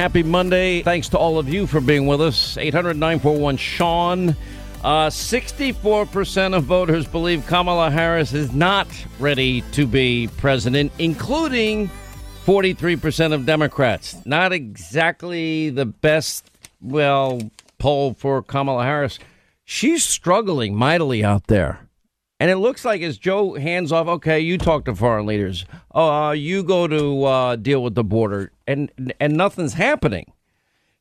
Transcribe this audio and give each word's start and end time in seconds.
Happy 0.00 0.22
Monday. 0.22 0.82
Thanks 0.82 1.10
to 1.10 1.18
all 1.18 1.38
of 1.38 1.46
you 1.46 1.66
for 1.66 1.78
being 1.78 2.06
with 2.06 2.22
us. 2.22 2.56
800 2.56 2.96
941 2.96 3.58
Sean. 3.58 4.30
Uh, 4.82 5.08
64% 5.08 6.56
of 6.56 6.64
voters 6.64 7.06
believe 7.06 7.46
Kamala 7.46 7.90
Harris 7.90 8.32
is 8.32 8.50
not 8.50 8.88
ready 9.18 9.60
to 9.72 9.86
be 9.86 10.30
president, 10.38 10.90
including 10.98 11.90
43% 12.46 13.34
of 13.34 13.44
Democrats. 13.44 14.16
Not 14.24 14.54
exactly 14.54 15.68
the 15.68 15.84
best, 15.84 16.50
well, 16.80 17.38
poll 17.76 18.14
for 18.14 18.40
Kamala 18.40 18.84
Harris. 18.84 19.18
She's 19.66 20.02
struggling 20.02 20.74
mightily 20.74 21.22
out 21.22 21.48
there. 21.48 21.78
And 22.40 22.50
it 22.50 22.56
looks 22.56 22.86
like 22.86 23.02
as 23.02 23.18
Joe 23.18 23.52
hands 23.52 23.92
off, 23.92 24.08
okay, 24.08 24.40
you 24.40 24.56
talk 24.56 24.86
to 24.86 24.94
foreign 24.94 25.26
leaders. 25.26 25.66
Uh, 25.94 26.34
you 26.34 26.62
go 26.62 26.88
to 26.88 27.24
uh, 27.24 27.56
deal 27.56 27.82
with 27.82 27.94
the 27.94 28.02
border, 28.02 28.50
and 28.70 29.14
and 29.18 29.36
nothing's 29.36 29.74
happening. 29.74 30.32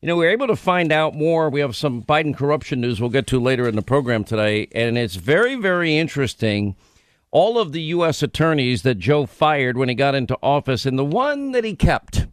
You 0.02 0.08
know, 0.08 0.16
we 0.16 0.26
are 0.26 0.32
able 0.32 0.48
to 0.48 0.56
find 0.56 0.92
out 0.92 1.14
more. 1.14 1.50
We 1.50 1.60
have 1.60 1.76
some 1.76 2.04
Biden 2.04 2.36
corruption 2.36 2.80
news 2.80 3.02
we'll 3.02 3.10
get 3.10 3.28
to 3.28 3.40
later 3.40 3.68
in 3.68 3.76
the 3.76 3.82
program 3.82 4.24
today, 4.24 4.68
and 4.72 4.98
it's 4.98 5.16
very, 5.16 5.56
very 5.56 5.98
interesting. 5.98 6.76
All 7.32 7.60
of 7.60 7.74
the 7.74 7.82
U.S. 7.82 8.24
attorneys 8.24 8.82
that 8.84 8.96
Joe 8.96 9.26
fired 9.26 9.78
when 9.78 9.90
he 9.90 9.96
got 9.96 10.16
into 10.16 10.38
office, 10.42 10.86
and 10.86 10.98
the 10.98 11.06
one 11.06 11.52
that 11.52 11.64
he 11.64 11.76
kept. 11.76 12.28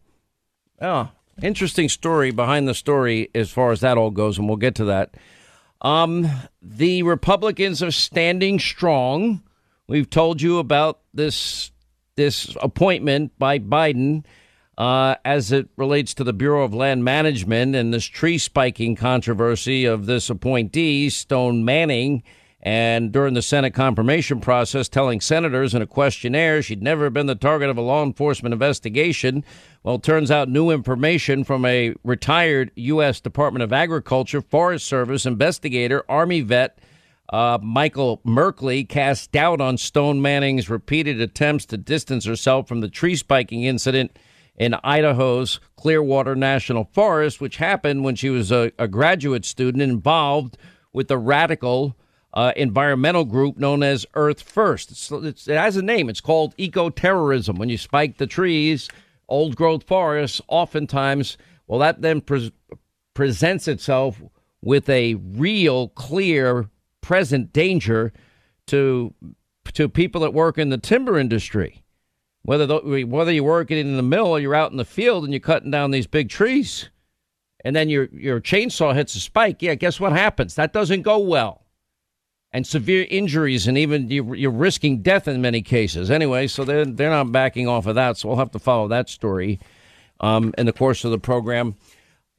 Oh, 0.80 1.10
interesting 1.42 1.88
story 1.88 2.30
behind 2.30 2.68
the 2.68 2.74
story 2.74 3.30
as 3.34 3.50
far 3.50 3.72
as 3.72 3.80
that 3.80 3.98
all 3.98 4.10
goes, 4.10 4.38
and 4.38 4.48
we'll 4.48 4.56
get 4.56 4.76
to 4.76 4.84
that. 4.84 5.14
Um, 5.82 6.30
the 6.62 7.02
Republicans 7.02 7.82
are 7.82 7.90
standing 7.90 8.58
strong. 8.58 9.42
We've 9.88 10.08
told 10.08 10.40
you 10.40 10.58
about 10.58 11.00
this 11.12 11.72
this 12.14 12.56
appointment 12.62 13.38
by 13.38 13.58
Biden 13.58 14.24
uh, 14.78 15.16
as 15.24 15.52
it 15.52 15.68
relates 15.76 16.12
to 16.14 16.24
the 16.24 16.32
Bureau 16.32 16.62
of 16.62 16.74
Land 16.74 17.04
Management 17.04 17.74
and 17.74 17.94
this 17.94 18.04
tree 18.04 18.38
spiking 18.38 18.94
controversy 18.94 19.84
of 19.84 20.06
this 20.06 20.28
appointee, 20.28 21.08
Stone 21.10 21.64
Manning. 21.64 22.22
And 22.62 23.12
during 23.12 23.34
the 23.34 23.42
Senate 23.42 23.74
confirmation 23.74 24.40
process, 24.40 24.88
telling 24.88 25.20
senators 25.20 25.72
in 25.72 25.82
a 25.82 25.86
questionnaire 25.86 26.62
she'd 26.62 26.82
never 26.82 27.10
been 27.10 27.26
the 27.26 27.36
target 27.36 27.70
of 27.70 27.78
a 27.78 27.82
law 27.82 28.02
enforcement 28.02 28.52
investigation. 28.52 29.44
Well, 29.84 30.00
turns 30.00 30.32
out 30.32 30.48
new 30.48 30.70
information 30.70 31.44
from 31.44 31.64
a 31.64 31.94
retired 32.02 32.72
U.S. 32.74 33.20
Department 33.20 33.62
of 33.62 33.72
Agriculture, 33.72 34.40
Forest 34.40 34.86
Service 34.86 35.24
investigator, 35.26 36.04
Army 36.08 36.40
vet 36.40 36.80
uh, 37.28 37.58
Michael 37.62 38.20
Merkley 38.26 38.88
cast 38.88 39.32
doubt 39.32 39.60
on 39.60 39.78
Stone 39.78 40.20
Manning's 40.20 40.68
repeated 40.68 41.20
attempts 41.20 41.66
to 41.66 41.76
distance 41.76 42.24
herself 42.24 42.68
from 42.68 42.80
the 42.80 42.88
tree 42.88 43.16
spiking 43.16 43.64
incident 43.64 44.16
in 44.56 44.74
Idaho's 44.82 45.60
Clearwater 45.76 46.34
National 46.34 46.84
Forest, 46.92 47.40
which 47.40 47.58
happened 47.58 48.04
when 48.04 48.16
she 48.16 48.30
was 48.30 48.50
a, 48.50 48.72
a 48.78 48.88
graduate 48.88 49.44
student 49.44 49.82
involved 49.82 50.56
with 50.92 51.08
the 51.08 51.18
radical 51.18 51.96
uh, 52.32 52.52
environmental 52.56 53.24
group 53.24 53.56
known 53.56 53.82
as 53.82 54.06
Earth 54.14 54.42
First. 54.42 54.90
It's, 54.90 55.10
it's, 55.10 55.48
it 55.48 55.56
has 55.56 55.76
a 55.76 55.82
name. 55.82 56.08
It's 56.08 56.20
called 56.20 56.54
eco 56.56 56.90
terrorism. 56.90 57.56
When 57.56 57.68
you 57.68 57.78
spike 57.78 58.18
the 58.18 58.26
trees, 58.26 58.88
old 59.28 59.56
growth 59.56 59.84
forests, 59.84 60.40
oftentimes, 60.48 61.38
well, 61.66 61.80
that 61.80 62.02
then 62.02 62.20
pre- 62.20 62.52
presents 63.14 63.68
itself 63.68 64.20
with 64.62 64.88
a 64.88 65.14
real, 65.14 65.88
clear, 65.88 66.68
present 67.00 67.52
danger 67.52 68.12
to 68.66 69.14
to 69.72 69.88
people 69.88 70.20
that 70.20 70.32
work 70.32 70.58
in 70.58 70.70
the 70.70 70.78
timber 70.78 71.18
industry. 71.18 71.82
Whether 72.46 72.64
the, 72.64 73.04
whether 73.04 73.32
you're 73.32 73.42
working 73.42 73.76
in 73.76 73.96
the 73.96 74.04
mill 74.04 74.28
or 74.28 74.38
you're 74.38 74.54
out 74.54 74.70
in 74.70 74.76
the 74.76 74.84
field 74.84 75.24
and 75.24 75.32
you're 75.32 75.40
cutting 75.40 75.72
down 75.72 75.90
these 75.90 76.06
big 76.06 76.28
trees, 76.28 76.90
and 77.64 77.74
then 77.74 77.88
your 77.88 78.04
your 78.12 78.40
chainsaw 78.40 78.94
hits 78.94 79.16
a 79.16 79.20
spike, 79.20 79.62
yeah, 79.62 79.74
guess 79.74 79.98
what 79.98 80.12
happens? 80.12 80.54
That 80.54 80.72
doesn't 80.72 81.02
go 81.02 81.18
well 81.18 81.66
and 82.52 82.64
severe 82.64 83.04
injuries, 83.10 83.66
and 83.66 83.76
even 83.76 84.08
you're 84.08 84.52
risking 84.52 85.02
death 85.02 85.26
in 85.26 85.42
many 85.42 85.60
cases. 85.60 86.08
Anyway, 86.08 86.46
so 86.46 86.64
they're 86.64 86.84
they're 86.84 87.10
not 87.10 87.32
backing 87.32 87.66
off 87.66 87.86
of 87.86 87.96
that. 87.96 88.16
So 88.16 88.28
we'll 88.28 88.38
have 88.38 88.52
to 88.52 88.60
follow 88.60 88.86
that 88.88 89.08
story 89.08 89.58
um, 90.20 90.54
in 90.56 90.66
the 90.66 90.72
course 90.72 91.04
of 91.04 91.10
the 91.10 91.18
program. 91.18 91.74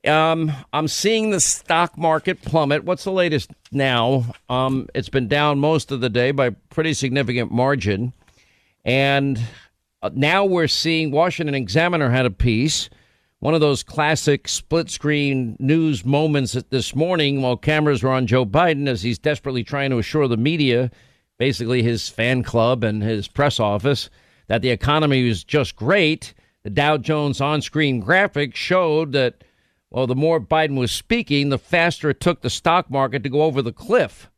Um, 0.05 0.53
I'm 0.71 0.87
seeing 0.87 1.31
the 1.31 1.41
stock 1.41 1.97
market 1.97 2.41
plummet. 2.41 2.85
What's 2.85 3.03
the 3.03 3.11
latest 3.11 3.51
now? 3.73 4.23
Um, 4.47 4.87
it's 4.95 5.09
been 5.09 5.27
down 5.27 5.59
most 5.59 5.91
of 5.91 5.99
the 5.99 6.09
day 6.09 6.31
by 6.31 6.51
pretty 6.51 6.93
significant 6.93 7.51
margin, 7.51 8.13
and 8.85 9.37
Uh, 10.07 10.11
now 10.15 10.45
we're 10.45 10.67
seeing 10.67 11.11
Washington 11.11 11.53
Examiner 11.53 12.09
had 12.09 12.25
a 12.25 12.31
piece 12.31 12.89
one 13.39 13.53
of 13.53 13.61
those 13.61 13.83
classic 13.83 14.47
split 14.47 14.89
screen 14.89 15.55
news 15.59 16.03
moments 16.03 16.53
this 16.69 16.95
morning 16.95 17.41
while 17.41 17.55
cameras 17.55 18.01
were 18.01 18.11
on 18.11 18.25
Joe 18.25 18.45
Biden 18.45 18.87
as 18.87 19.03
he's 19.03 19.19
desperately 19.19 19.63
trying 19.63 19.91
to 19.91 19.99
assure 19.99 20.27
the 20.27 20.37
media, 20.37 20.89
basically 21.37 21.83
his 21.83 22.09
fan 22.09 22.41
club 22.41 22.83
and 22.83 23.03
his 23.03 23.27
press 23.27 23.59
office, 23.59 24.09
that 24.47 24.63
the 24.63 24.71
economy 24.71 25.27
was 25.27 25.43
just 25.43 25.75
great. 25.75 26.33
The 26.63 26.71
Dow 26.71 26.97
Jones 26.97 27.39
on 27.39 27.61
screen 27.61 27.99
graphic 27.99 28.55
showed 28.55 29.11
that, 29.11 29.43
well, 29.91 30.07
the 30.07 30.15
more 30.15 30.39
Biden 30.39 30.77
was 30.77 30.91
speaking, 30.91 31.49
the 31.49 31.59
faster 31.59 32.09
it 32.09 32.19
took 32.19 32.41
the 32.41 32.49
stock 32.49 32.89
market 32.89 33.21
to 33.23 33.29
go 33.29 33.43
over 33.43 33.61
the 33.61 33.71
cliff. 33.71 34.31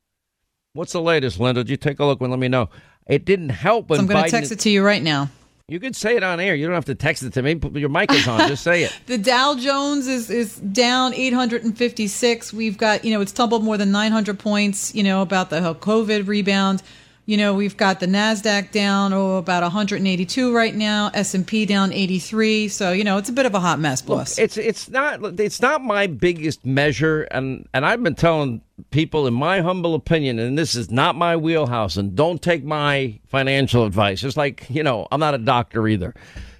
What's 0.74 0.92
the 0.92 1.02
latest, 1.02 1.40
Linda? 1.40 1.64
Did 1.64 1.70
you 1.70 1.78
take 1.78 2.00
a 2.00 2.06
look 2.06 2.20
and 2.20 2.32
let 2.32 2.40
me 2.40 2.50
know? 2.50 2.70
It 3.08 3.24
didn't 3.24 3.50
help 3.50 3.90
when 3.90 3.98
so 3.98 4.02
I'm 4.02 4.08
going 4.08 4.26
to 4.26 4.30
text 4.30 4.52
it 4.52 4.60
to 4.60 4.70
you 4.70 4.84
right 4.84 5.02
now. 5.02 5.30
You 5.70 5.80
could 5.80 5.96
say 5.96 6.16
it 6.16 6.24
on 6.24 6.40
air. 6.40 6.56
You 6.56 6.66
don't 6.66 6.74
have 6.74 6.86
to 6.86 6.96
text 6.96 7.24
it 7.24 7.34
to 7.34 7.42
me. 7.42 7.60
Your 7.80 7.90
mic 7.90 8.12
is 8.12 8.28
on. 8.28 8.48
Just 8.48 8.64
say 8.64 8.84
it. 8.84 9.00
the 9.06 9.18
Dow 9.18 9.56
Jones 9.56 10.08
is 10.08 10.30
is 10.30 10.56
down 10.58 11.14
856. 11.14 12.54
We've 12.54 12.78
got, 12.78 13.06
you 13.06 13.14
know, 13.14 13.22
it's 13.22 13.32
tumbled 13.32 13.64
more 13.64 13.78
than 13.78 13.92
900 13.92 14.40
points, 14.40 14.94
you 14.96 15.04
know, 15.04 15.22
about 15.22 15.50
the 15.50 15.60
COVID 15.60 16.28
rebound. 16.28 16.82
You 17.30 17.38
know, 17.38 17.54
we've 17.54 17.78
got 17.78 18.00
the 18.00 18.08
Nasdaq 18.08 18.72
down 18.72 19.14
oh 19.14 19.36
about 19.36 19.62
182 19.62 20.52
right 20.52 20.74
now, 20.74 21.12
S&P 21.14 21.68
down 21.68 21.94
83. 21.94 22.70
So, 22.70 22.92
you 22.92 23.04
know, 23.04 23.18
it's 23.18 23.30
a 23.30 23.32
bit 23.32 23.46
of 23.46 23.54
a 23.54 23.60
hot 23.60 23.80
mess, 23.80 24.02
boss. 24.02 24.40
Look, 24.40 24.46
it's 24.46 24.58
it's 24.58 24.90
not 24.90 25.40
it's 25.40 25.62
not 25.62 25.84
my 25.84 26.08
biggest 26.08 26.66
measure 26.66 27.28
and 27.30 27.70
and 27.72 27.86
I've 27.86 28.02
been 28.02 28.16
telling 28.16 28.62
people 28.90 29.28
in 29.28 29.36
my 29.36 29.62
humble 29.62 29.94
opinion 29.94 30.40
and 30.40 30.58
this 30.58 30.74
is 30.74 30.90
not 30.90 31.16
my 31.16 31.38
wheelhouse 31.38 31.98
and 31.98 32.16
don't 32.16 32.42
take 32.42 32.64
my 32.64 33.20
financial 33.28 33.86
advice. 33.86 34.24
It's 34.24 34.36
like, 34.36 34.66
you 34.68 34.82
know, 34.82 35.08
I'm 35.12 35.20
not 35.20 35.36
a 35.36 35.38
doctor 35.38 35.88
either. 35.88 36.16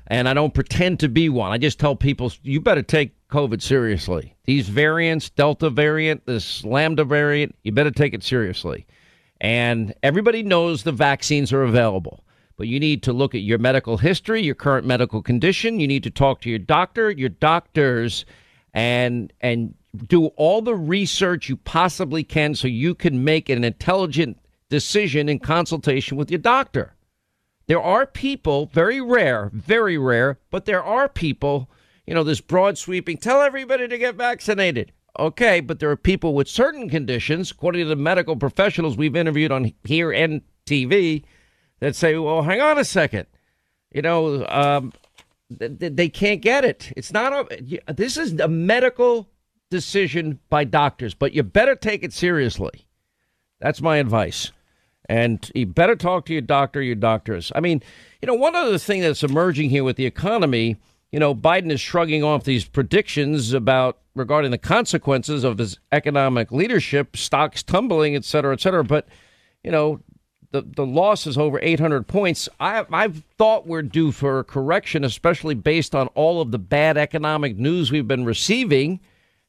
And 0.06 0.30
I 0.30 0.36
don't 0.36 0.54
pretend 0.54 1.00
to 1.00 1.10
be 1.10 1.30
one. 1.30 1.52
I 1.52 1.58
just 1.58 1.80
tell 1.80 1.96
people 1.96 2.32
you 2.44 2.62
better 2.62 2.84
take 2.84 3.16
COVID 3.30 3.64
seriously. 3.64 4.36
These 4.46 4.70
variants, 4.70 5.32
Delta 5.32 5.72
variant, 5.72 6.28
this 6.28 6.64
Lambda 6.64 7.06
variant, 7.06 7.56
you 7.64 7.72
better 7.72 7.90
take 7.90 8.14
it 8.14 8.22
seriously. 8.22 8.86
And 9.42 9.94
everybody 10.04 10.44
knows 10.44 10.84
the 10.84 10.92
vaccines 10.92 11.54
are 11.54 11.64
available, 11.64 12.24
but 12.58 12.68
you 12.68 12.80
need 12.80 13.04
to 13.04 13.14
look 13.14 13.34
at 13.34 13.42
your 13.42 13.58
medical 13.58 13.98
history, 13.98 14.42
your 14.42 14.56
current 14.56 14.86
medical 14.86 15.22
condition. 15.22 15.80
You 15.80 15.88
need 15.88 16.04
to 16.04 16.12
talk 16.12 16.42
to 16.42 16.50
your 16.50 16.60
doctor, 16.60 17.10
your 17.10 17.30
doctors, 17.30 18.26
and 18.74 19.32
and 19.40 19.76
do 20.08 20.28
all 20.28 20.62
the 20.62 20.76
research 20.76 21.50
you 21.50 21.56
possibly 21.56 22.24
can 22.24 22.54
so 22.54 22.68
you 22.68 22.94
can 22.94 23.24
make 23.24 23.50
an 23.50 23.64
intelligent 23.64 24.38
decision 24.70 25.30
in 25.30 25.40
consultation 25.40 26.18
with 26.18 26.30
your 26.30 26.40
doctor. 26.40 26.94
There 27.68 27.82
are 27.82 28.06
people, 28.06 28.68
very 28.74 29.02
rare, 29.02 29.50
very 29.54 29.98
rare, 29.98 30.40
but 30.50 30.66
there 30.66 30.84
are 30.84 31.08
people, 31.08 31.70
you 32.06 32.14
know, 32.14 32.24
this 32.24 32.42
broad 32.42 32.78
sweeping, 32.78 33.18
tell 33.18 33.42
everybody 33.42 33.88
to 33.88 33.98
get 33.98 34.16
vaccinated. 34.16 34.92
Okay, 35.20 35.60
but 35.60 35.80
there 35.80 35.90
are 35.90 35.98
people 35.98 36.34
with 36.34 36.48
certain 36.48 36.90
conditions, 36.90 37.52
according 37.52 37.84
to 37.84 37.90
the 37.90 37.96
medical 37.98 38.38
professionals 38.38 38.96
we've 38.96 39.18
interviewed 39.18 39.52
on 39.52 39.74
here 39.84 40.12
and 40.14 40.42
TV, 40.66 41.24
that 41.82 41.96
say, 41.96 42.18
well, 42.18 42.42
hang 42.42 42.62
on 42.62 42.78
a 42.78 42.86
second. 42.86 43.28
You 43.92 44.02
know, 44.02 44.46
um, 44.48 44.94
th- 45.60 45.94
they 45.94 46.08
can't 46.08 46.42
get 46.42 46.64
it. 46.64 46.94
It's 46.96 47.12
not 47.12 47.52
a, 47.52 47.82
this 47.94 48.16
is 48.16 48.40
a 48.40 48.48
medical 48.48 49.30
decision 49.70 50.40
by 50.50 50.64
doctors, 50.64 51.14
but 51.14 51.34
you 51.34 51.44
better 51.44 51.76
take 51.76 52.02
it 52.04 52.14
seriously. 52.14 52.88
That's 53.60 53.82
my 53.82 53.98
advice. 53.98 54.54
And 55.10 55.52
you 55.54 55.66
better 55.66 55.98
talk 55.98 56.28
to 56.28 56.34
your 56.34 56.44
doctor, 56.44 56.82
your 56.82 56.96
doctors. 56.96 57.52
I 57.56 57.60
mean, 57.60 57.84
you 58.22 58.28
know, 58.28 58.36
one 58.36 58.56
other 58.56 58.78
thing 58.78 59.02
that's 59.02 59.24
emerging 59.24 59.70
here 59.70 59.84
with 59.84 59.98
the 59.98 60.06
economy 60.06 60.78
you 61.12 61.20
know, 61.20 61.34
Biden 61.34 61.72
is 61.72 61.82
shrugging 61.82 62.24
off 62.24 62.44
these 62.44 62.66
predictions 62.66 63.54
about 63.54 64.00
regarding 64.16 64.52
the 64.52 64.58
consequences 64.58 65.44
of 65.44 65.58
his 65.58 65.80
economic 65.92 66.52
leadership, 66.52 67.18
stocks 67.18 67.64
tumbling, 67.64 68.16
et 68.16 68.26
cetera, 68.26 68.54
et 68.54 68.62
cetera. 68.62 68.84
But, 68.84 69.08
you 69.64 69.72
know, 69.72 70.02
the, 70.52 70.62
the 70.62 70.86
loss 70.86 71.26
is 71.26 71.38
over 71.38 71.60
800 71.62 72.08
points. 72.08 72.50
I, 72.60 72.86
I've 72.92 73.24
thought 73.38 73.68
we're 73.68 73.82
due 73.82 74.12
for 74.12 74.40
a 74.40 74.44
correction, 74.44 75.04
especially 75.04 75.56
based 75.56 75.96
on 75.96 76.08
all 76.10 76.42
of 76.42 76.52
the 76.52 76.60
bad 76.60 76.98
economic 76.98 77.58
news 77.58 77.92
we've 77.92 78.08
been 78.08 78.26
receiving. 78.26 79.00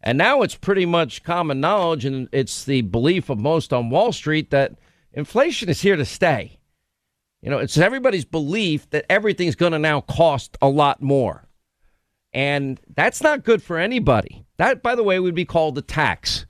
And 0.02 0.16
now 0.16 0.42
it's 0.42 0.54
pretty 0.54 0.86
much 0.86 1.22
common 1.24 1.60
knowledge, 1.60 2.06
and 2.06 2.28
it's 2.32 2.64
the 2.64 2.80
belief 2.82 3.28
of 3.28 3.38
most 3.38 3.72
on 3.72 3.90
Wall 3.90 4.12
Street 4.12 4.50
that 4.50 4.76
inflation 5.12 5.68
is 5.68 5.82
here 5.82 5.96
to 5.96 6.06
stay. 6.06 6.58
You 7.42 7.50
know, 7.50 7.58
it's 7.58 7.76
everybody's 7.76 8.24
belief 8.24 8.88
that 8.90 9.04
everything's 9.10 9.56
going 9.56 9.72
to 9.72 9.78
now 9.78 10.00
cost 10.02 10.56
a 10.62 10.68
lot 10.68 11.02
more. 11.02 11.46
And 12.32 12.80
that's 12.94 13.22
not 13.22 13.44
good 13.44 13.62
for 13.62 13.78
anybody. 13.78 14.44
That, 14.56 14.82
by 14.82 14.94
the 14.94 15.02
way, 15.02 15.18
would 15.18 15.34
be 15.34 15.44
called 15.44 15.76
a 15.78 15.82
tax. 15.82 16.46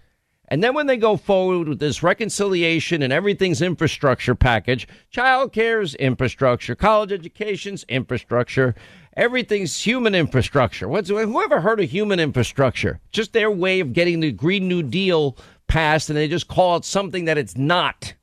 And 0.48 0.64
then 0.64 0.74
when 0.74 0.88
they 0.88 0.96
go 0.96 1.16
forward 1.16 1.68
with 1.68 1.78
this 1.78 2.02
reconciliation 2.02 3.02
and 3.02 3.12
everything's 3.12 3.62
infrastructure 3.62 4.34
package, 4.34 4.88
child 5.10 5.52
care's 5.52 5.94
infrastructure, 5.94 6.74
college 6.74 7.12
education's 7.12 7.84
infrastructure, 7.84 8.74
everything's 9.16 9.86
human 9.86 10.14
infrastructure. 10.14 10.88
What's 10.88 11.08
whoever 11.08 11.60
heard 11.60 11.78
of 11.78 11.88
human 11.88 12.18
infrastructure? 12.18 12.98
Just 13.12 13.32
their 13.32 13.50
way 13.50 13.78
of 13.78 13.92
getting 13.92 14.18
the 14.18 14.32
Green 14.32 14.66
New 14.66 14.82
Deal 14.82 15.36
passed, 15.68 16.10
and 16.10 16.18
they 16.18 16.26
just 16.26 16.48
call 16.48 16.76
it 16.76 16.84
something 16.84 17.26
that 17.26 17.38
it's 17.38 17.56
not. 17.56 18.14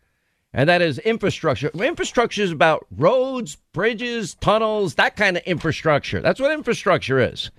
And 0.53 0.69
that 0.69 0.81
is 0.81 0.97
infrastructure. 0.99 1.69
Infrastructure 1.69 2.41
is 2.41 2.51
about 2.51 2.87
roads, 2.91 3.57
bridges, 3.73 4.35
tunnels, 4.35 4.95
that 4.95 5.15
kind 5.15 5.37
of 5.37 5.43
infrastructure. 5.43 6.21
That's 6.21 6.39
what 6.39 6.51
infrastructure 6.51 7.19
is. 7.19 7.51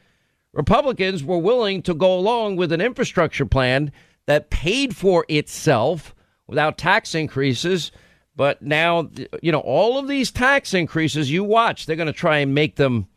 Republicans 0.52 1.22
were 1.22 1.38
willing 1.38 1.82
to 1.82 1.94
go 1.94 2.18
along 2.18 2.56
with 2.56 2.72
an 2.72 2.80
infrastructure 2.80 3.46
plan 3.46 3.92
that 4.26 4.50
paid 4.50 4.96
for 4.96 5.24
itself 5.28 6.14
without 6.46 6.78
tax 6.78 7.14
increases. 7.14 7.92
But 8.34 8.62
now, 8.62 9.10
you 9.42 9.52
know, 9.52 9.60
all 9.60 9.98
of 9.98 10.08
these 10.08 10.30
tax 10.30 10.72
increases, 10.74 11.30
you 11.30 11.44
watch, 11.44 11.86
they're 11.86 11.96
going 11.96 12.06
to 12.06 12.12
try 12.12 12.38
and 12.38 12.54
make 12.54 12.76
them, 12.76 13.08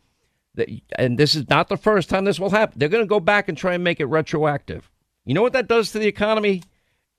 and 0.96 1.18
this 1.18 1.34
is 1.34 1.48
not 1.48 1.68
the 1.68 1.76
first 1.76 2.08
time 2.10 2.24
this 2.24 2.38
will 2.38 2.50
happen. 2.50 2.78
They're 2.78 2.88
going 2.88 3.04
to 3.04 3.08
go 3.08 3.20
back 3.20 3.48
and 3.48 3.56
try 3.56 3.74
and 3.74 3.82
make 3.82 4.00
it 4.00 4.06
retroactive. 4.06 4.90
You 5.24 5.34
know 5.34 5.42
what 5.42 5.54
that 5.54 5.68
does 5.68 5.92
to 5.92 5.98
the 5.98 6.08
economy? 6.08 6.62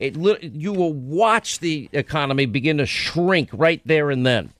It, 0.04 0.44
you 0.44 0.74
will 0.74 0.94
watch 0.94 1.60
the 1.60 1.90
economy 1.94 2.46
begin 2.46 2.78
to 2.78 2.86
shrink 2.86 3.50
right 3.54 3.82
there 3.86 4.10
and 4.10 4.26
then. 4.26 4.54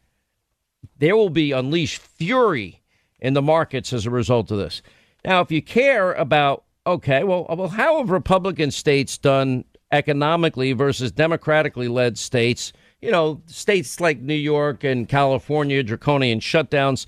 There 0.98 1.16
will 1.16 1.30
be 1.30 1.52
unleashed 1.52 2.02
fury 2.02 2.82
in 3.20 3.34
the 3.34 3.42
markets 3.42 3.94
as 3.94 4.06
a 4.06 4.10
result 4.10 4.52
of 4.52 4.58
this. 4.58 4.82
Now, 5.26 5.42
if 5.42 5.52
you 5.52 5.62
care 5.62 6.14
about 6.14 6.64
Okay, 6.86 7.24
well, 7.24 7.46
uh, 7.50 7.56
well, 7.56 7.70
how 7.70 8.00
have 8.00 8.10
Republican 8.10 8.70
states 8.70 9.18
done 9.18 9.64
economically 9.92 10.74
versus 10.74 11.14
democratically 11.14 11.88
led 11.88 12.18
states? 12.18 12.74
You 13.02 13.12
know, 13.12 13.42
states 13.46 14.02
like 14.02 14.20
New 14.20 14.34
York 14.34 14.84
and 14.84 15.08
California, 15.08 15.82
draconian 15.82 16.42
shutdowns. 16.42 17.06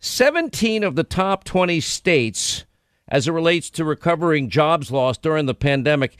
17 0.00 0.82
of 0.82 0.94
the 0.94 1.04
top 1.04 1.44
20 1.44 1.80
states, 1.80 2.64
as 3.08 3.28
it 3.28 3.32
relates 3.32 3.68
to 3.70 3.84
recovering 3.84 4.48
jobs 4.48 4.90
lost 4.90 5.20
during 5.20 5.44
the 5.44 5.54
pandemic, 5.54 6.18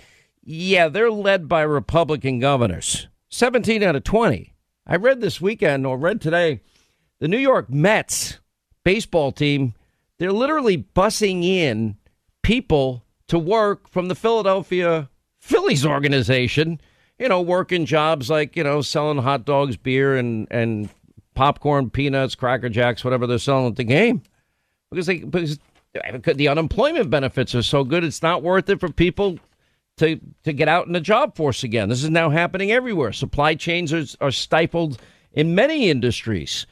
yeah, 0.51 0.89
they're 0.89 1.11
led 1.11 1.47
by 1.47 1.61
Republican 1.61 2.39
governors. 2.39 3.07
17 3.29 3.83
out 3.83 3.97
of 3.97 4.05
20. 4.05 4.55
I 4.87 4.97
read 4.97 5.21
this 5.21 5.43
weekend 5.43 5.87
or 5.87 5.99
read 5.99 6.23
today 6.23 6.63
the 7.19 7.29
New 7.29 7.37
York 7.37 7.69
Mets 7.69 8.39
baseball 8.83 9.31
team, 9.31 9.75
they're 10.19 10.33
literally 10.33 10.79
bussing 10.79 11.45
in 11.45 11.99
people 12.43 13.05
to 13.27 13.39
work 13.39 13.91
from 13.91 14.09
the 14.09 14.15
Philadelphia 14.15 15.11
Phillies 15.39 15.85
organization, 15.85 16.81
you 17.19 17.29
know, 17.29 17.43
working 17.43 17.85
jobs 17.85 18.31
like, 18.31 18.57
you 18.57 18.65
know, 18.65 18.81
selling 18.81 19.19
hot 19.19 19.45
dogs, 19.45 19.77
beer, 19.77 20.17
and, 20.17 20.49
and 20.51 20.89
popcorn, 21.35 21.91
peanuts, 21.91 22.35
Cracker 22.35 22.71
Jacks, 22.71 23.05
whatever 23.05 23.27
they're 23.27 23.39
selling 23.39 23.67
at 23.67 23.77
the 23.77 23.85
game. 23.85 24.23
Because 24.91 25.05
they 25.05 25.19
because 25.19 25.59
the 25.93 26.49
unemployment 26.49 27.11
benefits 27.11 27.55
are 27.55 27.63
so 27.63 27.85
good, 27.85 28.03
it's 28.03 28.23
not 28.23 28.43
worth 28.43 28.71
it 28.71 28.81
for 28.81 28.91
people 28.91 29.39
to 29.99 30.21
to 30.45 30.53
get 30.53 30.69
out 30.69 30.87
in 30.87 30.93
the 30.93 31.01
job 31.01 31.37
force 31.37 31.63
again. 31.63 31.89
This 31.89 32.03
is 32.03 32.11
now 32.11 32.31
happening 32.31 32.73
everywhere. 32.73 33.13
Supply 33.13 33.55
chains 33.55 33.93
are, 33.93 34.05
are 34.21 34.31
stifled 34.31 35.01
in 35.33 35.55
many 35.55 35.91
industries. 35.91 36.67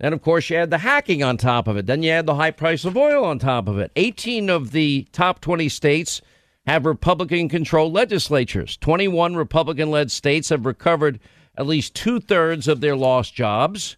And 0.00 0.14
of 0.14 0.22
course, 0.22 0.48
you 0.48 0.56
add 0.56 0.70
the 0.70 0.78
hacking 0.78 1.22
on 1.22 1.36
top 1.36 1.68
of 1.68 1.76
it. 1.76 1.86
Then 1.86 2.02
you 2.02 2.10
add 2.10 2.26
the 2.26 2.34
high 2.34 2.52
price 2.52 2.84
of 2.84 2.96
oil 2.96 3.24
on 3.24 3.38
top 3.38 3.68
of 3.68 3.78
it. 3.78 3.92
18 3.96 4.48
of 4.48 4.70
the 4.72 5.06
top 5.12 5.40
20 5.40 5.68
states 5.68 6.22
have 6.66 6.86
Republican 6.86 7.48
controlled 7.48 7.92
legislatures. 7.92 8.76
21 8.78 9.36
Republican 9.36 9.90
led 9.90 10.10
states 10.10 10.48
have 10.48 10.64
recovered 10.64 11.20
at 11.56 11.66
least 11.66 11.94
two 11.94 12.18
thirds 12.18 12.66
of 12.66 12.80
their 12.80 12.96
lost 12.96 13.34
jobs. 13.34 13.96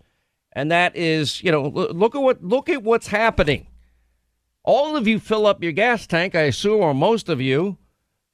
And 0.53 0.71
that 0.71 0.97
is, 0.97 1.43
you 1.43 1.53
know, 1.53 1.63
look 1.63 2.15
at 2.15 2.21
what 2.21 2.45
look 2.45 2.69
at 2.69 2.83
what's 2.83 3.07
happening. 3.07 3.69
All 4.65 4.97
of 4.97 5.09
you 5.09 5.19
fill 5.19 5.47
up 5.47 5.63
your 5.63 5.73
gas 5.73 6.07
tank, 6.07 6.35
I 6.35 6.43
assume, 6.43 6.83
or 6.83 6.95
most 6.95 7.29
of 7.29 7.41
you. 7.41 7.79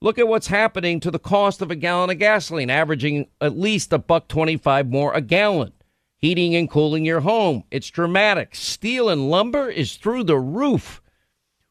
Look 0.00 0.18
at 0.18 0.28
what's 0.28 0.46
happening 0.46 1.00
to 1.00 1.10
the 1.10 1.18
cost 1.18 1.60
of 1.60 1.72
a 1.72 1.76
gallon 1.76 2.10
of 2.10 2.18
gasoline, 2.18 2.70
averaging 2.70 3.26
at 3.40 3.58
least 3.58 3.92
a 3.92 3.98
buck 3.98 4.28
twenty-five 4.28 4.88
more 4.88 5.12
a 5.12 5.20
gallon 5.20 5.72
heating 6.16 6.54
and 6.54 6.70
cooling 6.70 7.04
your 7.04 7.20
home. 7.20 7.64
It's 7.70 7.90
dramatic. 7.90 8.54
Steel 8.54 9.08
and 9.08 9.30
lumber 9.30 9.68
is 9.68 9.96
through 9.96 10.24
the 10.24 10.38
roof. 10.38 11.02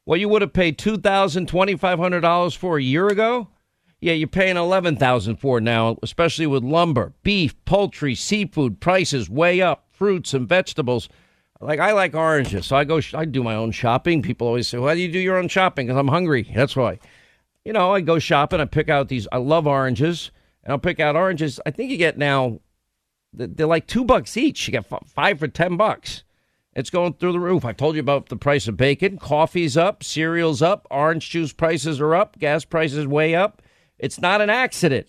What 0.04 0.20
you 0.20 0.28
would 0.28 0.42
have 0.42 0.52
paid 0.52 0.76
two 0.78 0.98
thousand, 0.98 1.48
twenty 1.48 1.76
five 1.76 1.98
hundred 1.98 2.20
dollars 2.20 2.54
for 2.54 2.76
a 2.76 2.82
year 2.82 3.08
ago, 3.08 3.48
yeah, 4.00 4.12
you're 4.12 4.28
paying 4.28 4.58
eleven 4.58 4.96
thousand 4.96 5.36
for 5.36 5.58
now, 5.58 5.96
especially 6.02 6.46
with 6.46 6.62
lumber, 6.62 7.14
beef, 7.22 7.54
poultry, 7.64 8.14
seafood 8.14 8.78
prices 8.78 9.30
way 9.30 9.62
up, 9.62 9.86
fruits 9.90 10.34
and 10.34 10.46
vegetables. 10.46 11.08
Like 11.60 11.80
I 11.80 11.92
like 11.92 12.14
oranges, 12.14 12.66
so 12.66 12.76
I 12.76 12.84
go. 12.84 13.00
I 13.14 13.24
do 13.24 13.42
my 13.42 13.54
own 13.54 13.72
shopping. 13.72 14.20
People 14.20 14.46
always 14.46 14.68
say, 14.68 14.78
"Why 14.78 14.94
do 14.94 15.00
you 15.00 15.10
do 15.10 15.18
your 15.18 15.38
own 15.38 15.48
shopping?" 15.48 15.86
Because 15.86 15.98
I'm 15.98 16.08
hungry. 16.08 16.50
That's 16.54 16.76
why. 16.76 16.98
You 17.64 17.72
know, 17.72 17.92
I 17.92 18.00
go 18.00 18.18
shopping. 18.18 18.60
I 18.60 18.64
pick 18.64 18.88
out 18.88 19.08
these. 19.08 19.28
I 19.30 19.36
love 19.38 19.66
oranges, 19.66 20.30
and 20.64 20.72
I'll 20.72 20.78
pick 20.78 21.00
out 21.00 21.16
oranges. 21.16 21.60
I 21.66 21.70
think 21.70 21.90
you 21.90 21.96
get 21.96 22.16
now 22.16 22.60
they're 23.32 23.66
like 23.66 23.86
two 23.86 24.04
bucks 24.04 24.36
each. 24.36 24.66
You 24.66 24.72
get 24.72 24.86
five 25.06 25.38
for 25.38 25.48
ten 25.48 25.76
bucks. 25.76 26.24
It's 26.74 26.90
going 26.90 27.14
through 27.14 27.32
the 27.32 27.40
roof. 27.40 27.64
I 27.64 27.72
told 27.72 27.96
you 27.96 28.00
about 28.00 28.28
the 28.28 28.36
price 28.36 28.68
of 28.68 28.76
bacon. 28.76 29.18
Coffee's 29.18 29.76
up, 29.76 30.04
cereal's 30.04 30.62
up, 30.62 30.86
orange 30.90 31.28
juice 31.28 31.52
prices 31.52 32.00
are 32.00 32.14
up, 32.14 32.38
gas 32.38 32.64
prices 32.64 33.06
way 33.06 33.34
up. 33.34 33.62
It's 33.98 34.20
not 34.20 34.40
an 34.40 34.50
accident, 34.50 35.08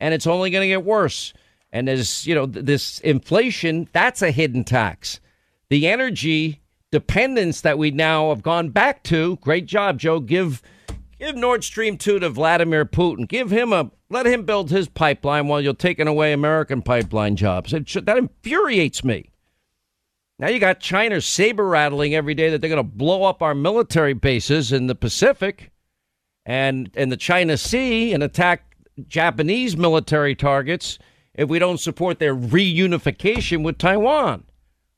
and 0.00 0.14
it's 0.14 0.26
only 0.26 0.50
going 0.50 0.62
to 0.62 0.68
get 0.68 0.84
worse. 0.84 1.34
And 1.70 1.88
as 1.88 2.26
you 2.26 2.34
know, 2.34 2.46
this 2.46 3.00
inflation 3.00 3.88
that's 3.92 4.22
a 4.22 4.30
hidden 4.30 4.64
tax. 4.64 5.20
The 5.68 5.86
energy 5.86 6.62
dependence 6.90 7.60
that 7.60 7.76
we 7.76 7.90
now 7.90 8.30
have 8.30 8.42
gone 8.42 8.70
back 8.70 9.02
to. 9.04 9.36
Great 9.36 9.66
job, 9.66 9.98
Joe. 9.98 10.20
Give 10.20 10.62
give 11.18 11.36
Nord 11.36 11.64
Stream 11.64 11.96
two 11.96 12.18
to 12.18 12.28
Vladimir 12.30 12.84
Putin. 12.84 13.28
Give 13.28 13.50
him 13.50 13.72
a 13.72 13.90
let 14.10 14.26
him 14.26 14.44
build 14.44 14.70
his 14.70 14.88
pipeline 14.88 15.48
while 15.48 15.60
you're 15.60 15.74
taking 15.74 16.06
away 16.06 16.32
American 16.32 16.82
pipeline 16.82 17.36
jobs. 17.36 17.72
It, 17.72 18.06
that 18.06 18.16
infuriates 18.16 19.04
me. 19.04 19.30
Now 20.38 20.48
you 20.48 20.60
got 20.60 20.80
China 20.80 21.20
saber 21.20 21.66
rattling 21.66 22.14
every 22.14 22.34
day 22.34 22.50
that 22.50 22.60
they're 22.60 22.70
going 22.70 22.76
to 22.78 22.82
blow 22.82 23.24
up 23.24 23.42
our 23.42 23.54
military 23.54 24.14
bases 24.14 24.72
in 24.72 24.86
the 24.86 24.94
Pacific 24.94 25.72
and 26.46 26.90
in 26.94 27.08
the 27.08 27.16
China 27.16 27.56
Sea 27.56 28.14
and 28.14 28.22
attack 28.22 28.76
Japanese 29.06 29.76
military 29.76 30.34
targets 30.34 30.98
if 31.34 31.48
we 31.48 31.58
don't 31.58 31.80
support 31.80 32.18
their 32.18 32.34
reunification 32.34 33.62
with 33.62 33.78
Taiwan. 33.78 34.44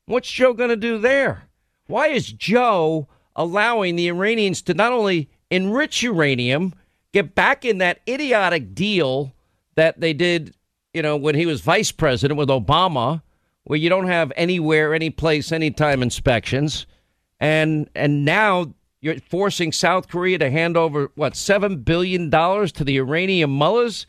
What's 0.07 0.31
Joe 0.31 0.53
going 0.53 0.71
to 0.71 0.77
do 0.77 0.99
there? 0.99 1.49
Why 1.87 2.09
is 2.09 2.33
Joe 2.33 3.09
allowing 3.35 3.97
the 3.97 4.09
Iranians 4.09 4.63
to 4.63 4.75
not 4.75 4.93
only 4.93 5.31
enrich 5.51 6.03
uranium, 6.03 6.75
get 7.13 7.35
back 7.35 7.65
in 7.65 7.79
that 7.79 8.01
idiotic 8.09 8.75
deal 8.75 9.35
that 9.75 10.01
they 10.01 10.13
did, 10.13 10.55
you 10.95 11.03
know, 11.03 11.17
when 11.17 11.35
he 11.35 11.47
was 11.47 11.61
vice 11.61 11.93
president 11.93 12.39
with 12.39 12.49
Obama, 12.49 13.23
where 13.65 13.79
you 13.79 13.89
don't 13.89 14.09
have 14.09 14.33
anywhere, 14.37 14.95
any 14.95 15.11
place, 15.11 15.53
anytime 15.53 16.03
inspections, 16.03 16.87
and 17.39 17.89
and 17.95 18.25
now 18.25 18.75
you're 19.01 19.19
forcing 19.21 19.73
South 19.73 20.09
Korea 20.09 20.39
to 20.39 20.51
hand 20.51 20.77
over 20.77 21.11
what 21.15 21.37
seven 21.37 21.79
billion 21.83 22.31
dollars 22.31 22.73
to 22.73 22.85
the 22.85 22.99
Iranian 22.99 23.51
mullahs. 23.51 24.07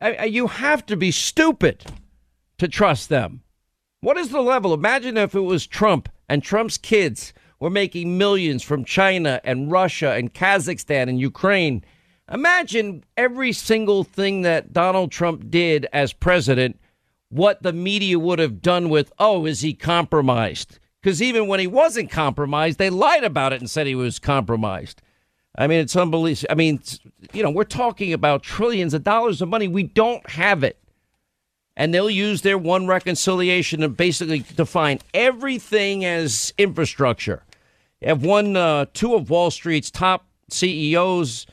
I, 0.00 0.14
I, 0.14 0.24
you 0.24 0.48
have 0.48 0.84
to 0.86 0.96
be 0.96 1.10
stupid 1.10 1.84
to 2.58 2.68
trust 2.68 3.08
them. 3.08 3.42
What 4.00 4.16
is 4.16 4.30
the 4.30 4.40
level? 4.42 4.74
Imagine 4.74 5.16
if 5.16 5.34
it 5.34 5.40
was 5.40 5.66
Trump 5.66 6.08
and 6.28 6.42
Trump's 6.42 6.76
kids 6.78 7.32
were 7.60 7.70
making 7.70 8.18
millions 8.18 8.62
from 8.62 8.84
China 8.84 9.40
and 9.44 9.70
Russia 9.70 10.12
and 10.12 10.32
Kazakhstan 10.32 11.08
and 11.08 11.20
Ukraine 11.20 11.82
Imagine 12.32 13.04
every 13.16 13.52
single 13.52 14.02
thing 14.02 14.42
that 14.42 14.72
Donald 14.72 15.12
Trump 15.12 15.48
did 15.48 15.86
as 15.92 16.12
president, 16.12 16.80
what 17.28 17.62
the 17.62 17.72
media 17.72 18.18
would 18.18 18.40
have 18.40 18.60
done 18.60 18.88
with, 18.88 19.12
oh, 19.18 19.46
is 19.46 19.60
he 19.60 19.74
compromised? 19.74 20.80
Because 21.00 21.22
even 21.22 21.46
when 21.46 21.60
he 21.60 21.68
wasn't 21.68 22.10
compromised, 22.10 22.78
they 22.78 22.90
lied 22.90 23.22
about 23.22 23.52
it 23.52 23.60
and 23.60 23.70
said 23.70 23.86
he 23.86 23.94
was 23.94 24.18
compromised. 24.18 25.02
I 25.56 25.68
mean, 25.68 25.78
it's 25.78 25.94
unbelievable. 25.94 26.48
I 26.50 26.56
mean, 26.56 26.80
you 27.32 27.44
know, 27.44 27.50
we're 27.50 27.64
talking 27.64 28.12
about 28.12 28.42
trillions 28.42 28.92
of 28.92 29.04
dollars 29.04 29.40
of 29.40 29.48
money. 29.48 29.68
We 29.68 29.84
don't 29.84 30.28
have 30.30 30.64
it. 30.64 30.78
And 31.76 31.92
they'll 31.92 32.08
use 32.08 32.42
their 32.42 32.56
one 32.56 32.86
reconciliation 32.86 33.80
to 33.80 33.88
basically 33.88 34.44
define 34.56 35.00
everything 35.12 36.04
as 36.04 36.54
infrastructure. 36.56 37.42
Have 38.02 38.24
one, 38.24 38.56
uh, 38.56 38.86
two 38.94 39.14
of 39.14 39.28
Wall 39.28 39.50
Street's 39.50 39.90
top 39.90 40.26
CEOs 40.50 41.46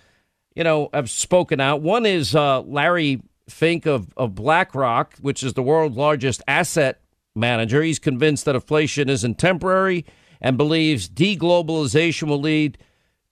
you 0.56 0.64
know, 0.64 0.90
have 0.94 1.10
spoken 1.10 1.60
out. 1.60 1.82
One 1.82 2.06
is 2.06 2.36
uh, 2.36 2.62
Larry 2.62 3.22
Fink 3.50 3.86
of, 3.86 4.14
of 4.16 4.36
BlackRock, 4.36 5.16
which 5.20 5.44
is 5.44 5.54
the 5.54 5.64
world's 5.64 5.98
largest 5.98 6.42
asset 6.48 7.02
manager. 7.36 7.82
He's 7.82 8.00
convinced 8.00 8.46
that 8.46 8.56
inflation 8.56 9.10
isn't 9.10 9.38
temporary 9.38 10.06
and 10.40 10.58
believes 10.58 11.10
deglobalization 11.10 12.28
will 12.28 12.42
lead 12.42 12.78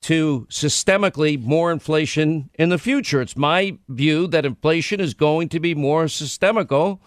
to 0.01 0.47
systemically 0.49 1.41
more 1.41 1.71
inflation 1.71 2.49
in 2.55 2.69
the 2.69 2.77
future. 2.77 3.21
It's 3.21 3.37
my 3.37 3.77
view 3.87 4.27
that 4.27 4.45
inflation 4.45 4.99
is 4.99 5.13
going 5.13 5.49
to 5.49 5.59
be 5.59 5.75
more 5.75 6.07
systemical 6.07 7.01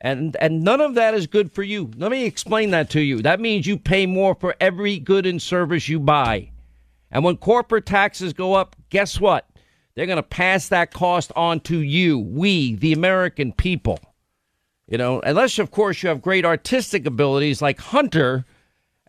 and 0.00 0.36
and 0.36 0.62
none 0.62 0.80
of 0.80 0.94
that 0.94 1.14
is 1.14 1.26
good 1.26 1.52
for 1.52 1.62
you. 1.62 1.90
Let 1.96 2.10
me 2.10 2.24
explain 2.24 2.70
that 2.70 2.90
to 2.90 3.00
you. 3.00 3.20
That 3.22 3.40
means 3.40 3.66
you 3.66 3.76
pay 3.76 4.06
more 4.06 4.34
for 4.34 4.56
every 4.60 4.98
good 4.98 5.26
and 5.26 5.40
service 5.40 5.88
you 5.88 6.00
buy. 6.00 6.50
And 7.10 7.24
when 7.24 7.36
corporate 7.36 7.86
taxes 7.86 8.32
go 8.32 8.54
up, 8.54 8.76
guess 8.88 9.20
what? 9.20 9.46
They're 9.94 10.06
going 10.06 10.16
to 10.16 10.22
pass 10.22 10.68
that 10.68 10.92
cost 10.92 11.32
on 11.36 11.60
to 11.60 11.78
you, 11.78 12.18
we, 12.18 12.76
the 12.76 12.92
American 12.92 13.52
people. 13.52 13.98
You 14.86 14.96
know, 14.96 15.20
unless 15.20 15.58
of 15.58 15.70
course 15.70 16.02
you 16.02 16.08
have 16.08 16.22
great 16.22 16.44
artistic 16.44 17.04
abilities 17.06 17.60
like 17.60 17.80
Hunter 17.80 18.46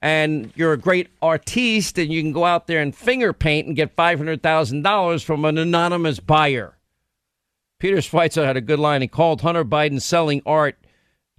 and 0.02 0.52
you're 0.56 0.74
a 0.74 0.78
great 0.78 1.10
artiste 1.22 1.98
and 1.98 2.12
you 2.12 2.22
can 2.22 2.32
go 2.32 2.44
out 2.44 2.68
there 2.68 2.82
and 2.82 2.96
finger 2.96 3.34
paint 3.34 3.68
and 3.68 3.76
get 3.76 3.96
$500,000 3.96 5.24
from 5.24 5.46
an 5.46 5.58
anonymous 5.58 6.20
buyer. 6.20 6.78
Peter 7.78 7.98
Schweizer 7.98 8.46
had 8.46 8.58
a 8.58 8.62
good 8.62 8.80
line. 8.80 9.02
He 9.02 9.08
called 9.08 9.42
Hunter 9.42 9.66
Biden 9.66 10.02
selling 10.02 10.42
art 10.46 10.78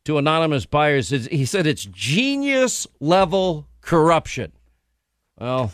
to 0.05 0.19
anonymous 0.19 0.67
buyers. 0.67 1.11
He 1.11 1.45
said 1.45 1.67
it's 1.67 1.85
genius 1.85 2.87
level 3.01 3.69
corruption. 3.81 4.53
Well, 5.39 5.73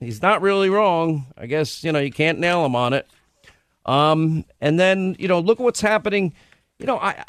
he's 0.00 0.22
not 0.22 0.42
really 0.42 0.70
wrong. 0.70 1.26
I 1.36 1.46
guess, 1.46 1.84
you 1.84 1.92
know, 1.92 1.98
you 1.98 2.12
can't 2.12 2.38
nail 2.38 2.64
him 2.64 2.76
on 2.76 2.92
it. 2.92 3.06
Um, 3.86 4.44
and 4.60 4.80
then, 4.80 5.16
you 5.18 5.28
know, 5.28 5.40
look 5.40 5.58
what's 5.58 5.80
happening. 5.80 6.34
You 6.78 6.86
know, 6.86 6.98
I, 6.98 7.22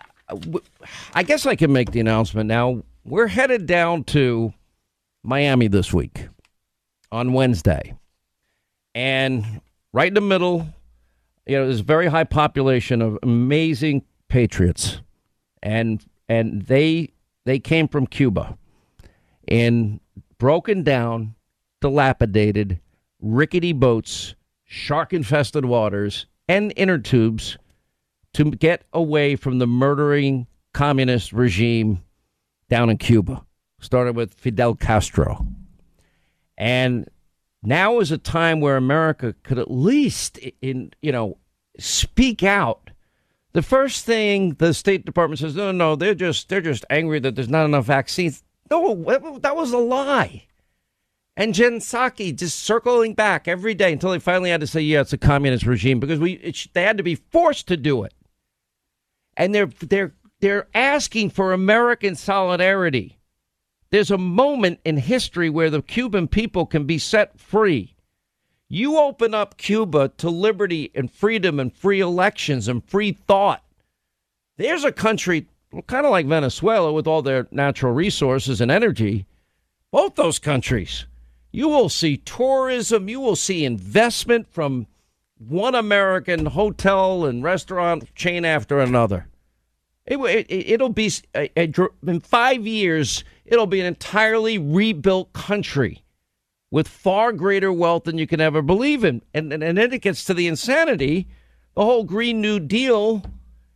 I 1.13 1.23
guess 1.23 1.45
I 1.45 1.55
can 1.55 1.73
make 1.73 1.91
the 1.91 1.99
announcement 1.99 2.47
now. 2.47 2.83
We're 3.03 3.27
headed 3.27 3.65
down 3.65 4.03
to 4.05 4.53
Miami 5.25 5.67
this 5.67 5.91
week 5.93 6.27
on 7.11 7.33
Wednesday. 7.33 7.93
And 8.93 9.61
right 9.91 10.07
in 10.07 10.13
the 10.13 10.21
middle, 10.21 10.67
you 11.45 11.57
know, 11.57 11.65
there's 11.65 11.79
a 11.79 11.83
very 11.83 12.07
high 12.07 12.23
population 12.23 13.01
of 13.01 13.17
amazing 13.23 14.03
patriots. 14.29 15.01
And 15.61 16.05
and 16.29 16.63
they 16.63 17.11
they 17.45 17.59
came 17.59 17.87
from 17.87 18.07
Cuba 18.07 18.57
in 19.47 19.99
broken 20.37 20.83
down, 20.83 21.35
dilapidated, 21.81 22.79
rickety 23.19 23.73
boats, 23.73 24.35
shark 24.63 25.13
infested 25.13 25.65
waters, 25.65 26.25
and 26.47 26.73
inner 26.75 26.97
tubes 26.97 27.57
to 28.33 28.51
get 28.51 28.83
away 28.93 29.35
from 29.35 29.59
the 29.59 29.67
murdering 29.67 30.47
communist 30.73 31.31
regime 31.31 32.03
down 32.69 32.89
in 32.89 32.97
Cuba 32.97 33.45
started 33.85 34.15
with 34.15 34.33
Fidel 34.33 34.75
Castro. 34.75 35.45
And 36.57 37.09
now 37.63 37.99
is 37.99 38.11
a 38.11 38.17
time 38.17 38.61
where 38.61 38.77
America 38.77 39.35
could 39.43 39.59
at 39.59 39.71
least 39.71 40.39
in 40.61 40.91
you 41.01 41.11
know 41.11 41.37
speak 41.79 42.43
out. 42.43 42.91
The 43.53 43.61
first 43.61 44.05
thing 44.05 44.55
the 44.55 44.73
State 44.73 45.05
Department 45.05 45.39
says, 45.39 45.55
no, 45.55 45.71
no, 45.71 45.95
they're 45.95 46.15
just 46.15 46.49
they're 46.49 46.61
just 46.61 46.85
angry 46.89 47.19
that 47.19 47.35
there's 47.35 47.49
not 47.49 47.65
enough 47.65 47.85
vaccines. 47.85 48.43
No, 48.69 48.95
that 49.41 49.55
was 49.55 49.71
a 49.71 49.77
lie. 49.77 50.45
And 51.37 51.53
Jen 51.53 51.79
Psaki 51.79 52.35
just 52.35 52.59
circling 52.59 53.13
back 53.13 53.47
every 53.47 53.73
day 53.73 53.91
until 53.91 54.11
they 54.11 54.19
finally 54.19 54.49
had 54.49 54.61
to 54.61 54.67
say, 54.67 54.81
yeah, 54.81 55.01
it's 55.01 55.13
a 55.13 55.17
communist 55.17 55.65
regime 55.65 55.99
because 55.99 56.19
we 56.19 56.33
it, 56.33 56.67
they 56.73 56.83
had 56.83 56.97
to 56.97 57.03
be 57.03 57.15
forced 57.15 57.67
to 57.67 57.77
do 57.77 58.03
it. 58.03 58.13
And 59.35 59.53
they're 59.53 59.69
they're 59.81 60.13
they're 60.39 60.67
asking 60.73 61.31
for 61.31 61.51
American 61.51 62.15
solidarity. 62.15 63.19
There's 63.95 64.11
a 64.11 64.17
moment 64.17 64.81
in 64.83 64.97
history 64.97 65.49
where 65.49 65.69
the 65.69 65.81
Cuban 65.81 66.27
people 66.27 66.65
can 66.65 66.83
be 66.83 66.97
set 66.97 67.39
free. 67.39 67.95
You 68.67 68.97
open 68.97 69.33
up 69.33 69.55
Cuba 69.55 70.09
to 70.17 70.29
liberty 70.29 70.91
and 70.93 71.09
freedom 71.09 71.61
and 71.61 71.73
free 71.73 72.01
elections 72.01 72.67
and 72.67 72.83
free 72.83 73.13
thought. 73.13 73.63
There's 74.57 74.83
a 74.83 74.91
country 74.91 75.47
kind 75.87 76.05
of 76.05 76.11
like 76.11 76.25
Venezuela 76.25 76.91
with 76.91 77.07
all 77.07 77.21
their 77.21 77.47
natural 77.51 77.93
resources 77.93 78.59
and 78.59 78.69
energy. 78.69 79.27
Both 79.91 80.15
those 80.15 80.39
countries. 80.39 81.05
You 81.53 81.69
will 81.69 81.87
see 81.87 82.17
tourism, 82.17 83.07
you 83.07 83.21
will 83.21 83.37
see 83.37 83.63
investment 83.63 84.51
from 84.51 84.87
one 85.37 85.73
American 85.73 86.47
hotel 86.47 87.23
and 87.23 87.41
restaurant 87.41 88.13
chain 88.13 88.43
after 88.43 88.77
another. 88.77 89.29
It, 90.07 90.19
will 90.19 90.27
it, 90.27 90.95
be 90.95 91.11
a, 91.35 91.49
a, 91.57 91.73
in 92.05 92.19
five 92.19 92.67
years 92.67 93.23
it'll 93.45 93.67
be 93.67 93.79
an 93.79 93.85
entirely 93.85 94.57
rebuilt 94.57 95.33
country 95.33 96.03
with 96.71 96.87
far 96.87 97.31
greater 97.31 97.71
wealth 97.71 98.03
than 98.03 98.17
you 98.17 98.27
can 98.27 98.41
ever 98.41 98.61
believe 98.61 99.03
in. 99.03 99.21
And, 99.33 99.51
and, 99.53 99.63
and 99.63 99.77
then 99.77 99.93
it 99.93 100.01
gets 100.01 100.25
to 100.25 100.33
the 100.33 100.47
insanity. 100.47 101.27
The 101.75 101.83
whole 101.83 102.03
Green 102.03 102.41
New 102.41 102.59
Deal 102.59 103.23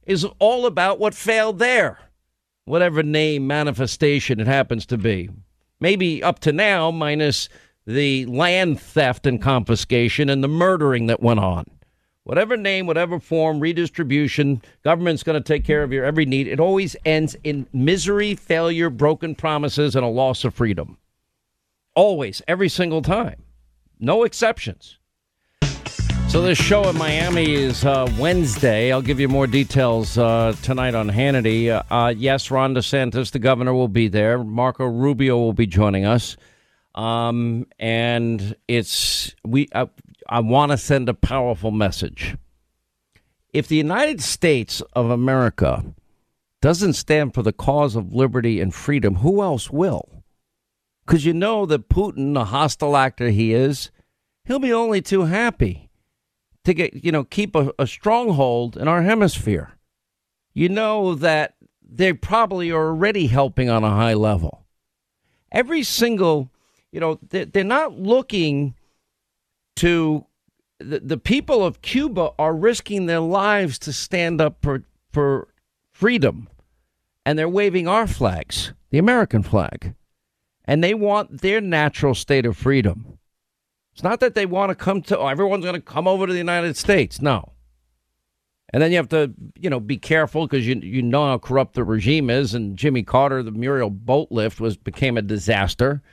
is 0.06 0.26
all 0.40 0.66
about 0.66 1.00
what 1.00 1.14
failed 1.14 1.60
there, 1.60 2.00
whatever 2.66 3.04
name, 3.04 3.48
manifestation 3.48 4.40
it 4.40 4.48
happens 4.48 4.86
to 4.88 4.98
be. 4.98 5.30
Maybe 5.80 6.22
up 6.22 6.40
to 6.40 6.52
now, 6.52 6.92
minus 6.92 7.48
the 7.86 8.26
land 8.26 8.80
theft 8.80 9.26
and 9.26 9.42
confiscation 9.42 10.30
and 10.30 10.44
the 10.44 10.48
murdering 10.48 11.08
that 11.08 11.22
went 11.22 11.40
on 11.40 11.66
whatever 12.30 12.56
name, 12.56 12.86
whatever 12.86 13.20
form, 13.20 13.60
redistribution, 13.60 14.62
government's 14.84 15.24
going 15.24 15.42
to 15.42 15.44
take 15.44 15.66
care 15.66 15.82
of 15.82 15.92
your 15.92 16.06
every 16.06 16.28
need. 16.28 16.48
It 16.48 16.60
always 16.60 16.96
ends 17.04 17.36
in 17.44 17.66
misery, 17.74 18.36
failure, 18.36 18.92
broken 18.92 19.34
promises, 19.34 19.96
and 19.96 20.06
a 20.06 20.10
loss 20.10 20.44
of 20.44 20.54
freedom. 20.54 21.00
Always, 21.96 22.40
every 22.48 22.70
single 22.70 23.02
time. 23.02 23.42
No 24.00 24.26
exceptions. 24.26 25.00
So 26.28 26.44
this 26.44 26.60
show 26.60 26.88
in 26.88 27.00
Miami 27.00 27.56
is 27.56 27.84
uh, 27.84 28.08
Wednesday. 28.20 28.92
I'll 28.92 29.02
give 29.02 29.20
you 29.20 29.28
more 29.28 29.48
details 29.48 30.16
uh, 30.16 30.54
tonight 30.62 30.94
on 30.94 31.10
Hannity. 31.10 31.70
Uh, 31.70 31.82
uh 31.92 32.14
yes, 32.16 32.52
Ron 32.52 32.76
DeSantis, 32.76 33.32
the 33.32 33.40
governor, 33.40 33.74
will 33.74 33.88
be 33.88 34.08
there. 34.08 34.38
Marco 34.44 34.86
Rubio 34.86 35.36
will 35.40 35.54
be 35.54 35.66
joining 35.66 36.06
us. 36.06 36.38
Um, 36.94 37.66
and 37.80 38.56
it's 38.68 39.34
we 39.44 39.68
uh, 39.72 39.88
I 40.32 40.42
want 40.42 40.72
to 40.72 40.78
send 40.78 41.10
a 41.10 41.16
powerful 41.16 41.72
message. 41.72 42.38
If 43.52 43.68
the 43.68 43.76
United 43.76 44.22
States 44.22 44.80
of 44.94 45.10
America 45.10 45.84
doesn't 46.62 46.94
stand 46.94 47.34
for 47.34 47.42
the 47.42 47.52
cause 47.52 47.96
of 47.96 48.14
liberty 48.14 48.62
and 48.62 48.74
freedom, 48.74 49.16
who 49.16 49.42
else 49.42 49.72
will? 49.72 50.24
Because 51.04 51.26
you 51.26 51.34
know 51.34 51.66
that 51.66 51.90
Putin, 51.90 52.36
the 52.36 52.46
hostile 52.46 52.96
actor 52.96 53.30
he 53.30 53.54
is, 53.54 53.90
he'll 54.46 54.60
be 54.60 54.72
only 54.72 55.02
too 55.02 55.24
happy 55.24 55.90
to 56.64 56.76
get, 56.76 57.04
you 57.04 57.12
know, 57.12 57.24
keep 57.24 57.56
a, 57.56 57.74
a 57.80 57.88
stronghold 57.88 58.78
in 58.78 58.88
our 58.88 59.02
hemisphere. 59.02 59.72
You 60.54 60.70
know 60.70 61.16
that 61.16 61.56
they 61.82 62.14
probably 62.14 62.70
are 62.70 62.90
already 62.90 63.26
helping 63.26 63.68
on 63.68 63.84
a 63.84 63.90
high 63.90 64.14
level. 64.14 64.68
Every 65.52 65.82
single, 65.82 66.52
you 66.92 67.00
know, 67.00 67.18
they're 67.30 67.64
not 67.64 67.98
looking 67.98 68.76
to 69.80 70.26
the, 70.80 71.00
the 71.00 71.18
people 71.18 71.66
of 71.66 71.82
Cuba 71.82 72.32
are 72.38 72.54
risking 72.54 73.06
their 73.06 73.22
lives 73.22 73.80
to 73.80 73.94
stand 73.94 74.42
up 74.42 74.58
for, 74.62 74.84
for 75.12 75.48
freedom. 75.92 76.50
And 77.26 77.40
they're 77.40 77.50
waving 77.50 77.88
our 77.88 78.08
flags, 78.08 78.74
the 78.90 78.98
American 78.98 79.42
flag. 79.42 79.94
And 80.66 80.84
they 80.84 80.94
want 80.94 81.42
their 81.42 81.62
natural 81.62 82.14
state 82.14 82.46
of 82.46 82.58
freedom. 82.58 83.18
It's 83.94 84.04
not 84.04 84.20
that 84.20 84.36
they 84.36 84.46
want 84.46 84.70
to 84.70 84.76
come 84.76 85.02
to, 85.04 85.18
oh, 85.18 85.28
everyone's 85.28 85.64
going 85.64 85.76
to 85.76 85.82
come 85.82 86.08
over 86.08 86.28
to 86.28 86.34
the 86.34 86.40
United 86.40 86.76
States. 86.76 87.22
No. 87.22 87.54
And 88.72 88.84
then 88.84 88.92
you 88.92 88.98
have 88.98 89.10
to, 89.10 89.34
you 89.58 89.70
know, 89.70 89.80
be 89.80 89.98
careful 89.98 90.46
because 90.46 90.68
you 90.68 90.76
you 90.76 91.02
know 91.02 91.26
how 91.26 91.38
corrupt 91.40 91.74
the 91.74 91.84
regime 91.84 92.30
is. 92.30 92.54
And 92.54 92.78
Jimmy 92.78 93.02
Carter, 93.02 93.42
the 93.42 93.52
Mariel 93.52 93.90
boat 93.90 94.28
lift 94.30 94.60
was 94.60 94.78
became 94.78 95.18
a 95.18 95.22
disaster. 95.24 96.04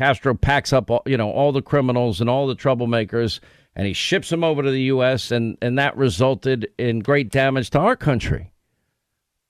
Castro 0.00 0.32
packs 0.32 0.72
up, 0.72 0.90
all, 0.90 1.02
you 1.04 1.18
know, 1.18 1.30
all 1.30 1.52
the 1.52 1.60
criminals 1.60 2.22
and 2.22 2.30
all 2.30 2.46
the 2.46 2.56
troublemakers, 2.56 3.38
and 3.76 3.86
he 3.86 3.92
ships 3.92 4.30
them 4.30 4.42
over 4.42 4.62
to 4.62 4.70
the 4.70 4.84
U.S. 4.84 5.30
and 5.30 5.58
and 5.60 5.78
that 5.78 5.94
resulted 5.94 6.72
in 6.78 7.00
great 7.00 7.28
damage 7.28 7.68
to 7.70 7.80
our 7.80 7.96
country. 7.96 8.50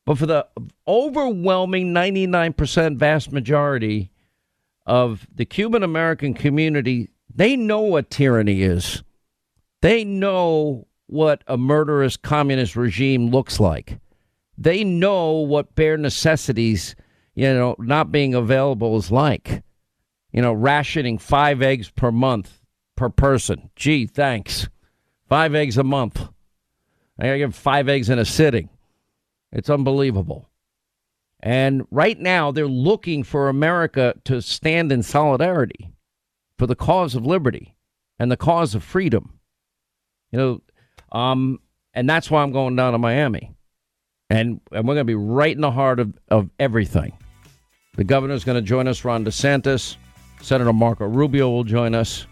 But 0.04 0.18
for 0.18 0.26
the 0.26 0.48
overwhelming 0.88 1.94
99% 1.94 2.96
vast 2.96 3.30
majority 3.30 4.10
of 4.86 5.24
the 5.32 5.44
Cuban 5.44 5.84
American 5.84 6.34
community, 6.34 7.10
they 7.32 7.54
know 7.54 7.82
what 7.82 8.10
tyranny 8.10 8.62
is. 8.62 9.04
They 9.82 10.02
know 10.02 10.88
what 11.06 11.44
a 11.46 11.56
murderous 11.56 12.16
communist 12.16 12.74
regime 12.74 13.30
looks 13.30 13.60
like. 13.60 14.00
They 14.58 14.82
know 14.82 15.30
what 15.30 15.76
bare 15.76 15.96
necessities, 15.96 16.96
you 17.36 17.54
know, 17.54 17.76
not 17.78 18.10
being 18.10 18.34
available 18.34 18.96
is 18.96 19.12
like 19.12 19.62
you 20.32 20.42
know, 20.42 20.52
rationing 20.52 21.18
five 21.18 21.62
eggs 21.62 21.90
per 21.90 22.10
month 22.10 22.60
per 22.96 23.08
person. 23.08 23.70
Gee, 23.76 24.06
thanks. 24.06 24.68
Five 25.28 25.54
eggs 25.54 25.78
a 25.78 25.84
month. 25.84 26.20
I 27.18 27.24
gotta 27.24 27.38
give 27.38 27.54
five 27.54 27.88
eggs 27.88 28.08
in 28.08 28.18
a 28.18 28.24
sitting. 28.24 28.68
It's 29.52 29.70
unbelievable. 29.70 30.48
And 31.40 31.86
right 31.90 32.18
now, 32.18 32.50
they're 32.52 32.66
looking 32.66 33.24
for 33.24 33.48
America 33.48 34.14
to 34.24 34.42
stand 34.42 34.92
in 34.92 35.02
solidarity 35.02 35.92
for 36.58 36.66
the 36.66 36.76
cause 36.76 37.14
of 37.14 37.24
liberty 37.24 37.74
and 38.18 38.30
the 38.30 38.36
cause 38.36 38.74
of 38.74 38.84
freedom. 38.84 39.38
You 40.30 40.38
know, 40.38 40.62
um, 41.18 41.60
and 41.94 42.08
that's 42.08 42.30
why 42.30 42.42
I'm 42.42 42.52
going 42.52 42.76
down 42.76 42.92
to 42.92 42.98
Miami. 42.98 43.54
And, 44.28 44.60
and 44.70 44.86
we're 44.86 44.94
going 44.94 44.98
to 44.98 45.04
be 45.04 45.14
right 45.14 45.54
in 45.54 45.62
the 45.62 45.70
heart 45.70 45.98
of, 45.98 46.12
of 46.28 46.50
everything. 46.60 47.16
The 47.96 48.04
governor's 48.04 48.44
going 48.44 48.56
to 48.56 48.62
join 48.62 48.86
us, 48.86 49.04
Ron 49.04 49.24
DeSantis. 49.24 49.96
Senator 50.40 50.72
Marco 50.72 51.06
Rubio 51.06 51.50
will 51.50 51.64
join 51.64 51.94
us. 51.94 52.26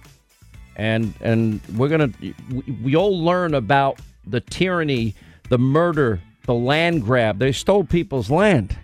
And, 0.77 1.13
and 1.21 1.61
we're 1.77 1.89
going 1.89 2.13
to, 2.13 2.35
we, 2.51 2.79
we 2.83 2.97
all 2.97 3.23
learn 3.23 3.55
about 3.55 4.01
the 4.27 4.41
tyranny, 4.41 5.15
the 5.49 5.59
murder, 5.59 6.21
the 6.47 6.55
land 6.55 7.03
grab. 7.05 7.39
They 7.39 7.53
stole 7.53 7.85
people's 7.85 8.31
land, 8.31 8.77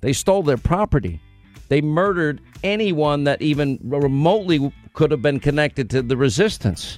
they 0.00 0.12
stole 0.12 0.42
their 0.42 0.58
property. 0.58 1.20
They 1.68 1.82
murdered 1.82 2.40
anyone 2.64 3.24
that 3.24 3.42
even 3.42 3.78
remotely 3.82 4.72
could 4.94 5.10
have 5.10 5.20
been 5.20 5.38
connected 5.38 5.90
to 5.90 6.00
the 6.00 6.16
resistance. 6.16 6.96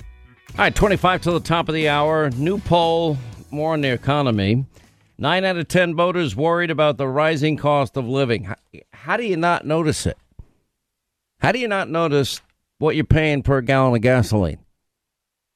All 0.53 0.59
right, 0.59 0.75
25 0.75 1.23
to 1.23 1.33
the 1.33 1.41
top 1.41 1.69
of 1.69 1.75
the 1.75 1.89
hour. 1.89 2.31
New 2.31 2.59
poll, 2.59 3.19
more 3.51 3.73
on 3.73 3.81
the 3.81 3.89
economy. 3.89 4.65
Nine 5.19 5.45
out 5.45 5.57
of 5.57 5.69
10 5.69 5.97
voters 5.97 6.35
worried 6.35 6.71
about 6.71 6.97
the 6.97 7.07
rising 7.07 7.57
cost 7.57 7.97
of 7.97 8.09
living. 8.09 8.45
How, 8.45 8.55
how 8.93 9.17
do 9.17 9.25
you 9.25 9.37
not 9.37 9.67
notice 9.67 10.07
it? 10.07 10.17
How 11.41 11.53
do 11.53 11.59
you 11.59 11.69
not 11.69 11.89
notice 11.89 12.41
what 12.79 12.97
you're 12.97 13.05
paying 13.05 13.43
per 13.43 13.63
gallon 13.63 13.95
of 13.95 14.03
gasoline 14.03 14.59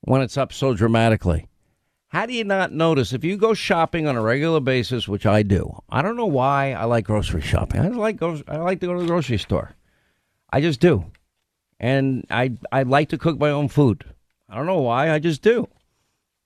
when 0.01 0.23
it's 0.23 0.39
up 0.39 0.53
so 0.53 0.75
dramatically? 0.75 1.47
How 2.09 2.27
do 2.27 2.33
you 2.33 2.45
not 2.45 2.73
notice 2.73 3.13
if 3.13 3.25
you 3.25 3.37
go 3.37 3.55
shopping 3.55 4.07
on 4.07 4.17
a 4.17 4.23
regular 4.23 4.61
basis, 4.61 5.09
which 5.09 5.27
I 5.27 5.43
do? 5.43 5.79
I 5.91 6.01
don't 6.01 6.17
know 6.17 6.27
why 6.27 6.73
I 6.73 6.85
like 6.85 7.05
grocery 7.05 7.43
shopping. 7.43 7.81
I 7.81 7.89
like 7.89 8.17
go, 8.17 8.41
I 8.49 8.59
like 8.59 8.81
to 8.81 8.87
go 8.87 8.95
to 8.95 9.01
the 9.01 9.07
grocery 9.07 9.37
store. 9.37 9.75
I 10.51 10.61
just 10.61 10.81
do, 10.81 11.05
and 11.81 12.25
I 12.31 12.53
I 12.71 12.85
like 12.85 13.09
to 13.09 13.19
cook 13.19 13.39
my 13.39 13.51
own 13.51 13.69
food. 13.69 14.05
I 14.49 14.55
don't 14.55 14.67
know 14.67 14.81
why. 14.81 15.11
I 15.11 15.19
just 15.19 15.43
do. 15.43 15.69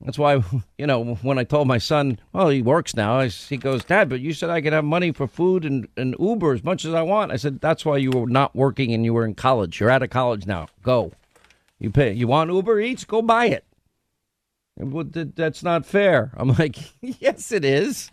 That's 0.00 0.18
why 0.18 0.42
you 0.78 0.86
know 0.86 1.14
when 1.22 1.38
I 1.38 1.44
told 1.44 1.66
my 1.66 1.78
son, 1.78 2.18
well, 2.32 2.48
he 2.48 2.62
works 2.62 2.94
now. 2.94 3.20
he 3.20 3.56
goes, 3.56 3.84
Dad, 3.84 4.08
but 4.08 4.20
you 4.20 4.32
said 4.32 4.50
I 4.50 4.60
could 4.60 4.72
have 4.72 4.84
money 4.84 5.12
for 5.12 5.26
food 5.26 5.64
and, 5.64 5.88
and 5.96 6.14
Uber 6.18 6.54
as 6.54 6.64
much 6.64 6.84
as 6.84 6.94
I 6.94 7.02
want. 7.02 7.32
I 7.32 7.36
said 7.36 7.60
that's 7.60 7.84
why 7.84 7.96
you 7.96 8.10
were 8.10 8.26
not 8.26 8.54
working 8.54 8.92
and 8.92 9.04
you 9.04 9.12
were 9.12 9.24
in 9.24 9.34
college. 9.34 9.80
You're 9.80 9.90
out 9.90 10.02
of 10.02 10.10
college 10.10 10.46
now. 10.46 10.68
Go. 10.82 11.12
You 11.80 11.90
pay. 11.90 12.12
You 12.12 12.26
want 12.28 12.52
Uber 12.52 12.80
Eats? 12.80 13.04
Go 13.04 13.22
buy 13.22 13.46
it. 13.46 13.64
That's 14.78 15.64
not 15.64 15.84
fair. 15.84 16.30
I'm 16.36 16.52
like, 16.54 16.76
yes, 17.00 17.50
it 17.50 17.64
is. 17.64 18.12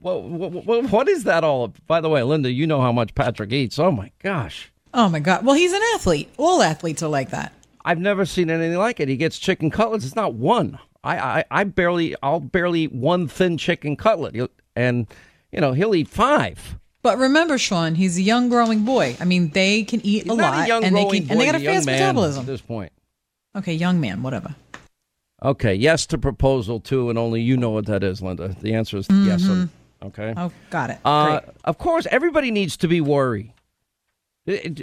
Well, 0.00 0.22
what 0.22 1.08
is 1.08 1.24
that 1.24 1.44
all? 1.44 1.72
By 1.86 2.00
the 2.00 2.08
way, 2.08 2.22
Linda, 2.22 2.50
you 2.50 2.66
know 2.66 2.80
how 2.80 2.90
much 2.90 3.14
Patrick 3.14 3.52
eats. 3.52 3.78
Oh 3.78 3.92
my 3.92 4.10
gosh. 4.20 4.72
Oh 4.92 5.08
my 5.08 5.20
god. 5.20 5.44
Well, 5.44 5.54
he's 5.54 5.72
an 5.72 5.82
athlete. 5.94 6.28
All 6.36 6.62
athletes 6.62 7.02
are 7.02 7.08
like 7.08 7.30
that. 7.30 7.52
I've 7.84 8.00
never 8.00 8.26
seen 8.26 8.50
anything 8.50 8.76
like 8.76 8.98
it. 8.98 9.08
He 9.08 9.16
gets 9.16 9.38
chicken 9.38 9.70
cutlets. 9.70 10.04
It's 10.04 10.16
not 10.16 10.34
one. 10.34 10.78
I, 11.02 11.18
I, 11.18 11.44
I 11.50 11.64
barely, 11.64 12.14
I'll 12.22 12.40
barely 12.40 12.82
eat 12.82 12.92
one 12.92 13.28
thin 13.28 13.56
chicken 13.56 13.96
cutlet, 13.96 14.50
and 14.76 15.06
you 15.52 15.60
know 15.60 15.72
he'll 15.72 15.94
eat 15.94 16.08
five. 16.08 16.78
But 17.02 17.18
remember, 17.18 17.56
Sean, 17.56 17.94
he's 17.94 18.18
a 18.18 18.22
young 18.22 18.50
growing 18.50 18.84
boy. 18.84 19.16
I 19.18 19.24
mean, 19.24 19.50
they 19.50 19.84
can 19.84 20.00
eat 20.04 20.24
he's 20.24 20.32
a 20.32 20.34
lot, 20.34 20.68
a 20.68 20.74
and 20.74 20.94
they 20.94 21.04
can, 21.04 21.24
boy, 21.24 21.26
and 21.30 21.40
they 21.40 21.46
got 21.46 21.54
a 21.54 21.60
fast 21.60 21.86
metabolism 21.86 22.40
at 22.40 22.46
this 22.46 22.60
point. 22.60 22.92
Okay, 23.56 23.72
young 23.72 24.00
man, 24.00 24.22
whatever. 24.22 24.54
Okay, 25.42 25.74
yes 25.74 26.04
to 26.06 26.18
proposal 26.18 26.80
two, 26.80 27.08
and 27.08 27.18
only 27.18 27.40
you 27.40 27.56
know 27.56 27.70
what 27.70 27.86
that 27.86 28.04
is, 28.04 28.20
Linda. 28.20 28.54
The 28.60 28.74
answer 28.74 28.98
is 28.98 29.08
mm-hmm. 29.08 29.26
yes. 29.26 29.68
Okay. 30.02 30.34
Oh, 30.36 30.52
got 30.70 30.90
it. 30.90 30.98
Uh, 31.04 31.40
of 31.64 31.78
course, 31.78 32.06
everybody 32.10 32.50
needs 32.50 32.76
to 32.78 32.88
be 32.88 33.00
worried. 33.00 33.52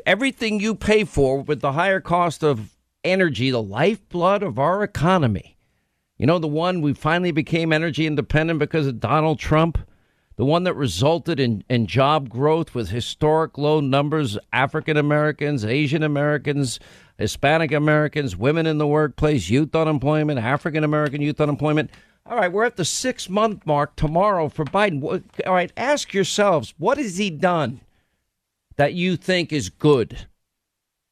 Everything 0.05 0.59
you 0.59 0.75
pay 0.75 1.03
for 1.03 1.41
with 1.41 1.62
the 1.62 1.74
higher 1.74 2.00
cost 2.00 2.43
of 2.43 2.75
energy, 3.03 3.50
the 3.51 3.62
lifeblood 3.62 4.43
of 4.43 4.59
our 4.59 4.83
economy. 4.83 5.57
You 6.17 6.25
know, 6.25 6.39
the 6.39 6.47
one 6.47 6.81
we 6.81 6.93
finally 6.93 7.31
became 7.31 7.71
energy 7.71 8.07
independent 8.07 8.59
because 8.59 8.88
of 8.88 9.00
Donald 9.00 9.39
Trump, 9.39 9.77
the 10.36 10.45
one 10.45 10.63
that 10.63 10.73
resulted 10.73 11.39
in, 11.39 11.63
in 11.69 11.86
job 11.86 12.27
growth 12.27 12.73
with 12.73 12.89
historic 12.89 13.58
low 13.58 13.80
numbers 13.80 14.38
African 14.51 14.97
Americans, 14.97 15.63
Asian 15.63 16.03
Americans, 16.03 16.80
Hispanic 17.17 17.71
Americans, 17.71 18.36
women 18.36 18.65
in 18.65 18.77
the 18.80 18.88
workplace, 18.88 19.49
youth 19.49 19.75
unemployment, 19.75 20.39
African 20.39 20.84
American 20.84 21.21
youth 21.21 21.39
unemployment. 21.39 21.91
All 22.25 22.36
right, 22.36 22.51
we're 22.51 22.65
at 22.65 22.75
the 22.75 22.86
six 22.86 23.30
month 23.30 23.65
mark 23.65 23.95
tomorrow 23.95 24.49
for 24.49 24.65
Biden. 24.65 25.01
All 25.45 25.53
right, 25.53 25.71
ask 25.77 26.13
yourselves, 26.13 26.73
what 26.77 26.97
has 26.97 27.17
he 27.17 27.30
done 27.30 27.82
that 28.75 28.93
you 28.93 29.17
think 29.17 29.53
is 29.53 29.69
good? 29.69 30.27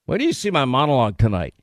Where 0.05 0.17
do 0.17 0.25
you 0.25 0.33
see 0.33 0.51
my 0.51 0.65
monologue 0.65 1.17
tonight? 1.17 1.55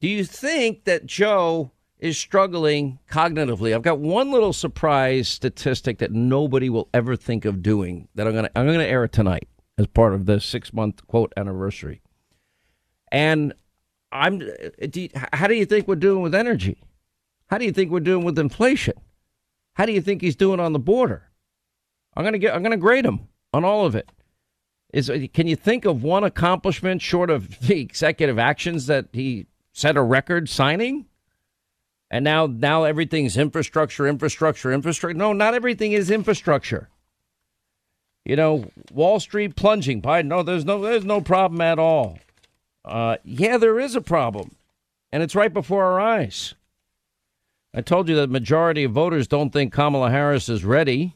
Do 0.00 0.08
you 0.08 0.24
think 0.24 0.84
that 0.84 1.06
Joe 1.06 1.71
is 2.02 2.18
struggling 2.18 2.98
cognitively? 3.08 3.72
I've 3.74 3.82
got 3.82 4.00
one 4.00 4.32
little 4.32 4.52
surprise 4.52 5.28
statistic 5.28 5.98
that 5.98 6.10
nobody 6.10 6.68
will 6.68 6.88
ever 6.92 7.14
think 7.14 7.44
of 7.44 7.62
doing 7.62 8.08
that 8.16 8.26
I'm 8.26 8.32
going 8.32 8.44
to 8.44 8.58
I'm 8.58 8.66
going 8.66 8.80
to 8.80 8.86
air 8.86 9.04
it 9.04 9.12
tonight 9.12 9.48
as 9.78 9.86
part 9.86 10.12
of 10.12 10.26
the 10.26 10.40
six 10.40 10.72
month 10.74 11.06
quote 11.06 11.32
anniversary. 11.36 12.02
And 13.12 13.54
I'm. 14.10 14.40
Do 14.40 15.00
you, 15.00 15.08
how 15.32 15.46
do 15.46 15.54
you 15.54 15.64
think 15.64 15.86
we're 15.86 15.94
doing 15.94 16.22
with 16.22 16.34
energy? 16.34 16.82
How 17.46 17.58
do 17.58 17.64
you 17.64 17.72
think 17.72 17.92
we're 17.92 18.00
doing 18.00 18.24
with 18.24 18.38
inflation? 18.38 18.94
How 19.74 19.86
do 19.86 19.92
you 19.92 20.00
think 20.00 20.22
he's 20.22 20.36
doing 20.36 20.58
on 20.58 20.72
the 20.72 20.80
border? 20.80 21.30
I'm 22.16 22.24
gonna 22.24 22.38
get. 22.38 22.52
I'm 22.52 22.64
gonna 22.64 22.76
grade 22.76 23.06
him 23.06 23.28
on 23.52 23.64
all 23.64 23.86
of 23.86 23.94
it. 23.94 24.10
Is 24.92 25.10
can 25.32 25.46
you 25.46 25.56
think 25.56 25.84
of 25.84 26.02
one 26.02 26.24
accomplishment 26.24 27.00
short 27.00 27.30
of 27.30 27.60
the 27.60 27.80
executive 27.80 28.40
actions 28.40 28.86
that 28.86 29.06
he 29.12 29.46
set 29.72 29.96
a 29.96 30.02
record 30.02 30.48
signing? 30.48 31.06
And 32.12 32.24
now, 32.24 32.46
now 32.46 32.84
everything's 32.84 33.38
infrastructure, 33.38 34.06
infrastructure, 34.06 34.70
infrastructure. 34.70 35.16
No, 35.16 35.32
not 35.32 35.54
everything 35.54 35.92
is 35.92 36.10
infrastructure. 36.10 36.90
You 38.26 38.36
know, 38.36 38.66
Wall 38.92 39.18
Street 39.18 39.56
plunging. 39.56 40.02
Biden, 40.02 40.26
no, 40.26 40.42
there's 40.42 40.66
no, 40.66 40.82
there's 40.82 41.06
no 41.06 41.22
problem 41.22 41.62
at 41.62 41.78
all. 41.78 42.18
Uh, 42.84 43.16
yeah, 43.24 43.56
there 43.56 43.80
is 43.80 43.96
a 43.96 44.02
problem, 44.02 44.54
and 45.10 45.22
it's 45.22 45.34
right 45.34 45.52
before 45.52 45.84
our 45.84 45.98
eyes. 45.98 46.54
I 47.72 47.80
told 47.80 48.10
you 48.10 48.14
that 48.16 48.26
the 48.26 48.32
majority 48.32 48.84
of 48.84 48.92
voters 48.92 49.26
don't 49.26 49.50
think 49.50 49.72
Kamala 49.72 50.10
Harris 50.10 50.50
is 50.50 50.64
ready 50.64 51.14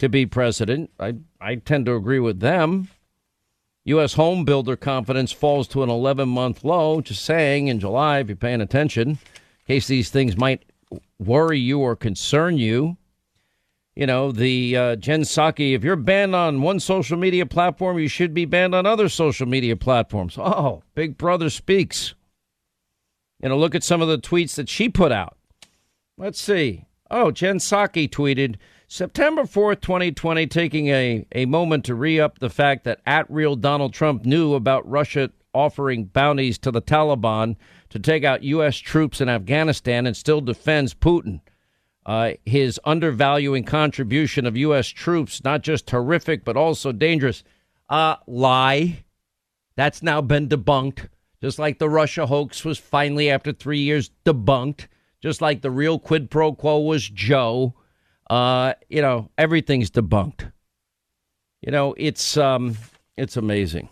to 0.00 0.08
be 0.08 0.26
president. 0.26 0.90
I, 0.98 1.14
I 1.40 1.54
tend 1.54 1.86
to 1.86 1.94
agree 1.94 2.18
with 2.18 2.40
them. 2.40 2.88
U.S. 3.84 4.14
home 4.14 4.44
builder 4.44 4.76
confidence 4.76 5.30
falls 5.30 5.68
to 5.68 5.84
an 5.84 5.90
11 5.90 6.28
month 6.28 6.64
low. 6.64 7.00
Just 7.00 7.24
saying, 7.24 7.68
in 7.68 7.78
July, 7.78 8.18
if 8.18 8.28
you're 8.28 8.36
paying 8.36 8.60
attention, 8.60 9.18
in 9.66 9.74
case 9.74 9.86
these 9.86 10.10
things 10.10 10.36
might 10.36 10.64
worry 11.18 11.58
you 11.58 11.80
or 11.80 11.96
concern 11.96 12.58
you 12.58 12.96
you 13.94 14.06
know, 14.06 14.32
the 14.32 14.76
uh, 14.76 14.96
Jen 14.96 15.22
Psaki, 15.22 15.74
if 15.74 15.84
you're 15.84 15.96
banned 15.96 16.34
on 16.34 16.62
one 16.62 16.80
social 16.80 17.18
media 17.18 17.44
platform, 17.44 17.98
you 17.98 18.08
should 18.08 18.32
be 18.32 18.46
banned 18.46 18.74
on 18.74 18.86
other 18.86 19.08
social 19.08 19.46
media 19.46 19.76
platforms. 19.76 20.38
Oh, 20.38 20.82
Big 20.94 21.18
Brother 21.18 21.50
speaks. 21.50 22.14
You 23.42 23.50
know, 23.50 23.58
look 23.58 23.74
at 23.74 23.84
some 23.84 24.00
of 24.00 24.08
the 24.08 24.18
tweets 24.18 24.54
that 24.54 24.68
she 24.68 24.88
put 24.88 25.12
out. 25.12 25.36
Let's 26.16 26.40
see. 26.40 26.86
Oh, 27.10 27.30
Jen 27.30 27.58
Psaki 27.58 28.08
tweeted 28.08 28.56
September 28.88 29.42
4th, 29.42 29.82
2020, 29.82 30.46
taking 30.46 30.88
a, 30.88 31.26
a 31.32 31.44
moment 31.44 31.84
to 31.84 31.94
re 31.94 32.18
up 32.18 32.38
the 32.38 32.50
fact 32.50 32.84
that 32.84 33.00
at 33.04 33.30
real 33.30 33.56
Donald 33.56 33.92
Trump 33.92 34.24
knew 34.24 34.54
about 34.54 34.88
Russia 34.88 35.30
offering 35.52 36.04
bounties 36.04 36.56
to 36.58 36.70
the 36.70 36.80
Taliban 36.80 37.56
to 37.92 37.98
take 37.98 38.24
out 38.24 38.42
U.S. 38.42 38.76
troops 38.76 39.20
in 39.20 39.28
Afghanistan 39.28 40.06
and 40.06 40.16
still 40.16 40.40
defends 40.40 40.92
Putin 40.94 41.40
uh, 42.04 42.32
his 42.44 42.80
undervaluing 42.84 43.64
contribution 43.64 44.46
of 44.46 44.56
U.S. 44.56 44.88
troops, 44.88 45.44
not 45.44 45.62
just 45.62 45.90
horrific, 45.90 46.44
but 46.44 46.56
also 46.56 46.92
dangerous. 46.92 47.44
Uh, 47.88 48.16
lie. 48.26 49.04
That's 49.76 50.02
now 50.02 50.20
been 50.20 50.48
debunked. 50.48 51.08
Just 51.40 51.58
like 51.58 51.78
the 51.78 51.88
Russia 51.88 52.26
hoax 52.26 52.64
was 52.64 52.78
finally, 52.78 53.30
after 53.30 53.52
three 53.52 53.80
years, 53.80 54.10
debunked. 54.24 54.86
Just 55.22 55.40
like 55.40 55.62
the 55.62 55.70
real 55.70 55.98
quid 55.98 56.30
pro 56.30 56.52
quo 56.52 56.80
was 56.80 57.08
Joe. 57.08 57.74
Uh, 58.28 58.74
you 58.88 59.02
know, 59.02 59.30
everything's 59.38 59.90
debunked. 59.90 60.50
You 61.60 61.70
know, 61.70 61.94
it's 61.96 62.36
um, 62.36 62.76
it's 63.16 63.36
amazing. 63.36 63.88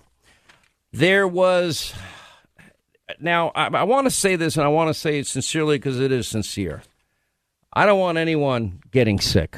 There 0.93 1.29
was. 1.29 1.95
Now, 3.19 3.51
I, 3.55 3.67
I 3.69 3.83
want 3.85 4.07
to 4.07 4.11
say 4.11 4.37
this, 4.37 4.57
and 4.57 4.65
I 4.65 4.69
want 4.69 4.89
to 4.89 4.95
say 4.95 5.19
it 5.19 5.27
sincerely 5.27 5.79
because 5.79 5.99
it 5.99 6.13
is 6.13 6.29
sincere. 6.29 6.83
I 7.73 7.87
don't 7.87 8.01
want 8.01 8.19
anyone 8.19 8.83
getting 8.91 9.21
sick. 9.21 9.57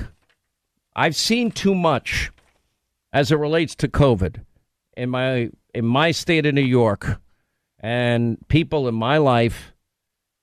I've 0.94 1.16
seen 1.16 1.50
too 1.50 1.74
much 1.74 2.30
as 3.12 3.32
it 3.32 3.36
relates 3.36 3.74
to 3.76 3.88
COVID 3.88 4.42
in 4.96 5.10
my 5.10 5.50
in 5.74 5.86
my 5.86 6.10
state 6.10 6.44
of 6.44 6.54
New 6.54 6.60
York 6.60 7.20
and 7.80 8.36
people 8.48 8.88
in 8.88 8.94
my 8.94 9.18
life. 9.18 9.72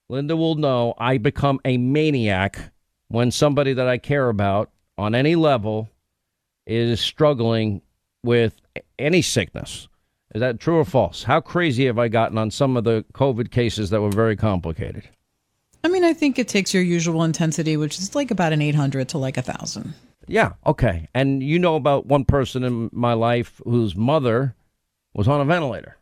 Linda 0.09 0.35
will 0.35 0.55
know 0.55 0.95
I 0.97 1.19
become 1.19 1.59
a 1.65 1.77
maniac 1.77 2.71
when 3.09 3.29
somebody 3.31 3.73
that 3.73 3.87
I 3.87 3.99
care 3.99 4.29
about 4.29 4.71
on 4.97 5.13
any 5.13 5.35
level 5.35 5.89
is 6.65 6.99
struggling 6.99 7.81
with 8.23 8.55
any 8.97 9.21
sickness. 9.21 9.88
Is 10.35 10.41
that 10.41 10.59
true 10.59 10.77
or 10.77 10.85
false? 10.85 11.23
How 11.23 11.41
crazy 11.41 11.85
have 11.87 11.97
I 11.97 12.07
gotten 12.07 12.37
on 12.37 12.51
some 12.51 12.77
of 12.77 12.83
the 12.83 13.03
COVID 13.13 13.51
cases 13.51 13.89
that 13.89 14.01
were 14.01 14.11
very 14.11 14.35
complicated? 14.35 15.09
I 15.83 15.87
mean, 15.87 16.03
I 16.03 16.13
think 16.13 16.37
it 16.37 16.47
takes 16.47 16.73
your 16.73 16.83
usual 16.83 17.23
intensity, 17.23 17.77
which 17.77 17.97
is 17.99 18.13
like 18.15 18.31
about 18.31 18.53
an 18.53 18.61
800 18.61 19.09
to 19.09 19.17
like 19.17 19.37
a 19.37 19.41
1,000. 19.41 19.93
Yeah, 20.27 20.53
okay. 20.65 21.07
And 21.15 21.41
you 21.41 21.57
know 21.57 21.75
about 21.75 22.05
one 22.05 22.25
person 22.25 22.63
in 22.63 22.89
my 22.93 23.13
life 23.13 23.59
whose 23.63 23.95
mother 23.95 24.55
was 25.13 25.27
on 25.27 25.41
a 25.41 25.45
ventilator. 25.45 25.97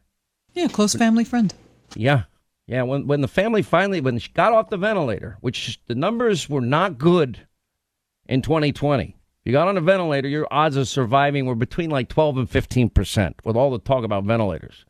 Yeah, 0.54 0.68
close 0.68 0.94
family 0.94 1.24
friend. 1.24 1.54
Yeah. 1.96 2.24
Yeah, 2.68 2.82
when 2.84 3.08
when 3.08 3.22
the 3.22 3.30
family 3.30 3.62
finally 3.62 4.02
when 4.02 4.20
she 4.20 4.30
got 4.34 4.52
off 4.52 4.70
the 4.70 4.78
ventilator, 4.78 5.38
which 5.40 5.80
the 5.88 5.96
numbers 5.96 6.50
were 6.50 6.62
not 6.62 6.98
good 6.98 7.40
in 8.28 8.42
2020. 8.42 9.16
You 9.48 9.54
got 9.54 9.70
on 9.70 9.78
a 9.78 9.82
ventilator, 9.82 10.28
your 10.28 10.46
odds 10.52 10.76
of 10.76 10.90
surviving 10.90 11.46
were 11.46 11.56
between 11.56 11.90
like 11.90 12.10
12 12.10 12.38
and 12.40 12.50
15% 12.50 13.34
with 13.46 13.56
all 13.56 13.72
the 13.72 13.80
talk 13.80 14.04
about 14.04 14.26
ventilators. 14.26 14.84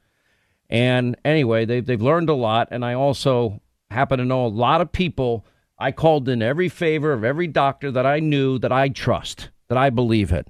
And 0.67 1.15
anyway, 1.23 1.65
they've, 1.65 1.85
they've 1.85 2.01
learned 2.01 2.27
a 2.27 2.33
lot. 2.33 2.69
And 2.71 2.83
I 2.83 2.95
also 2.95 3.61
happen 3.91 4.17
to 4.17 4.25
know 4.25 4.47
a 4.47 4.47
lot 4.47 4.81
of 4.81 4.91
people. 4.91 5.45
I 5.77 5.91
called 5.91 6.27
in 6.27 6.41
every 6.41 6.69
favor 6.69 7.13
of 7.13 7.23
every 7.23 7.45
doctor 7.45 7.91
that 7.91 8.07
I 8.07 8.19
knew 8.19 8.57
that 8.57 8.71
I 8.71 8.89
trust, 8.89 9.51
that 9.67 9.77
I 9.77 9.91
believe 9.91 10.31
in. 10.31 10.45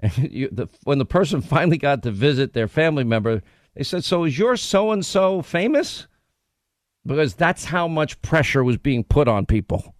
And 0.00 0.18
you, 0.32 0.48
the, 0.50 0.66
when 0.82 0.98
the 0.98 1.04
person 1.04 1.40
finally 1.40 1.78
got 1.78 2.02
to 2.02 2.10
visit 2.10 2.52
their 2.52 2.66
family 2.66 3.04
member, 3.04 3.44
they 3.76 3.84
said, 3.84 4.02
So 4.02 4.24
is 4.24 4.36
your 4.36 4.56
so 4.56 4.90
and 4.90 5.06
so 5.06 5.40
famous? 5.40 6.08
Because 7.06 7.34
that's 7.34 7.66
how 7.66 7.86
much 7.86 8.20
pressure 8.22 8.64
was 8.64 8.76
being 8.76 9.04
put 9.04 9.28
on 9.28 9.46
people 9.46 9.94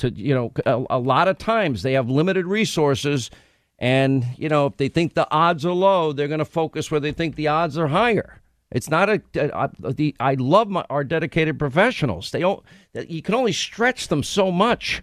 to 0.00 0.10
you 0.10 0.34
know 0.34 0.52
a, 0.66 0.96
a, 0.96 0.98
lot 0.98 1.28
of 1.28 1.38
times 1.38 1.82
they 1.82 1.92
have 1.92 2.10
limited 2.10 2.46
resources 2.46 3.30
and 3.78 4.26
you 4.36 4.48
know 4.48 4.66
if 4.66 4.76
they 4.76 4.88
think 4.88 5.14
the 5.14 5.30
odds 5.30 5.64
are 5.64 5.72
low 5.72 6.12
they're 6.12 6.28
going 6.28 6.38
to 6.38 6.44
focus 6.44 6.90
where 6.90 7.00
they 7.00 7.12
think 7.12 7.36
the 7.36 7.48
odds 7.48 7.78
are 7.78 7.88
higher. 7.88 8.40
It's 8.72 8.88
not 8.88 9.08
a, 9.08 9.20
a, 9.34 9.70
a 9.82 9.92
the 9.92 10.14
i 10.20 10.34
love 10.34 10.68
my, 10.68 10.84
our 10.90 11.04
dedicated 11.04 11.58
professionals. 11.58 12.30
They 12.30 12.40
don't 12.40 12.62
you 12.94 13.22
can 13.22 13.34
only 13.34 13.52
stretch 13.52 14.08
them 14.08 14.22
so 14.22 14.50
much. 14.50 15.02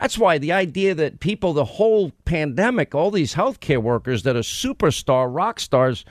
That's 0.00 0.18
why 0.18 0.38
the 0.38 0.52
idea 0.52 0.94
that 0.96 1.20
people 1.20 1.52
the 1.52 1.64
whole 1.64 2.10
pandemic 2.24 2.94
all 2.94 3.10
these 3.10 3.34
healthcare 3.34 3.82
workers 3.82 4.24
that 4.24 4.36
are 4.36 4.40
superstar 4.40 5.32
rock 5.32 5.60
stars 5.60 6.04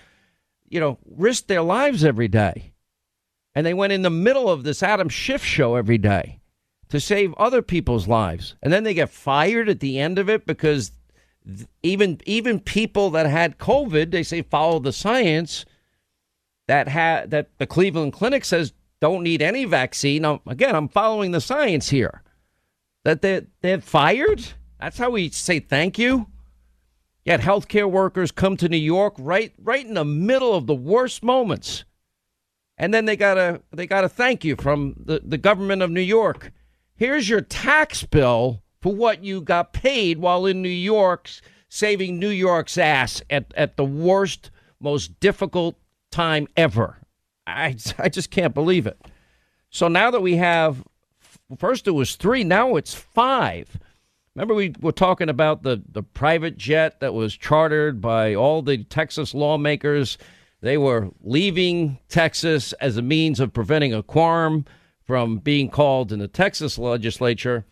you 0.69 0.79
know 0.79 0.97
risk 1.05 1.47
their 1.47 1.61
lives 1.61 2.05
every 2.05 2.27
day. 2.27 2.71
And 3.55 3.65
they 3.65 3.73
went 3.73 3.93
in 3.93 4.01
the 4.01 4.09
middle 4.09 4.49
of 4.49 4.63
this 4.63 4.81
adam 4.81 5.09
schiff 5.09 5.43
show 5.43 5.75
every 5.75 5.97
day 5.97 6.39
to 6.93 6.99
save 6.99 7.33
other 7.39 7.63
people's 7.63 8.07
lives. 8.07 8.53
And 8.61 8.71
then 8.71 8.83
they 8.83 8.93
get 8.93 9.09
fired 9.09 9.67
at 9.67 9.79
the 9.79 9.97
end 9.97 10.19
of 10.19 10.29
it 10.29 10.45
because 10.45 10.91
even 11.81 12.21
even 12.27 12.59
people 12.59 13.09
that 13.09 13.25
had 13.25 13.57
COVID, 13.57 14.11
they 14.11 14.21
say 14.21 14.43
follow 14.43 14.77
the 14.77 14.93
science 14.93 15.65
that 16.67 16.87
had 16.87 17.31
that 17.31 17.49
the 17.57 17.65
Cleveland 17.65 18.13
Clinic 18.13 18.45
says 18.45 18.73
don't 19.01 19.23
need 19.23 19.41
any 19.41 19.65
vaccine. 19.65 20.21
Now, 20.21 20.41
again, 20.45 20.75
I'm 20.75 20.87
following 20.87 21.31
the 21.31 21.41
science 21.41 21.89
here. 21.89 22.21
That 23.05 23.23
they 23.23 23.47
they're 23.61 23.81
fired. 23.81 24.45
That's 24.79 24.99
how 24.99 25.09
we 25.09 25.29
say 25.29 25.59
thank 25.59 25.97
you. 25.97 26.27
Yet 27.25 27.39
healthcare 27.39 27.89
workers 27.89 28.31
come 28.31 28.55
to 28.57 28.69
New 28.69 28.77
York 28.77 29.15
right 29.17 29.51
right 29.57 29.83
in 29.83 29.95
the 29.95 30.05
middle 30.05 30.53
of 30.53 30.67
the 30.67 30.75
worst 30.75 31.23
moments. 31.23 31.85
And 32.77 32.93
then 32.93 33.05
they 33.05 33.15
got 33.15 33.39
a 33.39 33.63
they 33.71 33.87
got 33.87 34.03
a 34.03 34.09
thank 34.09 34.45
you 34.45 34.55
from 34.55 34.93
the, 34.95 35.21
the 35.25 35.39
government 35.39 35.81
of 35.81 35.89
New 35.89 35.99
York 35.99 36.51
Here's 36.95 37.27
your 37.27 37.41
tax 37.41 38.03
bill 38.03 38.61
for 38.81 38.93
what 38.93 39.23
you 39.23 39.41
got 39.41 39.73
paid 39.73 40.19
while 40.19 40.45
in 40.45 40.61
New 40.61 40.69
York, 40.69 41.29
saving 41.69 42.19
New 42.19 42.29
York's 42.29 42.77
ass 42.77 43.21
at, 43.29 43.51
at 43.55 43.77
the 43.77 43.85
worst, 43.85 44.51
most 44.79 45.19
difficult 45.19 45.75
time 46.11 46.47
ever. 46.55 46.97
I, 47.47 47.75
I 47.97 48.09
just 48.09 48.29
can't 48.29 48.53
believe 48.53 48.85
it. 48.85 48.99
So 49.69 49.87
now 49.87 50.11
that 50.11 50.21
we 50.21 50.35
have, 50.35 50.83
first 51.57 51.87
it 51.87 51.91
was 51.91 52.15
three, 52.15 52.43
now 52.43 52.75
it's 52.75 52.93
five. 52.93 53.79
Remember, 54.35 54.53
we 54.53 54.73
were 54.79 54.91
talking 54.91 55.29
about 55.29 55.63
the, 55.63 55.81
the 55.91 56.03
private 56.03 56.57
jet 56.57 56.99
that 56.99 57.13
was 57.13 57.35
chartered 57.35 58.01
by 58.01 58.35
all 58.35 58.61
the 58.61 58.83
Texas 58.83 59.33
lawmakers. 59.33 60.17
They 60.61 60.77
were 60.77 61.09
leaving 61.21 61.99
Texas 62.09 62.73
as 62.73 62.97
a 62.97 63.01
means 63.01 63.39
of 63.39 63.53
preventing 63.53 63.93
a 63.93 64.03
quorum 64.03 64.65
from 65.05 65.37
being 65.37 65.69
called 65.69 66.11
in 66.11 66.19
the 66.19 66.27
Texas 66.27 66.77
legislature 66.77 67.65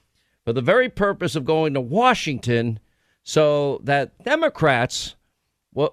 for 0.43 0.53
the 0.53 0.61
very 0.61 0.89
purpose 0.89 1.35
of 1.35 1.45
going 1.45 1.73
to 1.73 1.81
Washington 1.81 2.79
so 3.23 3.79
that 3.83 4.23
Democrats 4.23 5.15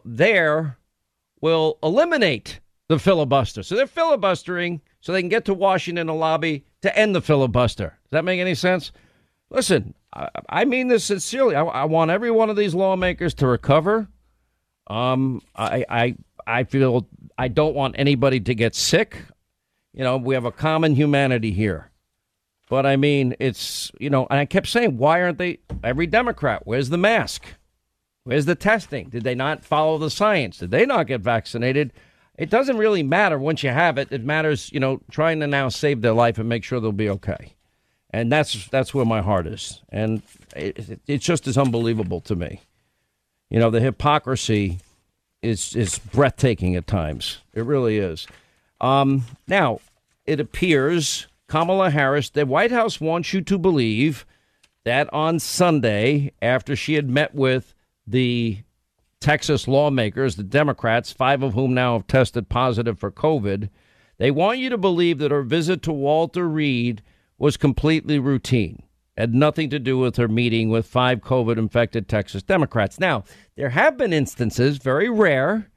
there 0.05 0.79
will 1.41 1.79
eliminate 1.83 2.61
the 2.89 2.99
filibuster. 2.99 3.63
So 3.63 3.77
they're 3.77 3.87
filibustering 3.87 4.81
so 5.01 5.13
they 5.13 5.23
can 5.23 5.29
get 5.29 5.45
to 5.45 5.55
Washington 5.55 6.09
and 6.09 6.19
lobby 6.19 6.65
to 6.83 6.97
end 6.99 7.15
the 7.15 7.21
filibuster. 7.21 7.99
Does 8.05 8.11
that 8.11 8.25
make 8.25 8.41
any 8.41 8.55
sense? 8.55 8.93
Listen, 9.51 9.95
I, 10.13 10.29
I 10.49 10.65
mean 10.65 10.89
this 10.89 11.05
sincerely. 11.05 11.55
I, 11.55 11.63
I, 11.63 11.85
want 11.85 12.11
every 12.11 12.31
one 12.31 12.51
of 12.51 12.57
these 12.57 12.75
lawmakers 12.75 13.35
to 13.35 13.47
recover. 13.47 14.09
Um, 14.89 15.43
I, 15.55 15.85
I, 15.89 16.17
I 16.47 16.65
feel 16.65 17.07
I 17.37 17.49
don't 17.49 17.75
want 17.75 17.95
anybody 17.99 18.41
to 18.41 18.55
get 18.55 18.75
sick 18.75 19.23
you 19.99 20.05
know, 20.05 20.17
we 20.17 20.35
have 20.35 20.45
a 20.45 20.53
common 20.53 20.95
humanity 20.95 21.51
here. 21.51 21.91
But 22.71 22.87
I 22.87 22.97
mean, 22.97 23.35
it's, 23.41 23.91
you 23.99 24.09
know, 24.09 24.27
and 24.31 24.39
I 24.39 24.45
kept 24.45 24.69
saying, 24.69 24.97
why 24.97 25.21
aren't 25.21 25.39
they, 25.39 25.59
every 25.83 26.07
Democrat, 26.07 26.63
where's 26.65 26.91
the 26.91 26.97
mask? 26.97 27.45
Where's 28.23 28.47
the 28.47 28.55
testing? 28.55 29.09
Did 29.09 29.25
they 29.25 29.35
not 29.35 29.65
follow 29.65 29.99
the 29.99 30.11
science? 30.11 30.59
Did 30.59 30.71
they 30.71 30.87
not 30.87 31.09
get 31.09 31.23
vaccinated? 31.23 31.93
It 32.37 32.49
doesn't 32.49 32.77
really 32.77 33.03
matter 33.03 33.39
once 33.39 33.65
you 33.65 33.71
have 33.71 33.99
it. 33.99 34.13
It 34.13 34.23
matters, 34.23 34.71
you 34.73 34.79
know, 34.79 35.01
trying 35.11 35.41
to 35.41 35.49
now 35.49 35.69
save 35.69 36.03
their 36.03 36.13
life 36.13 36.39
and 36.39 36.49
make 36.49 36.63
sure 36.63 36.79
they'll 36.79 36.93
be 36.93 37.11
okay. 37.11 37.55
And 38.11 38.31
that's 38.31 38.69
that's 38.69 38.95
where 38.95 39.05
my 39.05 39.21
heart 39.21 39.47
is. 39.47 39.83
And 39.89 40.23
it, 40.55 41.01
it 41.07 41.19
just 41.19 41.47
is 41.49 41.59
unbelievable 41.59 42.21
to 42.23 42.37
me. 42.37 42.63
You 43.51 43.59
know, 43.59 43.71
the 43.71 43.81
hypocrisy 43.81 44.79
is 45.43 45.75
is 45.75 45.99
breathtaking 45.99 46.77
at 46.77 46.87
times. 46.87 47.39
It 47.53 47.65
really 47.65 47.99
is. 47.99 48.27
Um, 48.81 49.25
now, 49.47 49.81
it 50.29 50.39
appears 50.39 51.27
Kamala 51.49 51.89
Harris, 51.89 52.29
the 52.29 52.45
White 52.45 52.71
House 52.71 53.01
wants 53.01 53.33
you 53.33 53.41
to 53.41 53.59
believe 53.59 54.27
that 54.85 55.13
on 55.13 55.39
Sunday, 55.39 56.33
after 56.43 56.77
she 56.77 56.95
had 56.95 57.09
met 57.09 57.35
with 57.35 57.75
the 58.07 58.59
Texas 59.21 59.67
lawmakers, 59.67 60.37
the 60.37 60.43
Democrats, 60.43 61.11
five 61.11 61.43
of 61.43 61.55
whom 61.55 61.73
now 61.73 61.95
have 61.95 62.07
tested 62.07 62.51
positive 62.51 62.99
for 62.99 63.11
COVID, 63.11 63.71
they 64.19 64.31
want 64.31 64.59
you 64.59 64.69
to 64.69 64.77
believe 64.77 65.19
that 65.19 65.31
her 65.31 65.43
visit 65.43 65.83
to 65.83 65.93
Walter 65.93 66.47
Reed 66.47 67.03
was 67.39 67.57
completely 67.57 68.19
routine, 68.19 68.83
had 69.17 69.35
nothing 69.35 69.71
to 69.71 69.79
do 69.79 69.97
with 69.97 70.17
her 70.17 70.29
meeting 70.29 70.69
with 70.69 70.87
five 70.87 71.21
COVID 71.21 71.57
infected 71.57 72.07
Texas 72.07 72.43
Democrats. 72.43 73.01
Now, 73.01 73.25
there 73.57 73.71
have 73.71 73.97
been 73.97 74.13
instances, 74.13 74.77
very 74.77 75.09
rare, 75.09 75.71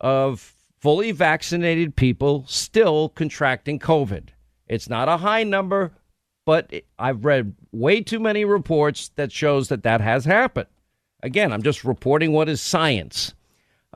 of 0.00 0.53
fully 0.84 1.12
vaccinated 1.12 1.96
people 1.96 2.44
still 2.46 3.08
contracting 3.08 3.78
COVID. 3.78 4.28
It's 4.68 4.86
not 4.86 5.08
a 5.08 5.16
high 5.16 5.42
number, 5.42 5.92
but 6.44 6.70
I've 6.98 7.24
read 7.24 7.54
way 7.72 8.02
too 8.02 8.20
many 8.20 8.44
reports 8.44 9.08
that 9.16 9.32
shows 9.32 9.68
that 9.68 9.82
that 9.84 10.02
has 10.02 10.26
happened. 10.26 10.66
Again, 11.22 11.54
I'm 11.54 11.62
just 11.62 11.84
reporting 11.84 12.32
what 12.32 12.50
is 12.50 12.60
science. 12.60 13.32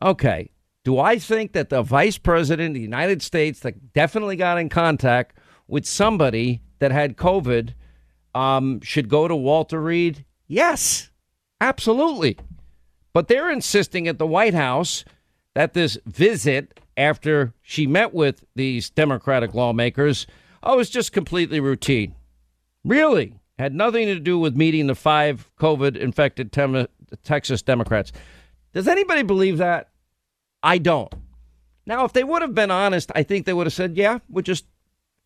Okay, 0.01 0.51
do 0.83 0.98
I 0.98 1.18
think 1.18 1.53
that 1.53 1.68
the 1.68 1.83
vice 1.83 2.16
president 2.16 2.68
of 2.68 2.74
the 2.74 2.81
United 2.81 3.20
States 3.20 3.61
that 3.61 3.92
definitely 3.92 4.37
got 4.37 4.57
in 4.57 4.70
contact 4.70 5.37
with 5.66 5.85
somebody 5.85 6.62
that 6.79 6.90
had 6.90 7.18
COVID 7.18 7.74
um, 8.35 8.81
should 8.81 9.11
go 9.11 9.29
to 9.29 9.37
Walter 9.37 9.83
Reed? 9.83 10.24
Yes, 10.46 11.11
absolutely. 11.61 12.38
But 13.12 13.29
they're 13.29 13.51
insisting 13.51 14.09
at 14.09 14.16
the 14.16 14.27
White 14.27 14.55
House 14.55 15.05
that 15.54 15.74
this 15.74 15.98
visit 16.06 16.80
after 16.96 17.52
she 17.62 17.87
met 17.87 18.12
with 18.12 18.44
these 18.54 18.90
Democratic 18.90 19.54
lawmakers, 19.54 20.26
oh, 20.62 20.76
was 20.76 20.90
just 20.90 21.12
completely 21.12 21.61
routine. 21.61 22.14
Really 22.84 23.34
had 23.58 23.74
nothing 23.74 24.06
to 24.06 24.20
do 24.20 24.38
with 24.38 24.56
meeting 24.56 24.87
the 24.87 24.94
five 24.94 25.50
COVID 25.58 25.96
infected 25.96 26.52
tem- 26.52 26.87
Texas 27.24 27.62
Democrats. 27.62 28.12
Does 28.72 28.88
anybody 28.88 29.22
believe 29.22 29.58
that? 29.58 29.90
I 30.62 30.78
don't. 30.78 31.12
Now, 31.87 32.04
if 32.04 32.12
they 32.12 32.24
would 32.24 32.42
have 32.42 32.54
been 32.54 32.70
honest, 32.70 33.11
I 33.14 33.22
think 33.22 33.46
they 33.46 33.52
would 33.52 33.66
have 33.66 33.72
said, 33.72 33.96
yeah, 33.96 34.18
we're 34.28 34.42
just 34.42 34.66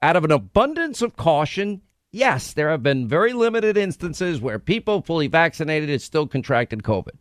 out 0.01 0.17
of 0.17 0.25
an 0.25 0.31
abundance 0.31 1.03
of 1.03 1.17
caution. 1.17 1.83
Yes, 2.13 2.53
there 2.53 2.71
have 2.71 2.83
been 2.83 3.09
very 3.09 3.33
limited 3.33 3.77
instances 3.77 4.41
where 4.41 4.59
people 4.59 5.03
fully 5.03 5.27
vaccinated 5.27 5.89
had 5.89 6.03
still 6.03 6.27
contracted 6.27 6.83
COVID. 6.83 7.19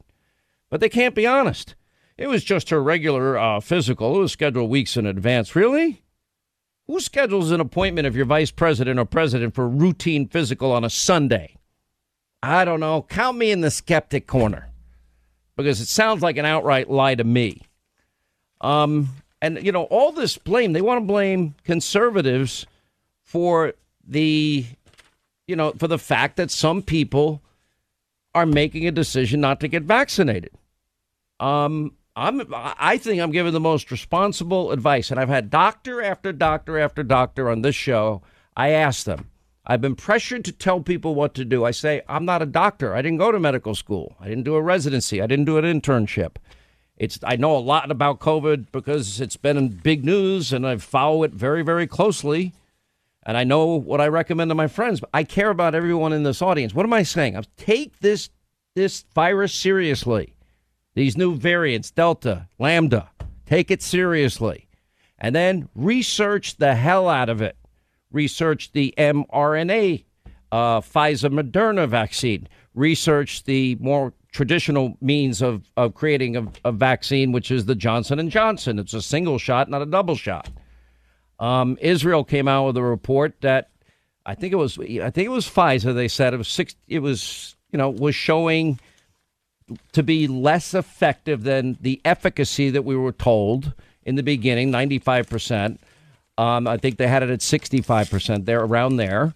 But 0.70 0.80
they 0.80 0.90
can't 0.90 1.16
be 1.16 1.26
honest. 1.26 1.76
It 2.22 2.30
was 2.30 2.44
just 2.44 2.70
her 2.70 2.84
regular 2.84 3.36
uh, 3.36 3.60
physical. 3.62 4.16
It 4.16 4.20
was 4.20 4.32
scheduled 4.32 4.70
weeks 4.70 4.96
in 4.96 5.08
advance. 5.08 5.56
Really? 5.56 6.04
Who 6.86 7.00
schedules 7.00 7.50
an 7.50 7.60
appointment 7.60 8.06
of 8.06 8.16
your 8.16 8.26
vice 8.26 8.52
president 8.52 9.00
or 9.00 9.06
president 9.06 9.56
for 9.56 9.68
routine 9.68 10.28
physical 10.28 10.72
on 10.72 10.84
a 10.84 10.90
Sunday? 10.92 11.56
I 12.44 12.64
don't 12.64 12.80
know. 12.80 13.02
Count 13.10 13.40
me 13.40 13.50
in 13.50 13.62
the 13.62 13.72
skeptic 13.72 14.28
corner. 14.28 14.70
because 15.58 15.82
it 15.82 15.88
sounds 15.88 16.22
like 16.22 16.38
an 16.38 16.46
outright 16.46 16.92
lie 16.92 17.16
to 17.16 17.24
me. 17.24 17.64
Um, 18.62 19.10
and 19.42 19.64
you 19.66 19.72
know 19.72 19.86
all 19.86 20.12
this 20.12 20.38
blame 20.38 20.74
they 20.74 20.82
want 20.82 21.02
to 21.02 21.06
blame 21.06 21.56
conservatives 21.64 22.68
for 23.24 23.74
the 24.08 24.66
you 25.48 25.56
know 25.56 25.72
for 25.72 25.88
the 25.88 25.98
fact 25.98 26.38
that 26.38 26.52
some 26.52 26.84
people 26.84 27.42
are 28.36 28.46
making 28.46 28.88
a 28.88 28.92
decision 28.92 29.42
not 29.42 29.60
to 29.62 29.68
get 29.68 29.82
vaccinated. 29.84 30.52
Um, 31.40 31.94
I'm 32.22 32.46
I 32.54 32.98
think 32.98 33.20
I'm 33.20 33.32
giving 33.32 33.52
the 33.52 33.60
most 33.60 33.90
responsible 33.90 34.72
advice, 34.72 35.10
and 35.10 35.20
I've 35.20 35.28
had 35.28 35.50
doctor 35.50 36.04
after 36.04 36.32
doctor 36.32 36.78
after 36.78 37.02
doctor 37.02 37.50
on 37.50 37.64
this 37.64 37.76
show. 37.76 38.22
I 38.56 38.70
ask 38.70 39.06
them. 39.06 39.28
I've 39.66 39.82
been 39.82 39.96
pressured 39.96 40.46
to 40.46 40.52
tell 40.52 40.82
people 40.82 41.16
what 41.16 41.34
to 41.36 41.46
do. 41.46 41.66
I 41.66 41.72
say 41.72 42.04
I'm 42.08 42.26
not 42.26 42.44
a 42.44 42.46
doctor. 42.46 42.94
I 42.94 43.02
didn't 43.02 43.18
go 43.18 43.32
to 43.32 43.40
medical 43.40 43.74
school. 43.74 44.16
I 44.20 44.28
didn't 44.28 44.44
do 44.44 44.54
a 44.54 44.62
residency. 44.62 45.20
I 45.20 45.26
didn't 45.26 45.46
do 45.46 45.58
an 45.58 45.66
internship. 45.66 46.36
It's 46.96 47.18
I 47.24 47.38
know 47.38 47.58
a 47.58 47.60
lot 47.60 47.90
about 47.90 48.20
COVID 48.20 48.68
because 48.72 49.20
it's 49.20 49.38
been 49.38 49.58
in 49.58 49.70
big 49.70 50.06
news, 50.06 50.54
and 50.54 50.68
I 50.68 50.78
follow 50.78 51.24
it 51.24 51.32
very 51.32 51.64
very 51.64 51.88
closely. 51.88 52.54
And 53.24 53.36
I 53.36 53.44
know 53.44 53.66
what 53.66 54.00
I 54.00 54.08
recommend 54.08 54.50
to 54.50 54.56
my 54.56 54.68
friends. 54.68 55.00
But 55.00 55.10
I 55.12 55.24
care 55.24 55.50
about 55.50 55.74
everyone 55.74 56.14
in 56.14 56.22
this 56.22 56.44
audience. 56.44 56.76
What 56.76 56.86
am 56.86 56.94
I 56.94 57.02
saying? 57.02 57.36
I 57.36 57.42
take 57.58 58.00
this 58.00 58.30
this 58.76 59.06
virus 59.16 59.54
seriously. 59.54 60.36
These 61.02 61.18
new 61.18 61.34
variants, 61.34 61.90
Delta, 61.90 62.48
Lambda, 62.60 63.10
take 63.48 63.72
it 63.72 63.82
seriously. 63.82 64.68
And 65.18 65.34
then 65.34 65.68
research 65.74 66.58
the 66.58 66.76
hell 66.76 67.10
out 67.10 67.28
of 67.28 67.42
it. 67.42 67.58
Research 68.12 68.72
the 68.72 68.94
mRNA 69.00 70.04
uh, 70.52 70.80
Pfizer 70.82 71.34
Moderna 71.34 71.90
vaccine. 71.90 72.48
Research 72.76 73.46
the 73.46 73.78
more 73.80 74.14
traditional 74.32 74.96
means 75.02 75.42
of, 75.42 75.72
of 75.76 75.96
creating 75.96 76.38
a, 76.38 76.48
a 76.66 76.72
vaccine, 76.72 77.32
which 77.32 77.50
is 77.50 77.66
the 77.66 77.74
Johnson 77.74 78.20
and 78.20 78.30
Johnson. 78.30 78.78
It's 78.78 78.94
a 78.94 79.02
single 79.02 79.40
shot, 79.40 79.72
not 79.72 79.82
a 79.82 79.88
double 79.88 80.16
shot. 80.16 80.52
Um, 81.40 81.80
Israel 81.82 82.24
came 82.24 82.48
out 82.48 82.68
with 82.68 82.78
a 82.78 82.84
report 82.84 83.42
that 83.42 83.72
I 84.24 84.36
think 84.36 84.54
it 84.54 84.58
was 84.58 84.78
I 84.78 85.10
think 85.10 85.26
it 85.26 85.30
was 85.30 85.50
Pfizer. 85.50 85.96
They 85.96 86.08
said 86.08 86.36
it 86.36 86.38
was 86.38 86.48
six. 86.48 86.76
It 86.88 87.00
was 87.00 87.56
you 87.72 87.80
know 87.80 87.90
was 87.90 88.14
showing 88.14 88.80
to 89.92 90.04
be 90.04 90.28
less 90.28 90.74
effective 90.74 91.44
than 91.44 91.78
the 91.82 92.02
efficacy 92.06 92.70
that 92.70 92.84
we 92.84 92.96
were 92.96 93.12
told 93.12 93.74
in 94.04 94.16
the 94.16 94.24
beginning, 94.24 94.72
95%. 94.72 95.78
Um, 96.38 96.68
I 96.68 96.78
think 96.78 96.98
they 96.98 97.08
had 97.08 97.24
it 97.24 97.30
at 97.30 97.40
65%, 97.40 98.46
there 98.46 98.62
around 98.62 98.98
there, 98.98 99.34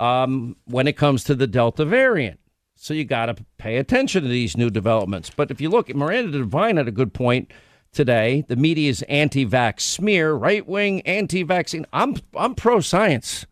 um, 0.00 0.56
when 0.66 0.86
it 0.86 0.96
comes 0.96 1.24
to 1.24 1.34
the 1.34 1.46
Delta 1.46 1.84
variant. 1.84 2.40
So 2.74 2.92
you 2.92 3.04
got 3.04 3.26
to 3.26 3.36
pay 3.56 3.78
attention 3.78 4.22
to 4.22 4.28
these 4.28 4.56
new 4.56 4.68
developments. 4.68 5.30
But 5.34 5.50
if 5.50 5.60
you 5.60 5.70
look, 5.70 5.88
at 5.88 5.96
Miranda 5.96 6.38
Devine 6.38 6.76
had 6.76 6.88
a 6.88 6.92
good 6.92 7.14
point 7.14 7.50
today. 7.92 8.44
The 8.46 8.56
media's 8.56 9.02
anti-vax 9.02 9.80
smear, 9.80 10.34
right-wing 10.34 11.00
anti-vaccine. 11.02 11.86
I'm 11.92 12.16
I'm 12.34 12.54
pro-science. 12.54 13.46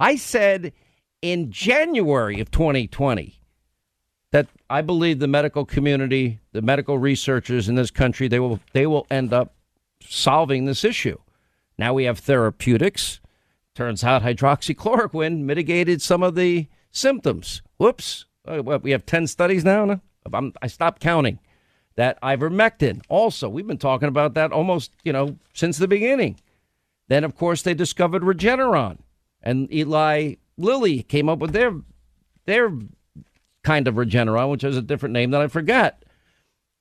I 0.00 0.16
said 0.16 0.72
in 1.22 1.52
January 1.52 2.40
of 2.40 2.50
2020 2.50 3.38
that 4.34 4.48
I 4.68 4.82
believe 4.82 5.20
the 5.20 5.28
medical 5.28 5.64
community, 5.64 6.40
the 6.50 6.60
medical 6.60 6.98
researchers 6.98 7.68
in 7.68 7.76
this 7.76 7.92
country, 7.92 8.26
they 8.26 8.40
will 8.40 8.58
they 8.72 8.84
will 8.84 9.06
end 9.08 9.32
up 9.32 9.54
solving 10.00 10.64
this 10.64 10.82
issue. 10.82 11.18
Now 11.78 11.94
we 11.94 12.02
have 12.02 12.18
therapeutics. 12.18 13.20
Turns 13.76 14.02
out 14.02 14.22
hydroxychloroquine 14.24 15.42
mitigated 15.42 16.02
some 16.02 16.24
of 16.24 16.34
the 16.34 16.66
symptoms. 16.90 17.62
Whoops. 17.76 18.24
Uh, 18.44 18.60
we 18.82 18.90
have 18.90 19.06
10 19.06 19.28
studies 19.28 19.64
now. 19.64 20.00
I'm, 20.32 20.52
I 20.60 20.66
stopped 20.66 21.00
counting. 21.00 21.38
That 21.94 22.20
ivermectin. 22.20 23.02
Also, 23.08 23.48
we've 23.48 23.68
been 23.68 23.78
talking 23.78 24.08
about 24.08 24.34
that 24.34 24.50
almost, 24.50 24.90
you 25.04 25.12
know, 25.12 25.38
since 25.52 25.78
the 25.78 25.86
beginning. 25.86 26.40
Then, 27.06 27.22
of 27.22 27.36
course, 27.36 27.62
they 27.62 27.72
discovered 27.72 28.22
Regeneron. 28.22 28.98
And 29.40 29.72
Eli 29.72 30.34
Lilly 30.58 31.04
came 31.04 31.28
up 31.28 31.38
with 31.38 31.52
their 31.52 31.72
their 32.46 32.72
kind 33.64 33.88
of 33.88 33.96
Regeneron, 33.96 34.50
which 34.50 34.62
has 34.62 34.76
a 34.76 34.82
different 34.82 35.12
name 35.12 35.32
that 35.32 35.40
I 35.40 35.48
forget. 35.48 36.04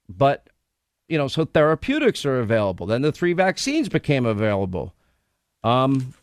But, 0.08 0.50
you 1.08 1.18
know, 1.18 1.28
so 1.28 1.46
therapeutics 1.46 2.26
are 2.26 2.40
available. 2.40 2.86
Then 2.86 3.02
the 3.02 3.12
three 3.12 3.34
vaccines 3.34 3.90
became 3.90 4.26
available. 4.26 4.94
Um, 5.64 6.14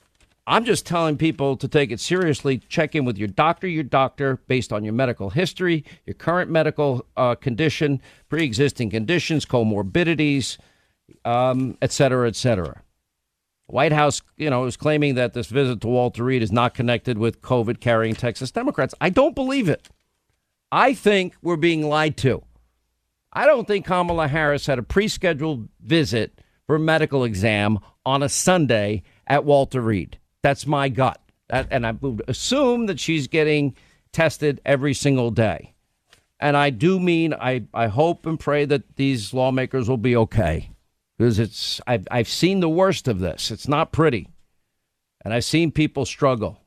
I'm 0.47 0.65
just 0.65 0.85
telling 0.85 1.17
people 1.17 1.57
to 1.57 1.69
take 1.69 1.91
it 1.91 2.01
seriously. 2.01 2.59
Check 2.59 2.95
in 2.95 3.05
with 3.05 3.17
your 3.19 3.29
doctor, 3.29 3.67
your 3.67 3.85
doctor, 3.85 4.41
based 4.49 4.73
on 4.73 4.85
your 4.85 4.93
medical 4.93 5.31
history, 5.31 5.85
your 6.07 6.15
current 6.15 6.51
medical 6.51 7.07
uh, 7.17 7.35
condition, 7.37 8.01
pre 8.29 8.45
existing 8.45 8.91
conditions, 8.91 9.47
comorbidities, 9.47 10.59
um, 11.25 11.77
et 11.81 11.93
cetera, 11.93 12.29
et 12.29 12.37
cetera. 12.37 12.83
White 13.67 13.93
House, 13.93 14.21
you 14.37 14.51
know, 14.51 14.65
is 14.65 14.77
claiming 14.77 15.15
that 15.15 15.33
this 15.33 15.47
visit 15.47 15.81
to 15.83 15.89
Walter 15.89 16.25
Reed 16.25 16.43
is 16.43 16.51
not 16.51 16.75
connected 16.75 17.17
with 17.19 17.41
COVID 17.41 17.79
carrying 17.79 18.17
Texas 18.17 18.51
Democrats. 18.51 18.95
I 19.01 19.11
don't 19.11 19.35
believe 19.35 19.69
it. 19.69 19.89
I 20.73 20.95
think 20.95 21.35
we're 21.43 21.57
being 21.57 21.89
lied 21.89 22.17
to. 22.19 22.43
I 23.33 23.47
don't 23.47 23.67
think 23.67 23.87
Kamala 23.87 24.29
Harris 24.29 24.67
had 24.67 24.79
a 24.79 24.83
pre 24.83 25.09
scheduled 25.09 25.69
visit 25.81 26.41
for 26.67 26.77
a 26.77 26.81
medical 26.81 27.25
exam 27.25 27.79
on 28.05 28.23
a 28.23 28.29
Sunday 28.29 29.03
at 29.27 29.45
Walter 29.45 29.81
Reed. 29.81 30.19
That's 30.43 30.67
my 30.67 30.89
gut. 30.89 31.21
That, 31.49 31.69
and 31.71 31.87
I 31.87 31.93
would 31.93 32.23
assume 32.29 32.87
that 32.87 33.01
she's 33.01 33.27
getting 33.27 33.75
tested 34.13 34.61
every 34.65 34.95
single 34.95 35.31
day. 35.31 35.75
And 36.39 36.57
I 36.57 36.71
do 36.71 36.99
mean, 36.99 37.35
I, 37.35 37.65
I 37.75 37.89
hope 37.89 38.25
and 38.25 38.41
pray 38.41 38.65
that 38.65 38.97
these 38.97 39.35
lawmakers 39.35 39.89
will 39.89 39.99
be 39.99 40.17
okay. 40.17 40.71
Because 41.19 41.39
it's, 41.39 41.81
I've, 41.87 42.09
I've 42.11 42.29
seen 42.29 42.61
the 42.61 42.69
worst 42.69 43.07
of 43.07 43.21
this. 43.21 43.51
It's 43.51 43.69
not 43.69 43.93
pretty. 43.93 44.29
And 45.23 45.35
I've 45.35 45.45
seen 45.45 45.71
people 45.71 46.07
struggle. 46.07 46.63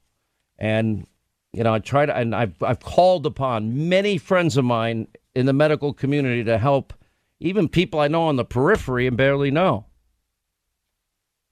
And 0.60 1.08
you 1.54 1.63
know, 1.63 1.74
I 1.76 1.80
to, 1.80 2.16
and 2.16 2.36
I've, 2.36 2.62
I've 2.62 2.80
called 2.80 3.26
upon 3.26 3.88
many 3.88 4.18
friends 4.18 4.58
of 4.58 4.66
mine 4.66 5.08
in 5.36 5.46
the 5.46 5.54
medical 5.54 5.94
community 5.94 6.44
to 6.44 6.58
help 6.58 6.94
even 7.39 7.70
people 7.70 8.00
I 8.00 8.08
know 8.08 8.24
on 8.24 8.38
the 8.38 8.46
periphery 8.46 9.06
and 9.06 9.16
barely 9.16 9.52
know. 9.52 9.86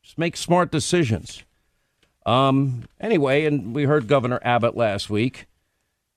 Just 0.02 0.18
make 0.18 0.36
smart 0.36 0.72
decisions. 0.72 1.44
Um, 2.26 2.86
anyway, 3.00 3.46
and 3.46 3.76
we 3.76 3.84
heard 3.84 4.08
Governor 4.08 4.40
Abbott 4.44 4.76
last 4.76 5.10
week. 5.10 5.46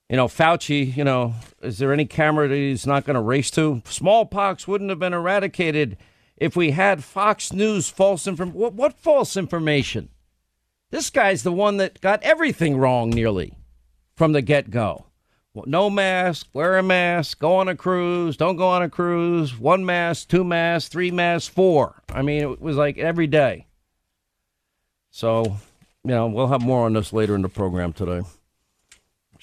You 0.09 0.17
know, 0.17 0.27
Fauci, 0.27 0.95
you 0.95 1.03
know, 1.03 1.35
is 1.61 1.77
there 1.77 1.93
any 1.93 2.05
camera 2.05 2.47
that 2.47 2.55
he's 2.55 2.87
not 2.87 3.05
going 3.05 3.15
to 3.15 3.21
race 3.21 3.51
to? 3.51 3.81
Smallpox 3.85 4.67
wouldn't 4.67 4.89
have 4.89 4.99
been 4.99 5.13
eradicated 5.13 5.97
if 6.37 6.55
we 6.55 6.71
had 6.71 7.03
Fox 7.03 7.53
News 7.53 7.89
false 7.89 8.27
information. 8.27 8.59
What, 8.59 8.73
what 8.73 8.99
false 8.99 9.37
information? 9.37 10.09
This 10.89 11.09
guy's 11.09 11.43
the 11.43 11.51
one 11.51 11.77
that 11.77 12.01
got 12.01 12.23
everything 12.23 12.77
wrong 12.77 13.09
nearly 13.09 13.55
from 14.15 14.31
the 14.31 14.41
get 14.41 14.69
go. 14.69 15.05
No 15.65 15.89
mask, 15.89 16.47
wear 16.51 16.77
a 16.77 16.83
mask, 16.83 17.39
go 17.39 17.55
on 17.55 17.69
a 17.69 17.75
cruise, 17.75 18.35
don't 18.35 18.57
go 18.57 18.67
on 18.67 18.83
a 18.83 18.89
cruise, 18.89 19.57
one 19.57 19.85
mask, 19.85 20.27
two 20.27 20.43
masks, 20.43 20.89
three 20.89 21.11
masks, 21.11 21.47
four. 21.47 22.01
I 22.09 22.23
mean, 22.23 22.41
it 22.41 22.61
was 22.61 22.75
like 22.75 22.97
every 22.97 23.27
day. 23.27 23.67
So, 25.11 25.57
you 26.03 26.11
know, 26.11 26.27
we'll 26.27 26.47
have 26.47 26.61
more 26.61 26.85
on 26.85 26.93
this 26.93 27.13
later 27.13 27.35
in 27.35 27.41
the 27.41 27.47
program 27.47 27.93
today. 27.93 28.27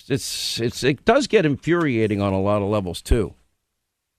It's 0.08 0.60
it's 0.60 0.82
it 0.82 1.04
does 1.04 1.26
get 1.26 1.46
infuriating 1.46 2.20
on 2.20 2.32
a 2.32 2.40
lot 2.40 2.60
of 2.60 2.68
levels 2.68 3.00
too. 3.00 3.34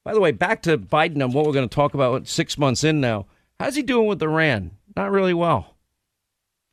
By 0.03 0.13
the 0.13 0.19
way, 0.19 0.31
back 0.31 0.61
to 0.63 0.77
Biden 0.77 1.23
and 1.23 1.33
what 1.33 1.45
we're 1.45 1.53
going 1.53 1.69
to 1.69 1.75
talk 1.75 1.93
about 1.93 2.27
six 2.27 2.57
months 2.57 2.83
in 2.83 3.01
now. 3.01 3.27
How's 3.59 3.75
he 3.75 3.83
doing 3.83 4.07
with 4.07 4.21
Iran? 4.21 4.71
Not 4.95 5.11
really 5.11 5.33
well. 5.33 5.72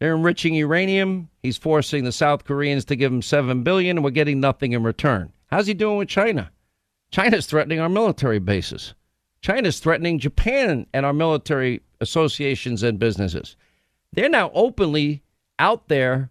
They're 0.01 0.15
enriching 0.15 0.55
uranium. 0.55 1.29
He's 1.43 1.59
forcing 1.59 2.05
the 2.05 2.13
South 2.13 2.45
Koreans 2.45 2.87
to 2.87 2.97
give 2.97 3.13
him 3.13 3.23
seven 3.23 3.63
billion, 3.63 3.99
and 3.99 4.05
we're 4.05 4.11
getting 4.11 4.41
nothing 4.41 4.73
in 4.73 4.83
return. 4.83 5.33
How's 5.49 5.67
he 5.67 5.75
doing 5.75 5.99
with 5.99 6.09
China? 6.09 6.51
China's 7.13 7.47
threatening 7.47 7.81
our 7.81 7.89
military 7.89 8.39
bases. 8.39 8.95
China's 9.43 9.79
threatening 9.79 10.19
Japan 10.19 10.87
and 10.93 11.05
our 11.05 11.13
military 11.13 11.83
associations 12.01 12.83
and 12.83 12.99
businesses. 12.99 13.57
They're 14.13 14.29
now 14.29 14.51
openly 14.55 15.23
out 15.59 15.89
there 15.89 16.31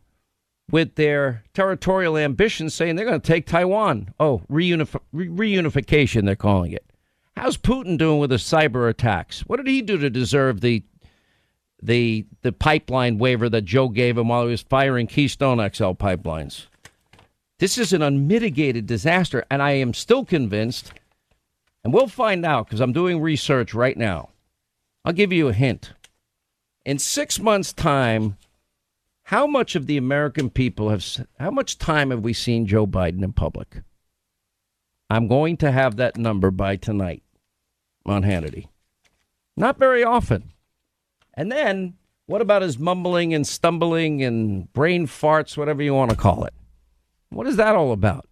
with 0.72 0.96
their 0.96 1.44
territorial 1.54 2.18
ambitions 2.18 2.74
saying 2.74 2.96
they're 2.96 3.06
going 3.06 3.22
to 3.22 3.28
take 3.28 3.46
Taiwan. 3.46 4.14
Oh, 4.20 4.42
reunif- 4.50 5.00
re- 5.12 5.28
reunification, 5.28 6.26
they're 6.26 6.36
calling 6.36 6.72
it. 6.72 6.86
How's 7.36 7.58
Putin 7.58 7.98
doing 7.98 8.20
with 8.20 8.32
his 8.32 8.44
cyber 8.44 8.90
attacks? 8.90 9.42
What 9.42 9.58
did 9.58 9.68
he 9.68 9.82
do 9.82 9.98
to 9.98 10.10
deserve 10.10 10.62
the 10.62 10.84
the 11.82 12.26
the 12.42 12.52
pipeline 12.52 13.18
waiver 13.18 13.50
that 13.50 13.66
Joe 13.66 13.90
gave 13.90 14.18
him 14.18 14.28
while 14.30 14.44
he 14.44 14.52
was 14.52 14.62
firing 14.62 15.08
Keystone 15.08 15.58
XL 15.58 15.92
pipelines. 15.92 16.68
This 17.60 17.78
is 17.78 17.92
an 17.92 18.02
unmitigated 18.02 18.86
disaster, 18.86 19.46
and 19.52 19.62
I 19.62 19.72
am 19.72 19.94
still 19.94 20.24
convinced, 20.24 20.94
and 21.84 21.94
we'll 21.94 22.08
find 22.08 22.46
out 22.46 22.68
because 22.68 22.80
I'm 22.80 22.94
doing 22.94 23.22
research 23.22 23.74
right 23.74 23.98
now. 23.98 24.30
I'll 25.04 25.14
give 25.14 25.34
you 25.34 25.50
a 25.50 25.54
hint. 25.54 25.94
In 26.86 27.00
six 27.00 27.40
months' 27.40 27.74
time, 27.74 28.38
how 29.24 29.46
much 29.46 29.76
of 29.76 29.88
the 29.88 29.98
American 29.98 30.50
people 30.50 30.90
have, 30.90 31.06
how 31.38 31.52
much 31.52 31.78
time 31.78 32.12
have 32.12 32.24
we 32.24 32.34
seen 32.34 32.66
Joe 32.66 32.88
Biden 32.88 33.24
in 33.24 33.34
public? 33.34 33.82
I'm 35.10 35.28
going 35.28 35.58
to 35.58 35.72
have 35.72 35.98
that 35.98 36.18
number 36.18 36.52
by 36.52 36.78
tonight 36.78 37.24
on 38.06 38.24
Hannity. 38.24 38.68
Not 39.58 39.78
very 39.78 40.04
often. 40.04 40.52
And 41.40 41.50
then, 41.50 41.94
what 42.26 42.42
about 42.42 42.64
his 42.64 42.78
mumbling 42.78 43.34
and 43.34 43.48
stumbling 43.48 44.22
and 44.22 44.72
brain 44.74 45.08
farts, 45.08 45.56
whatever 45.56 45.82
you 45.82 45.94
want 45.94 46.12
to 46.12 46.18
call 46.18 46.44
it? 46.44 46.54
What 47.30 47.48
is 47.48 47.56
that 47.56 47.76
all 47.76 47.94
about? 47.94 48.28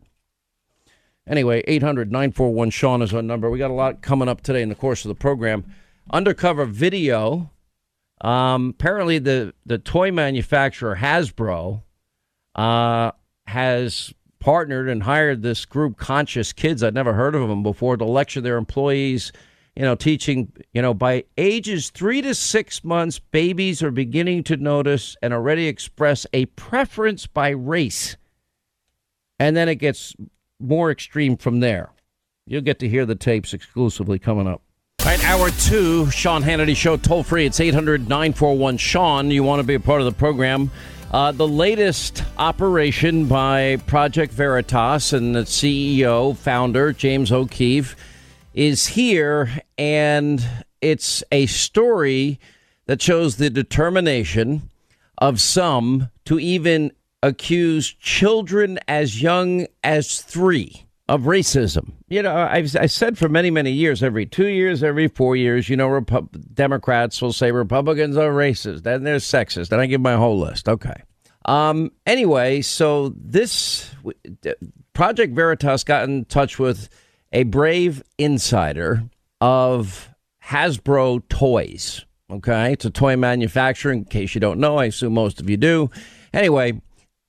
Anyway, 1.25 1.63
800 1.69 2.11
941 2.11 2.69
Sean 2.69 3.01
is 3.01 3.13
our 3.13 3.21
number. 3.21 3.49
We 3.49 3.59
got 3.59 3.71
a 3.71 3.73
lot 3.73 4.01
coming 4.01 4.27
up 4.27 4.41
today 4.41 4.61
in 4.61 4.67
the 4.67 4.75
course 4.75 5.05
of 5.05 5.09
the 5.09 5.15
program. 5.15 5.63
Undercover 6.11 6.65
video. 6.65 7.49
Um, 8.19 8.75
apparently, 8.77 9.19
the, 9.19 9.53
the 9.65 9.77
toy 9.77 10.11
manufacturer 10.11 10.97
Hasbro 10.97 11.83
uh, 12.55 13.11
has 13.45 14.13
partnered 14.41 14.89
and 14.89 15.03
hired 15.03 15.43
this 15.43 15.63
group, 15.63 15.95
Conscious 15.95 16.51
Kids. 16.51 16.83
I'd 16.83 16.93
never 16.93 17.13
heard 17.13 17.35
of 17.35 17.47
them 17.47 17.63
before, 17.63 17.95
to 17.95 18.03
lecture 18.03 18.41
their 18.41 18.57
employees. 18.57 19.31
You 19.77 19.83
know, 19.83 19.93
teaching, 19.93 20.51
you 20.73 20.81
know, 20.81 20.95
by 20.95 21.25
ages 21.37 21.91
three 21.91 22.23
to 22.23 22.33
six 22.33 22.83
months, 22.83 23.19
babies 23.19 23.83
are 23.83 23.91
beginning 23.91 24.43
to 24.45 24.57
notice 24.57 25.15
and 25.21 25.31
already 25.31 25.67
express 25.67 26.25
a 26.33 26.47
preference 26.47 27.27
by 27.27 27.49
race. 27.49 28.17
And 29.39 29.55
then 29.55 29.69
it 29.69 29.75
gets 29.75 30.15
more 30.59 30.89
extreme 30.89 31.37
from 31.37 31.59
there. 31.59 31.91
You'll 32.47 32.63
get 32.63 32.79
to 32.79 32.89
hear 32.89 33.05
the 33.05 33.13
tapes 33.13 33.53
exclusively 33.53 34.17
coming 34.17 34.47
up. 34.47 34.63
All 35.01 35.05
right, 35.05 35.23
hour 35.23 35.51
two, 35.51 36.09
Sean 36.09 36.41
Hannity 36.41 36.75
Show, 36.75 36.97
toll 36.97 37.21
free. 37.21 37.45
It's 37.45 37.59
800 37.59 38.09
941 38.09 38.77
Sean. 38.77 39.29
You 39.29 39.43
want 39.43 39.59
to 39.59 39.63
be 39.63 39.75
a 39.75 39.79
part 39.79 40.01
of 40.01 40.05
the 40.05 40.11
program. 40.11 40.71
Uh, 41.11 41.31
the 41.31 41.47
latest 41.47 42.23
operation 42.39 43.27
by 43.27 43.77
Project 43.85 44.33
Veritas 44.33 45.13
and 45.13 45.35
the 45.35 45.41
CEO, 45.41 46.35
founder, 46.35 46.93
James 46.93 47.31
O'Keefe, 47.31 47.95
is 48.53 48.87
here, 48.87 49.49
and 49.77 50.45
it's 50.81 51.23
a 51.31 51.45
story 51.45 52.39
that 52.85 53.01
shows 53.01 53.37
the 53.37 53.49
determination 53.49 54.69
of 55.17 55.41
some 55.41 56.09
to 56.25 56.39
even 56.39 56.91
accuse 57.23 57.91
children 57.93 58.79
as 58.87 59.21
young 59.21 59.67
as 59.83 60.21
three 60.21 60.85
of 61.09 61.21
racism. 61.21 61.93
You 62.09 62.21
know, 62.21 62.35
I've 62.35 62.75
I 62.75 62.85
said 62.85 63.17
for 63.17 63.29
many, 63.29 63.49
many 63.49 63.71
years, 63.71 64.03
every 64.03 64.25
two 64.25 64.47
years, 64.47 64.83
every 64.83 65.07
four 65.07 65.35
years, 65.35 65.69
you 65.69 65.77
know, 65.77 65.87
Repu- 65.87 66.53
Democrats 66.53 67.21
will 67.21 67.33
say 67.33 67.51
Republicans 67.51 68.17
are 68.17 68.31
racist, 68.31 68.83
then 68.83 69.03
they're 69.03 69.17
sexist. 69.17 69.69
Then 69.69 69.79
I 69.79 69.85
give 69.85 70.01
my 70.01 70.15
whole 70.15 70.37
list. 70.37 70.67
Okay. 70.67 71.01
Um, 71.45 71.91
anyway, 72.05 72.61
so 72.61 73.13
this 73.15 73.89
Project 74.93 75.33
Veritas 75.33 75.83
got 75.83 76.03
in 76.03 76.25
touch 76.25 76.59
with 76.59 76.89
a 77.37 77.43
brave 77.43 78.01
insider 78.17 79.03
of 79.39 80.09
Hasbro 80.45 81.21
Toys. 81.29 82.03
Okay, 82.31 82.73
it's 82.73 82.83
a 82.83 82.89
toy 82.89 83.15
manufacturer. 83.15 83.91
In 83.91 84.05
case 84.05 84.33
you 84.33 84.41
don't 84.41 84.59
know, 84.59 84.77
I 84.77 84.85
assume 84.85 85.13
most 85.13 85.39
of 85.39 85.47
you 85.47 85.55
do. 85.55 85.91
Anyway, 86.33 86.81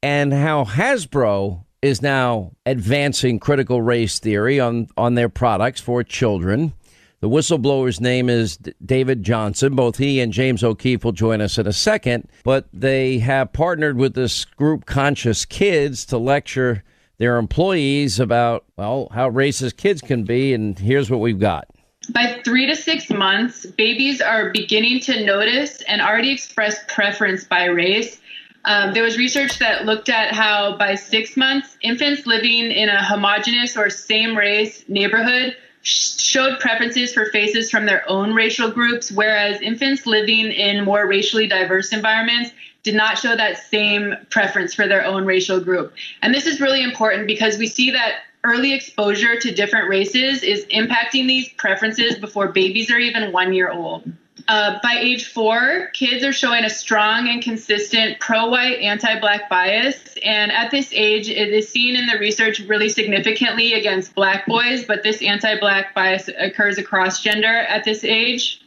and 0.02 0.32
how 0.32 0.64
Hasbro 0.64 1.62
is 1.82 2.00
now 2.00 2.52
advancing 2.64 3.38
critical 3.38 3.82
race 3.82 4.18
theory 4.18 4.58
on, 4.58 4.88
on 4.96 5.14
their 5.14 5.28
products 5.28 5.82
for 5.82 6.02
children. 6.02 6.72
The 7.20 7.28
whistleblower's 7.28 8.00
name 8.00 8.30
is 8.30 8.56
David 8.82 9.22
Johnson. 9.22 9.76
Both 9.76 9.98
he 9.98 10.20
and 10.20 10.32
James 10.32 10.64
O'Keefe 10.64 11.04
will 11.04 11.12
join 11.12 11.42
us 11.42 11.58
in 11.58 11.66
a 11.66 11.72
second, 11.72 12.30
but 12.44 12.66
they 12.72 13.18
have 13.18 13.52
partnered 13.52 13.98
with 13.98 14.14
this 14.14 14.46
group, 14.46 14.86
Conscious 14.86 15.44
Kids, 15.44 16.06
to 16.06 16.16
lecture 16.16 16.82
their 17.18 17.36
employees 17.36 18.18
about, 18.18 18.64
well, 18.76 19.08
how 19.12 19.30
racist 19.30 19.76
kids 19.76 20.00
can 20.00 20.24
be. 20.24 20.54
And 20.54 20.78
here's 20.78 21.10
what 21.10 21.20
we've 21.20 21.38
got. 21.38 21.68
By 22.10 22.40
three 22.44 22.66
to 22.66 22.74
six 22.74 23.10
months, 23.10 23.66
babies 23.66 24.20
are 24.20 24.50
beginning 24.50 25.00
to 25.00 25.24
notice 25.24 25.82
and 25.82 26.00
already 26.00 26.32
express 26.32 26.78
preference 26.88 27.44
by 27.44 27.66
race 27.66 28.20
um, 28.64 28.92
there 28.92 29.02
was 29.02 29.16
research 29.16 29.58
that 29.60 29.86
looked 29.86 30.08
at 30.08 30.34
how 30.34 30.76
by 30.76 30.94
six 30.94 31.36
months, 31.36 31.76
infants 31.82 32.26
living 32.26 32.70
in 32.70 32.88
a 32.90 33.02
homogenous 33.02 33.76
or 33.76 33.88
same 33.88 34.36
race 34.36 34.84
neighborhood 34.88 35.56
showed 35.80 36.58
preferences 36.58 37.14
for 37.14 37.30
faces 37.30 37.70
from 37.70 37.86
their 37.86 38.08
own 38.10 38.34
racial 38.34 38.70
groups, 38.70 39.10
whereas 39.10 39.60
infants 39.62 40.04
living 40.06 40.52
in 40.52 40.84
more 40.84 41.06
racially 41.06 41.46
diverse 41.46 41.92
environments 41.92 42.50
did 42.88 42.96
not 42.96 43.18
show 43.18 43.36
that 43.36 43.58
same 43.58 44.14
preference 44.30 44.72
for 44.72 44.88
their 44.88 45.04
own 45.04 45.26
racial 45.26 45.60
group. 45.60 45.92
And 46.22 46.34
this 46.34 46.46
is 46.46 46.58
really 46.58 46.82
important 46.82 47.26
because 47.26 47.58
we 47.58 47.66
see 47.66 47.90
that 47.90 48.20
early 48.44 48.72
exposure 48.72 49.38
to 49.38 49.52
different 49.52 49.90
races 49.90 50.42
is 50.42 50.64
impacting 50.66 51.26
these 51.26 51.50
preferences 51.58 52.18
before 52.18 52.48
babies 52.48 52.90
are 52.90 52.98
even 52.98 53.30
one 53.30 53.52
year 53.52 53.70
old. 53.70 54.10
Uh, 54.46 54.78
by 54.82 54.96
age 54.98 55.30
four, 55.30 55.90
kids 55.92 56.24
are 56.24 56.32
showing 56.32 56.64
a 56.64 56.70
strong 56.70 57.28
and 57.28 57.42
consistent 57.42 58.18
pro 58.20 58.48
white, 58.48 58.78
anti 58.78 59.20
black 59.20 59.50
bias. 59.50 60.16
And 60.24 60.50
at 60.50 60.70
this 60.70 60.90
age, 60.92 61.28
it 61.28 61.50
is 61.50 61.68
seen 61.68 61.94
in 61.94 62.06
the 62.06 62.18
research 62.18 62.60
really 62.60 62.88
significantly 62.88 63.74
against 63.74 64.14
black 64.14 64.46
boys, 64.46 64.86
but 64.86 65.02
this 65.02 65.20
anti 65.20 65.60
black 65.60 65.94
bias 65.94 66.30
occurs 66.38 66.78
across 66.78 67.22
gender 67.22 67.46
at 67.46 67.84
this 67.84 68.02
age. 68.02 68.62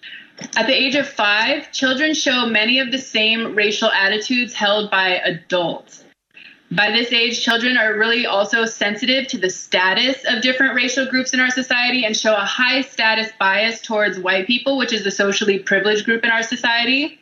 At 0.55 0.67
the 0.67 0.73
age 0.73 0.95
of 0.95 1.07
five, 1.07 1.71
children 1.71 2.13
show 2.13 2.45
many 2.45 2.79
of 2.79 2.91
the 2.91 2.97
same 2.97 3.55
racial 3.55 3.91
attitudes 3.91 4.53
held 4.53 4.91
by 4.91 5.19
adults. 5.23 6.03
By 6.71 6.89
this 6.91 7.11
age, 7.11 7.43
children 7.43 7.77
are 7.77 7.97
really 7.97 8.25
also 8.25 8.65
sensitive 8.65 9.27
to 9.27 9.37
the 9.37 9.49
status 9.49 10.23
of 10.25 10.41
different 10.41 10.73
racial 10.73 11.05
groups 11.05 11.33
in 11.33 11.41
our 11.41 11.49
society 11.49 12.05
and 12.05 12.15
show 12.15 12.33
a 12.33 12.45
high 12.45 12.81
status 12.81 13.29
bias 13.39 13.81
towards 13.81 14.19
white 14.19 14.47
people, 14.47 14.77
which 14.77 14.93
is 14.93 15.03
the 15.03 15.11
socially 15.11 15.59
privileged 15.59 16.05
group 16.05 16.23
in 16.23 16.31
our 16.31 16.43
society. 16.43 17.19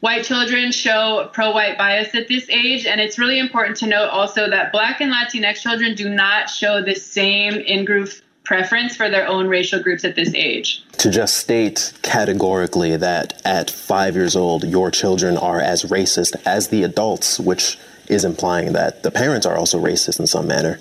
White 0.00 0.24
children 0.24 0.72
show 0.72 1.30
pro 1.32 1.52
white 1.52 1.78
bias 1.78 2.14
at 2.14 2.28
this 2.28 2.48
age, 2.50 2.86
and 2.86 3.00
it's 3.00 3.18
really 3.18 3.38
important 3.38 3.78
to 3.78 3.86
note 3.86 4.08
also 4.08 4.50
that 4.50 4.72
Black 4.72 5.00
and 5.00 5.12
Latinx 5.12 5.60
children 5.62 5.94
do 5.94 6.08
not 6.08 6.50
show 6.50 6.82
the 6.82 6.94
same 6.94 7.54
in 7.54 7.84
group 7.84 8.10
preference 8.44 8.96
for 8.96 9.08
their 9.08 9.26
own 9.26 9.48
racial 9.48 9.82
groups 9.82 10.04
at 10.04 10.16
this 10.16 10.34
age. 10.34 10.84
To 10.98 11.10
just 11.10 11.36
state 11.36 11.92
categorically 12.02 12.96
that 12.96 13.40
at 13.44 13.70
five 13.70 14.14
years 14.14 14.36
old, 14.36 14.64
your 14.64 14.90
children 14.90 15.36
are 15.36 15.60
as 15.60 15.84
racist 15.84 16.34
as 16.44 16.68
the 16.68 16.82
adults, 16.82 17.38
which 17.38 17.78
is 18.08 18.24
implying 18.24 18.72
that 18.72 19.02
the 19.02 19.10
parents 19.10 19.46
are 19.46 19.56
also 19.56 19.80
racist 19.80 20.20
in 20.20 20.26
some 20.26 20.46
manner. 20.46 20.78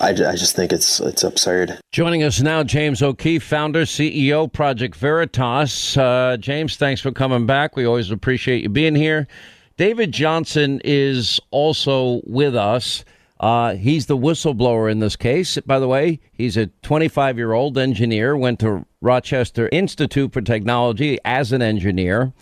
I, 0.00 0.10
I 0.10 0.36
just 0.36 0.56
think 0.56 0.72
it's 0.72 1.00
it's 1.00 1.22
absurd. 1.22 1.78
Joining 1.92 2.22
us 2.22 2.40
now, 2.40 2.62
James 2.62 3.02
O'Keefe, 3.02 3.42
founder, 3.42 3.82
CEO, 3.82 4.50
Project 4.50 4.96
Veritas. 4.96 5.96
Uh, 5.96 6.36
James, 6.40 6.76
thanks 6.76 7.00
for 7.00 7.12
coming 7.12 7.46
back. 7.46 7.76
We 7.76 7.84
always 7.84 8.10
appreciate 8.10 8.62
you 8.62 8.70
being 8.70 8.94
here. 8.94 9.28
David 9.76 10.12
Johnson 10.12 10.80
is 10.84 11.40
also 11.50 12.22
with 12.24 12.56
us. 12.56 13.04
Uh, 13.42 13.74
he's 13.74 14.06
the 14.06 14.16
whistleblower 14.16 14.90
in 14.90 15.00
this 15.00 15.16
case. 15.16 15.58
By 15.66 15.80
the 15.80 15.88
way, 15.88 16.20
he's 16.32 16.56
a 16.56 16.68
25 16.82 17.36
year 17.36 17.52
old 17.52 17.76
engineer, 17.76 18.36
went 18.36 18.60
to 18.60 18.86
Rochester 19.00 19.68
Institute 19.72 20.32
for 20.32 20.40
Technology 20.40 21.18
as 21.24 21.50
an 21.50 21.60
engineer. 21.60 22.32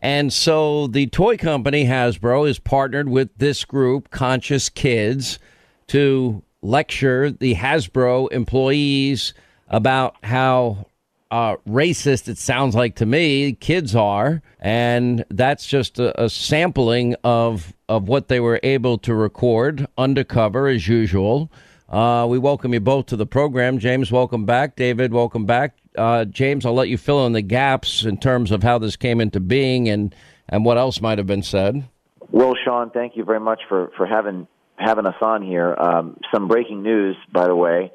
And 0.00 0.30
so 0.30 0.86
the 0.86 1.06
toy 1.06 1.38
company 1.38 1.86
Hasbro 1.86 2.46
is 2.46 2.58
partnered 2.58 3.08
with 3.08 3.30
this 3.38 3.64
group, 3.64 4.10
Conscious 4.10 4.68
Kids, 4.68 5.38
to 5.86 6.42
lecture 6.60 7.30
the 7.30 7.54
Hasbro 7.54 8.30
employees 8.30 9.32
about 9.68 10.16
how 10.22 10.86
uh, 11.34 11.56
racist 11.66 12.28
it 12.28 12.38
sounds 12.38 12.74
like 12.74 12.94
to 12.96 13.06
me 13.06 13.52
kids 13.52 13.94
are, 13.96 14.42
and 14.60 15.24
that's 15.30 15.66
just 15.66 15.98
a, 15.98 16.22
a, 16.22 16.30
sampling 16.30 17.16
of 17.24 17.74
of 17.88 18.08
what 18.08 18.28
they 18.28 18.40
were 18.40 18.60
able 18.62 18.98
to 18.98 19.14
record 19.14 19.86
undercover 19.98 20.68
as 20.68 20.86
usual. 20.86 21.50
Uh, 21.88 22.26
we 22.28 22.38
welcome 22.38 22.72
you 22.72 22.80
both 22.80 23.06
to 23.06 23.16
the 23.16 23.26
program, 23.26 23.78
James. 23.78 24.10
Welcome 24.10 24.44
back, 24.44 24.76
David. 24.76 25.12
Welcome 25.12 25.44
back 25.44 25.76
uh, 25.96 26.24
James, 26.24 26.66
I'll 26.66 26.74
let 26.74 26.88
you 26.88 26.98
fill 26.98 27.26
in 27.26 27.32
the 27.32 27.42
gaps 27.42 28.04
in 28.04 28.18
terms 28.18 28.50
of 28.50 28.62
how 28.62 28.78
this 28.78 28.96
came 28.96 29.20
into 29.20 29.40
being 29.40 29.88
and, 29.88 30.14
and 30.48 30.64
what 30.64 30.78
else 30.78 31.00
might 31.00 31.18
have 31.18 31.26
been 31.26 31.42
said. 31.42 31.88
Well, 32.30 32.54
Sean, 32.64 32.90
thank 32.90 33.16
you 33.16 33.24
very 33.24 33.40
much 33.40 33.60
for, 33.68 33.90
for 33.96 34.06
having 34.06 34.46
having 34.76 35.06
us 35.06 35.14
on 35.20 35.40
here. 35.40 35.72
Um, 35.78 36.18
some 36.32 36.48
breaking 36.48 36.82
news, 36.82 37.16
by 37.32 37.46
the 37.46 37.54
way. 37.54 37.92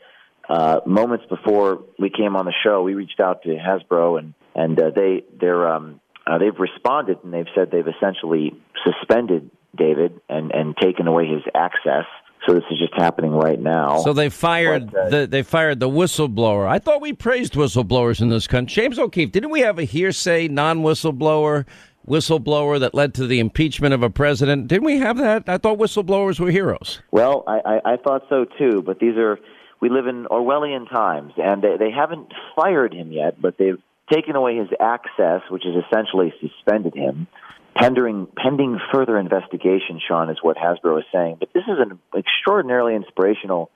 Uh, 0.50 0.80
moments 0.86 1.26
before 1.30 1.84
we 2.00 2.10
came 2.10 2.36
on 2.36 2.46
the 2.46 2.54
show, 2.64 2.82
we 2.82 2.96
reached 2.96 3.20
out 3.20 3.44
to 3.44 3.50
Hasbro 3.50 4.20
and 4.20 4.34
and 4.56 4.80
uh, 4.82 4.90
they 4.96 5.24
they're 5.40 5.68
um, 5.68 6.02
uh, 6.26 6.40
they've 6.40 6.58
responded 6.58 7.20
and 7.24 7.32
they've 7.32 7.48
said 7.56 7.70
they've 7.72 7.88
essentially 7.88 8.60
suspended 8.84 9.52
David 9.76 10.20
and 10.28 10.52
and 10.52 10.76
taken 10.76 11.08
away 11.08 11.28
his 11.28 11.44
access 11.54 12.06
so 12.48 12.54
this 12.54 12.64
is 12.72 12.80
just 12.80 12.94
happening 12.96 13.32
right 13.32 13.60
now. 13.60 14.00
So 14.00 14.14
they 14.14 14.30
fired 14.30 14.92
but, 14.92 15.00
uh, 15.00 15.10
the 15.10 15.28
they 15.28 15.44
fired 15.44 15.80
the 15.80 15.90
whistleblower. 15.90 16.68
I 16.68 16.80
thought 16.80 17.02
we 17.02 17.14
praised 17.14 17.54
whistleblowers 17.54 18.22
in 18.22 18.30
this 18.30 18.48
country. 18.48 18.74
James 18.74 18.98
O'Keefe, 18.98 19.32
didn't 19.32 19.50
we 19.50 19.60
have 19.60 19.78
a 19.78 19.84
hearsay 19.84 20.48
non-whistleblower 20.48 21.66
whistleblower 22.08 22.80
that 22.80 22.96
led 22.96 23.14
to 23.16 23.28
the 23.28 23.40
impeachment 23.40 23.94
of 23.94 24.02
a 24.02 24.10
president? 24.10 24.68
Didn't 24.68 24.86
we 24.86 24.98
have 25.00 25.18
that? 25.18 25.48
I 25.48 25.58
thought 25.58 25.78
whistleblowers 25.78 26.40
were 26.40 26.50
heroes. 26.50 27.02
Well, 27.12 27.44
I, 27.46 27.60
I, 27.66 27.94
I 27.94 27.98
thought 27.98 28.24
so 28.30 28.46
too. 28.58 28.82
But 28.82 29.00
these 29.00 29.18
are 29.18 29.38
we 29.82 29.90
live 29.90 30.08
in 30.08 30.26
Orwellian 30.26 30.90
times, 30.90 31.34
and 31.38 31.62
they, 31.62 31.78
they 31.78 31.92
haven't 31.92 32.34
fired 32.56 32.94
him 32.94 33.12
yet, 33.12 33.42
but 33.42 33.58
they've 33.58 33.82
taken 34.12 34.36
away 34.36 34.58
his 34.58 34.70
access, 34.80 35.42
which 35.50 35.64
has 35.64 35.84
essentially 35.86 36.34
suspended 36.42 36.96
him. 36.96 37.28
Pending, 37.76 38.28
pending 38.36 38.80
further 38.94 39.18
investigation, 39.18 40.02
Sean, 40.06 40.30
is 40.30 40.38
what 40.42 40.58
Hasbro 40.58 41.00
is 41.00 41.06
saying. 41.14 41.38
But 41.40 41.50
this 41.54 41.64
is 41.64 41.78
an 41.80 42.00
extraordinarily 42.18 42.96
inspirational 42.96 43.70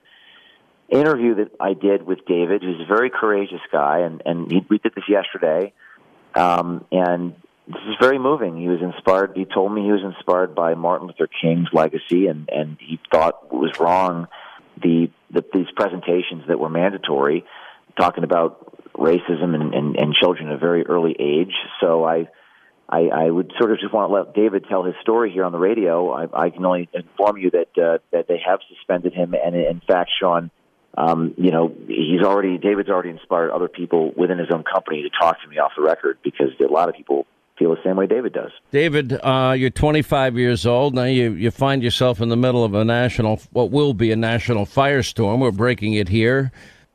interview 0.90 1.36
that 1.36 1.52
I 1.58 1.72
did 1.72 2.02
with 2.02 2.26
David, 2.26 2.62
who's 2.62 2.80
a 2.80 2.86
very 2.86 3.08
courageous 3.08 3.62
guy, 3.72 4.00
and, 4.00 4.20
and 4.26 4.50
he, 4.50 4.66
we 4.68 4.78
did 4.78 4.92
this 4.94 5.04
yesterday. 5.08 5.72
Um, 6.34 6.84
and 6.90 7.34
this 7.66 7.82
is 7.88 7.94
very 7.98 8.18
moving. 8.18 8.60
He 8.60 8.68
was 8.68 8.82
inspired. 8.82 9.32
He 9.34 9.46
told 9.46 9.72
me 9.72 9.82
he 9.82 9.92
was 9.92 10.02
inspired 10.02 10.54
by 10.54 10.74
Martin 10.74 11.06
Luther 11.06 11.30
King's 11.40 11.68
legacy, 11.72 12.26
and 12.26 12.50
and 12.52 12.76
he 12.80 13.00
thought 13.10 13.38
it 13.50 13.54
was 13.54 13.72
wrong 13.80 14.28
the, 14.82 15.10
the 15.34 15.44
these 15.52 15.66
presentations 15.76 16.44
that 16.48 16.58
were 16.58 16.70
mandatory, 16.70 17.44
talking 17.98 18.24
about 18.24 18.74
racism 18.94 19.54
and, 19.54 19.74
and, 19.74 19.96
and 19.96 20.14
children 20.14 20.48
at 20.48 20.54
a 20.54 20.58
very 20.58 20.86
early 20.86 21.14
age. 21.18 21.52
So 21.80 22.04
I, 22.04 22.28
I, 22.88 23.08
I 23.08 23.30
would 23.30 23.52
sort 23.58 23.72
of 23.72 23.78
just 23.80 23.92
want 23.92 24.10
to 24.10 24.14
let 24.14 24.34
David 24.34 24.66
tell 24.68 24.84
his 24.84 24.94
story 25.02 25.32
here 25.32 25.44
on 25.44 25.52
the 25.52 25.58
radio. 25.58 26.10
I, 26.12 26.46
I 26.46 26.50
can 26.50 26.64
only 26.64 26.88
inform 26.92 27.38
you 27.38 27.50
that 27.50 27.78
uh, 27.78 27.98
that 28.12 28.28
they 28.28 28.40
have 28.46 28.60
suspended 28.68 29.12
him, 29.12 29.34
and 29.34 29.54
in 29.54 29.80
fact, 29.86 30.10
Sean, 30.20 30.50
um, 30.96 31.34
you 31.36 31.50
know, 31.50 31.74
he's 31.88 32.22
already 32.22 32.58
David's 32.58 32.88
already 32.88 33.10
inspired 33.10 33.50
other 33.50 33.68
people 33.68 34.12
within 34.16 34.38
his 34.38 34.48
own 34.52 34.64
company 34.64 35.02
to 35.02 35.10
talk 35.10 35.42
to 35.42 35.48
me 35.48 35.58
off 35.58 35.72
the 35.76 35.82
record 35.82 36.18
because 36.22 36.48
a 36.60 36.72
lot 36.72 36.88
of 36.88 36.94
people 36.94 37.26
feel 37.58 37.70
the 37.70 37.80
same 37.84 37.96
way 37.96 38.06
David 38.06 38.32
does. 38.32 38.50
David, 38.70 39.12
uh, 39.22 39.54
you're 39.56 39.70
25 39.70 40.36
years 40.36 40.66
old 40.66 40.94
now. 40.94 41.04
You 41.04 41.32
you 41.32 41.50
find 41.50 41.82
yourself 41.82 42.20
in 42.20 42.28
the 42.28 42.36
middle 42.36 42.64
of 42.64 42.74
a 42.74 42.84
national, 42.84 43.40
what 43.52 43.70
will 43.70 43.94
be 43.94 44.10
a 44.10 44.16
national 44.16 44.66
firestorm. 44.66 45.40
We're 45.40 45.50
breaking 45.50 45.94
it 45.94 46.08
here. 46.08 46.52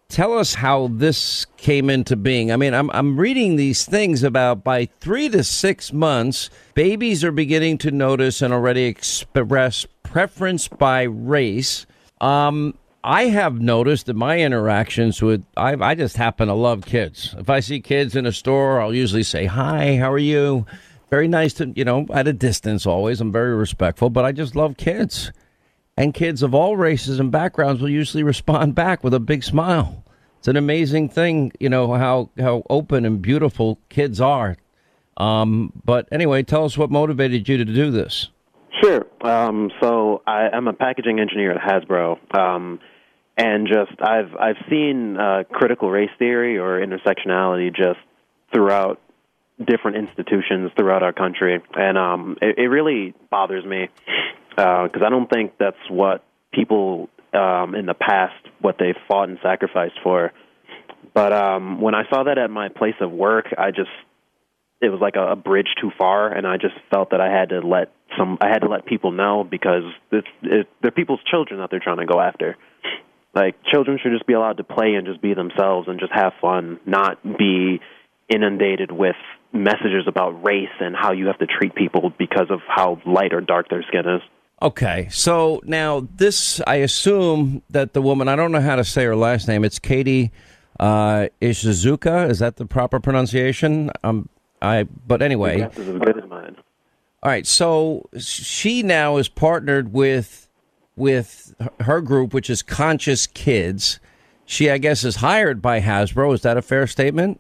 Tell 0.10 0.38
us 0.38 0.55
how 0.55 0.88
this 0.88 1.45
came 1.57 1.88
into 1.88 2.16
being. 2.16 2.51
I 2.51 2.55
mean, 2.55 2.74
I'm 2.74 2.89
I'm 2.91 3.20
reading 3.20 3.55
these 3.55 3.86
things 3.86 4.24
about 4.24 4.64
by 4.64 4.89
three 4.99 5.30
to 5.30 5.43
six 5.43 5.93
months, 5.93 6.49
babies 6.74 7.24
are 7.24 7.32
beginning 7.32 7.78
to 7.80 7.91
notice 7.91 8.41
and 8.41 8.53
already 8.53 8.86
express 8.86 9.86
preference 10.03 10.68
by 10.68 11.03
race. 11.03 11.86
Um, 12.22 12.74
I 13.04 13.26
have 13.26 13.62
noticed 13.62 14.10
in 14.10 14.18
my 14.18 14.39
interactions 14.39 15.22
with, 15.22 15.43
I, 15.56 15.74
I 15.74 15.95
just 15.95 16.18
happen 16.18 16.47
to 16.50 16.54
love 16.54 16.86
kids. 16.86 17.34
If 17.38 17.50
I 17.50 17.62
see 17.62 17.80
kids 17.80 18.16
in 18.16 18.26
a 18.26 18.32
store, 18.32 18.82
I'll 18.82 18.93
usually 18.93 19.24
say, 19.24 19.45
Hi, 19.45 19.95
how 19.95 20.12
are 20.12 20.18
you? 20.18 20.66
Very 21.10 21.28
nice 21.28 21.54
to, 21.54 21.72
you 21.76 21.86
know, 21.86 22.06
at 22.14 22.28
a 22.28 22.34
distance 22.34 22.86
always. 22.86 23.22
I'm 23.22 23.32
very 23.32 23.56
respectful, 23.56 24.10
but 24.10 24.26
I 24.26 24.32
just 24.32 24.56
love 24.56 24.78
kids. 24.78 25.32
And 25.95 26.14
kids 26.14 26.43
of 26.43 26.54
all 26.54 26.78
races 26.78 27.20
and 27.20 27.32
backgrounds 27.32 27.82
will 27.82 27.89
usually 27.89 28.24
respond 28.34 28.76
back 28.76 29.04
with 29.04 29.14
a 29.14 29.20
big 29.20 29.43
smile. 29.43 30.04
It's 30.38 30.47
an 30.47 30.58
amazing 30.58 31.10
thing, 31.10 31.52
you 31.60 31.70
know, 31.70 31.93
how, 31.93 32.30
how 32.38 32.64
open 32.70 33.06
and 33.06 33.22
beautiful 33.22 33.80
kids 33.89 34.22
are. 34.22 34.58
Um, 35.18 35.74
but 35.84 36.08
anyway, 36.12 36.43
tell 36.43 36.66
us 36.66 36.78
what 36.78 36.91
motivated 36.91 37.47
you 37.47 37.58
to 37.58 37.66
do 37.66 37.91
this. 37.91 38.30
Sure. 38.82 39.05
Um, 39.22 39.72
so 39.82 40.22
I, 40.26 40.49
am 40.53 40.67
a 40.67 40.74
packaging 40.74 41.20
engineer 41.20 41.51
at 41.51 41.61
Hasbro, 41.61 42.36
um, 42.38 42.80
and 43.38 43.67
just 43.67 43.99
I've 44.01 44.36
I've 44.36 44.57
seen 44.70 45.17
uh, 45.17 45.43
critical 45.51 45.89
race 45.89 46.09
theory 46.20 46.57
or 46.57 46.80
intersectionality 46.80 47.76
just 47.76 47.99
throughout 48.53 49.01
different 49.65 49.97
institutions 49.97 50.72
throughout 50.78 51.03
our 51.03 51.13
country, 51.13 51.61
and 51.74 51.97
um, 51.97 52.38
it, 52.41 52.57
it 52.57 52.67
really 52.67 53.13
bothers 53.30 53.65
me 53.65 53.89
because 54.49 55.01
uh, 55.01 55.05
I 55.05 55.09
don't 55.09 55.30
think 55.30 55.53
that's 55.59 55.78
what 55.89 56.24
people 56.53 57.09
um, 57.34 57.76
in 57.76 57.86
the 57.86 57.93
past 57.93 58.36
what 58.61 58.78
they 58.78 58.93
fought 59.07 59.30
and 59.30 59.39
sacrificed 59.41 59.99
for. 60.03 60.32
But 61.13 61.34
um, 61.34 61.82
when 61.82 61.95
I 61.95 62.03
saw 62.09 62.24
that 62.24 62.38
at 62.38 62.49
my 62.49 62.70
place 62.70 62.95
of 63.01 63.11
work, 63.11 63.47
I 63.57 63.72
just 63.72 63.89
it 64.82 64.89
was 64.89 64.99
like 65.01 65.15
a, 65.15 65.32
a 65.32 65.36
bridge 65.36 65.67
too 65.82 65.91
far, 65.97 66.32
and 66.32 66.47
I 66.47 66.57
just 66.57 66.75
felt 66.91 67.11
that 67.11 67.21
I 67.21 67.30
had 67.30 67.49
to 67.49 67.59
let 67.59 67.91
some 68.17 68.38
I 68.41 68.47
had 68.47 68.59
to 68.59 68.69
let 68.69 68.86
people 68.86 69.11
know 69.11 69.43
because 69.49 69.84
it's, 70.11 70.27
it, 70.41 70.67
they're 70.82 70.91
people's 70.91 71.19
children 71.30 71.59
that 71.59 71.69
they're 71.69 71.82
trying 71.82 71.97
to 71.97 72.05
go 72.05 72.19
after. 72.19 72.57
Like 73.36 73.55
children 73.71 73.99
should 74.01 74.11
just 74.11 74.25
be 74.25 74.34
allowed 74.34 74.57
to 74.57 74.63
play 74.63 74.95
and 74.95 75.05
just 75.05 75.21
be 75.21 75.34
themselves 75.34 75.88
and 75.88 75.99
just 75.99 76.11
have 76.13 76.34
fun, 76.41 76.80
not 76.86 77.21
be 77.23 77.80
inundated 78.27 78.91
with 78.91 79.15
messages 79.53 80.05
about 80.07 80.43
race 80.43 80.67
and 80.80 80.95
how 80.95 81.11
you 81.11 81.27
have 81.27 81.38
to 81.39 81.47
treat 81.47 81.75
people 81.75 82.11
because 82.17 82.47
of 82.49 82.59
how 82.67 83.01
light 83.05 83.34
or 83.34 83.41
dark 83.41 83.69
their 83.69 83.84
skin 83.84 84.07
is. 84.07 84.21
Okay, 84.61 85.07
so 85.09 85.61
now 85.63 86.07
this, 86.17 86.59
I 86.67 86.75
assume 86.75 87.63
that 87.69 87.93
the 87.93 88.01
woman, 88.01 88.27
I 88.27 88.36
don't 88.36 88.51
know 88.51 88.61
how 88.61 88.75
to 88.75 88.84
say 88.84 89.05
her 89.05 89.15
last 89.15 89.47
name. 89.47 89.63
It's 89.63 89.80
Katie 89.80 90.32
uh, 90.80 91.27
Ishizuka. 91.41 92.30
Is 92.30 92.39
that 92.39 92.57
the 92.57 92.65
proper 92.65 92.99
pronunciation? 92.99 93.89
Um, 94.03 94.27
I, 94.62 94.84
but 94.84 95.22
anyway, 95.22 95.62
as 95.62 95.76
good 95.76 96.24
as 96.24 96.30
mine. 96.30 96.55
All 97.22 97.30
right, 97.30 97.45
so 97.45 98.10
she 98.18 98.84
now 98.84 99.18
is 99.18 99.28
partnered 99.28 99.93
with 99.93 100.47
with 100.95 101.55
her 101.82 102.01
group, 102.01 102.34
which 102.34 102.49
is 102.49 102.62
Conscious 102.62 103.28
Kids. 103.28 103.99
She, 104.45 104.70
I 104.70 104.78
guess, 104.78 105.03
is 105.03 105.18
hired 105.18 105.62
by 105.62 105.80
Hasbro. 105.82 106.34
Is 106.34 106.41
that 106.41 106.57
a 106.57 106.62
fair 106.62 106.88
statement? 106.88 107.39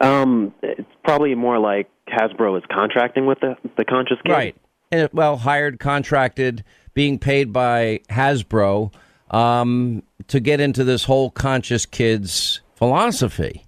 Um, 0.00 0.54
it's 0.62 0.88
probably 1.04 1.34
more 1.34 1.58
like 1.58 1.88
Hasbro 2.08 2.58
is 2.58 2.64
contracting 2.70 3.26
with 3.26 3.40
the 3.40 3.56
the 3.76 3.84
Conscious 3.84 4.18
Kids. 4.24 4.32
Right. 4.32 4.56
And, 4.90 5.08
well, 5.12 5.38
hired, 5.38 5.78
contracted, 5.78 6.64
being 6.92 7.18
paid 7.18 7.52
by 7.52 8.00
Hasbro 8.10 8.92
um, 9.30 10.02
to 10.28 10.40
get 10.40 10.60
into 10.60 10.84
this 10.84 11.04
whole 11.04 11.30
Conscious 11.30 11.86
Kids 11.86 12.60
philosophy. 12.74 13.64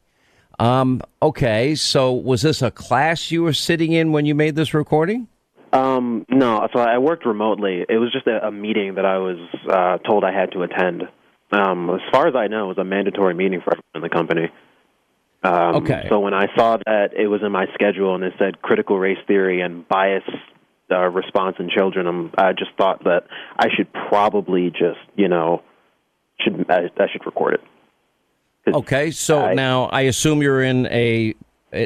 Um, 0.64 1.02
okay, 1.20 1.74
so 1.74 2.10
was 2.12 2.40
this 2.40 2.62
a 2.62 2.70
class 2.70 3.30
you 3.30 3.42
were 3.42 3.52
sitting 3.52 3.92
in 3.92 4.12
when 4.12 4.24
you 4.24 4.34
made 4.34 4.56
this 4.56 4.72
recording? 4.72 5.28
Um, 5.74 6.24
no, 6.30 6.66
so 6.72 6.78
I 6.80 6.96
worked 6.96 7.26
remotely. 7.26 7.84
It 7.86 7.98
was 7.98 8.10
just 8.10 8.26
a, 8.26 8.46
a 8.46 8.50
meeting 8.50 8.94
that 8.94 9.04
I 9.04 9.18
was 9.18 9.36
uh, 9.68 9.98
told 9.98 10.24
I 10.24 10.32
had 10.32 10.52
to 10.52 10.62
attend. 10.62 11.02
Um, 11.52 11.90
as 11.90 12.00
far 12.10 12.28
as 12.28 12.34
I 12.34 12.46
know, 12.46 12.64
it 12.64 12.68
was 12.68 12.78
a 12.78 12.84
mandatory 12.84 13.34
meeting 13.34 13.60
for 13.60 13.74
everyone 13.74 13.84
in 13.96 14.00
the 14.00 14.08
company. 14.08 14.48
Um, 15.42 15.82
okay. 15.82 16.06
So 16.08 16.20
when 16.20 16.32
I 16.32 16.46
saw 16.56 16.78
that 16.86 17.10
it 17.14 17.26
was 17.26 17.42
in 17.44 17.52
my 17.52 17.66
schedule 17.74 18.14
and 18.14 18.24
it 18.24 18.32
said 18.38 18.62
critical 18.62 18.98
race 18.98 19.18
theory 19.26 19.60
and 19.60 19.86
bias 19.86 20.24
uh, 20.90 20.96
response 21.10 21.56
in 21.58 21.68
children, 21.68 22.06
um, 22.06 22.32
I 22.38 22.52
just 22.54 22.70
thought 22.78 23.04
that 23.04 23.24
I 23.58 23.66
should 23.76 23.92
probably 23.92 24.70
just, 24.70 25.00
you 25.14 25.28
know, 25.28 25.62
should 26.40 26.64
I, 26.70 26.88
I 26.96 27.06
should 27.12 27.26
record 27.26 27.54
it. 27.54 27.60
Okay, 28.66 29.10
so 29.10 29.42
I, 29.42 29.54
now 29.54 29.84
I 29.86 30.02
assume 30.02 30.42
you're 30.42 30.62
in 30.62 30.86
a 30.86 31.34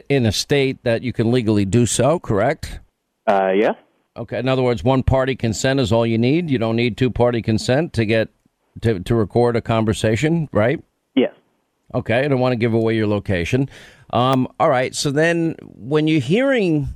in 0.08 0.26
a 0.26 0.32
state 0.32 0.82
that 0.84 1.02
you 1.02 1.12
can 1.12 1.32
legally 1.32 1.64
do 1.64 1.86
so, 1.86 2.18
correct? 2.18 2.80
Uh, 3.26 3.52
yeah. 3.54 3.72
Okay. 4.16 4.38
In 4.38 4.48
other 4.48 4.62
words, 4.62 4.84
one 4.84 5.02
party 5.02 5.36
consent 5.36 5.80
is 5.80 5.92
all 5.92 6.06
you 6.06 6.18
need. 6.18 6.50
You 6.50 6.58
don't 6.58 6.76
need 6.76 6.96
two 6.96 7.10
party 7.10 7.42
consent 7.42 7.92
to 7.94 8.04
get 8.04 8.28
to 8.82 9.00
to 9.00 9.14
record 9.14 9.56
a 9.56 9.60
conversation, 9.60 10.48
right? 10.52 10.82
Yes. 11.14 11.32
Okay. 11.94 12.20
I 12.20 12.28
don't 12.28 12.40
want 12.40 12.52
to 12.52 12.56
give 12.56 12.74
away 12.74 12.96
your 12.96 13.06
location. 13.06 13.68
Um, 14.10 14.48
all 14.58 14.70
right. 14.70 14.94
So 14.94 15.10
then, 15.10 15.56
when 15.62 16.08
you're 16.08 16.20
hearing 16.20 16.88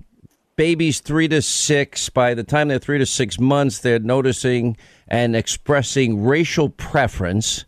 babies 0.56 1.00
three 1.00 1.28
to 1.28 1.42
six, 1.42 2.08
by 2.08 2.34
the 2.34 2.44
time 2.44 2.68
they're 2.68 2.78
three 2.78 2.98
to 2.98 3.06
six 3.06 3.38
months, 3.38 3.78
they're 3.80 3.98
noticing 3.98 4.76
and 5.08 5.34
expressing 5.36 6.24
racial 6.24 6.68
preference. 6.68 7.64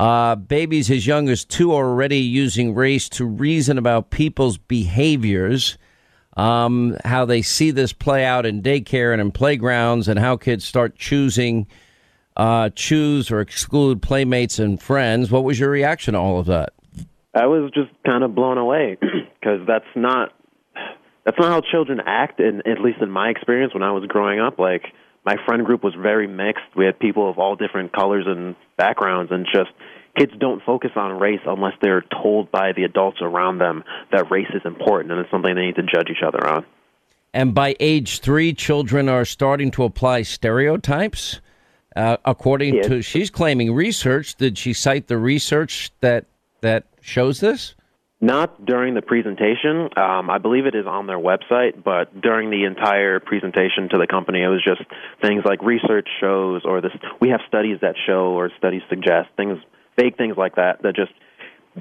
Uh, 0.00 0.34
babies 0.34 0.90
as 0.90 1.06
young 1.06 1.28
as 1.28 1.44
two 1.44 1.74
are 1.74 1.86
already 1.86 2.20
using 2.20 2.74
race 2.74 3.06
to 3.06 3.26
reason 3.26 3.76
about 3.76 4.08
people's 4.08 4.56
behaviors 4.56 5.76
um, 6.36 6.96
how 7.04 7.26
they 7.26 7.42
see 7.42 7.70
this 7.70 7.92
play 7.92 8.24
out 8.24 8.46
in 8.46 8.62
daycare 8.62 9.12
and 9.12 9.20
in 9.20 9.30
playgrounds, 9.30 10.08
and 10.08 10.18
how 10.18 10.38
kids 10.38 10.64
start 10.64 10.96
choosing, 10.96 11.66
uh, 12.36 12.70
choose 12.70 13.30
or 13.30 13.40
exclude 13.40 14.00
playmates 14.00 14.58
and 14.58 14.80
friends. 14.80 15.30
What 15.30 15.44
was 15.44 15.58
your 15.58 15.68
reaction 15.68 16.14
to 16.14 16.20
all 16.20 16.38
of 16.38 16.46
that? 16.46 16.72
I 17.34 17.46
was 17.46 17.70
just 17.74 17.90
kind 18.06 18.24
of 18.24 18.34
blown 18.34 18.56
away 18.56 18.96
because 19.40 19.66
that's 19.66 19.84
not 19.94 20.30
that's 21.24 21.38
not 21.38 21.50
how 21.50 21.60
children 21.70 22.00
act. 22.06 22.40
In 22.40 22.62
at 22.66 22.80
least 22.80 23.00
in 23.02 23.10
my 23.10 23.28
experience 23.28 23.74
when 23.74 23.82
I 23.82 23.92
was 23.92 24.04
growing 24.06 24.40
up, 24.40 24.58
like 24.58 24.84
my 25.24 25.36
friend 25.46 25.66
group 25.66 25.84
was 25.84 25.94
very 25.94 26.26
mixed. 26.26 26.64
We 26.76 26.86
had 26.86 26.98
people 26.98 27.28
of 27.28 27.38
all 27.38 27.56
different 27.56 27.92
colors 27.92 28.24
and 28.26 28.56
backgrounds, 28.76 29.30
and 29.30 29.46
just 29.52 29.70
kids 30.16 30.32
don't 30.38 30.62
focus 30.62 30.90
on 30.96 31.18
race 31.18 31.40
unless 31.46 31.74
they're 31.80 32.04
told 32.22 32.50
by 32.50 32.72
the 32.72 32.84
adults 32.84 33.18
around 33.20 33.58
them 33.58 33.84
that 34.12 34.30
race 34.30 34.50
is 34.54 34.62
important 34.64 35.12
and 35.12 35.20
it's 35.20 35.30
something 35.30 35.54
they 35.54 35.66
need 35.66 35.76
to 35.76 35.82
judge 35.82 36.08
each 36.10 36.22
other 36.26 36.46
on. 36.46 36.64
And 37.32 37.54
by 37.54 37.76
age 37.78 38.20
three, 38.20 38.52
children 38.52 39.08
are 39.08 39.24
starting 39.24 39.70
to 39.72 39.84
apply 39.84 40.22
stereotypes. 40.22 41.40
Uh, 41.94 42.16
according 42.24 42.74
yes. 42.76 42.86
to, 42.86 43.02
she's 43.02 43.30
claiming 43.30 43.72
research. 43.72 44.36
Did 44.36 44.58
she 44.58 44.72
cite 44.72 45.08
the 45.08 45.18
research 45.18 45.90
that 46.00 46.26
that 46.60 46.84
shows 47.00 47.40
this? 47.40 47.74
Not 48.20 48.66
during 48.66 48.94
the 48.94 49.00
presentation. 49.00 49.88
Um, 49.96 50.28
I 50.28 50.38
believe 50.38 50.66
it 50.66 50.74
is 50.74 50.86
on 50.86 51.06
their 51.06 51.18
website, 51.18 51.82
but 51.82 52.20
during 52.20 52.50
the 52.50 52.64
entire 52.64 53.18
presentation 53.18 53.88
to 53.90 53.98
the 53.98 54.06
company, 54.06 54.42
it 54.42 54.48
was 54.48 54.62
just 54.62 54.82
things 55.22 55.42
like 55.44 55.62
research 55.62 56.06
shows 56.20 56.62
or 56.66 56.82
this. 56.82 56.92
We 57.20 57.30
have 57.30 57.40
studies 57.48 57.78
that 57.80 57.94
show 58.06 58.36
or 58.36 58.50
studies 58.58 58.82
suggest 58.90 59.30
things 59.36 59.58
fake 60.00 60.16
things 60.16 60.36
like 60.36 60.56
that 60.56 60.82
that 60.82 60.94
just 60.94 61.12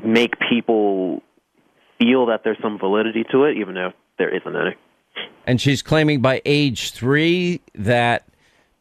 make 0.04 0.34
people 0.50 1.22
feel 2.00 2.28
that 2.28 2.42
there's 2.44 2.58
some 2.62 2.78
validity 2.78 3.24
to 3.32 3.46
it, 3.46 3.58
even 3.58 3.78
if 3.78 3.94
there 4.18 4.34
isn't 4.36 4.56
any. 4.56 4.76
And 5.46 5.60
she's 5.60 5.82
claiming 5.82 6.22
by 6.22 6.42
age 6.46 6.92
three 6.92 7.62
that 7.76 8.26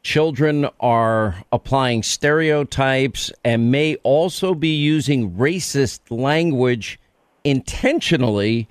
children 0.03 0.67
are 0.79 1.43
applying 1.51 2.03
stereotypes 2.03 3.31
and 3.43 3.71
may 3.71 3.95
also 3.97 4.53
be 4.53 4.75
using 4.75 5.31
racist 5.31 5.99
language 6.09 6.99
intentionally 7.43 8.67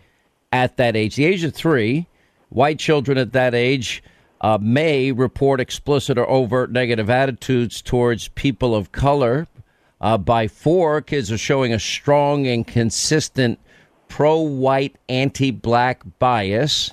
at 0.52 0.76
that 0.76 0.96
age. 0.96 1.16
The 1.16 1.26
age 1.26 1.44
of 1.44 1.54
three, 1.54 2.06
white 2.48 2.78
children 2.78 3.18
at 3.18 3.32
that 3.32 3.54
age 3.54 4.02
uh, 4.40 4.58
may 4.60 5.12
report 5.12 5.60
explicit 5.60 6.16
or 6.16 6.28
overt 6.28 6.70
negative 6.70 7.10
attitudes 7.10 7.82
towards 7.82 8.28
people 8.28 8.74
of 8.74 8.92
color. 8.92 9.46
Uh, 10.00 10.16
by 10.16 10.46
four, 10.46 11.00
kids 11.00 11.32
are 11.32 11.38
showing 11.38 11.72
a 11.72 11.78
strong 11.78 12.46
and 12.46 12.66
consistent 12.66 13.58
pro 14.08 14.40
white, 14.40 14.96
anti 15.08 15.50
black 15.50 16.02
bias. 16.18 16.92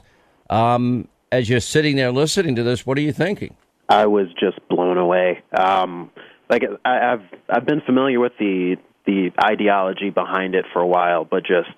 Um, 0.49 1.07
as 1.31 1.49
you're 1.49 1.59
sitting 1.59 1.95
there 1.95 2.11
listening 2.11 2.55
to 2.55 2.63
this, 2.63 2.85
what 2.85 2.97
are 2.97 3.01
you 3.01 3.13
thinking? 3.13 3.55
I 3.89 4.07
was 4.07 4.27
just 4.39 4.59
blown 4.69 4.97
away. 4.97 5.43
Um, 5.55 6.11
like 6.49 6.63
I, 6.83 7.13
I've 7.13 7.39
I've 7.49 7.65
been 7.65 7.81
familiar 7.81 8.19
with 8.19 8.33
the 8.39 8.77
the 9.05 9.31
ideology 9.43 10.09
behind 10.09 10.55
it 10.55 10.65
for 10.73 10.81
a 10.81 10.87
while, 10.87 11.25
but 11.25 11.43
just 11.45 11.77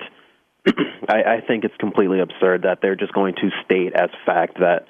I, 1.10 1.24
I 1.24 1.42
think 1.46 1.66
it's 1.66 1.76
completely 1.78 2.20
absurd 2.20 2.64
that 2.64 2.80
they're 2.82 2.96
just 2.96 3.14
going 3.14 3.36
to 3.36 3.50
state 3.66 3.94
as 3.94 4.10
fact 4.26 4.60
that 4.60 4.86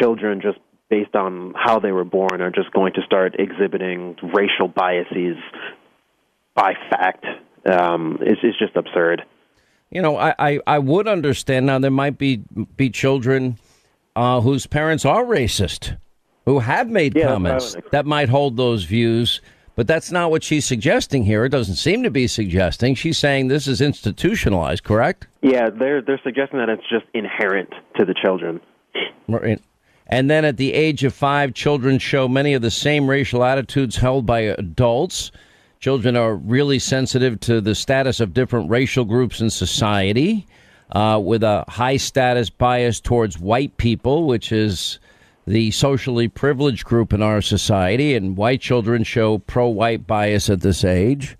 children 0.00 0.40
just 0.40 0.58
based 0.88 1.14
on 1.14 1.54
how 1.56 1.78
they 1.78 1.92
were 1.92 2.04
born 2.04 2.40
are 2.40 2.50
just 2.50 2.72
going 2.72 2.92
to 2.94 3.02
start 3.02 3.36
exhibiting 3.38 4.16
racial 4.34 4.66
biases 4.68 5.36
by 6.60 6.74
fact. 6.90 7.24
Um, 7.66 8.18
it's, 8.20 8.40
it's 8.42 8.58
just 8.58 8.76
absurd. 8.76 9.24
You 9.90 10.02
know, 10.02 10.16
I, 10.16 10.34
I, 10.38 10.60
I 10.66 10.78
would 10.78 11.08
understand 11.08 11.66
now 11.66 11.78
there 11.78 11.90
might 11.90 12.18
be 12.18 12.42
be 12.76 12.90
children 12.90 13.58
uh, 14.14 14.40
whose 14.40 14.66
parents 14.66 15.04
are 15.04 15.24
racist 15.24 15.96
who 16.46 16.58
have 16.60 16.88
made 16.88 17.16
yeah, 17.16 17.26
comments 17.26 17.76
that 17.90 18.06
might 18.06 18.28
hold 18.28 18.56
those 18.56 18.84
views. 18.84 19.40
But 19.76 19.86
that's 19.86 20.10
not 20.12 20.30
what 20.30 20.44
she's 20.44 20.66
suggesting 20.66 21.24
here. 21.24 21.44
It 21.44 21.50
doesn't 21.50 21.76
seem 21.76 22.02
to 22.02 22.10
be 22.10 22.26
suggesting. 22.26 22.94
She's 22.94 23.16
saying 23.16 23.48
this 23.48 23.66
is 23.66 23.80
institutionalized, 23.80 24.84
correct? 24.84 25.26
Yeah, 25.42 25.70
they're 25.70 26.02
they're 26.02 26.20
suggesting 26.22 26.58
that 26.58 26.68
it's 26.68 26.88
just 26.90 27.06
inherent 27.14 27.70
to 27.98 28.04
the 28.04 28.14
children. 28.14 28.60
Right. 29.26 29.60
And 30.06 30.28
then 30.28 30.44
at 30.44 30.56
the 30.56 30.74
age 30.74 31.04
of 31.04 31.14
five, 31.14 31.54
children 31.54 31.98
show 31.98 32.28
many 32.28 32.52
of 32.54 32.62
the 32.62 32.70
same 32.70 33.08
racial 33.08 33.44
attitudes 33.44 33.96
held 33.96 34.26
by 34.26 34.40
adults. 34.40 35.30
Children 35.80 36.14
are 36.14 36.34
really 36.34 36.78
sensitive 36.78 37.40
to 37.40 37.62
the 37.62 37.74
status 37.74 38.20
of 38.20 38.34
different 38.34 38.68
racial 38.68 39.06
groups 39.06 39.40
in 39.40 39.48
society, 39.48 40.46
uh, 40.92 41.18
with 41.24 41.42
a 41.42 41.64
high 41.68 41.96
status 41.96 42.50
bias 42.50 43.00
towards 43.00 43.38
white 43.38 43.74
people, 43.78 44.26
which 44.26 44.52
is 44.52 44.98
the 45.46 45.70
socially 45.70 46.28
privileged 46.28 46.84
group 46.84 47.14
in 47.14 47.22
our 47.22 47.40
society, 47.40 48.14
and 48.14 48.36
white 48.36 48.60
children 48.60 49.04
show 49.04 49.38
pro-white 49.38 50.06
bias 50.06 50.50
at 50.50 50.60
this 50.60 50.84
age. 50.84 51.38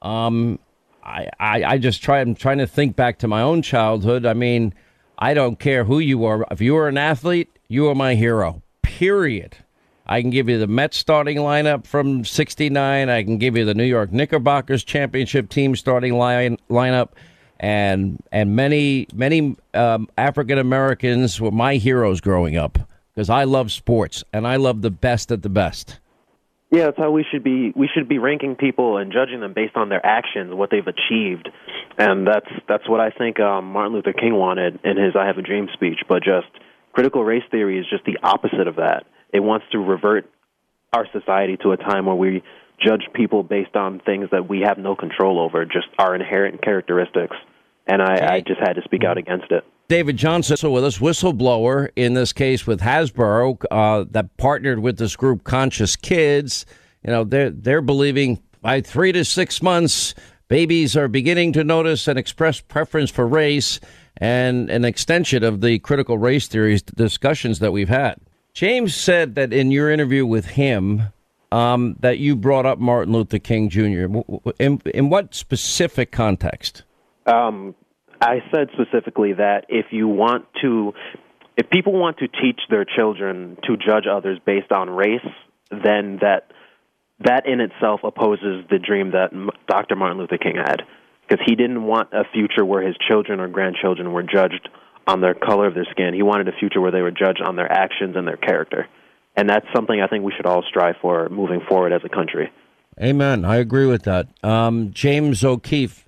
Um, 0.00 0.58
I, 1.02 1.28
I, 1.38 1.64
I 1.64 1.78
just 1.78 2.02
try. 2.02 2.20
I'm 2.20 2.34
trying 2.34 2.58
to 2.58 2.66
think 2.66 2.96
back 2.96 3.18
to 3.18 3.28
my 3.28 3.42
own 3.42 3.60
childhood. 3.60 4.24
I 4.24 4.32
mean, 4.32 4.72
I 5.18 5.34
don't 5.34 5.58
care 5.58 5.84
who 5.84 5.98
you 5.98 6.24
are. 6.24 6.46
If 6.50 6.62
you 6.62 6.74
are 6.78 6.88
an 6.88 6.96
athlete, 6.96 7.50
you 7.68 7.86
are 7.88 7.94
my 7.94 8.14
hero. 8.14 8.62
Period. 8.80 9.58
I 10.06 10.20
can 10.20 10.30
give 10.30 10.48
you 10.48 10.58
the 10.58 10.66
Mets 10.66 10.96
starting 10.96 11.38
lineup 11.38 11.86
from 11.86 12.24
'69. 12.24 13.08
I 13.08 13.22
can 13.22 13.38
give 13.38 13.56
you 13.56 13.64
the 13.64 13.74
New 13.74 13.84
York 13.84 14.12
Knickerbockers 14.12 14.84
championship 14.84 15.48
team 15.48 15.74
starting 15.76 16.14
line 16.14 16.58
lineup, 16.68 17.10
and 17.58 18.22
and 18.30 18.54
many 18.54 19.06
many 19.14 19.56
um, 19.72 20.08
African 20.18 20.58
Americans 20.58 21.40
were 21.40 21.50
my 21.50 21.76
heroes 21.76 22.20
growing 22.20 22.56
up 22.56 22.78
because 23.14 23.30
I 23.30 23.44
love 23.44 23.72
sports 23.72 24.24
and 24.32 24.46
I 24.46 24.56
love 24.56 24.82
the 24.82 24.90
best 24.90 25.32
at 25.32 25.42
the 25.42 25.48
best. 25.48 26.00
Yeah, 26.70 26.86
that's 26.86 26.98
how 26.98 27.12
we 27.12 27.24
should 27.30 27.44
be. 27.44 27.72
We 27.76 27.88
should 27.94 28.08
be 28.08 28.18
ranking 28.18 28.56
people 28.56 28.96
and 28.96 29.12
judging 29.12 29.40
them 29.40 29.52
based 29.54 29.76
on 29.76 29.90
their 29.90 30.04
actions, 30.04 30.52
what 30.54 30.70
they've 30.70 30.86
achieved, 30.86 31.48
and 31.98 32.26
that's 32.26 32.50
that's 32.68 32.88
what 32.88 33.00
I 33.00 33.10
think 33.10 33.38
um, 33.38 33.72
Martin 33.72 33.94
Luther 33.94 34.12
King 34.12 34.34
wanted 34.34 34.80
in 34.84 34.96
his 34.96 35.14
"I 35.16 35.26
Have 35.26 35.38
a 35.38 35.42
Dream" 35.42 35.68
speech. 35.72 36.00
But 36.08 36.24
just 36.24 36.48
critical 36.92 37.24
race 37.24 37.44
theory 37.50 37.78
is 37.78 37.86
just 37.88 38.04
the 38.04 38.18
opposite 38.22 38.66
of 38.66 38.76
that. 38.76 39.06
It 39.34 39.40
wants 39.40 39.66
to 39.72 39.78
revert 39.78 40.30
our 40.92 41.06
society 41.12 41.58
to 41.58 41.72
a 41.72 41.76
time 41.76 42.06
where 42.06 42.14
we 42.14 42.42
judge 42.80 43.02
people 43.12 43.42
based 43.42 43.74
on 43.74 44.00
things 44.00 44.28
that 44.30 44.48
we 44.48 44.60
have 44.60 44.78
no 44.78 44.94
control 44.94 45.40
over, 45.40 45.64
just 45.64 45.88
our 45.98 46.14
inherent 46.14 46.62
characteristics. 46.62 47.36
And 47.86 48.00
I, 48.00 48.36
I 48.36 48.40
just 48.40 48.60
had 48.60 48.74
to 48.74 48.82
speak 48.84 49.02
out 49.04 49.18
against 49.18 49.50
it. 49.50 49.64
David 49.88 50.16
Johnson 50.16 50.56
so 50.56 50.70
with 50.70 50.84
us, 50.84 50.98
whistleblower 50.98 51.90
in 51.96 52.14
this 52.14 52.32
case 52.32 52.66
with 52.66 52.80
Hasbro 52.80 53.62
uh, 53.70 54.04
that 54.12 54.34
partnered 54.38 54.78
with 54.78 54.98
this 54.98 55.16
group 55.16 55.44
Conscious 55.44 55.96
Kids. 55.96 56.64
You 57.04 57.10
know, 57.10 57.24
they're 57.24 57.50
they're 57.50 57.82
believing 57.82 58.40
by 58.62 58.80
three 58.80 59.12
to 59.12 59.24
six 59.26 59.60
months, 59.60 60.14
babies 60.48 60.96
are 60.96 61.08
beginning 61.08 61.52
to 61.52 61.64
notice 61.64 62.08
and 62.08 62.18
express 62.18 62.60
preference 62.60 63.10
for 63.10 63.26
race, 63.26 63.78
and 64.16 64.70
an 64.70 64.86
extension 64.86 65.44
of 65.44 65.60
the 65.60 65.80
critical 65.80 66.16
race 66.16 66.48
theories 66.48 66.80
discussions 66.80 67.58
that 67.58 67.72
we've 67.72 67.90
had. 67.90 68.16
James 68.54 68.94
said 68.94 69.34
that 69.34 69.52
in 69.52 69.72
your 69.72 69.90
interview 69.90 70.24
with 70.24 70.46
him, 70.46 71.12
um, 71.50 71.96
that 72.00 72.18
you 72.18 72.36
brought 72.36 72.66
up 72.66 72.78
Martin 72.78 73.12
Luther 73.12 73.40
King 73.40 73.68
Jr. 73.68 74.06
In, 74.60 74.80
in 74.94 75.10
what 75.10 75.34
specific 75.34 76.12
context? 76.12 76.84
Um, 77.26 77.74
I 78.20 78.38
said 78.54 78.68
specifically 78.72 79.32
that 79.34 79.66
if 79.68 79.86
you 79.90 80.06
want 80.06 80.46
to, 80.62 80.92
if 81.56 81.68
people 81.68 81.92
want 81.92 82.18
to 82.18 82.28
teach 82.28 82.60
their 82.70 82.84
children 82.84 83.58
to 83.64 83.76
judge 83.76 84.04
others 84.10 84.38
based 84.46 84.70
on 84.70 84.88
race, 84.88 85.26
then 85.70 86.18
that 86.20 86.52
that 87.24 87.46
in 87.46 87.60
itself 87.60 88.00
opposes 88.04 88.64
the 88.70 88.78
dream 88.78 89.12
that 89.12 89.30
Dr. 89.68 89.96
Martin 89.96 90.18
Luther 90.18 90.38
King 90.38 90.56
had, 90.56 90.82
because 91.28 91.44
he 91.46 91.54
didn't 91.56 91.82
want 91.84 92.12
a 92.12 92.22
future 92.32 92.64
where 92.64 92.86
his 92.86 92.96
children 93.08 93.40
or 93.40 93.48
grandchildren 93.48 94.12
were 94.12 94.22
judged 94.22 94.68
on 95.06 95.20
their 95.20 95.34
color 95.34 95.66
of 95.66 95.74
their 95.74 95.86
skin. 95.90 96.14
He 96.14 96.22
wanted 96.22 96.48
a 96.48 96.52
future 96.52 96.80
where 96.80 96.90
they 96.90 97.02
were 97.02 97.10
judged 97.10 97.42
on 97.44 97.56
their 97.56 97.70
actions 97.70 98.16
and 98.16 98.26
their 98.26 98.36
character, 98.36 98.88
and 99.36 99.48
that's 99.48 99.66
something 99.74 100.00
I 100.00 100.06
think 100.06 100.24
we 100.24 100.32
should 100.36 100.46
all 100.46 100.62
strive 100.68 100.96
for 101.00 101.28
moving 101.28 101.60
forward 101.68 101.92
as 101.92 102.02
a 102.04 102.08
country. 102.08 102.50
Amen. 103.00 103.44
I 103.44 103.56
agree 103.56 103.86
with 103.86 104.04
that. 104.04 104.28
Um, 104.44 104.92
James 104.92 105.44
O'Keefe 105.44 106.04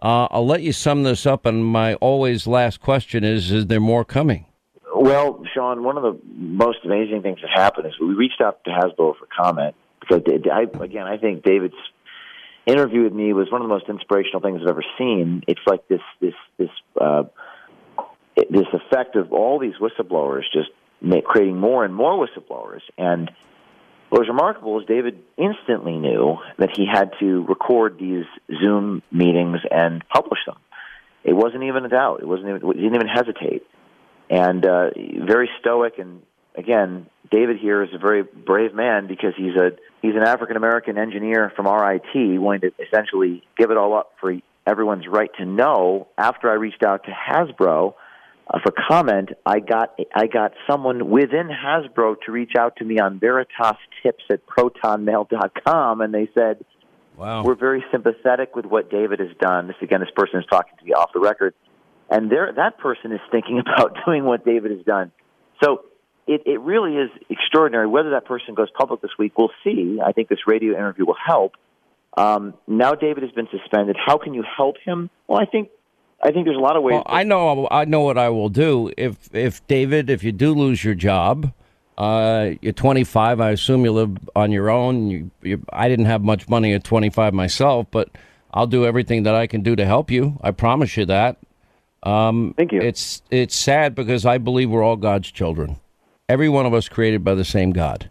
uh, 0.00 0.28
I'll 0.30 0.46
let 0.46 0.62
you 0.62 0.72
sum 0.72 1.02
this 1.02 1.26
up, 1.26 1.44
and 1.44 1.64
my 1.64 1.94
always 1.94 2.46
last 2.46 2.80
question 2.80 3.24
is: 3.24 3.50
Is 3.50 3.66
there 3.66 3.80
more 3.80 4.04
coming? 4.04 4.46
Well, 4.94 5.42
Sean, 5.52 5.82
one 5.82 5.96
of 5.96 6.02
the 6.02 6.18
most 6.34 6.78
amazing 6.84 7.22
things 7.22 7.38
that 7.42 7.50
happened 7.52 7.86
is 7.86 7.94
we 8.00 8.14
reached 8.14 8.40
out 8.40 8.62
to 8.64 8.70
Hasbro 8.70 9.16
for 9.16 9.28
comment 9.36 9.74
because 10.00 10.22
I, 10.52 10.62
again, 10.82 11.06
I 11.06 11.18
think 11.18 11.42
David's 11.42 11.74
interview 12.66 13.04
with 13.04 13.12
me 13.12 13.32
was 13.32 13.50
one 13.50 13.60
of 13.60 13.68
the 13.68 13.74
most 13.74 13.88
inspirational 13.88 14.40
things 14.40 14.60
I've 14.62 14.68
ever 14.68 14.84
seen. 14.96 15.42
It's 15.48 15.60
like 15.66 15.86
this 15.88 16.00
this 16.20 16.34
this 16.58 16.70
uh, 17.00 17.24
this 18.50 18.66
effect 18.72 19.16
of 19.16 19.32
all 19.32 19.58
these 19.58 19.74
whistleblowers 19.80 20.42
just 20.52 20.70
make, 21.00 21.24
creating 21.24 21.58
more 21.58 21.84
and 21.84 21.94
more 21.94 22.26
whistleblowers, 22.26 22.80
and 22.96 23.30
what 24.10 24.20
was 24.20 24.28
remarkable 24.28 24.80
is 24.80 24.86
David 24.86 25.18
instantly 25.36 25.98
knew 25.98 26.38
that 26.56 26.70
he 26.74 26.86
had 26.90 27.12
to 27.20 27.44
record 27.44 27.98
these 27.98 28.24
Zoom 28.60 29.02
meetings 29.12 29.58
and 29.70 30.02
publish 30.08 30.40
them. 30.46 30.56
It 31.24 31.34
wasn't 31.34 31.64
even 31.64 31.84
a 31.84 31.88
doubt. 31.90 32.20
It 32.22 32.26
wasn't 32.26 32.48
even. 32.48 32.62
He 32.74 32.82
didn't 32.82 32.94
even 32.94 33.08
hesitate. 33.08 33.66
And 34.30 34.64
uh, 34.64 34.90
very 35.26 35.50
stoic. 35.60 35.98
And 35.98 36.22
again, 36.56 37.06
David 37.30 37.58
here 37.58 37.82
is 37.82 37.90
a 37.94 37.98
very 37.98 38.22
brave 38.22 38.74
man 38.74 39.08
because 39.08 39.34
he's 39.36 39.54
a 39.56 39.72
he's 40.00 40.14
an 40.14 40.22
African 40.22 40.56
American 40.56 40.96
engineer 40.96 41.52
from 41.54 41.66
RIT, 41.66 42.40
wanting 42.40 42.70
to 42.70 42.82
essentially 42.82 43.42
give 43.58 43.70
it 43.70 43.76
all 43.76 43.94
up 43.94 44.12
for 44.20 44.32
everyone's 44.66 45.06
right 45.06 45.30
to 45.38 45.44
know. 45.44 46.08
After 46.16 46.50
I 46.50 46.54
reached 46.54 46.82
out 46.82 47.04
to 47.04 47.10
Hasbro 47.10 47.94
uh, 48.50 48.58
for 48.62 48.72
comment, 48.88 49.30
I 49.44 49.60
got 49.60 49.98
I 50.14 50.26
got 50.26 50.52
someone 50.70 51.10
within 51.10 51.48
Hasbro 51.48 52.16
to 52.24 52.32
reach 52.32 52.52
out 52.58 52.76
to 52.76 52.84
me 52.84 52.98
on 52.98 53.18
Veritas 53.18 53.76
Tips 54.02 54.24
at 54.30 54.46
ProtonMail.com, 54.46 56.00
and 56.00 56.14
they 56.14 56.30
said, 56.34 56.64
"Wow, 57.16 57.44
we're 57.44 57.54
very 57.54 57.84
sympathetic 57.92 58.56
with 58.56 58.64
what 58.64 58.90
David 58.90 59.20
has 59.20 59.36
done." 59.38 59.66
This 59.66 59.76
again, 59.82 60.00
this 60.00 60.10
person 60.16 60.40
is 60.40 60.46
talking 60.50 60.72
to 60.78 60.84
me 60.84 60.92
off 60.92 61.10
the 61.12 61.20
record, 61.20 61.54
and 62.08 62.30
there 62.30 62.50
that 62.56 62.78
person 62.78 63.12
is 63.12 63.20
thinking 63.30 63.58
about 63.66 63.96
doing 64.06 64.24
what 64.24 64.46
David 64.46 64.70
has 64.70 64.84
done. 64.84 65.12
So 65.62 65.84
it, 66.26 66.42
it 66.46 66.60
really 66.60 66.96
is 66.96 67.10
extraordinary. 67.28 67.86
Whether 67.86 68.10
that 68.10 68.24
person 68.24 68.54
goes 68.54 68.68
public 68.70 69.02
this 69.02 69.10
week, 69.18 69.36
we'll 69.36 69.52
see. 69.62 69.98
I 70.04 70.12
think 70.12 70.28
this 70.28 70.46
radio 70.46 70.72
interview 70.72 71.04
will 71.04 71.16
help. 71.22 71.52
Um, 72.16 72.54
now 72.66 72.94
David 72.94 73.24
has 73.24 73.32
been 73.32 73.48
suspended. 73.50 73.96
How 74.04 74.16
can 74.16 74.32
you 74.32 74.42
help 74.56 74.76
him? 74.84 75.10
Well, 75.26 75.38
I 75.38 75.44
think 75.44 75.68
I 76.22 76.32
think 76.32 76.44
there's 76.46 76.56
a 76.56 76.60
lot 76.60 76.76
of 76.76 76.82
ways. 76.82 76.94
Well, 76.94 77.04
I 77.06 77.22
know 77.22 77.68
I 77.70 77.84
know 77.84 78.00
what 78.00 78.18
I 78.18 78.28
will 78.28 78.48
do 78.48 78.90
if 78.96 79.32
if 79.34 79.64
David, 79.68 80.10
if 80.10 80.24
you 80.24 80.32
do 80.32 80.52
lose 80.54 80.82
your 80.84 80.94
job, 80.94 81.52
Uh, 81.96 82.54
you're 82.62 82.72
25. 82.72 83.40
I 83.40 83.50
assume 83.50 83.84
you 83.84 83.90
live 83.90 84.16
on 84.36 84.52
your 84.52 84.70
own. 84.70 85.08
You, 85.10 85.30
you, 85.42 85.62
I 85.72 85.88
didn't 85.88 86.04
have 86.06 86.22
much 86.22 86.48
money 86.48 86.72
at 86.72 86.84
25 86.84 87.34
myself, 87.34 87.86
but 87.90 88.08
I'll 88.54 88.68
do 88.68 88.86
everything 88.86 89.24
that 89.24 89.34
I 89.34 89.48
can 89.48 89.62
do 89.62 89.74
to 89.74 89.84
help 89.84 90.08
you. 90.10 90.38
I 90.40 90.52
promise 90.52 90.96
you 90.96 91.06
that. 91.06 91.38
Um, 92.04 92.54
Thank 92.56 92.70
you. 92.72 92.80
It's 92.80 93.22
it's 93.30 93.56
sad 93.56 93.94
because 93.96 94.24
I 94.24 94.38
believe 94.38 94.70
we're 94.70 94.84
all 94.84 94.96
God's 94.96 95.32
children. 95.32 95.76
Every 96.28 96.48
one 96.48 96.66
of 96.66 96.72
us 96.74 96.88
created 96.88 97.24
by 97.24 97.34
the 97.34 97.44
same 97.44 97.72
God, 97.72 98.08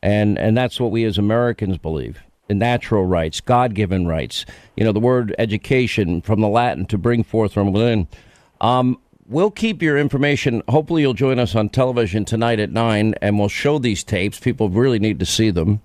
and 0.00 0.38
and 0.38 0.56
that's 0.56 0.78
what 0.78 0.92
we 0.92 1.04
as 1.04 1.18
Americans 1.18 1.76
believe. 1.78 2.22
Natural 2.48 3.04
rights, 3.04 3.40
God 3.40 3.74
given 3.74 4.06
rights. 4.06 4.44
You 4.76 4.84
know, 4.84 4.92
the 4.92 5.00
word 5.00 5.34
education 5.38 6.20
from 6.20 6.40
the 6.40 6.48
Latin 6.48 6.84
to 6.86 6.98
bring 6.98 7.24
forth 7.24 7.54
from 7.54 7.72
within. 7.72 8.06
Um, 8.60 8.98
we'll 9.26 9.50
keep 9.50 9.82
your 9.82 9.96
information. 9.96 10.62
Hopefully, 10.68 11.02
you'll 11.02 11.14
join 11.14 11.38
us 11.38 11.54
on 11.54 11.70
television 11.70 12.24
tonight 12.24 12.60
at 12.60 12.70
nine, 12.70 13.14
and 13.22 13.38
we'll 13.38 13.48
show 13.48 13.78
these 13.78 14.04
tapes. 14.04 14.38
People 14.38 14.68
really 14.68 14.98
need 14.98 15.18
to 15.20 15.26
see 15.26 15.50
them. 15.50 15.80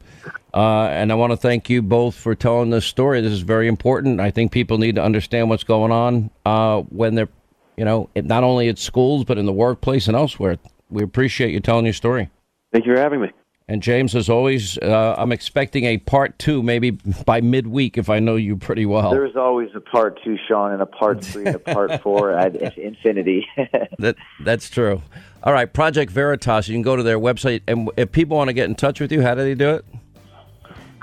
Uh, 0.54 0.88
and 0.88 1.12
I 1.12 1.16
want 1.16 1.32
to 1.32 1.38
thank 1.38 1.70
you 1.70 1.82
both 1.82 2.16
for 2.16 2.36
telling 2.36 2.72
this 2.72 2.86
story. 2.86 3.22
This 3.22 3.32
is 3.32 3.42
very 3.42 3.68
important. 3.68 4.20
I 4.20 4.32
think 4.32 4.52
people 4.52 4.78
need 4.78 4.96
to 4.96 5.04
understand 5.04 5.50
what's 5.50 5.64
going 5.64 5.92
on 5.92 6.30
uh, 6.46 6.82
when 6.82 7.16
they're, 7.16 7.30
you 7.78 7.86
know, 7.86 8.10
not 8.16 8.44
only 8.44 8.68
at 8.68 8.80
schools 8.80 9.24
but 9.24 9.38
in 9.38 9.46
the 9.46 9.54
workplace 9.54 10.08
and 10.08 10.18
elsewhere. 10.18 10.58
We 10.90 11.04
appreciate 11.04 11.52
you 11.52 11.60
telling 11.60 11.86
your 11.86 11.94
story. 11.94 12.32
Thank 12.74 12.86
you 12.86 12.96
for 12.96 13.00
having 13.00 13.22
me. 13.22 13.30
And 13.70 13.84
James, 13.84 14.16
as 14.16 14.30
always, 14.30 14.80
uh, 14.80 15.14
I'm 15.16 15.32
expecting 15.32 15.86
a 15.86 16.00
part 16.00 16.40
two, 16.40 16.64
maybe 16.64 16.90
by 16.90 17.40
midweek, 17.40 18.00
if 18.00 18.10
I 18.10 18.18
know 18.18 18.36
you 18.36 18.58
pretty 18.58 18.88
well. 18.88 19.12
There's 19.12 19.36
always 19.36 19.70
a 19.76 19.80
part 19.80 20.20
two, 20.24 20.40
Sean, 20.48 20.72
and 20.72 20.82
a 20.82 20.88
part 20.88 21.24
three, 21.24 21.46
and 21.46 21.56
a 21.56 21.60
part 21.60 22.02
four 22.02 22.32
at 22.32 22.56
infinity. 22.80 23.48
that 24.00 24.16
that's 24.44 24.72
true. 24.72 25.04
All 25.44 25.54
right, 25.54 25.72
Project 25.72 26.12
Veritas. 26.12 26.68
You 26.68 26.74
can 26.74 26.82
go 26.82 26.96
to 26.96 27.04
their 27.04 27.20
website, 27.20 27.62
and 27.68 27.92
if 27.96 28.12
people 28.12 28.38
want 28.38 28.48
to 28.48 28.54
get 28.54 28.68
in 28.68 28.74
touch 28.74 29.00
with 29.00 29.12
you, 29.12 29.22
how 29.22 29.36
do 29.36 29.44
they 29.44 29.54
do 29.54 29.70
it? 29.70 29.86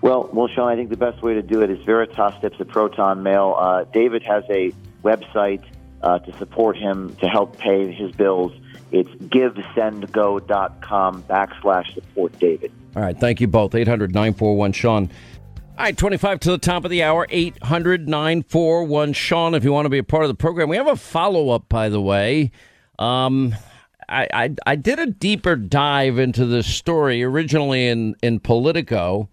Well, 0.03 0.29
well, 0.33 0.49
Sean, 0.49 0.69
I 0.69 0.75
think 0.75 0.91
the 0.91 0.97
best 0.97 1.23
way 1.23 1.35
to 1.35 1.43
do 1.43 1.63
it 1.63 1.71
is 1.71 1.79
Veritas 1.85 2.35
Tips 2.41 2.61
at 2.61 2.67
Proton 2.67 3.23
Mail. 3.23 3.55
Uh, 3.57 3.85
David 3.85 4.25
has 4.25 4.43
a 4.51 4.73
website 5.05 5.63
uh, 6.03 6.19
to 6.19 6.37
support 6.39 6.77
him 6.77 7.15
to 7.21 7.29
help 7.29 7.59
pay 7.59 7.93
his 7.93 8.11
bills. 8.11 8.51
It's 8.93 9.11
givesendgo.com 9.11 11.23
backslash 11.25 11.93
support 11.95 12.39
David. 12.39 12.71
All 12.95 13.03
right. 13.03 13.19
Thank 13.19 13.41
you 13.41 13.49
both. 13.49 13.75
800 13.75 14.15
941 14.15 14.73
Sean. 14.73 15.11
All 15.79 15.85
right, 15.85 15.97
25 15.97 16.41
to 16.41 16.51
the 16.53 16.59
top 16.59 16.87
of 16.87 16.91
the 16.91 17.03
hour, 17.03 17.27
800 17.29 18.09
941 18.09 19.13
Sean, 19.13 19.55
if 19.55 19.63
you 19.63 19.75
want 19.75 19.85
to 19.85 19.91
be 19.91 19.99
a 19.99 20.05
part 20.05 20.25
of 20.25 20.29
the 20.29 20.35
program. 20.35 20.71
We 20.71 20.79
have 20.79 20.87
a 20.87 20.97
follow 20.97 21.51
up, 21.51 21.69
by 21.69 21.91
the 21.91 22.01
way. 22.01 22.51
Um, 22.99 23.55
I, 24.09 24.27
I, 24.33 24.55
I 24.67 24.77
did 24.77 24.99
a 24.99 25.05
deeper 25.05 25.55
dive 25.55 26.19
into 26.19 26.47
this 26.47 26.67
story 26.67 27.23
originally 27.23 27.89
in, 27.89 28.17
in 28.23 28.41
Politico, 28.41 29.29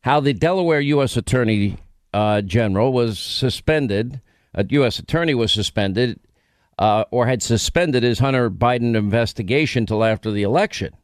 how 0.00 0.20
the 0.20 0.32
Delaware 0.32 0.80
U.S. 0.80 1.18
Attorney 1.18 1.76
uh, 2.14 2.40
General 2.40 2.90
was 2.90 3.18
suspended, 3.18 4.22
a 4.54 4.64
U.S. 4.70 4.98
Attorney 4.98 5.34
was 5.34 5.52
suspended 5.52 6.18
uh, 6.78 7.04
or 7.10 7.26
had 7.26 7.42
suspended 7.42 8.02
his 8.02 8.18
Hunter 8.18 8.50
Biden 8.50 8.94
investigation 8.94 9.86
till 9.86 10.04
after 10.04 10.30
the 10.30 10.42
election. 10.42 10.94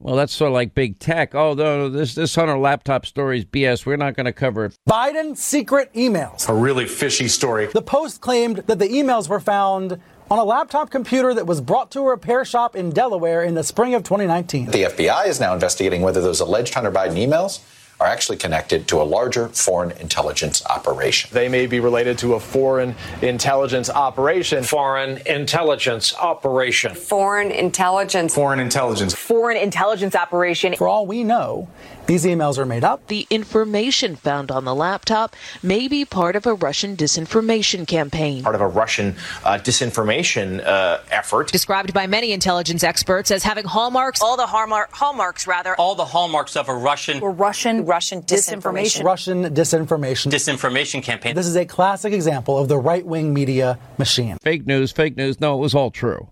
Well, 0.00 0.14
that's 0.14 0.32
sort 0.32 0.48
of 0.48 0.54
like 0.54 0.74
big 0.74 1.00
tech. 1.00 1.34
Oh, 1.34 1.54
no, 1.54 1.88
this 1.88 2.14
this 2.14 2.34
Hunter 2.34 2.56
laptop 2.56 3.04
story 3.04 3.38
is 3.38 3.44
BS. 3.44 3.84
We're 3.84 3.96
not 3.96 4.14
going 4.14 4.26
to 4.26 4.32
cover 4.32 4.66
it. 4.66 4.76
Biden 4.88 5.36
secret 5.36 5.92
emails. 5.92 6.48
A 6.48 6.54
really 6.54 6.86
fishy 6.86 7.26
story. 7.26 7.66
The 7.66 7.82
Post 7.82 8.20
claimed 8.20 8.58
that 8.68 8.78
the 8.78 8.86
emails 8.86 9.28
were 9.28 9.40
found 9.40 10.00
on 10.30 10.38
a 10.38 10.44
laptop 10.44 10.90
computer 10.90 11.34
that 11.34 11.46
was 11.46 11.60
brought 11.60 11.90
to 11.92 12.00
a 12.00 12.04
repair 12.04 12.44
shop 12.44 12.76
in 12.76 12.90
Delaware 12.90 13.42
in 13.42 13.54
the 13.54 13.64
spring 13.64 13.94
of 13.94 14.04
2019. 14.04 14.66
The 14.66 14.84
FBI 14.84 15.26
is 15.26 15.40
now 15.40 15.52
investigating 15.54 16.02
whether 16.02 16.20
those 16.20 16.38
alleged 16.40 16.74
Hunter 16.74 16.92
Biden 16.92 17.14
emails 17.16 17.60
are 18.00 18.06
actually 18.06 18.36
connected 18.36 18.86
to 18.88 19.02
a 19.02 19.04
larger 19.04 19.48
foreign 19.48 19.90
intelligence 19.92 20.64
operation. 20.66 21.30
They 21.32 21.48
may 21.48 21.66
be 21.66 21.80
related 21.80 22.18
to 22.18 22.34
a 22.34 22.40
foreign 22.40 22.94
intelligence 23.22 23.90
operation. 23.90 24.62
Foreign 24.62 25.18
intelligence 25.26 26.14
operation. 26.14 26.94
Foreign 26.94 27.50
intelligence. 27.50 28.34
Foreign 28.34 28.60
intelligence. 28.60 29.14
Foreign 29.14 29.56
intelligence 29.56 30.14
operation. 30.14 30.76
For 30.76 30.86
all 30.86 31.06
we 31.06 31.24
know, 31.24 31.68
these 32.08 32.24
emails 32.24 32.56
are 32.56 32.64
made 32.64 32.84
up. 32.84 33.06
The 33.08 33.26
information 33.28 34.16
found 34.16 34.50
on 34.50 34.64
the 34.64 34.74
laptop 34.74 35.36
may 35.62 35.88
be 35.88 36.06
part 36.06 36.36
of 36.36 36.46
a 36.46 36.54
Russian 36.54 36.96
disinformation 36.96 37.86
campaign. 37.86 38.42
Part 38.42 38.54
of 38.54 38.62
a 38.62 38.66
Russian 38.66 39.14
uh, 39.44 39.58
disinformation 39.58 40.66
uh, 40.66 41.00
effort. 41.10 41.52
Described 41.52 41.92
by 41.92 42.06
many 42.06 42.32
intelligence 42.32 42.82
experts 42.82 43.30
as 43.30 43.42
having 43.42 43.66
hallmarks, 43.66 44.22
all 44.22 44.38
the 44.38 44.46
hallmark, 44.46 44.90
hallmarks 44.90 45.46
rather. 45.46 45.76
All 45.76 45.94
the 45.94 46.06
hallmarks 46.06 46.56
of 46.56 46.70
a 46.70 46.74
Russian. 46.74 47.20
Or 47.20 47.30
Russian. 47.30 47.84
Russian 47.84 48.22
disinformation. 48.22 49.04
Russian 49.04 49.44
disinformation. 49.54 50.32
Disinformation 50.32 51.02
campaign. 51.02 51.34
This 51.34 51.46
is 51.46 51.56
a 51.56 51.66
classic 51.66 52.14
example 52.14 52.56
of 52.56 52.68
the 52.68 52.78
right 52.78 53.04
wing 53.04 53.34
media 53.34 53.78
machine. 53.98 54.38
Fake 54.42 54.66
news, 54.66 54.92
fake 54.92 55.18
news. 55.18 55.40
No, 55.40 55.56
it 55.56 55.60
was 55.60 55.74
all 55.74 55.90
true. 55.90 56.30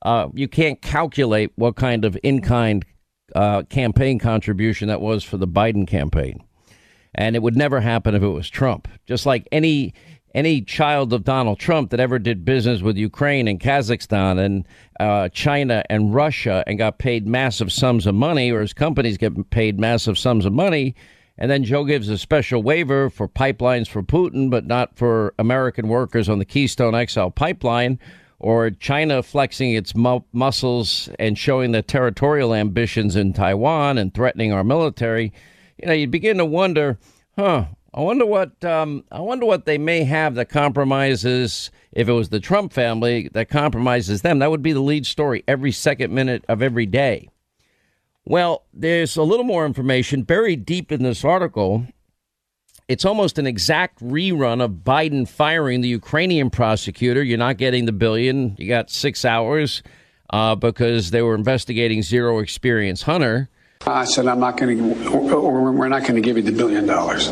Uh, 0.00 0.28
you 0.32 0.46
can't 0.46 0.80
calculate 0.80 1.50
what 1.56 1.74
kind 1.74 2.04
of 2.04 2.16
in 2.22 2.40
kind 2.40 2.84
uh, 3.34 3.62
campaign 3.64 4.18
contribution 4.18 4.88
that 4.88 5.00
was 5.00 5.24
for 5.24 5.36
the 5.36 5.48
Biden 5.48 5.86
campaign. 5.86 6.42
And 7.14 7.34
it 7.34 7.42
would 7.42 7.56
never 7.56 7.80
happen 7.80 8.14
if 8.14 8.22
it 8.22 8.28
was 8.28 8.48
Trump. 8.48 8.88
Just 9.06 9.26
like 9.26 9.48
any 9.50 9.94
any 10.34 10.60
child 10.60 11.12
of 11.12 11.24
Donald 11.24 11.58
Trump 11.58 11.90
that 11.90 12.00
ever 12.00 12.18
did 12.18 12.44
business 12.44 12.82
with 12.82 12.96
Ukraine 12.96 13.48
and 13.48 13.58
Kazakhstan 13.58 14.38
and 14.38 14.68
uh, 15.00 15.28
China 15.30 15.82
and 15.88 16.14
Russia 16.14 16.62
and 16.66 16.78
got 16.78 16.98
paid 16.98 17.26
massive 17.26 17.72
sums 17.72 18.06
of 18.06 18.14
money, 18.14 18.50
or 18.50 18.60
his 18.60 18.74
companies 18.74 19.16
get 19.16 19.50
paid 19.50 19.80
massive 19.80 20.18
sums 20.18 20.44
of 20.44 20.52
money, 20.52 20.94
and 21.38 21.50
then 21.50 21.64
Joe 21.64 21.84
gives 21.84 22.08
a 22.08 22.18
special 22.18 22.62
waiver 22.62 23.08
for 23.08 23.28
pipelines 23.28 23.88
for 23.88 24.02
Putin, 24.02 24.50
but 24.50 24.66
not 24.66 24.96
for 24.96 25.34
American 25.38 25.88
workers 25.88 26.28
on 26.28 26.38
the 26.38 26.44
Keystone 26.44 27.06
XL 27.06 27.28
pipeline 27.28 27.98
or 28.40 28.70
China 28.70 29.22
flexing 29.22 29.72
its 29.72 29.94
mu- 29.94 30.20
muscles 30.32 31.08
and 31.18 31.36
showing 31.36 31.72
the 31.72 31.82
territorial 31.82 32.54
ambitions 32.54 33.16
in 33.16 33.32
Taiwan 33.32 33.98
and 33.98 34.14
threatening 34.14 34.52
our 34.52 34.64
military, 34.64 35.32
you 35.76 35.86
know, 35.86 35.92
you 35.92 36.06
begin 36.06 36.38
to 36.38 36.44
wonder, 36.44 36.98
huh? 37.36 37.66
I 37.94 38.00
wonder 38.00 38.26
what 38.26 38.64
um, 38.64 39.02
I 39.10 39.20
wonder 39.20 39.46
what 39.46 39.64
they 39.64 39.78
may 39.78 40.04
have 40.04 40.34
that 40.34 40.50
compromises. 40.50 41.70
If 41.90 42.08
it 42.08 42.12
was 42.12 42.28
the 42.28 42.38
Trump 42.38 42.72
family 42.72 43.28
that 43.32 43.48
compromises 43.48 44.22
them, 44.22 44.38
that 44.38 44.50
would 44.50 44.62
be 44.62 44.74
the 44.74 44.80
lead 44.80 45.06
story 45.06 45.42
every 45.48 45.72
second 45.72 46.12
minute 46.12 46.44
of 46.48 46.62
every 46.62 46.86
day. 46.86 47.28
Well, 48.24 48.66
there's 48.74 49.16
a 49.16 49.22
little 49.22 49.44
more 49.44 49.64
information 49.64 50.22
buried 50.22 50.66
deep 50.66 50.92
in 50.92 51.02
this 51.02 51.24
article 51.24 51.86
it's 52.88 53.04
almost 53.04 53.38
an 53.38 53.46
exact 53.46 54.00
rerun 54.00 54.62
of 54.62 54.70
Biden 54.70 55.28
firing 55.28 55.82
the 55.82 55.88
Ukrainian 55.88 56.48
prosecutor. 56.48 57.22
You're 57.22 57.38
not 57.38 57.58
getting 57.58 57.84
the 57.84 57.92
billion. 57.92 58.56
You 58.58 58.66
got 58.66 58.90
six 58.90 59.26
hours 59.26 59.82
uh, 60.30 60.54
because 60.54 61.10
they 61.10 61.20
were 61.20 61.34
investigating 61.34 62.02
zero 62.02 62.38
experience 62.38 63.02
Hunter. 63.02 63.50
I 63.86 64.06
said, 64.06 64.26
I'm 64.26 64.40
not 64.40 64.56
going 64.56 64.78
to, 64.78 65.16
we're 65.16 65.88
not 65.88 66.02
going 66.02 66.16
to 66.16 66.20
give 66.20 66.36
you 66.36 66.42
the 66.42 66.52
billion 66.52 66.86
dollars. 66.86 67.30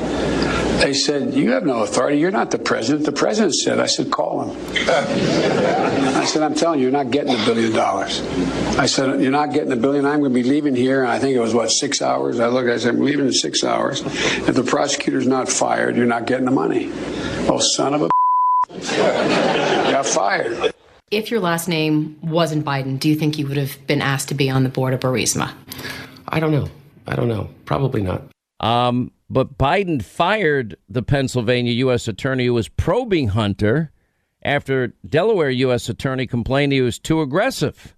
They 0.80 0.92
said, 0.92 1.34
You 1.34 1.52
have 1.52 1.64
no 1.64 1.82
authority. 1.82 2.18
You're 2.18 2.30
not 2.30 2.50
the 2.50 2.58
president. 2.58 3.06
The 3.06 3.12
president 3.12 3.54
said, 3.54 3.80
I 3.80 3.86
said, 3.86 4.10
Call 4.10 4.50
him. 4.50 4.56
I 4.88 6.24
said, 6.26 6.42
I'm 6.42 6.54
telling 6.54 6.80
you, 6.80 6.84
you're 6.84 6.92
not 6.92 7.10
getting 7.10 7.32
the 7.32 7.44
billion 7.44 7.72
dollars. 7.72 8.20
I 8.78 8.86
said, 8.86 9.20
You're 9.20 9.30
not 9.30 9.52
getting 9.52 9.70
the 9.70 9.76
billion. 9.76 10.04
I'm 10.04 10.20
going 10.20 10.32
to 10.32 10.34
be 10.34 10.42
leaving 10.42 10.76
here. 10.76 11.02
And 11.02 11.10
I 11.10 11.18
think 11.18 11.34
it 11.36 11.40
was, 11.40 11.54
what, 11.54 11.70
six 11.70 12.02
hours? 12.02 12.40
I 12.40 12.48
looked, 12.48 12.68
I 12.68 12.76
said, 12.76 12.94
I'm 12.94 13.00
leaving 13.00 13.26
in 13.26 13.32
six 13.32 13.64
hours. 13.64 14.02
If 14.04 14.54
the 14.54 14.62
prosecutor's 14.62 15.26
not 15.26 15.48
fired, 15.48 15.96
you're 15.96 16.06
not 16.06 16.26
getting 16.26 16.44
the 16.44 16.50
money. 16.50 16.90
Oh, 17.48 17.58
son 17.58 17.94
of 17.94 18.02
a 18.02 18.08
got 19.90 20.06
fired. 20.06 20.74
If 21.10 21.30
your 21.30 21.40
last 21.40 21.68
name 21.68 22.18
wasn't 22.20 22.64
Biden, 22.64 22.98
do 22.98 23.08
you 23.08 23.14
think 23.14 23.38
you 23.38 23.46
would 23.46 23.56
have 23.56 23.78
been 23.86 24.02
asked 24.02 24.28
to 24.28 24.34
be 24.34 24.50
on 24.50 24.64
the 24.64 24.68
board 24.68 24.92
of 24.92 25.00
Burisma? 25.00 25.52
I 26.28 26.40
don't 26.40 26.50
know. 26.50 26.68
I 27.06 27.14
don't 27.14 27.28
know. 27.28 27.48
Probably 27.64 28.02
not. 28.02 28.22
Um, 28.58 29.12
but 29.28 29.58
Biden 29.58 30.02
fired 30.02 30.76
the 30.88 31.02
Pennsylvania 31.02 31.72
U.S. 31.72 32.06
attorney 32.08 32.46
who 32.46 32.54
was 32.54 32.68
probing 32.68 33.28
Hunter 33.28 33.90
after 34.42 34.94
Delaware 35.08 35.50
U.S. 35.50 35.88
attorney 35.88 36.26
complained 36.26 36.72
he 36.72 36.80
was 36.80 36.98
too 36.98 37.20
aggressive. 37.20 37.96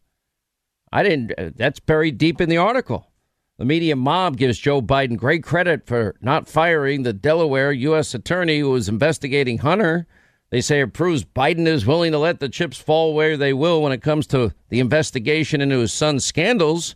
I 0.91 1.03
didn't. 1.03 1.33
Uh, 1.37 1.51
that's 1.55 1.81
buried 1.81 2.17
deep 2.17 2.41
in 2.41 2.49
the 2.49 2.57
article. 2.57 3.11
The 3.59 3.65
media 3.65 3.97
mob 3.97 4.37
gives 4.37 4.59
Joe 4.59 4.81
Biden 4.81 5.17
great 5.17 5.43
credit 5.43 5.87
for 5.87 6.15
not 6.21 6.49
firing 6.49 7.03
the 7.03 7.13
Delaware 7.13 7.73
U.S. 7.73 8.15
attorney 8.15 8.61
who 8.61 8.71
was 8.71 8.89
investigating 8.89 9.59
Hunter. 9.59 10.07
They 10.51 10.61
say 10.63 10.81
it 10.81 10.95
proves 10.95 11.25
Biden 11.25 11.67
is 11.67 11.85
willing 11.85 12.13
to 12.13 12.19
let 12.19 12.41
the 12.41 12.49
chips 12.49 12.79
fall 12.79 13.15
where 13.15 13.37
they 13.37 13.53
will 13.53 13.83
when 13.83 13.93
it 13.93 14.01
comes 14.01 14.27
to 14.29 14.55
the 14.71 14.81
investigation 14.81 15.61
into 15.61 15.81
his 15.81 15.93
son's 15.93 16.25
scandals. 16.25 16.95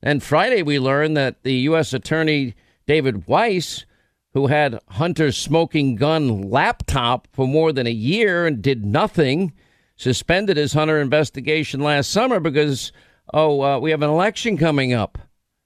And 0.00 0.22
Friday, 0.22 0.62
we 0.62 0.78
learned 0.78 1.16
that 1.16 1.42
the 1.42 1.54
U.S. 1.54 1.92
Attorney 1.92 2.54
David 2.88 3.26
Weiss, 3.28 3.84
who 4.32 4.46
had 4.46 4.80
Hunter's 4.88 5.36
smoking 5.36 5.94
gun 5.94 6.50
laptop 6.50 7.28
for 7.32 7.46
more 7.46 7.70
than 7.70 7.86
a 7.86 7.90
year 7.90 8.46
and 8.46 8.62
did 8.62 8.84
nothing, 8.84 9.52
suspended 9.94 10.56
his 10.56 10.72
Hunter 10.72 10.98
investigation 10.98 11.80
last 11.80 12.10
summer 12.10 12.40
because 12.40 12.90
oh, 13.34 13.60
uh, 13.60 13.78
we 13.78 13.90
have 13.90 14.00
an 14.00 14.08
election 14.08 14.56
coming 14.56 14.94
up, 14.94 15.18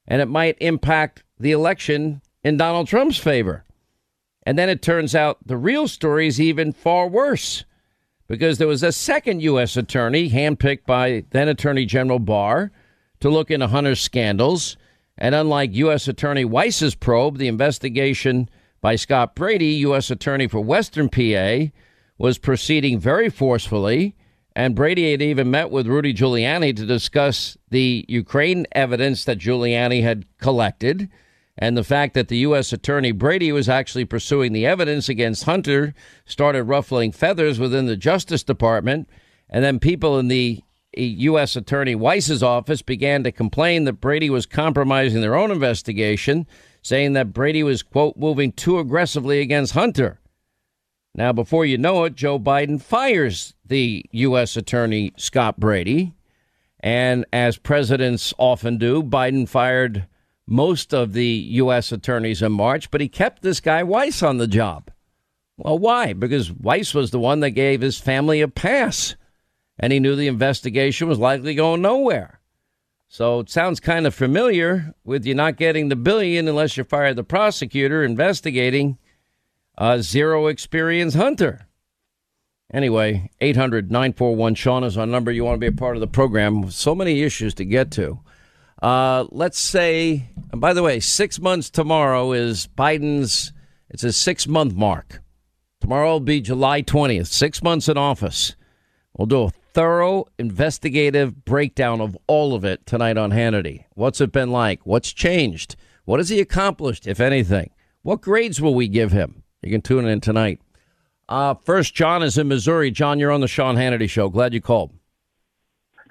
and 0.05 0.21
it 0.21 0.27
might 0.27 0.57
impact 0.59 1.23
the 1.39 1.51
election 1.51 2.21
in 2.43 2.57
Donald 2.57 2.89
Trump's 2.89 3.17
favor. 3.17 3.63
And 4.45 4.57
then 4.57 4.67
it 4.67 4.81
turns 4.81 5.15
out 5.15 5.47
the 5.47 5.55
real 5.55 5.87
story 5.87 6.27
is 6.27 6.41
even 6.41 6.73
far 6.73 7.07
worse 7.07 7.63
because 8.27 8.57
there 8.57 8.67
was 8.67 8.83
a 8.83 8.91
second 8.91 9.41
U.S. 9.41 9.77
attorney 9.77 10.29
handpicked 10.29 10.85
by 10.85 11.23
then 11.29 11.47
Attorney 11.47 11.85
General 11.85 12.19
Barr 12.19 12.71
to 13.21 13.29
look 13.29 13.49
into 13.49 13.67
Hunter's 13.67 14.01
scandals. 14.01 14.75
And 15.17 15.35
unlike 15.35 15.75
U.S. 15.75 16.07
Attorney 16.07 16.45
Weiss's 16.45 16.95
probe, 16.95 17.37
the 17.37 17.47
investigation 17.47 18.49
by 18.81 18.95
Scott 18.95 19.35
Brady, 19.35 19.73
U.S. 19.87 20.09
Attorney 20.11 20.47
for 20.47 20.59
Western 20.59 21.09
PA, 21.09 21.71
was 22.17 22.37
proceeding 22.37 22.99
very 22.99 23.29
forcefully. 23.29 24.15
And 24.55 24.75
Brady 24.75 25.11
had 25.11 25.21
even 25.21 25.49
met 25.49 25.71
with 25.71 25.87
Rudy 25.87 26.13
Giuliani 26.13 26.75
to 26.75 26.85
discuss 26.85 27.57
the 27.69 28.05
Ukraine 28.07 28.67
evidence 28.73 29.25
that 29.25 29.39
Giuliani 29.39 30.03
had 30.03 30.25
collected 30.37 31.09
and 31.57 31.77
the 31.77 31.83
fact 31.83 32.13
that 32.15 32.27
the 32.27 32.37
U.S. 32.37 32.73
Attorney 32.73 33.11
Brady 33.11 33.51
was 33.51 33.69
actually 33.69 34.05
pursuing 34.05 34.53
the 34.53 34.65
evidence 34.65 35.07
against 35.07 35.43
Hunter 35.43 35.93
started 36.25 36.63
ruffling 36.63 37.11
feathers 37.11 37.59
within 37.59 37.85
the 37.85 37.97
Justice 37.97 38.43
Department. 38.43 39.07
And 39.49 39.63
then 39.63 39.79
people 39.79 40.17
in 40.17 40.29
the 40.29 40.63
U.S. 40.97 41.55
Attorney 41.55 41.95
Weiss's 41.95 42.43
office 42.43 42.81
began 42.81 43.23
to 43.23 43.31
complain 43.31 43.85
that 43.85 44.01
Brady 44.01 44.29
was 44.29 44.45
compromising 44.45 45.21
their 45.21 45.35
own 45.35 45.51
investigation, 45.51 46.47
saying 46.81 47.13
that 47.13 47.33
Brady 47.33 47.63
was, 47.63 47.83
quote, 47.83 48.17
moving 48.17 48.51
too 48.51 48.79
aggressively 48.79 49.39
against 49.39 49.73
Hunter. 49.73 50.19
Now, 51.15 51.31
before 51.31 51.65
you 51.65 51.77
know 51.77 52.03
it, 52.05 52.15
Joe 52.15 52.39
Biden 52.39 52.81
fires 52.81 53.53
the 53.65 54.05
U.S. 54.11 54.57
Attorney 54.57 55.13
Scott 55.17 55.59
Brady. 55.59 56.13
And 56.79 57.25
as 57.31 57.57
presidents 57.57 58.33
often 58.37 58.77
do, 58.77 59.03
Biden 59.03 59.47
fired 59.47 60.07
most 60.47 60.93
of 60.93 61.13
the 61.13 61.25
U.S. 61.25 61.91
attorneys 61.91 62.41
in 62.41 62.51
March, 62.51 62.91
but 62.91 62.99
he 62.99 63.07
kept 63.07 63.41
this 63.41 63.59
guy 63.59 63.83
Weiss 63.83 64.21
on 64.21 64.37
the 64.37 64.47
job. 64.47 64.91
Well, 65.57 65.77
why? 65.77 66.13
Because 66.13 66.51
Weiss 66.51 66.93
was 66.93 67.11
the 67.11 67.19
one 67.19 67.39
that 67.41 67.51
gave 67.51 67.81
his 67.81 67.97
family 67.97 68.41
a 68.41 68.47
pass, 68.47 69.15
and 69.83 69.91
he 69.91 69.99
knew 69.99 70.15
the 70.15 70.27
investigation 70.27 71.09
was 71.09 71.19
likely 71.19 71.53
going 71.55 71.81
nowhere. 71.81 72.39
So 73.09 73.41
it 73.41 73.49
sounds 73.49 73.81
kind 73.81 74.07
of 74.07 74.15
familiar 74.15 74.95
with 75.03 75.25
you 75.25 75.35
not 75.35 75.57
getting 75.57 75.89
the 75.89 75.97
billion 75.97 76.47
unless 76.47 76.77
you 76.77 76.85
fire 76.85 77.13
the 77.13 77.25
prosecutor 77.25 78.01
investigating 78.01 78.97
a 79.77 80.01
zero 80.01 80.47
experience 80.47 81.15
hunter. 81.15 81.67
Anyway, 82.73 83.29
800 83.41 83.91
941 83.91 84.55
Sean 84.55 84.85
is 84.85 84.97
our 84.97 85.05
number. 85.05 85.33
You 85.33 85.43
want 85.43 85.55
to 85.55 85.59
be 85.59 85.67
a 85.67 85.77
part 85.77 85.97
of 85.97 85.99
the 85.99 86.07
program. 86.07 86.71
So 86.71 86.95
many 86.95 87.21
issues 87.21 87.53
to 87.55 87.65
get 87.65 87.91
to. 87.91 88.21
Uh, 88.81 89.25
let's 89.31 89.59
say, 89.59 90.29
and 90.53 90.61
by 90.61 90.71
the 90.71 90.81
way, 90.81 91.01
six 91.01 91.41
months 91.41 91.69
tomorrow 91.69 92.31
is 92.31 92.69
Biden's, 92.77 93.51
it's 93.89 94.05
a 94.05 94.13
six 94.13 94.47
month 94.47 94.75
mark. 94.75 95.21
Tomorrow 95.81 96.13
will 96.13 96.19
be 96.21 96.39
July 96.39 96.81
20th, 96.83 97.27
six 97.27 97.61
months 97.61 97.89
in 97.89 97.97
office. 97.97 98.55
We'll 99.17 99.25
do 99.25 99.43
a 99.43 99.51
thorough 99.73 100.25
investigative 100.37 101.45
breakdown 101.45 101.99
of 101.99 102.17
all 102.27 102.53
of 102.53 102.63
it 102.63 102.85
tonight 102.85 103.17
on 103.17 103.31
Hannity. 103.31 103.85
What's 103.95 104.21
it 104.21 104.31
been 104.31 104.51
like? 104.51 104.85
What's 104.85 105.11
changed? 105.11 105.75
What 106.05 106.19
has 106.19 106.29
he 106.29 106.39
accomplished, 106.39 107.07
if 107.07 107.19
anything? 107.19 107.71
What 108.01 108.21
grades 108.21 108.61
will 108.61 108.75
we 108.75 108.87
give 108.87 109.11
him? 109.11 109.43
You 109.61 109.71
can 109.71 109.81
tune 109.81 110.05
in 110.05 110.21
tonight. 110.21 110.59
Uh, 111.29 111.53
first, 111.53 111.95
John 111.95 112.21
is 112.21 112.37
in 112.37 112.47
Missouri. 112.47 112.91
John, 112.91 113.19
you're 113.19 113.31
on 113.31 113.41
the 113.41 113.47
Sean 113.47 113.75
Hannity 113.75 114.09
Show. 114.09 114.29
Glad 114.29 114.53
you 114.53 114.61
called. 114.61 114.91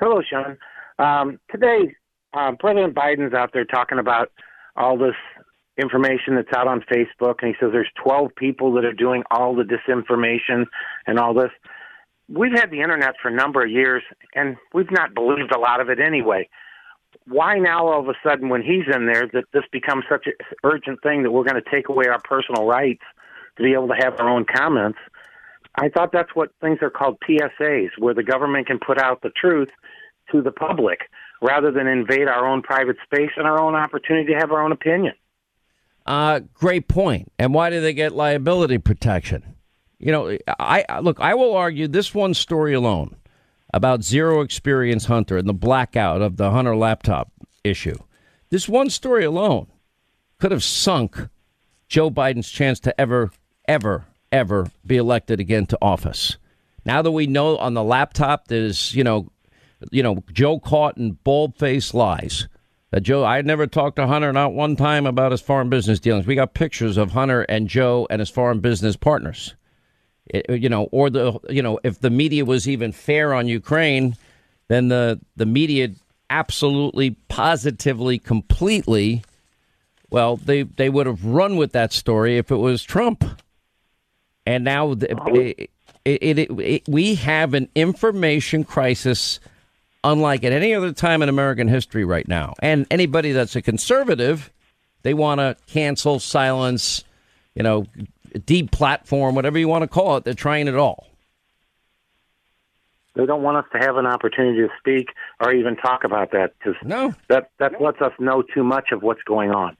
Hello, 0.00 0.22
Sean. 0.22 0.56
Um, 0.98 1.38
today, 1.50 1.94
um, 2.34 2.56
President 2.56 2.94
Biden's 2.94 3.34
out 3.34 3.50
there 3.52 3.64
talking 3.64 3.98
about 3.98 4.32
all 4.76 4.96
this 4.96 5.14
information 5.76 6.34
that's 6.34 6.52
out 6.56 6.66
on 6.66 6.80
Facebook, 6.92 7.36
and 7.42 7.48
he 7.48 7.54
says 7.60 7.70
there's 7.72 7.90
12 8.02 8.30
people 8.36 8.72
that 8.72 8.84
are 8.84 8.92
doing 8.92 9.22
all 9.30 9.54
the 9.54 9.64
disinformation 9.64 10.64
and 11.06 11.18
all 11.18 11.34
this. 11.34 11.50
We've 12.28 12.52
had 12.52 12.70
the 12.70 12.80
internet 12.80 13.14
for 13.20 13.28
a 13.28 13.34
number 13.34 13.62
of 13.62 13.70
years, 13.70 14.02
and 14.34 14.56
we've 14.72 14.90
not 14.90 15.14
believed 15.14 15.54
a 15.54 15.58
lot 15.58 15.80
of 15.80 15.90
it 15.90 16.00
anyway. 16.00 16.48
Why 17.26 17.58
now, 17.58 17.86
all 17.86 18.00
of 18.00 18.08
a 18.08 18.14
sudden, 18.24 18.48
when 18.48 18.62
he's 18.62 18.84
in 18.92 19.06
there, 19.06 19.28
that 19.32 19.44
this 19.52 19.64
becomes 19.70 20.04
such 20.08 20.26
an 20.26 20.32
urgent 20.64 21.02
thing 21.02 21.22
that 21.22 21.30
we're 21.30 21.44
going 21.44 21.62
to 21.62 21.70
take 21.70 21.88
away 21.88 22.06
our 22.06 22.20
personal 22.20 22.66
rights 22.66 23.02
to 23.56 23.62
be 23.62 23.74
able 23.74 23.88
to 23.88 23.94
have 23.94 24.18
our 24.18 24.28
own 24.28 24.44
comments? 24.44 24.98
I 25.76 25.88
thought 25.88 26.10
that's 26.12 26.34
what 26.34 26.50
things 26.60 26.78
are 26.82 26.90
called 26.90 27.18
PSAs, 27.28 27.90
where 27.98 28.14
the 28.14 28.22
government 28.22 28.66
can 28.66 28.78
put 28.78 28.98
out 28.98 29.22
the 29.22 29.30
truth 29.30 29.68
to 30.30 30.42
the 30.42 30.52
public 30.52 31.10
rather 31.40 31.70
than 31.70 31.86
invade 31.86 32.28
our 32.28 32.46
own 32.46 32.62
private 32.62 32.96
space 33.04 33.30
and 33.36 33.46
our 33.46 33.60
own 33.60 33.74
opportunity 33.74 34.32
to 34.32 34.38
have 34.38 34.52
our 34.52 34.62
own 34.62 34.72
opinion. 34.72 35.14
Uh, 36.06 36.40
great 36.54 36.88
point. 36.88 37.32
And 37.38 37.54
why 37.54 37.70
do 37.70 37.80
they 37.80 37.92
get 37.92 38.12
liability 38.12 38.78
protection? 38.78 39.51
You 40.02 40.10
know, 40.10 40.36
I 40.58 40.98
look. 41.00 41.20
I 41.20 41.34
will 41.34 41.54
argue 41.54 41.86
this 41.86 42.12
one 42.12 42.34
story 42.34 42.74
alone 42.74 43.14
about 43.72 44.02
zero 44.02 44.40
experience 44.40 45.04
Hunter 45.04 45.36
and 45.36 45.48
the 45.48 45.54
blackout 45.54 46.20
of 46.20 46.36
the 46.36 46.50
Hunter 46.50 46.74
laptop 46.74 47.30
issue. 47.62 47.96
This 48.50 48.68
one 48.68 48.90
story 48.90 49.24
alone 49.24 49.68
could 50.40 50.50
have 50.50 50.64
sunk 50.64 51.28
Joe 51.86 52.10
Biden's 52.10 52.50
chance 52.50 52.80
to 52.80 53.00
ever, 53.00 53.30
ever, 53.68 54.06
ever 54.32 54.70
be 54.84 54.96
elected 54.96 55.38
again 55.38 55.66
to 55.66 55.78
office. 55.80 56.36
Now 56.84 57.00
that 57.00 57.12
we 57.12 57.28
know 57.28 57.56
on 57.56 57.74
the 57.74 57.84
laptop 57.84 58.48
there's, 58.48 58.94
you 58.96 59.04
know, 59.04 59.30
you 59.92 60.02
know, 60.02 60.24
Joe 60.32 60.58
caught 60.58 60.98
in 60.98 61.12
bald 61.22 61.56
faced 61.56 61.94
lies. 61.94 62.48
Joe, 63.00 63.24
I 63.24 63.40
never 63.40 63.68
talked 63.68 63.96
to 63.96 64.06
Hunter 64.08 64.32
not 64.32 64.52
one 64.52 64.74
time 64.74 65.06
about 65.06 65.30
his 65.30 65.40
foreign 65.40 65.70
business 65.70 66.00
dealings. 66.00 66.26
We 66.26 66.34
got 66.34 66.54
pictures 66.54 66.96
of 66.96 67.12
Hunter 67.12 67.42
and 67.42 67.68
Joe 67.68 68.06
and 68.10 68.18
his 68.18 68.28
foreign 68.28 68.58
business 68.58 68.96
partners. 68.96 69.54
You 70.48 70.68
know, 70.68 70.84
or 70.92 71.10
the 71.10 71.38
you 71.48 71.62
know, 71.62 71.78
if 71.84 72.00
the 72.00 72.10
media 72.10 72.44
was 72.44 72.68
even 72.68 72.92
fair 72.92 73.34
on 73.34 73.48
Ukraine, 73.48 74.16
then 74.68 74.88
the 74.88 75.20
the 75.36 75.46
media 75.46 75.90
absolutely, 76.30 77.10
positively, 77.28 78.18
completely, 78.18 79.22
well, 80.10 80.36
they 80.36 80.62
they 80.62 80.88
would 80.88 81.06
have 81.06 81.24
run 81.24 81.56
with 81.56 81.72
that 81.72 81.92
story 81.92 82.38
if 82.38 82.50
it 82.50 82.56
was 82.56 82.82
Trump. 82.82 83.24
And 84.46 84.64
now 84.64 84.88
oh. 84.88 84.98
it, 85.34 85.70
it, 86.04 86.38
it, 86.38 86.88
we 86.88 87.14
have 87.16 87.54
an 87.54 87.68
information 87.74 88.64
crisis 88.64 89.38
unlike 90.04 90.44
at 90.44 90.52
any 90.52 90.74
other 90.74 90.92
time 90.92 91.22
in 91.22 91.28
American 91.28 91.68
history 91.68 92.04
right 92.04 92.26
now. 92.26 92.54
And 92.60 92.86
anybody 92.90 93.32
that's 93.32 93.54
a 93.54 93.62
conservative, 93.62 94.50
they 95.02 95.14
want 95.14 95.38
to 95.38 95.56
cancel, 95.66 96.18
silence, 96.18 97.04
you 97.54 97.62
know, 97.62 97.86
deplatform, 98.34 99.34
whatever 99.34 99.58
you 99.58 99.68
want 99.68 99.82
to 99.82 99.88
call 99.88 100.16
it. 100.16 100.24
They're 100.24 100.34
trying 100.34 100.68
it 100.68 100.76
all. 100.76 101.06
They 103.14 103.26
don't 103.26 103.42
want 103.42 103.58
us 103.58 103.64
to 103.72 103.78
have 103.78 103.96
an 103.96 104.06
opportunity 104.06 104.60
to 104.60 104.68
speak 104.78 105.08
or 105.40 105.52
even 105.52 105.76
talk 105.76 106.04
about 106.04 106.32
that 106.32 106.54
because 106.58 106.74
no. 106.82 107.14
that 107.28 107.50
that 107.58 107.80
lets 107.80 108.00
us 108.00 108.12
know 108.18 108.42
too 108.42 108.64
much 108.64 108.90
of 108.90 109.02
what's 109.02 109.22
going 109.24 109.50
on. 109.50 109.76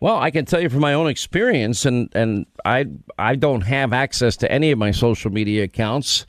Well, 0.00 0.16
I 0.16 0.32
can 0.32 0.44
tell 0.44 0.60
you 0.60 0.68
from 0.68 0.80
my 0.80 0.94
own 0.94 1.06
experience, 1.06 1.86
and, 1.86 2.08
and 2.12 2.46
I 2.64 2.86
I 3.16 3.36
don't 3.36 3.60
have 3.60 3.92
access 3.92 4.36
to 4.38 4.50
any 4.50 4.72
of 4.72 4.78
my 4.78 4.90
social 4.90 5.30
media 5.30 5.62
accounts 5.62 6.26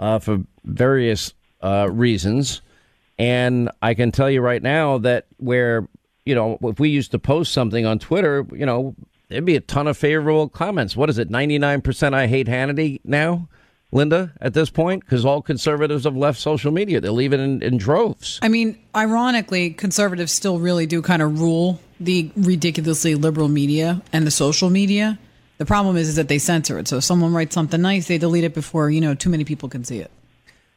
uh, 0.00 0.18
for 0.18 0.42
various 0.64 1.32
uh, 1.62 1.88
reasons. 1.92 2.62
And 3.18 3.70
I 3.80 3.94
can 3.94 4.10
tell 4.10 4.28
you 4.28 4.40
right 4.40 4.62
now 4.62 4.98
that 4.98 5.26
where, 5.36 5.86
you 6.26 6.34
know, 6.34 6.58
if 6.62 6.80
we 6.80 6.88
used 6.88 7.12
to 7.12 7.20
post 7.20 7.52
something 7.52 7.86
on 7.86 8.00
Twitter, 8.00 8.44
you 8.52 8.66
know, 8.66 8.96
there'd 9.32 9.44
be 9.44 9.56
a 9.56 9.60
ton 9.60 9.86
of 9.86 9.96
favorable 9.96 10.48
comments. 10.48 10.96
What 10.96 11.10
is 11.10 11.18
it, 11.18 11.30
99% 11.30 12.14
I 12.14 12.26
hate 12.26 12.46
Hannity 12.46 13.00
now, 13.04 13.48
Linda, 13.90 14.32
at 14.40 14.54
this 14.54 14.70
point? 14.70 15.04
Because 15.04 15.24
all 15.24 15.42
conservatives 15.42 16.04
have 16.04 16.16
left 16.16 16.38
social 16.38 16.70
media. 16.70 17.00
They 17.00 17.08
leave 17.08 17.32
it 17.32 17.40
in, 17.40 17.62
in 17.62 17.78
droves. 17.78 18.38
I 18.42 18.48
mean, 18.48 18.78
ironically, 18.94 19.70
conservatives 19.70 20.32
still 20.32 20.58
really 20.58 20.86
do 20.86 21.02
kind 21.02 21.22
of 21.22 21.40
rule 21.40 21.80
the 21.98 22.30
ridiculously 22.36 23.14
liberal 23.14 23.48
media 23.48 24.02
and 24.12 24.26
the 24.26 24.30
social 24.30 24.70
media. 24.70 25.18
The 25.58 25.66
problem 25.66 25.96
is, 25.96 26.08
is 26.08 26.16
that 26.16 26.28
they 26.28 26.38
censor 26.38 26.78
it. 26.78 26.88
So 26.88 26.98
if 26.98 27.04
someone 27.04 27.32
writes 27.32 27.54
something 27.54 27.80
nice, 27.80 28.08
they 28.08 28.18
delete 28.18 28.44
it 28.44 28.54
before, 28.54 28.90
you 28.90 29.00
know, 29.00 29.14
too 29.14 29.30
many 29.30 29.44
people 29.44 29.68
can 29.68 29.84
see 29.84 29.98
it. 29.98 30.10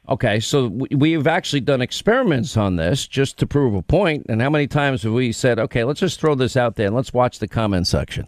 Okay, 0.08 0.40
so 0.40 0.68
we've 0.68 1.26
actually 1.26 1.62
done 1.62 1.82
experiments 1.82 2.56
on 2.58 2.76
this 2.76 3.08
just 3.08 3.40
to 3.40 3.48
prove 3.48 3.74
a 3.74 3.82
point. 3.82 4.28
And 4.30 4.40
how 4.40 4.52
many 4.52 4.68
times 4.68 5.02
have 5.02 5.14
we 5.14 5.32
said, 5.32 5.58
okay, 5.58 5.84
let's 5.84 6.00
just 6.00 6.20
throw 6.20 6.36
this 6.36 6.56
out 6.56 6.76
there 6.76 6.86
and 6.88 6.96
let's 6.96 7.12
watch 7.12 7.40
the 7.40 7.48
comment 7.48 7.88
section? 7.88 8.28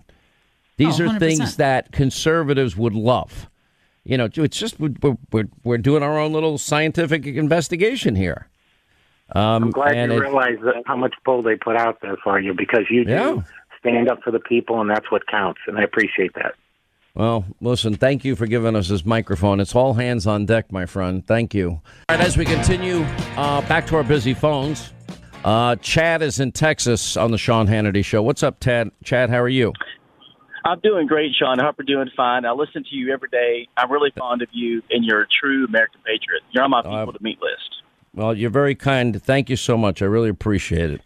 These 0.77 1.01
Oh, 1.01 1.05
are 1.05 1.07
100%. 1.09 1.19
things 1.19 1.55
that 1.57 1.91
conservatives 1.91 2.77
would 2.77 2.93
love. 2.93 3.49
You 4.03 4.17
know, 4.17 4.29
it's 4.33 4.57
just 4.57 4.79
we're, 4.79 4.93
we're, 5.31 5.47
we're 5.63 5.77
doing 5.77 6.01
our 6.03 6.17
own 6.17 6.31
little 6.31 6.57
scientific 6.57 7.25
investigation 7.25 8.15
here. 8.15 8.47
Um, 9.33 9.63
I'm 9.63 9.71
glad 9.71 9.95
and 9.97 10.11
you 10.11 10.19
it- 10.19 10.21
realize 10.21 10.57
that 10.63 10.83
how 10.85 10.95
much 10.95 11.13
pull 11.25 11.41
they 11.41 11.55
put 11.55 11.75
out 11.75 11.99
there 12.01 12.15
for 12.23 12.39
you 12.39 12.53
because 12.53 12.85
you 12.89 13.03
do 13.03 13.11
Yeah. 13.11 13.41
stand 13.79 14.07
up 14.09 14.23
for 14.23 14.31
the 14.31 14.39
people 14.39 14.79
and 14.79 14.89
that's 14.89 15.11
what 15.11 15.27
counts, 15.27 15.59
and 15.67 15.77
I 15.77 15.83
appreciate 15.83 16.33
that. 16.35 16.53
Well, 17.15 17.45
listen, 17.59 17.95
thank 17.95 18.23
you 18.23 18.35
for 18.35 18.45
giving 18.45 18.75
us 18.75 18.87
this 18.89 19.03
microphone. 19.03 19.59
It's 19.59 19.75
all 19.75 19.95
hands 19.95 20.27
on 20.27 20.45
deck, 20.45 20.71
my 20.71 20.85
friend. 20.85 21.25
Thank 21.25 21.55
you. 21.55 21.71
All 21.71 21.81
right, 22.15 22.21
as 22.21 22.37
we 22.37 22.45
continue 22.45 23.01
uh, 23.35 23.61
back 23.67 23.87
to 23.87 23.95
our 23.95 24.03
busy 24.03 24.35
phones, 24.35 24.93
uh, 25.43 25.75
Chad 25.77 26.21
is 26.21 26.39
in 26.39 26.51
Texas 26.51 27.17
on 27.17 27.31
the 27.31 27.37
Sean 27.39 27.67
Hannity 27.67 28.05
Show. 28.05 28.21
What's 28.21 28.43
up, 28.43 28.59
Tad? 28.59 28.91
Chad, 29.03 29.31
how 29.31 29.39
are 29.41 29.49
you? 29.49 29.73
I'm 30.67 30.81
doing 30.81 31.07
great, 31.07 31.33
Sean. 31.33 31.61
I 31.61 31.63
hope 31.63 31.75
you're 31.79 31.85
doing 31.85 32.11
fine. 32.13 32.43
I 32.43 32.51
listen 32.51 32.83
to 32.83 32.93
you 32.93 33.13
every 33.13 33.29
day. 33.29 33.69
I'm 33.77 33.89
really 33.89 34.11
fond 34.11 34.41
of 34.41 34.49
you, 34.51 34.83
and 34.89 35.05
you're 35.05 35.21
a 35.21 35.27
true 35.27 35.63
American 35.63 36.01
patriot. 36.05 36.43
You're 36.51 36.65
on 36.65 36.71
my 36.71 36.81
people 36.81 37.13
to 37.13 37.23
meet 37.23 37.41
list. 37.41 37.83
Well, 38.13 38.35
you're 38.35 38.49
very 38.49 38.75
kind. 38.75 39.23
Thank 39.23 39.49
you 39.49 39.55
so 39.55 39.77
much. 39.77 40.01
I 40.01 40.05
really 40.05 40.27
appreciate 40.27 40.89
it. 40.89 41.01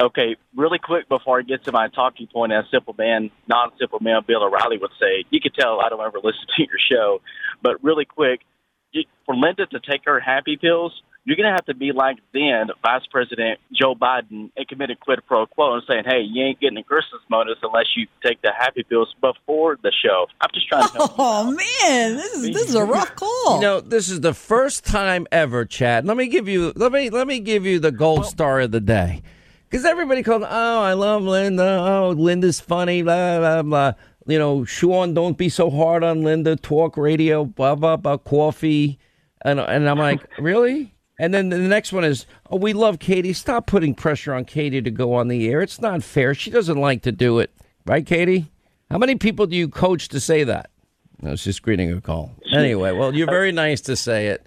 Okay, 0.00 0.34
really 0.56 0.80
quick 0.80 1.08
before 1.08 1.38
I 1.38 1.42
get 1.42 1.62
to 1.66 1.72
my 1.72 1.86
talking 1.86 2.26
point, 2.26 2.52
as 2.52 2.64
simple 2.72 2.96
man, 2.98 3.30
non-simple 3.46 4.00
man 4.00 4.22
Bill 4.26 4.42
O'Reilly 4.42 4.78
would 4.78 4.90
say, 4.98 5.24
you 5.30 5.40
could 5.40 5.54
tell 5.54 5.80
I 5.80 5.88
don't 5.88 6.00
ever 6.00 6.18
listen 6.18 6.44
to 6.56 6.62
your 6.64 6.80
show, 6.90 7.20
but 7.62 7.82
really 7.84 8.04
quick, 8.04 8.40
for 9.24 9.36
Linda 9.36 9.66
to 9.66 9.78
take 9.78 10.00
her 10.06 10.18
happy 10.18 10.56
pills, 10.56 11.00
you're 11.24 11.36
going 11.36 11.48
to 11.48 11.52
have 11.52 11.64
to 11.66 11.74
be 11.74 11.92
like 11.92 12.18
then 12.32 12.68
Vice 12.82 13.06
President 13.10 13.58
Joe 13.72 13.94
Biden 13.94 14.50
and 14.56 14.68
commit 14.68 14.90
a 14.90 14.96
quid 14.96 15.20
pro 15.26 15.46
quo 15.46 15.74
and 15.74 15.82
saying, 15.88 16.04
hey, 16.06 16.20
you 16.20 16.44
ain't 16.44 16.60
getting 16.60 16.76
a 16.76 16.82
Christmas 16.82 17.22
bonus 17.30 17.56
unless 17.62 17.86
you 17.96 18.06
take 18.22 18.42
the 18.42 18.52
happy 18.56 18.82
pills 18.82 19.14
before 19.20 19.78
the 19.82 19.90
show. 19.90 20.26
I'm 20.40 20.50
just 20.52 20.68
trying 20.68 20.86
to 20.88 20.92
help. 20.92 21.14
Oh 21.18 21.44
man, 21.44 22.16
this 22.16 22.34
is 22.34 22.42
this 22.52 22.68
is 22.68 22.74
a 22.74 22.84
rough 22.84 23.16
call. 23.16 23.56
You 23.56 23.60
know, 23.62 23.80
this 23.80 24.10
is 24.10 24.20
the 24.20 24.34
first 24.34 24.84
time 24.84 25.26
ever, 25.32 25.64
Chad. 25.64 26.04
Let 26.04 26.16
me 26.16 26.26
give 26.26 26.48
you 26.48 26.72
let 26.76 26.92
me 26.92 27.08
let 27.08 27.26
me 27.26 27.40
give 27.40 27.64
you 27.64 27.78
the 27.78 27.92
gold 27.92 28.26
star 28.26 28.60
of 28.60 28.70
the 28.70 28.80
day. 28.80 29.22
Because 29.70 29.86
everybody 29.86 30.22
called, 30.22 30.44
oh, 30.44 30.82
I 30.82 30.92
love 30.92 31.22
Linda. 31.22 31.64
Oh, 31.64 32.10
Linda's 32.10 32.60
funny. 32.60 33.02
Blah 33.02 33.38
blah 33.38 33.62
blah. 33.62 33.92
You 34.26 34.38
know, 34.38 34.64
Sean, 34.64 35.14
don't 35.14 35.36
be 35.38 35.48
so 35.48 35.70
hard 35.70 36.04
on 36.04 36.22
Linda. 36.22 36.56
Talk 36.56 36.96
radio. 36.96 37.44
Blah 37.44 37.76
blah 37.76 37.96
blah. 37.96 38.18
Coffee. 38.18 38.98
And 39.42 39.58
and 39.58 39.88
I'm 39.88 39.98
like, 39.98 40.20
really? 40.38 40.93
And 41.18 41.32
then 41.32 41.48
the 41.48 41.58
next 41.58 41.92
one 41.92 42.04
is, 42.04 42.26
oh, 42.50 42.56
we 42.56 42.72
love 42.72 42.98
Katie. 42.98 43.32
Stop 43.32 43.66
putting 43.66 43.94
pressure 43.94 44.34
on 44.34 44.44
Katie 44.44 44.82
to 44.82 44.90
go 44.90 45.14
on 45.14 45.28
the 45.28 45.48
air. 45.48 45.62
It's 45.62 45.80
not 45.80 46.02
fair. 46.02 46.34
She 46.34 46.50
doesn't 46.50 46.78
like 46.78 47.02
to 47.02 47.12
do 47.12 47.38
it, 47.38 47.50
right, 47.86 48.04
Katie? 48.04 48.50
How 48.90 48.98
many 48.98 49.14
people 49.14 49.46
do 49.46 49.56
you 49.56 49.68
coach 49.68 50.08
to 50.08 50.20
say 50.20 50.44
that? 50.44 50.70
I 51.24 51.30
was 51.30 51.44
just 51.44 51.62
greeting 51.62 51.92
a 51.92 52.00
call. 52.00 52.32
Anyway, 52.52 52.92
well, 52.92 53.14
you're 53.14 53.26
very 53.26 53.52
nice 53.52 53.80
to 53.82 53.96
say 53.96 54.26
it. 54.28 54.46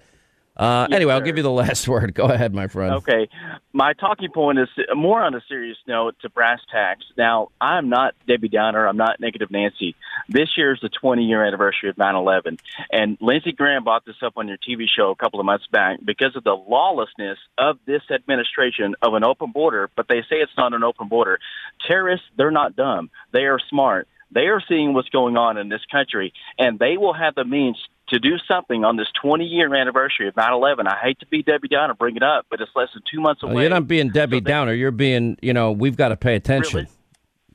Uh, 0.57 0.87
anyway, 0.91 1.13
I'll 1.13 1.21
give 1.21 1.37
you 1.37 1.43
the 1.43 1.51
last 1.67 1.87
word. 1.87 2.13
Go 2.15 2.25
ahead, 2.25 2.53
my 2.53 2.67
friend. 2.67 2.95
Okay. 2.95 3.29
My 3.73 3.93
talking 3.93 4.31
point 4.31 4.57
is 4.57 4.67
more 4.95 5.21
on 5.21 5.35
a 5.35 5.41
serious 5.47 5.77
note 5.87 6.15
to 6.21 6.29
brass 6.29 6.59
tacks. 6.71 7.05
Now, 7.15 7.49
I'm 7.61 7.89
not 7.89 8.15
Debbie 8.27 8.49
Downer. 8.49 8.87
I'm 8.87 8.97
not 8.97 9.19
Negative 9.19 9.51
Nancy. 9.51 9.95
This 10.27 10.49
year 10.57 10.73
is 10.73 10.79
the 10.81 10.89
20 10.89 11.25
year 11.25 11.45
anniversary 11.45 11.89
of 11.89 11.97
9 11.97 12.15
11. 12.15 12.57
And 12.91 13.17
Lindsey 13.21 13.51
Graham 13.51 13.83
brought 13.83 14.05
this 14.05 14.15
up 14.23 14.33
on 14.35 14.47
your 14.47 14.57
TV 14.57 14.85
show 14.87 15.11
a 15.11 15.15
couple 15.15 15.39
of 15.39 15.45
months 15.45 15.67
back 15.71 15.99
because 16.03 16.35
of 16.35 16.43
the 16.43 16.55
lawlessness 16.55 17.37
of 17.57 17.77
this 17.85 18.01
administration 18.11 18.95
of 19.03 19.13
an 19.13 19.23
open 19.23 19.51
border, 19.51 19.91
but 19.95 20.07
they 20.07 20.21
say 20.21 20.37
it's 20.37 20.51
not 20.57 20.73
an 20.73 20.83
open 20.83 21.07
border. 21.07 21.39
Terrorists, 21.87 22.25
they're 22.35 22.51
not 22.51 22.75
dumb. 22.75 23.11
They 23.31 23.43
are 23.43 23.59
smart. 23.69 24.07
They 24.31 24.47
are 24.47 24.61
seeing 24.67 24.93
what's 24.93 25.09
going 25.09 25.37
on 25.37 25.57
in 25.57 25.69
this 25.69 25.85
country, 25.91 26.33
and 26.57 26.79
they 26.79 26.97
will 26.97 27.13
have 27.13 27.35
the 27.35 27.45
means 27.45 27.77
to 28.09 28.19
do 28.19 28.37
something 28.47 28.83
on 28.83 28.95
this 28.97 29.07
20 29.21 29.45
year 29.45 29.73
anniversary 29.73 30.27
of 30.27 30.35
9 30.35 30.53
11. 30.53 30.87
I 30.87 30.97
hate 31.01 31.19
to 31.19 31.25
be 31.27 31.43
Debbie 31.43 31.67
Downer, 31.67 31.93
bring 31.93 32.15
it 32.15 32.23
up, 32.23 32.45
but 32.49 32.61
it's 32.61 32.71
less 32.75 32.89
than 32.93 33.03
two 33.11 33.19
months 33.21 33.43
away. 33.43 33.53
Well, 33.53 33.63
you're 33.63 33.69
not 33.69 33.87
being 33.87 34.09
Debbie 34.09 34.41
Downer. 34.41 34.73
You're 34.73 34.91
being, 34.91 35.37
you 35.41 35.53
know, 35.53 35.71
we've 35.71 35.97
got 35.97 36.09
to 36.09 36.15
pay 36.17 36.35
attention. 36.35 36.87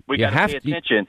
we 0.09 0.16
you 0.16 0.20
got 0.24 0.30
to 0.30 0.36
pay 0.48 0.57
attention. 0.57 1.07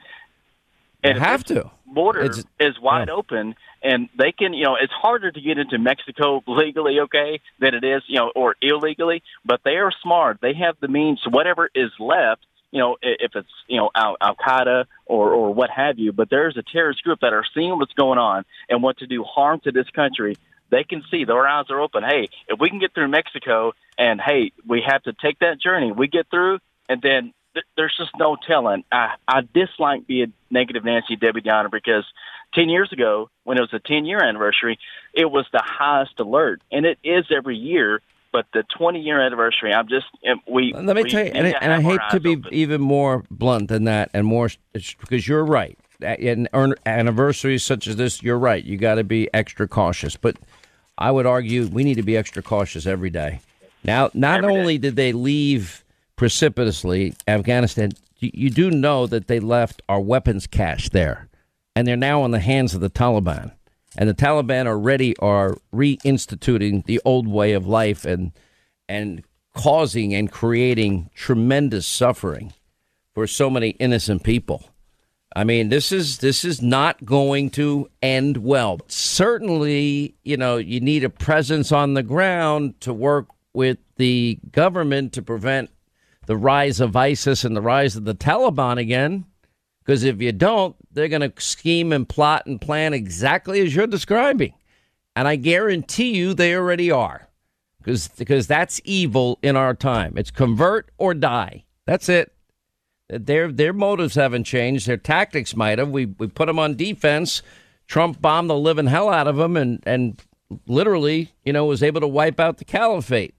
You 1.02 1.10
And 1.10 1.16
if 1.18 1.22
have 1.22 1.44
to. 1.44 1.70
Border 1.86 2.22
It's- 2.22 2.44
is 2.58 2.80
wide 2.80 3.08
open, 3.10 3.54
and 3.82 4.08
they 4.18 4.32
can, 4.32 4.52
you 4.54 4.64
know, 4.64 4.76
it's 4.80 4.92
harder 4.92 5.30
to 5.30 5.40
get 5.40 5.58
into 5.58 5.78
Mexico 5.78 6.42
legally, 6.46 6.98
okay, 7.00 7.40
than 7.60 7.74
it 7.74 7.84
is, 7.84 8.02
you 8.08 8.16
know, 8.18 8.32
or 8.34 8.56
illegally. 8.60 9.22
But 9.44 9.60
they 9.64 9.76
are 9.76 9.92
smart. 10.02 10.38
They 10.40 10.54
have 10.54 10.76
the 10.80 10.88
means. 10.88 11.20
Whatever 11.28 11.70
is 11.74 11.90
left, 12.00 12.46
you 12.74 12.80
know, 12.80 12.96
if 13.00 13.36
it's 13.36 13.48
you 13.68 13.76
know 13.76 13.90
Al 13.94 14.16
Al 14.20 14.34
Qaeda 14.34 14.86
or 15.06 15.32
or 15.32 15.54
what 15.54 15.70
have 15.70 15.96
you. 16.00 16.12
But 16.12 16.28
there's 16.28 16.56
a 16.56 16.62
terrorist 16.62 17.04
group 17.04 17.20
that 17.20 17.32
are 17.32 17.44
seeing 17.54 17.78
what's 17.78 17.92
going 17.92 18.18
on 18.18 18.44
and 18.68 18.82
want 18.82 18.98
to 18.98 19.06
do 19.06 19.22
harm 19.22 19.60
to 19.60 19.70
this 19.70 19.88
country. 19.94 20.36
They 20.70 20.82
can 20.82 21.04
see 21.08 21.24
their 21.24 21.46
eyes 21.46 21.66
are 21.70 21.80
open. 21.80 22.02
Hey, 22.02 22.28
if 22.48 22.58
we 22.58 22.68
can 22.68 22.80
get 22.80 22.92
through 22.92 23.06
Mexico, 23.06 23.74
and 23.96 24.20
hey, 24.20 24.50
we 24.66 24.82
have 24.84 25.04
to 25.04 25.12
take 25.12 25.38
that 25.38 25.60
journey. 25.60 25.92
We 25.92 26.08
get 26.08 26.28
through, 26.30 26.58
and 26.88 27.00
then 27.00 27.32
th- 27.54 27.66
there's 27.76 27.94
just 27.96 28.10
no 28.18 28.36
telling. 28.44 28.82
I, 28.90 29.14
I 29.28 29.42
dislike 29.54 30.08
being 30.08 30.32
negative 30.50 30.84
Nancy 30.84 31.14
Debbie 31.14 31.42
Downer 31.42 31.68
because 31.68 32.04
10 32.54 32.68
years 32.70 32.92
ago, 32.92 33.30
when 33.44 33.56
it 33.56 33.60
was 33.60 33.72
a 33.72 33.78
10 33.78 34.04
year 34.04 34.20
anniversary, 34.20 34.80
it 35.12 35.30
was 35.30 35.46
the 35.52 35.62
highest 35.64 36.18
alert. 36.18 36.60
And 36.72 36.84
it 36.86 36.98
is 37.04 37.26
every 37.30 37.56
year. 37.56 38.00
But 38.34 38.46
the 38.52 38.64
20 38.76 38.98
year 38.98 39.24
anniversary, 39.24 39.72
I'm 39.72 39.86
just, 39.86 40.06
we. 40.50 40.74
Let 40.74 40.96
me 40.96 41.04
we 41.04 41.08
tell 41.08 41.24
you, 41.24 41.30
and, 41.30 41.54
and 41.60 41.72
I 41.72 41.80
hate 41.80 42.00
to 42.10 42.18
be 42.18 42.32
open. 42.32 42.52
even 42.52 42.80
more 42.80 43.22
blunt 43.30 43.68
than 43.68 43.84
that, 43.84 44.10
and 44.12 44.26
more 44.26 44.50
because 44.72 45.28
you're 45.28 45.44
right. 45.44 45.78
An- 46.00 46.48
anniversaries 46.84 47.62
such 47.62 47.86
as 47.86 47.94
this, 47.94 48.24
you're 48.24 48.36
right. 48.36 48.64
You 48.64 48.76
got 48.76 48.96
to 48.96 49.04
be 49.04 49.32
extra 49.32 49.68
cautious. 49.68 50.16
But 50.16 50.36
I 50.98 51.12
would 51.12 51.26
argue 51.26 51.68
we 51.68 51.84
need 51.84 51.94
to 51.94 52.02
be 52.02 52.16
extra 52.16 52.42
cautious 52.42 52.86
every 52.86 53.08
day. 53.08 53.38
Now, 53.84 54.10
not 54.14 54.44
only 54.44 54.78
did 54.78 54.96
they 54.96 55.12
leave 55.12 55.84
precipitously 56.16 57.14
Afghanistan, 57.28 57.92
you, 58.18 58.32
you 58.34 58.50
do 58.50 58.68
know 58.68 59.06
that 59.06 59.28
they 59.28 59.38
left 59.38 59.80
our 59.88 60.00
weapons 60.00 60.48
cache 60.48 60.88
there, 60.88 61.28
and 61.76 61.86
they're 61.86 61.96
now 61.96 62.24
in 62.24 62.32
the 62.32 62.40
hands 62.40 62.74
of 62.74 62.80
the 62.80 62.90
Taliban. 62.90 63.52
And 63.96 64.08
the 64.08 64.14
Taliban 64.14 64.66
already 64.66 65.16
are 65.18 65.56
reinstituting 65.72 66.84
the 66.84 67.00
old 67.04 67.28
way 67.28 67.52
of 67.52 67.66
life 67.66 68.04
and 68.04 68.32
and 68.88 69.24
causing 69.54 70.14
and 70.14 70.30
creating 70.30 71.10
tremendous 71.14 71.86
suffering 71.86 72.52
for 73.14 73.26
so 73.26 73.48
many 73.48 73.70
innocent 73.70 74.24
people. 74.24 74.64
I 75.36 75.44
mean, 75.44 75.68
this 75.68 75.90
is 75.90 76.18
this 76.18 76.44
is 76.44 76.62
not 76.62 77.04
going 77.04 77.50
to 77.50 77.88
end 78.02 78.38
well. 78.38 78.80
Certainly, 78.86 80.14
you 80.22 80.36
know, 80.36 80.56
you 80.58 80.80
need 80.80 81.02
a 81.02 81.10
presence 81.10 81.72
on 81.72 81.94
the 81.94 82.02
ground 82.02 82.80
to 82.80 82.92
work 82.92 83.28
with 83.52 83.78
the 83.96 84.38
government 84.52 85.12
to 85.14 85.22
prevent 85.22 85.70
the 86.26 86.36
rise 86.36 86.80
of 86.80 86.96
ISIS 86.96 87.44
and 87.44 87.56
the 87.56 87.62
rise 87.62 87.96
of 87.96 88.04
the 88.04 88.14
Taliban 88.14 88.78
again. 88.78 89.24
Because 89.80 90.04
if 90.04 90.22
you 90.22 90.32
don't, 90.32 90.76
they're 90.94 91.08
going 91.08 91.28
to 91.28 91.32
scheme 91.40 91.92
and 91.92 92.08
plot 92.08 92.46
and 92.46 92.60
plan 92.60 92.94
exactly 92.94 93.60
as 93.60 93.74
you're 93.74 93.86
describing. 93.86 94.54
And 95.16 95.28
I 95.28 95.36
guarantee 95.36 96.16
you 96.16 96.34
they 96.34 96.54
already 96.54 96.90
are. 96.90 97.28
Because 97.78 98.08
because 98.08 98.46
that's 98.46 98.80
evil 98.84 99.38
in 99.42 99.56
our 99.56 99.74
time. 99.74 100.14
It's 100.16 100.30
convert 100.30 100.90
or 100.96 101.12
die. 101.12 101.64
That's 101.86 102.08
it. 102.08 102.32
Their 103.08 103.52
their 103.52 103.74
motives 103.74 104.14
haven't 104.14 104.44
changed. 104.44 104.86
Their 104.86 104.96
tactics 104.96 105.54
might 105.54 105.78
have. 105.78 105.90
We 105.90 106.06
we 106.06 106.28
put 106.28 106.46
them 106.46 106.58
on 106.58 106.76
defense. 106.76 107.42
Trump 107.86 108.22
bombed 108.22 108.48
the 108.48 108.56
living 108.56 108.86
hell 108.86 109.10
out 109.10 109.28
of 109.28 109.36
them 109.36 109.56
and 109.56 109.82
and 109.84 110.22
literally, 110.66 111.32
you 111.44 111.52
know, 111.52 111.66
was 111.66 111.82
able 111.82 112.00
to 112.00 112.08
wipe 112.08 112.40
out 112.40 112.56
the 112.56 112.64
caliphate. 112.64 113.34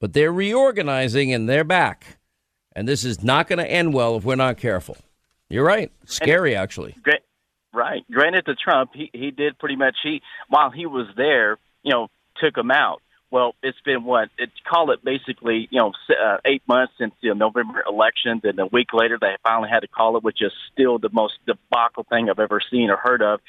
But 0.00 0.14
they're 0.14 0.32
reorganizing 0.32 1.32
and 1.34 1.46
they're 1.46 1.64
back. 1.64 2.18
And 2.74 2.88
this 2.88 3.04
is 3.04 3.22
not 3.22 3.48
going 3.48 3.58
to 3.58 3.70
end 3.70 3.92
well 3.92 4.16
if 4.16 4.24
we're 4.24 4.36
not 4.36 4.56
careful. 4.56 4.96
You're 5.50 5.64
right. 5.64 5.92
Scary 6.06 6.54
actually. 6.56 6.94
Right. 7.72 8.04
Granted 8.10 8.46
to 8.46 8.54
Trump, 8.54 8.92
he 8.94 9.10
he 9.12 9.30
did 9.30 9.58
pretty 9.58 9.76
much 9.76 9.96
he 10.02 10.22
while 10.48 10.70
he 10.70 10.86
was 10.86 11.06
there, 11.16 11.58
you 11.82 11.92
know, 11.92 12.08
took 12.36 12.56
him 12.56 12.70
out. 12.70 13.02
Well, 13.30 13.54
it's 13.62 13.80
been 13.84 14.04
what 14.04 14.28
it's 14.38 14.52
call 14.68 14.90
it 14.90 15.04
basically, 15.04 15.68
you 15.70 15.78
know, 15.78 15.92
uh, 16.10 16.38
eight 16.44 16.62
months 16.66 16.94
since 16.98 17.14
the 17.22 17.32
November 17.34 17.84
election. 17.86 18.40
and 18.42 18.58
a 18.58 18.66
week 18.66 18.88
later, 18.92 19.18
they 19.20 19.36
finally 19.44 19.68
had 19.68 19.80
to 19.80 19.88
call 19.88 20.16
it, 20.16 20.24
which 20.24 20.42
is 20.42 20.52
still 20.72 20.98
the 20.98 21.10
most 21.12 21.34
debacle 21.46 22.04
thing 22.08 22.28
I've 22.28 22.40
ever 22.40 22.60
seen 22.70 22.90
or 22.90 22.96
heard 22.96 23.22
of. 23.22 23.40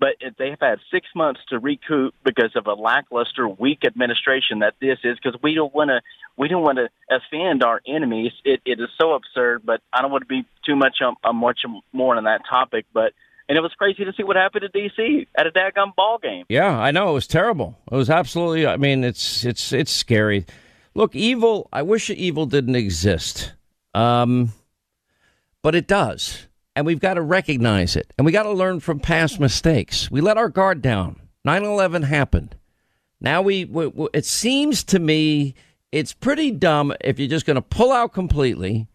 But 0.00 0.16
they 0.38 0.50
have 0.50 0.60
had 0.60 0.78
six 0.92 1.06
months 1.14 1.40
to 1.48 1.58
recoup 1.58 2.14
because 2.24 2.54
of 2.54 2.66
a 2.66 2.74
lackluster, 2.74 3.48
weak 3.48 3.80
administration 3.84 4.60
that 4.60 4.74
this 4.80 4.98
is. 5.04 5.16
Because 5.22 5.40
we 5.42 5.54
don't 5.54 5.74
want 5.74 5.88
to, 5.88 6.00
we 6.36 6.48
don't 6.48 6.62
want 6.62 6.78
to 6.78 6.88
offend 7.10 7.64
our 7.64 7.80
enemies. 7.86 8.32
It, 8.44 8.60
it 8.64 8.80
is 8.80 8.88
so 9.00 9.14
absurd. 9.14 9.62
But 9.64 9.80
I 9.92 10.02
don't 10.02 10.12
want 10.12 10.22
to 10.22 10.28
be 10.28 10.44
too 10.64 10.76
much 10.76 10.98
on, 11.02 11.16
on 11.24 11.36
much 11.36 11.60
more 11.92 12.16
on 12.16 12.24
that 12.24 12.42
topic. 12.48 12.86
But 12.92 13.12
and 13.48 13.56
it 13.56 13.62
was 13.62 13.72
crazy 13.72 14.04
to 14.04 14.12
see 14.12 14.22
what 14.22 14.36
happened 14.36 14.64
in 14.64 14.70
D.C. 14.72 15.26
at 15.34 15.46
a 15.46 15.50
daggum 15.50 15.94
ball 15.96 16.18
game. 16.18 16.44
Yeah, 16.48 16.78
I 16.78 16.90
know 16.90 17.10
it 17.10 17.14
was 17.14 17.26
terrible. 17.26 17.78
It 17.90 17.96
was 17.96 18.10
absolutely. 18.10 18.66
I 18.66 18.76
mean, 18.76 19.04
it's 19.04 19.44
it's 19.44 19.72
it's 19.72 19.90
scary. 19.90 20.44
Look, 20.94 21.14
evil. 21.16 21.68
I 21.72 21.82
wish 21.82 22.10
evil 22.10 22.44
didn't 22.44 22.74
exist, 22.74 23.52
um, 23.94 24.52
but 25.62 25.74
it 25.74 25.86
does, 25.86 26.47
and 26.78 26.86
we've 26.86 27.00
got 27.00 27.14
to 27.14 27.22
recognize 27.22 27.96
it, 27.96 28.12
and 28.16 28.24
we 28.24 28.30
got 28.30 28.44
to 28.44 28.52
learn 28.52 28.78
from 28.78 29.00
past 29.00 29.40
mistakes. 29.40 30.12
We 30.12 30.20
let 30.20 30.38
our 30.38 30.48
guard 30.48 30.80
down. 30.80 31.20
9-11 31.44 32.04
happened. 32.04 32.54
Now 33.20 33.42
we, 33.42 33.64
we, 33.64 33.88
we 33.88 34.06
it 34.14 34.24
seems 34.24 34.84
to 34.84 35.00
me 35.00 35.56
it's 35.90 36.12
pretty 36.12 36.52
dumb 36.52 36.94
if 37.00 37.18
you're 37.18 37.26
just 37.26 37.46
going 37.46 37.56
to 37.56 37.62
pull 37.62 37.90
out 37.90 38.12
completely, 38.12 38.86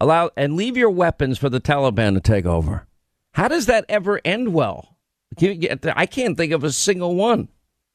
allow 0.00 0.30
and 0.36 0.56
leave 0.56 0.76
your 0.76 0.90
weapons 0.90 1.38
for 1.38 1.48
the 1.48 1.60
Taliban 1.60 2.14
to 2.14 2.20
take 2.20 2.44
over. 2.44 2.88
How 3.34 3.46
does 3.46 3.66
that 3.66 3.84
ever 3.88 4.20
end 4.24 4.52
well? 4.52 4.96
I 5.40 6.06
can't 6.06 6.36
think 6.36 6.52
of 6.52 6.64
a 6.64 6.72
single 6.72 7.14
one, 7.14 7.46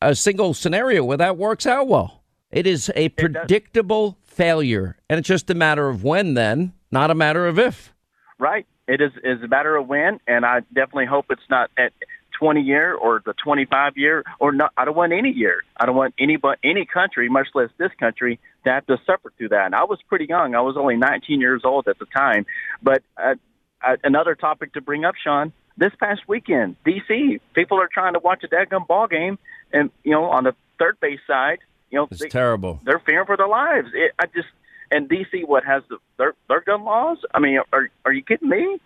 a 0.02 0.16
single 0.16 0.54
scenario 0.54 1.04
where 1.04 1.18
that 1.18 1.36
works 1.36 1.66
out 1.66 1.90
well. 1.90 2.24
It 2.50 2.66
is 2.66 2.90
a 2.96 3.10
predictable 3.10 4.18
failure, 4.24 4.96
and 5.10 5.20
it's 5.20 5.28
just 5.28 5.50
a 5.50 5.54
matter 5.54 5.90
of 5.90 6.06
when, 6.06 6.34
then, 6.34 6.72
not 6.92 7.12
a 7.12 7.16
matter 7.16 7.46
of 7.46 7.60
if. 7.60 7.94
Right. 8.40 8.66
It 8.88 9.02
is 9.02 9.12
is 9.24 9.42
a 9.44 9.48
matter 9.48 9.76
of 9.76 9.88
when, 9.88 10.20
and 10.28 10.46
I 10.46 10.60
definitely 10.74 11.06
hope 11.06 11.26
it's 11.30 11.50
not 11.50 11.72
at 11.78 11.94
20 12.40 12.62
year 12.62 12.94
or 12.94 13.22
the 13.26 13.34
25 13.34 13.94
year 13.96 14.24
or 14.40 14.52
not. 14.52 14.74
I 14.76 14.86
don't 14.86 14.96
want 14.96 15.14
any 15.14 15.30
year. 15.30 15.64
I 15.78 15.86
don't 15.86 15.96
want 15.96 16.14
any 16.20 16.36
but 16.36 16.60
any 16.64 16.86
country, 16.86 17.30
much 17.30 17.48
less 17.54 17.70
this 17.78 17.92
country, 18.00 18.40
to 18.66 18.72
have 18.72 18.86
to 18.88 18.98
suffer 19.06 19.32
through 19.38 19.50
that. 19.50 19.68
And 19.68 19.76
I 19.76 19.86
was 19.86 20.00
pretty 20.10 20.26
young. 20.26 20.56
I 20.56 20.62
was 20.62 20.76
only 20.78 20.98
19 20.98 21.40
years 21.40 21.62
old 21.64 21.88
at 21.88 21.98
the 22.00 22.06
time. 22.06 22.46
But 22.82 23.04
uh, 23.18 23.36
uh, 23.82 23.96
another 24.04 24.36
topic 24.36 24.74
to 24.74 24.82
bring 24.82 25.06
up, 25.06 25.16
Sean. 25.22 25.54
This 25.76 25.92
past 26.00 26.22
weekend, 26.28 26.76
DC, 26.86 27.40
people 27.54 27.80
are 27.80 27.90
trying 27.92 28.14
to 28.14 28.20
watch 28.20 28.44
a 28.44 28.48
daggum 28.48 28.86
ball 28.86 29.08
game, 29.08 29.40
and 29.72 29.90
you 30.04 30.12
know, 30.12 30.26
on 30.26 30.44
the 30.44 30.56
third 30.78 31.00
base 31.00 31.20
side, 31.26 31.60
you 31.90 31.98
know, 31.98 32.08
it's 32.12 32.22
they, 32.22 32.30
terrible. 32.30 32.80
They're 32.84 33.02
fearing 33.06 33.26
for 33.26 33.38
their 33.38 33.48
lives. 33.48 33.88
It, 33.94 34.12
I 34.20 34.26
just 34.28 34.50
and 34.94 35.10
DC, 35.10 35.46
what 35.46 35.64
has 35.66 35.84
the 35.90 35.98
their 36.18 36.34
their 36.48 36.62
gun 36.62 36.86
laws? 36.86 37.18
I 37.34 37.40
mean, 37.40 37.60
are 37.74 37.90
are 38.06 38.14
you 38.14 38.24
kidding 38.24 38.48
me? 38.50 38.80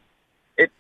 It 0.58 0.72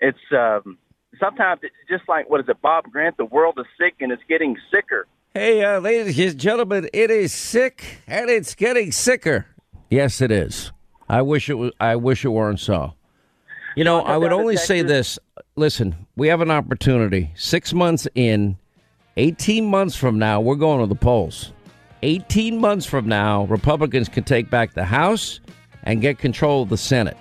it's 0.00 0.18
um 0.32 0.78
sometimes 1.20 1.60
it's 1.62 1.74
just 1.88 2.08
like 2.08 2.28
what 2.30 2.40
is 2.40 2.48
it, 2.48 2.60
Bob 2.62 2.84
Grant? 2.90 3.16
The 3.18 3.26
world 3.26 3.58
is 3.58 3.66
sick 3.78 3.96
and 4.00 4.10
it's 4.10 4.22
getting 4.28 4.56
sicker. 4.70 5.06
Hey, 5.34 5.62
uh, 5.62 5.80
ladies 5.80 6.18
and 6.18 6.40
gentlemen, 6.40 6.88
it 6.92 7.10
is 7.10 7.32
sick 7.32 8.00
and 8.06 8.30
it's 8.30 8.54
getting 8.54 8.90
sicker. 8.90 9.46
Yes, 9.90 10.20
it 10.20 10.30
is. 10.30 10.72
I 11.08 11.22
wish 11.22 11.48
it 11.48 11.54
was. 11.54 11.72
I 11.78 11.96
wish 11.96 12.24
it 12.24 12.28
weren't 12.28 12.60
so. 12.60 12.94
You 13.76 13.84
know, 13.84 14.00
I 14.00 14.16
would 14.16 14.32
only 14.32 14.56
say 14.56 14.82
this. 14.82 15.18
Listen, 15.56 16.06
we 16.16 16.28
have 16.28 16.40
an 16.40 16.50
opportunity. 16.50 17.32
Six 17.36 17.72
months 17.72 18.08
in, 18.14 18.56
eighteen 19.16 19.66
months 19.66 19.94
from 19.94 20.18
now, 20.18 20.40
we're 20.40 20.56
going 20.56 20.80
to 20.80 20.86
the 20.86 20.98
polls. 20.98 21.52
18 22.02 22.60
months 22.60 22.86
from 22.86 23.08
now, 23.08 23.44
Republicans 23.44 24.08
can 24.08 24.24
take 24.24 24.50
back 24.50 24.74
the 24.74 24.84
House 24.84 25.40
and 25.82 26.00
get 26.00 26.18
control 26.18 26.62
of 26.62 26.68
the 26.68 26.76
Senate. 26.76 27.16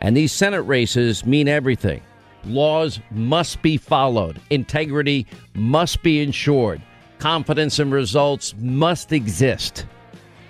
And 0.00 0.16
these 0.16 0.32
Senate 0.32 0.62
races 0.62 1.24
mean 1.24 1.48
everything. 1.48 2.02
Laws 2.44 3.00
must 3.10 3.62
be 3.62 3.76
followed, 3.76 4.40
integrity 4.50 5.26
must 5.54 6.02
be 6.02 6.22
ensured, 6.22 6.82
confidence 7.18 7.78
in 7.78 7.90
results 7.90 8.54
must 8.58 9.12
exist. 9.12 9.86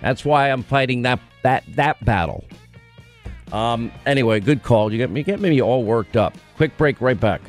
That's 0.03 0.25
why 0.25 0.51
I'm 0.51 0.65
fighting 0.65 1.03
that 1.03 1.21
that 1.45 1.62
that 1.77 2.05
battle. 2.05 2.45
Um, 3.53 3.93
anyway, 4.07 4.41
good 4.41 4.65
call. 4.65 4.93
You 4.93 4.99
get 4.99 5.11
me 5.11 5.23
get 5.23 5.41
me 5.41 5.62
all 5.62 5.85
worked 5.85 6.17
up. 6.17 6.37
Quick 6.57 6.77
break, 6.77 7.01
right 7.01 7.19
back. 7.19 7.41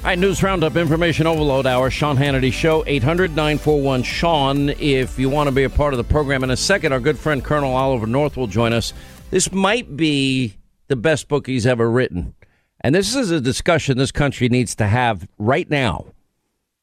All 0.00 0.06
right, 0.06 0.18
News 0.18 0.42
Roundup, 0.42 0.76
Information 0.76 1.26
Overload 1.26 1.66
Hour, 1.66 1.90
Sean 1.90 2.16
Hannity 2.16 2.50
Show, 2.50 2.82
800 2.86 3.36
941 3.36 4.02
Sean. 4.02 4.70
If 4.70 5.18
you 5.18 5.28
want 5.28 5.48
to 5.48 5.54
be 5.54 5.64
a 5.64 5.68
part 5.68 5.92
of 5.92 5.98
the 5.98 6.04
program 6.04 6.42
in 6.42 6.48
a 6.48 6.56
second, 6.56 6.94
our 6.94 7.00
good 7.00 7.18
friend 7.18 7.44
Colonel 7.44 7.74
Oliver 7.74 8.06
North 8.06 8.38
will 8.38 8.46
join 8.46 8.72
us. 8.72 8.94
This 9.30 9.52
might 9.52 9.98
be 9.98 10.56
the 10.88 10.96
best 10.96 11.28
book 11.28 11.46
he's 11.46 11.66
ever 11.66 11.90
written. 11.90 12.34
And 12.80 12.94
this 12.94 13.14
is 13.14 13.30
a 13.30 13.42
discussion 13.42 13.98
this 13.98 14.10
country 14.10 14.48
needs 14.48 14.74
to 14.76 14.86
have 14.86 15.28
right 15.36 15.68
now. 15.68 16.06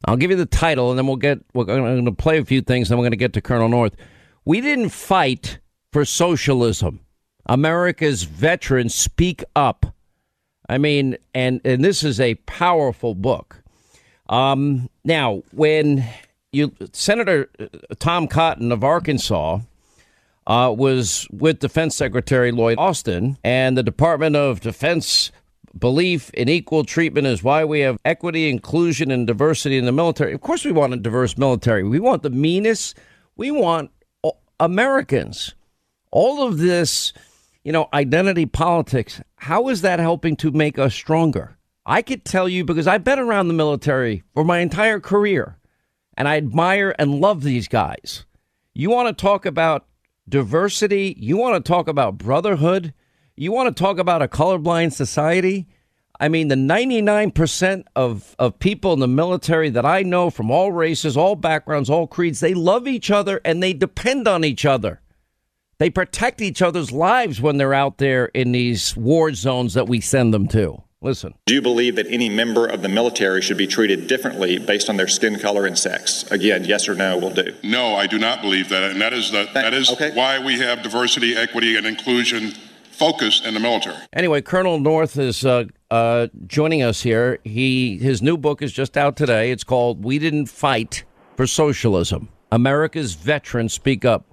I'll 0.05 0.15
give 0.15 0.29
you 0.29 0.37
the 0.37 0.45
title, 0.45 0.91
and 0.91 0.99
then 0.99 1.07
we'll 1.07 1.15
get, 1.15 1.39
we're 1.55 1.63
going 1.65 2.05
to 2.05 2.11
play 2.11 2.37
a 2.37 2.45
few 2.45 2.61
things, 2.61 2.91
and 2.91 2.99
we're 2.99 3.03
going 3.03 3.13
to 3.13 3.17
get 3.17 3.33
to 3.33 3.41
Colonel 3.41 3.67
North. 3.67 3.95
We 4.45 4.61
didn't 4.61 4.89
fight 4.89 5.57
for 5.91 6.05
socialism. 6.05 6.99
America's 7.47 8.25
veterans 8.25 8.93
speak 8.93 9.43
up. 9.55 9.87
I 10.69 10.77
mean, 10.77 11.17
and 11.33 11.61
and 11.63 11.83
this 11.83 12.03
is 12.03 12.19
a 12.19 12.35
powerful 12.35 13.15
book. 13.15 13.61
Um, 14.29 14.89
now, 15.03 15.43
when 15.51 16.03
you 16.51 16.73
Senator 16.91 17.49
uh, 17.59 17.67
Tom 17.99 18.27
Cotton 18.27 18.71
of 18.71 18.83
Arkansas 18.83 19.59
uh, 20.45 20.73
was 20.77 21.27
with 21.31 21.59
Defense 21.59 21.95
Secretary 21.95 22.51
Lloyd 22.51 22.77
Austin, 22.77 23.37
and 23.43 23.77
the 23.77 23.83
Department 23.83 24.35
of 24.35 24.61
Defense 24.61 25.31
belief 25.77 26.29
in 26.31 26.49
equal 26.49 26.83
treatment 26.83 27.27
is 27.27 27.43
why 27.43 27.63
we 27.63 27.81
have 27.81 27.99
equity, 28.03 28.49
inclusion, 28.49 29.11
and 29.11 29.27
diversity 29.27 29.77
in 29.77 29.85
the 29.85 29.91
military. 29.91 30.33
Of 30.33 30.41
course, 30.41 30.65
we 30.65 30.71
want 30.71 30.93
a 30.93 30.97
diverse 30.97 31.37
military. 31.37 31.83
We 31.83 31.99
want 31.99 32.23
the 32.23 32.29
meanest. 32.29 32.97
We 33.35 33.51
want 33.51 33.91
Americans. 34.59 35.53
All 36.11 36.47
of 36.47 36.57
this 36.57 37.13
you 37.67 37.73
know, 37.73 37.89
identity 37.93 38.45
politics, 38.45 39.21
how 39.35 39.67
is 39.67 39.81
that 39.81 39.99
helping 39.99 40.37
to 40.37 40.51
make 40.51 40.79
us 40.79 40.95
stronger? 40.95 41.57
I 41.85 42.01
could 42.01 42.23
tell 42.23 42.47
you 42.47 42.63
because 42.63 42.87
I've 42.87 43.03
been 43.03 43.19
around 43.19 43.49
the 43.49 43.53
military 43.53 44.23
for 44.33 44.45
my 44.45 44.59
entire 44.59 45.01
career 45.01 45.57
and 46.15 46.29
I 46.29 46.37
admire 46.37 46.95
and 46.97 47.19
love 47.19 47.43
these 47.43 47.67
guys. 47.67 48.25
You 48.73 48.89
want 48.89 49.09
to 49.09 49.21
talk 49.21 49.45
about 49.45 49.85
diversity, 50.29 51.13
you 51.19 51.35
want 51.35 51.61
to 51.61 51.67
talk 51.67 51.89
about 51.89 52.17
brotherhood, 52.17 52.93
you 53.35 53.51
want 53.51 53.75
to 53.75 53.83
talk 53.83 53.97
about 53.97 54.21
a 54.21 54.29
colorblind 54.29 54.93
society. 54.93 55.67
I 56.21 56.29
mean, 56.29 56.47
the 56.47 56.55
99% 56.55 57.83
of, 57.97 58.33
of 58.39 58.59
people 58.59 58.93
in 58.93 59.01
the 59.01 59.09
military 59.09 59.69
that 59.71 59.85
I 59.85 60.03
know 60.03 60.29
from 60.29 60.51
all 60.51 60.71
races, 60.71 61.17
all 61.17 61.35
backgrounds, 61.35 61.89
all 61.89 62.07
creeds, 62.07 62.39
they 62.39 62.53
love 62.53 62.87
each 62.87 63.11
other 63.11 63.41
and 63.43 63.61
they 63.61 63.73
depend 63.73 64.25
on 64.25 64.45
each 64.45 64.63
other. 64.63 65.01
They 65.79 65.89
protect 65.91 66.41
each 66.41 66.61
other's 66.61 66.91
lives 66.91 67.39
when 67.39 67.57
they're 67.57 67.73
out 67.73 67.99
there 67.99 68.25
in 68.27 68.51
these 68.51 68.97
war 68.97 69.33
zones 69.33 69.75
that 69.75 69.87
we 69.87 70.01
send 70.01 70.33
them 70.33 70.47
to. 70.49 70.81
Listen. 70.99 71.35
Do 71.45 71.53
you 71.53 71.61
believe 71.61 71.95
that 71.97 72.07
any 72.07 72.27
member 72.27 72.65
of 72.65 72.81
the 72.81 72.89
military 72.89 73.43
should 73.43 73.57
be 73.57 73.67
treated 73.67 74.07
differently 74.07 74.57
based 74.57 74.89
on 74.89 74.97
their 74.97 75.07
skin 75.07 75.37
color 75.37 75.67
and 75.67 75.77
sex? 75.77 76.23
Again, 76.31 76.65
yes 76.65 76.89
or 76.89 76.95
no 76.95 77.19
will 77.19 77.29
do. 77.29 77.53
No, 77.63 77.95
I 77.95 78.07
do 78.07 78.17
not 78.17 78.41
believe 78.41 78.69
that, 78.69 78.89
and 78.89 78.99
that 78.99 79.13
is 79.13 79.29
the, 79.29 79.47
that 79.53 79.75
is 79.75 79.91
okay. 79.91 80.11
why 80.15 80.43
we 80.43 80.57
have 80.57 80.81
diversity, 80.81 81.35
equity, 81.35 81.77
and 81.77 81.85
inclusion 81.85 82.53
focus 82.89 83.45
in 83.45 83.53
the 83.53 83.59
military. 83.59 83.97
Anyway, 84.13 84.41
Colonel 84.41 84.79
North 84.79 85.19
is 85.19 85.45
uh, 85.45 85.65
uh, 85.91 86.27
joining 86.47 86.81
us 86.81 87.03
here. 87.03 87.37
He 87.43 87.99
his 87.99 88.23
new 88.23 88.35
book 88.35 88.63
is 88.63 88.73
just 88.73 88.97
out 88.97 89.15
today. 89.15 89.51
It's 89.51 89.63
called 89.63 90.03
"We 90.03 90.17
Didn't 90.17 90.47
Fight 90.47 91.03
for 91.35 91.45
Socialism." 91.45 92.29
America's 92.51 93.13
veterans 93.13 93.73
speak 93.73 94.03
up. 94.03 94.25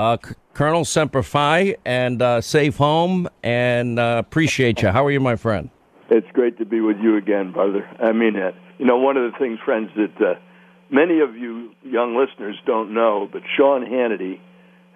Uh, 0.00 0.16
C- 0.24 0.34
Colonel 0.54 0.86
Semper 0.86 1.22
Fi 1.22 1.76
and 1.84 2.22
uh, 2.22 2.40
safe 2.40 2.78
home, 2.78 3.28
and 3.42 3.98
uh, 3.98 4.16
appreciate 4.18 4.80
you. 4.80 4.88
How 4.88 5.04
are 5.04 5.10
you, 5.10 5.20
my 5.20 5.36
friend? 5.36 5.68
It's 6.08 6.26
great 6.32 6.56
to 6.56 6.64
be 6.64 6.80
with 6.80 6.96
you 7.00 7.18
again, 7.18 7.52
brother. 7.52 7.86
I 8.02 8.12
mean 8.12 8.34
it. 8.34 8.54
You 8.78 8.86
know, 8.86 8.96
one 8.96 9.18
of 9.18 9.30
the 9.30 9.38
things, 9.38 9.58
friends, 9.62 9.90
that 9.96 10.26
uh, 10.26 10.40
many 10.90 11.20
of 11.20 11.36
you 11.36 11.72
young 11.82 12.16
listeners 12.16 12.56
don't 12.64 12.94
know, 12.94 13.28
but 13.30 13.42
Sean 13.54 13.84
Hannity 13.84 14.40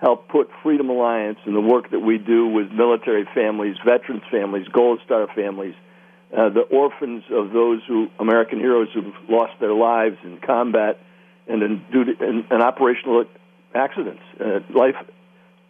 helped 0.01 0.31
put 0.31 0.49
Freedom 0.63 0.89
Alliance 0.89 1.39
and 1.45 1.55
the 1.55 1.61
work 1.61 1.91
that 1.91 2.01
we 2.01 2.17
do 2.17 2.47
with 2.47 2.73
military 2.73 3.29
families, 3.35 3.77
veterans 3.85 4.23
families, 4.31 4.67
Gold 4.69 5.01
Star 5.05 5.29
families, 5.35 5.75
uh, 6.33 6.49
the 6.49 6.63
orphans 6.63 7.25
of 7.31 7.53
those 7.53 7.83
who 7.87 8.09
American 8.19 8.59
heroes 8.59 8.89
who've 8.95 9.13
lost 9.29 9.53
their 9.61 9.75
lives 9.75 10.17
in 10.25 10.39
combat 10.39 10.99
and 11.47 11.63
in, 11.63 11.85
duty, 11.93 12.13
in, 12.23 12.47
in 12.51 12.63
operational 12.63 13.27
accidents. 13.75 14.23
Uh, 14.41 14.61
life 14.75 14.97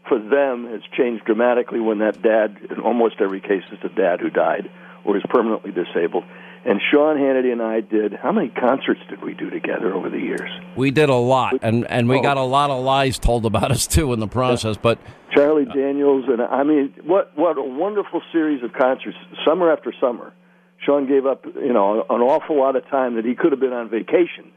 for 0.08 0.18
them 0.18 0.66
has 0.66 0.82
changed 0.96 1.24
dramatically 1.24 1.80
when 1.80 1.98
that 1.98 2.20
dad, 2.22 2.56
in 2.70 2.80
almost 2.80 3.16
every 3.20 3.40
case, 3.40 3.62
is 3.72 3.78
a 3.82 3.88
dad 3.88 4.20
who 4.20 4.30
died 4.30 4.70
or 5.04 5.16
is 5.16 5.22
permanently 5.28 5.72
disabled. 5.72 6.24
And 6.66 6.80
Sean 6.90 7.16
Hannity 7.16 7.52
and 7.52 7.60
I 7.60 7.80
did 7.80 8.14
how 8.14 8.32
many 8.32 8.48
concerts 8.48 9.00
did 9.10 9.22
we 9.22 9.34
do 9.34 9.50
together 9.50 9.92
over 9.92 10.08
the 10.08 10.18
years? 10.18 10.50
We 10.76 10.90
did 10.90 11.10
a 11.10 11.14
lot, 11.14 11.58
and 11.60 11.86
and 11.90 12.08
we 12.08 12.16
oh. 12.16 12.22
got 12.22 12.38
a 12.38 12.42
lot 12.42 12.70
of 12.70 12.82
lies 12.82 13.18
told 13.18 13.44
about 13.44 13.70
us 13.70 13.86
too 13.86 14.14
in 14.14 14.20
the 14.20 14.26
process. 14.26 14.78
But 14.78 14.98
Charlie 15.30 15.66
Daniels 15.66 16.24
and 16.26 16.40
I 16.40 16.62
mean, 16.62 16.94
what 17.04 17.36
what 17.36 17.58
a 17.58 17.62
wonderful 17.62 18.22
series 18.32 18.62
of 18.62 18.72
concerts, 18.72 19.16
summer 19.44 19.70
after 19.70 19.92
summer. 20.00 20.32
Sean 20.78 21.06
gave 21.06 21.24
up, 21.24 21.46
you 21.46 21.72
know, 21.72 22.04
an 22.10 22.20
awful 22.20 22.58
lot 22.58 22.76
of 22.76 22.86
time 22.88 23.14
that 23.14 23.24
he 23.24 23.34
could 23.34 23.52
have 23.52 23.60
been 23.60 23.72
on 23.72 23.88
vacation 23.88 24.52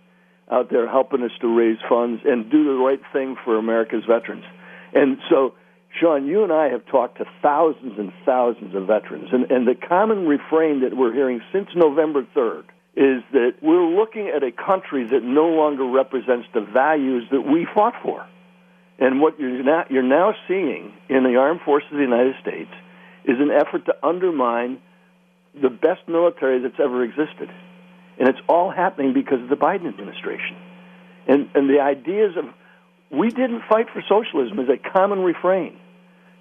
out 0.51 0.69
there 0.69 0.87
helping 0.87 1.23
us 1.23 1.31
to 1.41 1.47
raise 1.47 1.77
funds 1.89 2.21
and 2.25 2.49
do 2.49 2.63
the 2.63 2.75
right 2.75 3.01
thing 3.11 3.35
for 3.43 3.57
America's 3.57 4.05
veterans. 4.07 4.45
And 4.93 5.17
so, 5.29 5.53
Sean, 5.99 6.25
you 6.25 6.43
and 6.43 6.53
I 6.53 6.69
have 6.69 6.85
talked 6.85 7.17
to 7.17 7.25
thousands 7.41 7.99
and 7.99 8.13
thousands 8.25 8.75
of 8.75 8.87
veterans, 8.87 9.29
and, 9.31 9.51
and 9.51 9.67
the 9.67 9.75
common 9.75 10.25
refrain 10.27 10.81
that 10.81 10.95
we're 10.95 11.13
hearing 11.13 11.41
since 11.51 11.69
November 11.75 12.25
3rd 12.35 12.63
is 12.95 13.21
that 13.31 13.53
we're 13.61 13.85
looking 13.85 14.27
at 14.27 14.41
a 14.41 14.51
country 14.51 15.05
that 15.05 15.21
no 15.23 15.49
longer 15.49 15.85
represents 15.85 16.47
the 16.53 16.61
values 16.61 17.25
that 17.31 17.41
we 17.41 17.67
fought 17.75 17.93
for. 18.01 18.25
And 18.97 19.21
what 19.21 19.39
you're 19.39 19.63
now, 19.63 19.85
you're 19.89 20.01
now 20.01 20.33
seeing 20.47 20.93
in 21.07 21.23
the 21.23 21.35
armed 21.35 21.61
forces 21.61 21.91
of 21.91 21.97
the 21.97 22.03
United 22.03 22.35
States 22.41 22.71
is 23.23 23.39
an 23.39 23.51
effort 23.51 23.85
to 23.85 23.95
undermine 24.01 24.79
the 25.61 25.69
best 25.69 26.07
military 26.07 26.59
that's 26.59 26.79
ever 26.79 27.03
existed. 27.03 27.51
And 28.19 28.27
it's 28.27 28.39
all 28.47 28.71
happening 28.71 29.13
because 29.13 29.41
of 29.41 29.49
the 29.49 29.55
Biden 29.55 29.87
administration. 29.87 30.55
And, 31.27 31.49
and 31.53 31.69
the 31.69 31.81
ideas 31.81 32.35
of 32.37 32.45
we 33.09 33.29
didn't 33.29 33.63
fight 33.69 33.87
for 33.93 34.03
socialism 34.07 34.59
is 34.59 34.69
a 34.69 34.77
common 34.77 35.19
refrain. 35.19 35.77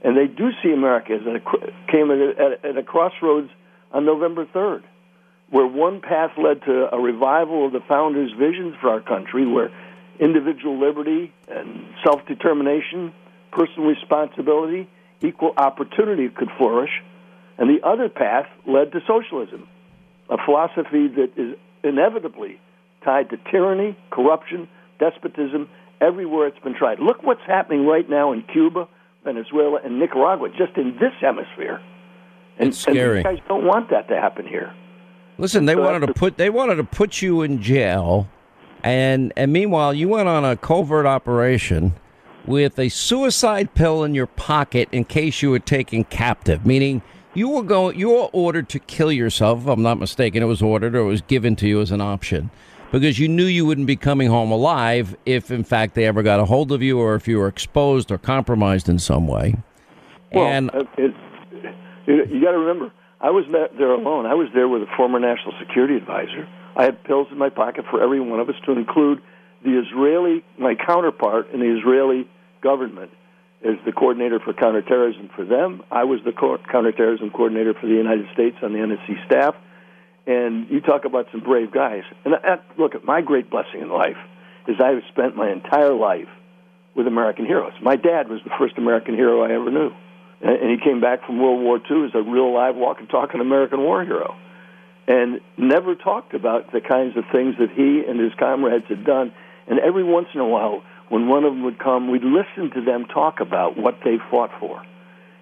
And 0.03 0.16
they 0.16 0.27
do 0.27 0.51
see 0.62 0.72
America 0.72 1.14
as 1.14 1.22
a, 1.27 1.41
came 1.91 2.11
at 2.11 2.18
a, 2.18 2.59
at 2.64 2.77
a 2.77 2.83
crossroads 2.83 3.51
on 3.93 4.05
November 4.05 4.47
3rd. 4.47 4.83
where 5.51 5.66
one 5.66 6.01
path 6.01 6.33
led 6.37 6.62
to 6.62 6.95
a 6.95 6.99
revival 7.01 7.66
of 7.66 7.72
the 7.72 7.81
founders' 7.81 8.33
visions 8.39 8.74
for 8.81 8.91
our 8.91 9.01
country, 9.01 9.47
where 9.47 9.70
individual 10.18 10.79
liberty 10.79 11.33
and 11.49 11.87
self 12.05 12.27
determination, 12.27 13.12
personal 13.53 13.89
responsibility, 13.89 14.89
equal 15.22 15.55
opportunity 15.57 16.29
could 16.29 16.51
flourish. 16.59 17.03
And 17.59 17.70
the 17.70 17.87
other 17.87 18.09
path 18.09 18.47
led 18.66 18.93
to 18.93 19.01
socialism, 19.07 19.68
a 20.29 20.37
philosophy 20.45 21.09
that 21.09 21.31
is 21.37 21.57
inevitably 21.87 22.61
tied 23.05 23.30
to 23.30 23.39
tyranny, 23.51 23.97
corruption, 24.11 24.68
despotism, 24.99 25.68
everywhere 26.01 26.47
it's 26.47 26.59
been 26.59 26.74
tried. 26.74 26.99
Look 26.99 27.22
what's 27.22 27.43
happening 27.47 27.87
right 27.87 28.09
now 28.09 28.32
in 28.32 28.43
Cuba, 28.43 28.89
Venezuela, 29.24 29.80
and 29.84 29.99
Nicaragua, 29.99 30.49
just 30.51 30.76
in 30.76 30.97
this 31.01 31.12
hemisphere. 31.20 31.80
And, 32.59 32.68
It's 32.68 32.78
scary. 32.78 33.18
And 33.20 33.26
these 33.26 33.41
guys 33.41 33.49
don't 33.49 33.64
want 33.64 33.91
that 33.91 34.09
to 34.09 34.16
happen 34.16 34.47
here. 34.47 34.74
Listen, 35.39 35.66
they 35.66 35.74
So 35.74 35.82
wanted 35.82 36.07
to 36.07 36.14
put 36.14 36.39
they 36.39 36.49
wanted 36.49 36.76
to 36.76 36.84
put 36.84 37.20
you 37.20 37.43
in 37.43 37.61
jail, 37.61 38.26
and 38.82 39.32
and 39.37 39.53
meanwhile 39.53 39.93
you 39.93 40.09
went 40.09 40.28
on 40.28 40.47
a 40.47 40.57
covert 40.57 41.05
operation 41.05 41.93
with 42.47 42.78
a 42.78 42.89
suicide 42.89 43.74
pill 43.74 44.03
in 44.03 44.14
your 44.14 44.26
pocket 44.26 44.89
in 44.93 45.05
case 45.05 45.43
you 45.43 45.51
were 45.51 45.59
taken 45.59 46.05
captive. 46.05 46.64
Meaning 46.64 47.03
you 47.37 47.51
were 47.51 47.62
going 47.62 47.99
you 47.99 48.11
were 48.11 48.28
ordered 48.32 48.68
to 48.70 48.78
kill 48.78 49.12
yourself. 49.12 49.62
If 49.62 49.68
I'm 49.68 49.82
not 49.82 49.99
mistaken, 49.99 50.43
it 50.43 50.47
was 50.47 50.62
ordered 50.62 50.95
or 50.95 51.01
it 51.01 51.07
was 51.07 51.20
given 51.22 51.55
to 51.57 51.68
you 51.68 51.80
as 51.80 51.91
an 51.91 52.01
option 52.01 52.51
because 52.91 53.18
you 53.18 53.28
knew 53.28 53.45
you 53.45 53.66
wouldn't 53.66 53.87
be 53.87 53.97
coming 53.97 54.28
home 54.28 54.51
alive 54.51 55.16
if 55.26 55.51
in 55.51 55.64
fact 55.64 55.95
they 55.95 56.07
ever 56.07 56.22
got 56.22 56.41
a 56.41 56.47
hold 56.47 56.72
of 56.72 56.82
you 56.82 56.99
or 56.99 57.14
if 57.14 57.28
you 57.28 57.39
were 57.39 57.49
exposed 57.49 58.11
or 58.11 58.18
compromised 58.18 58.89
in 58.89 58.99
some 58.99 59.26
way. 59.26 59.55
Well, 60.32 60.47
and 60.47 60.70
uh, 60.70 60.84
it, 60.97 61.14
you, 62.07 62.41
got 62.43 62.53
to 62.53 62.59
remember, 62.59 62.93
I 63.20 63.30
was 63.30 63.45
not 63.49 63.76
there 63.76 63.93
alone. 63.93 64.26
I 64.26 64.34
was 64.34 64.49
there 64.55 64.68
with 64.68 64.82
a 64.82 64.97
former 64.97 65.18
national 65.18 65.55
security 65.59 65.97
advisor. 65.97 66.49
I 66.76 66.84
had 66.84 67.03
pills 67.05 67.28
in 67.30 67.39
my 67.39 67.49
pocket 67.49 67.84
for 67.91 68.03
every 68.03 68.20
one 68.20 68.41
of 68.41 68.49
us, 68.49 68.57
to 68.66 68.72
include 68.72 69.22
the 69.64 69.78
Israeli, 69.78 70.45
my 70.59 70.74
counterpart 70.74 71.51
in 71.53 71.61
the 71.61 71.78
Israeli 71.78 72.28
government, 72.62 73.11
is 73.63 73.77
the 73.85 73.93
coordinator 73.93 74.39
for 74.39 74.53
counterterrorism 74.53 75.31
for 75.35 75.45
them. 75.45 75.83
I 75.91 76.05
was 76.05 76.21
the 76.25 76.33
co- 76.33 76.59
counterterrorism 76.71 77.31
coordinator 77.31 77.75
for 77.75 77.87
the 77.87 77.95
United 77.95 78.27
States 78.33 78.57
on 78.63 78.73
the 78.73 78.79
NSC 78.79 79.25
staff. 79.27 79.55
And 80.27 80.69
you 80.71 80.81
talk 80.81 81.05
about 81.05 81.29
some 81.31 81.41
brave 81.41 81.71
guys. 81.71 82.03
And 82.25 82.35
that, 82.35 82.65
look, 82.79 83.03
my 83.05 83.21
great 83.23 83.49
blessing 83.49 83.81
in 83.81 83.91
life 83.91 84.17
is 84.67 84.77
I 84.83 84.91
have 84.91 85.03
spent 85.09 85.37
my 85.37 85.51
entire 85.51 85.95
life 85.95 86.29
with 86.95 87.07
American 87.07 87.47
heroes. 87.47 87.73
My 87.81 87.97
dad 87.97 88.29
was 88.29 88.41
the 88.43 88.51
first 88.59 88.77
American 88.77 89.15
hero 89.15 89.43
I 89.43 89.53
ever 89.53 89.71
knew. 89.71 89.93
And 90.41 90.57
and 90.57 90.71
he 90.71 90.79
came 90.83 91.01
back 91.01 91.25
from 91.25 91.41
World 91.41 91.63
War 91.63 91.79
II 91.79 92.07
as 92.07 92.11
a 92.15 92.23
real 92.23 92.53
live, 92.53 92.77
walking, 92.77 93.07
talking 93.07 93.41
American 93.41 93.81
war 93.81 94.05
hero. 94.05 94.37
And 95.07 95.41
never 95.57 95.95
talked 95.95 96.35
about 96.35 96.73
the 96.73 96.81
kinds 96.81 97.17
of 97.17 97.25
things 97.31 97.55
that 97.59 97.71
he 97.71 98.03
and 98.07 98.19
his 98.19 98.33
comrades 98.39 98.87
had 98.89 99.05
done. 99.05 99.33
And 99.69 99.79
every 99.79 100.03
once 100.03 100.29
in 100.35 100.41
a 100.41 100.49
while, 100.49 100.83
when 101.09 101.29
one 101.29 101.45
of 101.45 101.53
them 101.53 101.63
would 101.63 101.79
come, 101.79 102.11
we'd 102.11 102.23
listen 102.23 102.71
to 102.75 102.85
them 102.85 103.07
talk 103.07 103.41
about 103.41 103.77
what 103.77 103.99
they 104.05 104.17
fought 104.31 104.51
for. 104.59 104.83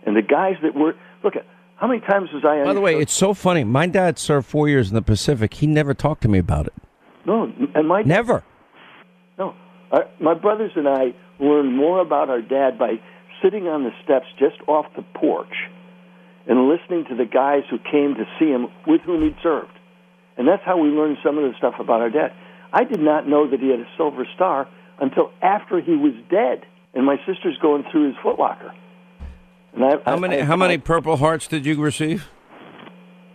And 0.06 0.16
the 0.16 0.22
guys 0.22 0.56
that 0.62 0.74
were, 0.74 0.94
look 1.22 1.36
at, 1.36 1.46
how 1.76 1.86
many 1.86 2.00
times 2.00 2.30
was 2.32 2.44
I 2.44 2.60
on 2.60 2.64
by 2.64 2.74
the 2.74 2.80
way, 2.80 2.94
show? 2.94 3.00
it's 3.00 3.12
so 3.12 3.34
funny. 3.34 3.64
My 3.64 3.86
dad 3.86 4.18
served 4.18 4.46
four 4.46 4.68
years 4.68 4.88
in 4.88 4.94
the 4.94 5.02
Pacific. 5.02 5.54
He 5.54 5.66
never 5.66 5.94
talked 5.94 6.22
to 6.22 6.28
me 6.28 6.38
about 6.38 6.66
it. 6.66 6.74
No, 7.26 7.50
and 7.74 7.88
my 7.88 8.02
Never. 8.02 8.44
No, 9.38 9.54
our, 9.90 10.06
my 10.20 10.34
brothers 10.34 10.72
and 10.76 10.88
I 10.88 11.14
learned 11.40 11.76
more 11.76 12.00
about 12.00 12.28
our 12.28 12.42
dad 12.42 12.78
by 12.78 13.00
sitting 13.42 13.66
on 13.66 13.84
the 13.84 13.90
steps 14.04 14.26
just 14.38 14.56
off 14.68 14.86
the 14.94 15.02
porch 15.18 15.54
and 16.46 16.68
listening 16.68 17.06
to 17.08 17.16
the 17.16 17.24
guys 17.24 17.62
who 17.70 17.78
came 17.78 18.14
to 18.14 18.24
see 18.38 18.50
him 18.50 18.68
with 18.86 19.00
whom 19.02 19.22
he'd 19.22 19.36
served. 19.42 19.72
And 20.36 20.46
that's 20.46 20.62
how 20.64 20.78
we 20.78 20.88
learned 20.88 21.18
some 21.24 21.38
of 21.38 21.44
the 21.44 21.56
stuff 21.56 21.74
about 21.80 22.00
our 22.00 22.10
dad. 22.10 22.32
I 22.72 22.84
did 22.84 23.00
not 23.00 23.26
know 23.26 23.48
that 23.48 23.60
he 23.60 23.70
had 23.70 23.80
a 23.80 23.88
silver 23.96 24.26
star 24.34 24.68
until 25.00 25.30
after 25.42 25.80
he 25.80 25.96
was 25.96 26.12
dead, 26.30 26.64
and 26.94 27.04
my 27.04 27.16
sister's 27.26 27.58
going 27.60 27.84
through 27.90 28.08
his 28.08 28.16
footlocker. 28.24 28.72
And 29.74 29.84
I, 29.84 29.90
How 30.04 30.16
I- 30.16 30.18
many 30.18 30.40
I- 30.40 30.44
how 30.44 30.56
many 30.56 30.78
Purple 30.78 31.16
Hearts 31.16 31.46
did 31.48 31.66
you 31.66 31.80
receive? 31.80 32.28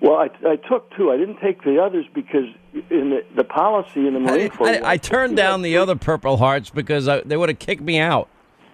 Well, 0.02 0.16
I, 0.16 0.30
I 0.48 0.56
took 0.56 0.96
two. 0.96 1.12
I 1.12 1.18
didn't 1.18 1.40
take 1.42 1.62
the 1.64 1.82
others 1.84 2.06
because 2.16 2.46
in 2.90 3.10
the, 3.10 3.20
the 3.36 3.44
policy 3.44 4.08
in 4.08 4.14
the 4.14 4.20
Marine 4.22 4.50
Corps. 4.50 4.68
I, 4.70 4.92
I 4.94 4.98
turned 4.98 5.36
down 5.36 5.62
the 5.62 5.76
other 5.76 5.98
Purple 5.98 6.38
Hearts 6.38 6.70
because 6.70 7.10
I, 7.10 7.20
they 7.22 7.36
would 7.36 7.50
have 7.50 7.60
kicked 7.60 7.82
me 7.82 8.00
out. 8.00 8.30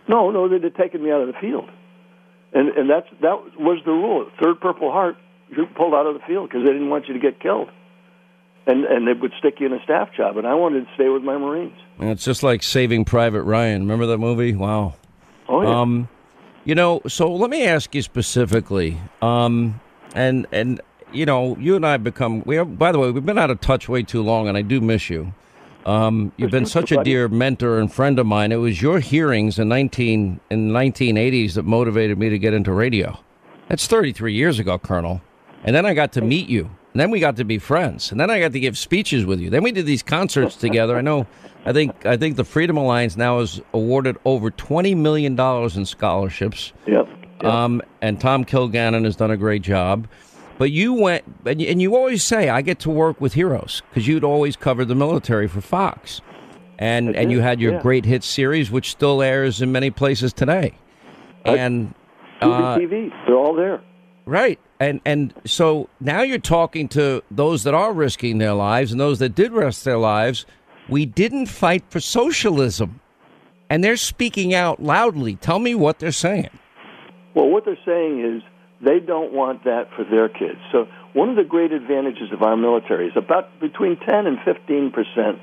No, 0.07 0.29
no, 0.29 0.47
they'd 0.47 0.63
have 0.63 0.75
taken 0.75 1.03
me 1.03 1.09
out 1.11 1.21
of 1.21 1.27
the 1.27 1.33
field, 1.41 1.67
and 2.53 2.69
and 2.69 2.87
that's 2.87 3.07
that 3.21 3.57
was 3.59 3.79
the 3.85 3.91
rule. 3.91 4.29
Third 4.39 4.61
Purple 4.61 4.91
Heart, 4.91 5.15
you 5.49 5.65
pulled 5.75 5.95
out 5.95 6.05
of 6.05 6.13
the 6.13 6.19
field 6.27 6.47
because 6.47 6.63
they 6.63 6.71
didn't 6.71 6.89
want 6.91 7.07
you 7.07 7.15
to 7.15 7.19
get 7.19 7.39
killed, 7.39 7.69
and 8.67 8.85
and 8.85 9.07
they 9.07 9.13
would 9.13 9.33
stick 9.39 9.59
you 9.59 9.67
in 9.67 9.73
a 9.73 9.83
staff 9.83 10.09
job. 10.15 10.37
And 10.37 10.47
I 10.47 10.53
wanted 10.53 10.87
to 10.87 10.93
stay 10.95 11.09
with 11.09 11.23
my 11.23 11.37
Marines. 11.37 11.77
And 11.99 12.09
it's 12.09 12.23
just 12.23 12.43
like 12.43 12.63
Saving 12.63 13.05
Private 13.05 13.43
Ryan. 13.43 13.81
Remember 13.81 14.05
that 14.07 14.17
movie? 14.17 14.55
Wow. 14.55 14.95
Oh 15.47 15.61
yeah. 15.61 15.81
Um, 15.81 16.09
you 16.63 16.75
know, 16.75 17.01
so 17.07 17.31
let 17.31 17.49
me 17.49 17.65
ask 17.65 17.93
you 17.93 18.01
specifically. 18.01 18.99
Um, 19.21 19.79
and 20.13 20.47
and 20.51 20.81
you 21.13 21.25
know, 21.25 21.55
you 21.57 21.75
and 21.75 21.85
I 21.85 21.91
have 21.93 22.03
become. 22.03 22.43
We 22.45 22.55
have, 22.55 22.77
by 22.77 22.91
the 22.91 22.99
way, 22.99 23.11
we've 23.11 23.25
been 23.25 23.37
out 23.37 23.51
of 23.51 23.61
touch 23.61 23.87
way 23.87 24.03
too 24.03 24.21
long, 24.21 24.47
and 24.47 24.57
I 24.57 24.61
do 24.61 24.81
miss 24.81 25.09
you. 25.09 25.33
Um, 25.85 26.31
you've 26.37 26.49
been 26.49 26.65
such 26.65 26.91
a 26.91 27.03
dear 27.03 27.27
mentor 27.27 27.77
and 27.77 27.93
friend 27.93 28.17
of 28.17 28.25
mine. 28.25 28.51
It 28.51 28.55
was 28.55 28.81
your 28.81 28.99
hearings 28.99 29.59
in 29.59 29.69
nineteen 29.69 30.39
in 30.49 30.73
nineteen 30.73 31.15
eighties 31.15 31.55
that 31.55 31.63
motivated 31.63 32.17
me 32.17 32.29
to 32.29 32.39
get 32.39 32.53
into 32.53 32.73
radio. 32.73 33.19
That's 33.69 33.85
thirty 33.85 34.11
three 34.11 34.33
years 34.33 34.57
ago, 34.57 34.79
Colonel. 34.79 35.21
And 35.63 35.75
then 35.75 35.85
I 35.85 35.93
got 35.93 36.11
to 36.13 36.21
meet 36.21 36.49
you. 36.49 36.71
And 36.95 37.01
then 37.01 37.11
we 37.11 37.19
got 37.19 37.35
to 37.35 37.43
be 37.43 37.57
friends. 37.57 38.09
And 38.09 38.21
then 38.21 38.29
I 38.29 38.39
got 38.39 38.53
to 38.53 38.59
give 38.61 38.77
speeches 38.77 39.25
with 39.25 39.41
you. 39.41 39.49
Then 39.49 39.63
we 39.63 39.73
did 39.73 39.85
these 39.85 40.01
concerts 40.01 40.55
together. 40.55 40.95
I 40.95 41.01
know. 41.01 41.27
I 41.65 41.73
think 41.73 42.05
I 42.05 42.15
think 42.15 42.37
the 42.37 42.45
Freedom 42.45 42.77
Alliance 42.77 43.17
now 43.17 43.41
has 43.41 43.61
awarded 43.73 44.15
over 44.23 44.49
twenty 44.49 44.95
million 44.95 45.35
dollars 45.35 45.75
in 45.75 45.85
scholarships. 45.85 46.71
Yep. 46.87 47.09
Um, 47.43 47.81
and 48.01 48.21
Tom 48.21 48.45
Kilgannon 48.45 49.03
has 49.03 49.17
done 49.17 49.29
a 49.29 49.35
great 49.35 49.61
job. 49.61 50.07
But 50.57 50.71
you 50.71 50.93
went, 50.93 51.25
and 51.45 51.61
you, 51.61 51.67
and 51.67 51.81
you 51.81 51.97
always 51.97 52.23
say, 52.23 52.47
I 52.47 52.61
get 52.61 52.79
to 52.79 52.89
work 52.89 53.19
with 53.19 53.33
heroes 53.33 53.81
because 53.89 54.07
you'd 54.07 54.23
always 54.23 54.55
covered 54.55 54.85
the 54.85 54.95
military 54.95 55.49
for 55.49 55.59
Fox. 55.59 56.21
And, 56.79 57.13
and 57.13 57.29
you 57.29 57.41
had 57.41 57.59
your 57.59 57.73
yeah. 57.73 57.81
great 57.81 58.05
hit 58.05 58.23
series, 58.23 58.71
which 58.71 58.89
still 58.91 59.21
airs 59.21 59.61
in 59.61 59.73
many 59.73 59.91
places 59.91 60.31
today. 60.31 60.75
And 61.43 61.93
uh, 62.39 62.77
TV, 62.77 63.11
they're 63.27 63.35
all 63.35 63.53
there. 63.53 63.81
Right. 64.25 64.61
And 64.85 65.01
and 65.03 65.33
so 65.45 65.89
now 65.99 66.21
you're 66.21 66.37
talking 66.37 66.87
to 66.89 67.23
those 67.31 67.63
that 67.63 67.73
are 67.73 67.91
risking 67.91 68.37
their 68.37 68.53
lives 68.53 68.91
and 68.91 69.01
those 69.01 69.17
that 69.17 69.33
did 69.33 69.51
risk 69.51 69.83
their 69.83 69.97
lives. 69.97 70.45
We 70.87 71.07
didn't 71.07 71.47
fight 71.47 71.83
for 71.89 71.99
socialism. 71.99 72.99
And 73.67 73.83
they're 73.83 73.97
speaking 73.97 74.53
out 74.53 74.83
loudly. 74.83 75.37
Tell 75.37 75.57
me 75.57 75.73
what 75.73 75.97
they're 75.97 76.11
saying. 76.11 76.51
Well, 77.33 77.47
what 77.47 77.65
they're 77.65 77.83
saying 77.83 78.23
is 78.23 78.43
they 78.79 78.99
don't 78.99 79.33
want 79.33 79.63
that 79.63 79.89
for 79.95 80.03
their 80.03 80.29
kids. 80.29 80.59
So 80.71 80.85
one 81.13 81.29
of 81.29 81.35
the 81.35 81.43
great 81.43 81.71
advantages 81.71 82.31
of 82.31 82.43
our 82.43 82.55
military 82.55 83.07
is 83.07 83.13
about 83.17 83.59
between 83.59 83.97
10 83.97 84.27
and 84.27 84.37
15 84.45 84.91
percent 84.91 85.41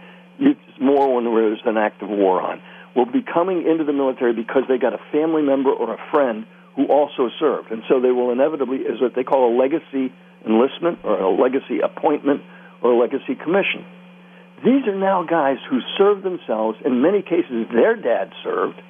more 0.81 1.15
when 1.15 1.25
there's 1.25 1.61
an 1.65 1.77
active 1.77 2.09
war 2.09 2.41
on 2.41 2.63
will 2.95 3.07
be 3.07 3.23
coming 3.23 3.67
into 3.67 3.83
the 3.83 3.93
military 3.93 4.33
because 4.33 4.63
they 4.69 4.79
got 4.79 4.93
a 4.95 5.01
family 5.11 5.43
member 5.43 5.71
or 5.71 5.95
a 5.95 6.11
friend 6.13 6.47
who 6.77 6.87
also 6.87 7.29
served, 7.39 7.71
and 7.71 7.83
so 7.89 8.01
they 8.01 8.11
will 8.11 8.31
inevitably 8.31 8.79
is 8.79 9.01
what 9.01 9.15
they 9.15 9.25
call 9.25 9.53
a 9.53 9.55
legacy 9.57 10.13
enlistment 10.47 10.99
or 11.05 11.21
a 11.21 11.31
legacy 11.31 11.81
appointment 11.81 12.43
or 12.83 12.93
a 12.93 12.99
legacy 12.99 13.35
commission. 13.35 13.85
These 14.65 14.87
are 14.87 14.97
now 14.97 15.25
guys 15.25 15.59
who 15.69 15.81
served 15.99 16.23
themselves. 16.23 16.79
In 16.85 17.03
many 17.03 17.23
cases, 17.23 17.67
their 17.73 17.97
dad 17.97 18.33
served, 18.43 18.81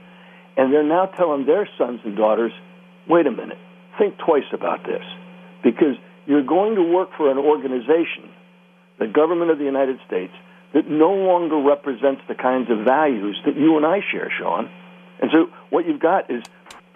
and 0.56 0.72
they're 0.72 0.82
now 0.82 1.06
telling 1.06 1.46
their 1.46 1.68
sons 1.78 2.00
and 2.04 2.16
daughters, 2.16 2.52
wait 3.09 3.26
a 3.26 3.30
minute, 3.30 3.59
think 3.98 4.18
twice 4.18 4.48
about 4.52 4.84
this. 4.84 5.02
Because 5.64 5.96
you're 6.26 6.44
going 6.44 6.76
to 6.76 6.82
work 6.82 7.10
for 7.16 7.30
an 7.30 7.38
organization, 7.38 8.30
the 8.98 9.06
government 9.06 9.50
of 9.50 9.59
the 9.59 9.64
United 9.64 9.98
States, 10.06 10.32
that 10.74 10.88
no 10.88 11.12
longer 11.12 11.56
represents 11.56 12.22
the 12.28 12.34
kinds 12.34 12.70
of 12.70 12.84
values 12.84 13.40
that 13.44 13.56
you 13.56 13.76
and 13.76 13.84
I 13.84 14.00
share, 14.12 14.30
Sean. 14.38 14.70
And 15.20 15.30
so 15.32 15.46
what 15.70 15.86
you've 15.86 16.00
got 16.00 16.30
is, 16.30 16.42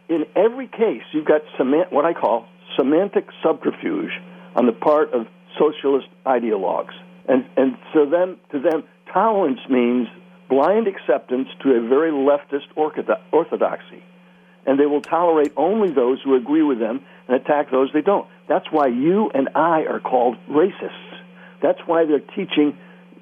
in 0.08 0.26
every 0.34 0.68
case, 0.68 1.02
you've 1.12 1.26
got 1.26 1.42
semant- 1.58 1.92
what 1.92 2.04
I 2.04 2.12
call 2.12 2.46
semantic 2.76 3.26
subterfuge 3.42 4.10
on 4.54 4.66
the 4.66 4.72
part 4.72 5.12
of 5.12 5.26
socialist 5.58 6.08
ideologues. 6.24 6.94
And, 7.28 7.44
and 7.56 7.76
so 7.92 8.06
then, 8.06 8.36
to 8.52 8.60
them, 8.60 8.84
tolerance 9.12 9.60
means 9.68 10.08
blind 10.48 10.86
acceptance 10.86 11.48
to 11.62 11.70
a 11.72 11.80
very 11.88 12.12
leftist 12.12 12.66
orthodoxy. 12.76 14.02
And 14.64 14.78
they 14.78 14.86
will 14.86 15.00
tolerate 15.00 15.52
only 15.56 15.92
those 15.92 16.20
who 16.22 16.34
agree 16.34 16.62
with 16.62 16.78
them 16.78 17.04
and 17.28 17.36
attack 17.36 17.70
those 17.70 17.90
they 17.92 18.00
don't. 18.00 18.28
That's 18.48 18.66
why 18.70 18.88
you 18.88 19.30
and 19.32 19.48
I 19.54 19.84
are 19.86 20.00
called 20.00 20.36
racists. 20.48 21.20
That's 21.62 21.80
why 21.86 22.04
they're 22.04 22.20
teaching 22.20 22.76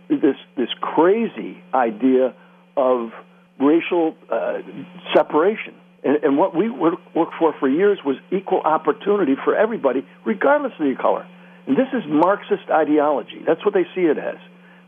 this, 0.08 0.36
this 0.56 0.68
crazy 0.80 1.62
idea 1.72 2.34
of 2.76 3.10
racial 3.58 4.16
uh, 4.30 4.58
separation. 5.14 5.74
And, 6.04 6.22
and 6.22 6.38
what 6.38 6.54
we 6.54 6.68
work, 6.68 7.00
worked 7.14 7.34
for 7.38 7.54
for 7.58 7.68
years 7.68 7.98
was 8.04 8.16
equal 8.30 8.60
opportunity 8.60 9.34
for 9.42 9.56
everybody, 9.56 10.06
regardless 10.24 10.72
of 10.78 10.86
your 10.86 10.96
color. 10.96 11.26
And 11.66 11.76
this 11.76 11.88
is 11.94 12.02
Marxist 12.06 12.68
ideology. 12.70 13.40
That's 13.46 13.64
what 13.64 13.72
they 13.72 13.84
see 13.94 14.02
it 14.02 14.18
as. 14.18 14.36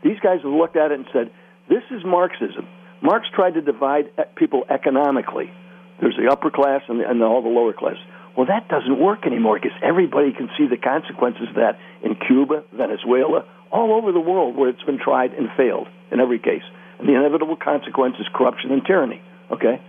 These 0.03 0.19
guys 0.21 0.41
have 0.43 0.51
looked 0.51 0.77
at 0.77 0.91
it 0.91 0.99
and 0.99 1.07
said, 1.11 1.31
this 1.67 1.83
is 1.91 2.05
Marxism. 2.05 2.67
Marx 3.01 3.27
tried 3.33 3.55
to 3.55 3.61
divide 3.61 4.11
people 4.35 4.63
economically. 4.69 5.51
There's 5.99 6.15
the 6.15 6.31
upper 6.31 6.51
class 6.51 6.81
and, 6.87 6.99
the, 6.99 7.09
and 7.09 7.21
all 7.23 7.41
the 7.41 7.49
lower 7.49 7.73
class. 7.73 7.97
Well, 8.37 8.45
that 8.45 8.67
doesn't 8.69 8.99
work 8.99 9.25
anymore 9.25 9.59
because 9.59 9.75
everybody 9.81 10.31
can 10.31 10.49
see 10.57 10.67
the 10.67 10.77
consequences 10.77 11.49
of 11.49 11.55
that 11.55 11.79
in 12.03 12.15
Cuba, 12.15 12.63
Venezuela, 12.71 13.45
all 13.71 13.93
over 13.93 14.11
the 14.11 14.19
world 14.19 14.55
where 14.55 14.69
it's 14.69 14.83
been 14.83 14.99
tried 14.99 15.33
and 15.33 15.49
failed 15.57 15.87
in 16.11 16.19
every 16.19 16.37
case. 16.37 16.61
And 16.99 17.09
the 17.09 17.15
inevitable 17.15 17.55
consequence 17.55 18.15
is 18.19 18.27
corruption 18.33 18.71
and 18.71 18.85
tyranny. 18.85 19.21
Okay? 19.51 19.81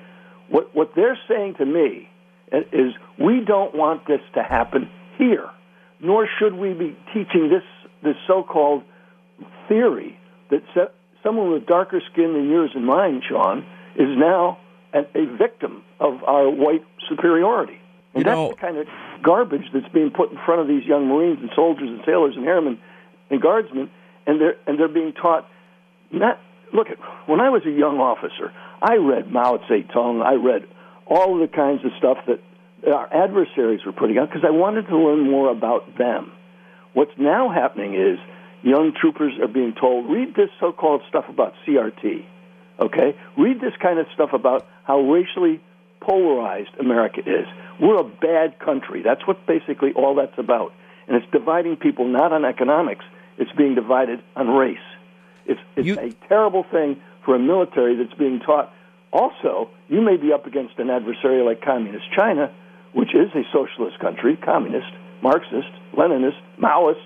What, 0.51 0.75
what 0.75 0.93
they're 0.95 1.19
saying 1.29 1.55
to 1.59 1.67
me 1.67 2.09
is 2.53 2.93
we 3.19 3.45
don't 3.45 3.75
want 3.75 4.07
this 4.07 4.21
to 4.35 4.43
happen 4.43 4.89
here, 5.19 5.49
nor 6.01 6.27
should 6.39 6.55
we 6.55 6.73
be 6.73 6.97
teaching 7.13 7.51
this, 7.51 7.63
this 8.03 8.17
so 8.27 8.43
called 8.43 8.83
theory 9.69 10.19
that 10.51 10.63
se- 10.75 10.93
someone 11.23 11.53
with 11.53 11.67
darker 11.67 12.01
skin 12.13 12.33
than 12.33 12.49
yours 12.49 12.71
and 12.75 12.87
mine, 12.87 13.23
Sean, 13.29 13.59
is 13.97 14.09
now 14.17 14.59
a, 14.95 15.01
a 15.15 15.27
victim 15.37 15.83
of 16.01 16.23
our 16.25 16.49
white 16.49 16.85
superiority. 17.09 17.79
And 18.15 18.21
You 18.21 18.25
that's 18.25 18.37
know- 18.37 18.49
the 18.51 18.57
kind 18.57 18.79
of 18.79 18.87
garbage 19.23 19.65
that's 19.75 19.89
being 19.93 20.11
put 20.11 20.31
in 20.33 20.39
front 20.47 20.61
of 20.61 20.69
these 20.69 20.85
young 20.85 21.09
Marines 21.09 21.39
and 21.41 21.51
soldiers 21.55 21.89
and 21.91 22.01
sailors 22.07 22.35
and 22.37 22.47
airmen 22.47 22.79
and 23.31 23.43
guardsmen, 23.43 23.91
and 24.27 24.41
they're 24.41 24.57
and 24.67 24.79
they're 24.79 24.89
being 24.89 25.13
taught 25.13 25.47
not. 26.11 26.41
Look 26.73 26.89
at 26.91 26.99
when 27.27 27.41
I 27.41 27.49
was 27.49 27.63
a 27.67 27.71
young 27.71 27.99
officer, 27.99 28.53
I 28.83 28.97
read 28.97 29.31
Mao 29.33 29.59
Zedong. 29.69 30.23
I 30.23 30.35
read 30.35 30.67
all 31.07 31.35
of 31.35 31.51
the 31.51 31.55
kinds 31.55 31.85
of 31.85 31.93
stuff 31.99 32.19
that 32.27 32.41
our 32.87 33.13
adversaries 33.13 33.81
were 33.85 33.93
putting 33.93 34.19
out 34.19 34.29
because 34.29 34.45
I 34.47 34.51
wanted 34.51 34.87
to 34.89 34.97
learn 34.97 35.29
more 35.29 35.51
about 35.51 35.99
them. 35.99 36.33
What's 36.93 37.17
now 37.19 37.51
happening 37.51 37.95
is 37.95 38.19
young 38.63 38.93
troopers 38.99 39.35
are 39.41 39.49
being 39.49 39.75
told, 39.79 40.11
read 40.11 40.35
this 40.35 40.51
so 40.61 40.73
called 40.73 41.03
stuff 41.09 41.25
about 41.29 41.55
CRT, 41.67 42.25
okay? 42.81 43.17
Read 43.37 43.61
this 43.61 43.75
kind 43.81 43.99
of 43.99 44.07
stuff 44.15 44.31
about 44.33 44.67
how 44.85 45.01
racially 45.01 45.61
polarized 46.01 46.71
America 46.79 47.21
is. 47.21 47.47
We're 47.81 48.01
a 48.01 48.05
bad 48.05 48.59
country. 48.59 49.03
That's 49.03 49.27
what 49.27 49.47
basically 49.47 49.93
all 49.93 50.15
that's 50.15 50.39
about. 50.39 50.73
And 51.07 51.17
it's 51.17 51.31
dividing 51.33 51.77
people 51.77 52.07
not 52.07 52.33
on 52.33 52.45
economics, 52.45 53.05
it's 53.39 53.53
being 53.53 53.75
divided 53.75 54.23
on 54.37 54.49
race. 54.49 54.79
It's, 55.47 55.61
it's 55.77 55.99
a 55.99 56.29
terrible 56.29 56.65
thing 56.71 57.01
for 57.29 57.35
a 57.35 57.39
military 57.39 57.95
that's 57.95 58.19
being 58.19 58.41
taught. 58.41 58.73
Also, 59.13 59.69
you 59.89 60.01
may 60.01 60.17
be 60.17 60.33
up 60.33 60.47
against 60.47 60.79
an 60.79 60.89
adversary 60.89 61.43
like 61.43 61.61
Communist 61.61 62.07
China, 62.17 62.51
which 62.95 63.15
is 63.15 63.29
a 63.35 63.43
socialist 63.53 63.99
country, 63.99 64.35
communist, 64.35 64.89
Marxist, 65.21 65.69
Leninist, 65.93 66.41
Maoist, 66.59 67.05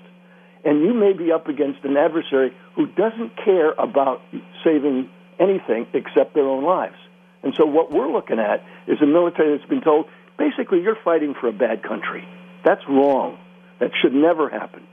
and 0.63 0.79
you 0.79 0.93
may 0.93 1.11
be 1.11 1.33
up 1.33 1.49
against 1.49 1.83
an 1.83 1.97
adversary 1.97 2.55
who 2.77 2.87
doesn't 2.87 3.35
care 3.43 3.73
about 3.73 4.21
saving 4.63 5.09
anything 5.41 5.87
except 5.91 6.35
their 6.35 6.47
own 6.47 6.63
lives. 6.63 6.95
And 7.43 7.53
so 7.57 7.65
what 7.65 7.91
we're 7.91 8.09
looking 8.09 8.39
at 8.39 8.63
is 8.87 9.01
a 9.01 9.05
military 9.05 9.57
that's 9.57 9.69
been 9.69 9.81
told 9.81 10.05
basically 10.37 10.81
you're 10.81 10.97
fighting 11.03 11.33
for 11.33 11.49
a 11.49 11.53
bad 11.53 11.83
country. 11.83 12.25
That's 12.63 12.87
wrong. 12.87 13.37
That 13.79 13.91
should 14.01 14.13
never 14.13 14.47
happen. 14.47 14.87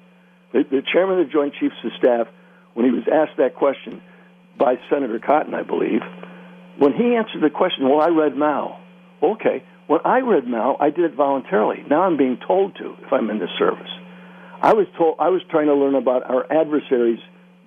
The, 0.52 0.64
the 0.68 0.82
chairman 0.92 1.20
of 1.20 1.28
the 1.28 1.32
Joint 1.32 1.54
Chiefs 1.54 1.76
of 1.84 1.92
Staff, 1.96 2.26
when 2.74 2.84
he 2.84 2.90
was 2.90 3.04
asked 3.06 3.36
that 3.36 3.54
question 3.54 4.02
by 4.60 4.76
Senator 4.90 5.18
Cotton, 5.18 5.54
I 5.54 5.62
believe, 5.62 6.02
when 6.78 6.92
he 6.92 7.16
answered 7.16 7.42
the 7.42 7.50
question, 7.50 7.88
well, 7.88 8.00
I 8.00 8.08
read 8.08 8.36
Mao. 8.36 8.78
Okay, 9.22 9.64
when 9.86 10.00
I 10.04 10.20
read 10.20 10.46
Mao, 10.46 10.76
I 10.78 10.90
did 10.90 11.04
it 11.04 11.14
voluntarily. 11.14 11.82
Now 11.88 12.02
I'm 12.02 12.16
being 12.16 12.38
told 12.46 12.76
to 12.76 12.94
if 13.02 13.12
I'm 13.12 13.28
in 13.30 13.38
the 13.38 13.48
service. 13.58 13.90
I 14.62 14.74
was 14.74 14.86
told 14.96 15.16
I 15.18 15.30
was 15.30 15.42
trying 15.50 15.66
to 15.66 15.74
learn 15.74 15.94
about 15.94 16.28
our 16.30 16.44
adversaries' 16.52 17.18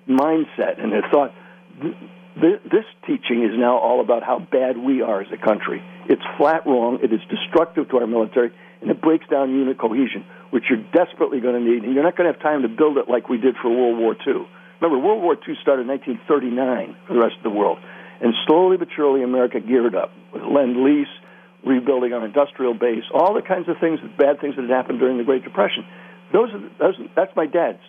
mindset, 0.08 0.82
and 0.82 0.94
I 0.94 1.10
thought 1.10 1.34
th- 1.82 1.94
th- 2.40 2.62
this 2.64 2.86
teaching 3.06 3.42
is 3.42 3.58
now 3.58 3.78
all 3.78 4.00
about 4.00 4.22
how 4.22 4.38
bad 4.38 4.78
we 4.78 5.02
are 5.02 5.20
as 5.20 5.28
a 5.32 5.36
country. 5.36 5.82
It's 6.08 6.22
flat 6.38 6.66
wrong. 6.66 7.00
It 7.02 7.12
is 7.12 7.20
destructive 7.28 7.90
to 7.90 7.98
our 7.98 8.06
military, 8.06 8.52
and 8.80 8.90
it 8.90 9.02
breaks 9.02 9.26
down 9.28 9.50
unit 9.50 9.78
cohesion, 9.78 10.24
which 10.50 10.64
you're 10.70 10.84
desperately 10.94 11.40
going 11.40 11.54
to 11.54 11.60
need. 11.60 11.82
And 11.82 11.94
you're 11.94 12.04
not 12.04 12.16
going 12.16 12.30
to 12.30 12.32
have 12.32 12.42
time 12.42 12.62
to 12.62 12.68
build 12.68 12.98
it 12.98 13.08
like 13.08 13.28
we 13.28 13.38
did 13.38 13.56
for 13.60 13.70
World 13.70 13.98
War 13.98 14.16
II. 14.26 14.46
Remember, 14.80 14.98
World 14.98 15.22
War 15.22 15.34
II 15.34 15.54
started 15.62 15.82
in 15.82 15.88
1939 15.88 16.96
for 17.06 17.14
the 17.14 17.20
rest 17.20 17.36
of 17.36 17.42
the 17.42 17.50
world, 17.50 17.78
and 18.20 18.34
slowly 18.46 18.76
but 18.76 18.88
surely 18.94 19.22
America 19.22 19.60
geared 19.60 19.94
up 19.94 20.12
with 20.32 20.42
Lend 20.42 20.82
Lease, 20.82 21.12
rebuilding 21.64 22.12
our 22.12 22.24
industrial 22.24 22.74
base, 22.74 23.04
all 23.12 23.34
the 23.34 23.42
kinds 23.42 23.68
of 23.68 23.76
things, 23.80 24.00
bad 24.18 24.40
things 24.40 24.56
that 24.56 24.62
had 24.62 24.70
happened 24.70 24.98
during 24.98 25.18
the 25.18 25.24
Great 25.24 25.44
Depression. 25.44 25.86
Those 26.32 26.50
are 26.52 26.60
those, 26.78 26.94
that's 27.16 27.34
my 27.36 27.46
dad's, 27.46 27.80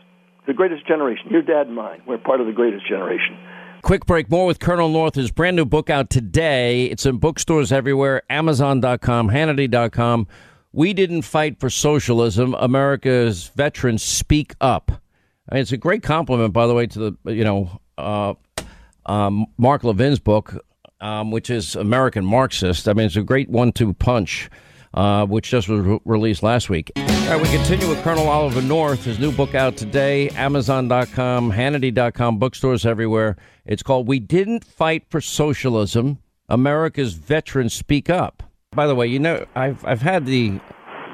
the 0.48 0.54
greatest 0.54 0.88
generation. 0.88 1.28
Your 1.30 1.42
dad 1.42 1.68
and 1.68 1.76
mine. 1.76 2.02
We're 2.08 2.18
part 2.18 2.40
of 2.42 2.48
the 2.48 2.54
greatest 2.54 2.88
generation. 2.88 3.38
Quick 3.82 4.06
break. 4.06 4.32
More 4.32 4.46
with 4.46 4.60
Colonel 4.60 4.90
North. 4.90 5.16
His 5.16 5.32
brand 5.32 5.56
new 5.56 5.66
book 5.66 5.90
out 5.90 6.10
today. 6.10 6.86
It's 6.86 7.06
in 7.06 7.18
bookstores 7.18 7.72
everywhere. 7.72 8.24
Amazon.com, 8.30 9.30
Hannity.com. 9.30 10.28
We 10.72 10.94
didn't 10.94 11.22
fight 11.22 11.60
for 11.60 11.70
socialism. 11.70 12.56
America's 12.56 13.48
veterans 13.56 14.04
speak 14.04 14.56
up. 14.60 15.04
I 15.50 15.56
mean, 15.56 15.62
it's 15.62 15.72
a 15.72 15.78
great 15.78 16.04
compliment, 16.04 16.54
by 16.54 16.68
the 16.68 16.74
way, 16.74 16.88
to 16.88 17.18
the 17.24 17.34
you 17.34 17.44
know 17.44 17.80
uh, 17.98 18.34
um, 19.06 19.46
Mark 19.58 19.84
Levin's 19.84 20.20
book, 20.20 20.66
um, 21.02 21.32
which 21.32 21.50
is 21.50 21.76
American 21.76 22.26
Marxist. 22.26 22.88
I 22.88 22.94
mean, 22.94 23.06
it's 23.06 23.16
a 23.16 23.24
great 23.24 23.50
one-two 23.50 23.94
punch, 23.94 24.50
uh, 24.94 25.26
which 25.26 25.50
just 25.50 25.70
was 25.70 25.82
re- 25.82 26.00
released 26.06 26.42
last 26.42 26.70
week. 26.70 26.92
All 26.96 27.04
right, 27.06 27.42
we 27.42 27.48
continue 27.50 27.88
with 27.88 28.02
Colonel 28.04 28.28
Oliver 28.28 28.62
North. 28.62 29.04
His 29.06 29.20
new 29.20 29.32
book 29.32 29.54
out 29.54 29.78
today. 29.78 30.30
Amazon.com, 30.30 31.52
Hannity.com, 31.52 32.40
bookstores 32.40 32.86
everywhere. 32.86 33.38
It's 33.66 33.84
called 33.84 34.08
"We 34.08 34.20
Didn't 34.20 34.64
Fight 34.64 35.06
for 35.10 35.22
Socialism." 35.22 36.20
America's 36.48 37.14
veterans 37.14 37.74
speak 37.74 38.10
up. 38.10 38.44
By 38.72 38.88
the 38.88 38.96
way, 38.96 39.08
you 39.08 39.20
know, 39.20 39.46
I've 39.56 39.84
I've 39.86 40.02
had 40.02 40.26
the 40.26 40.60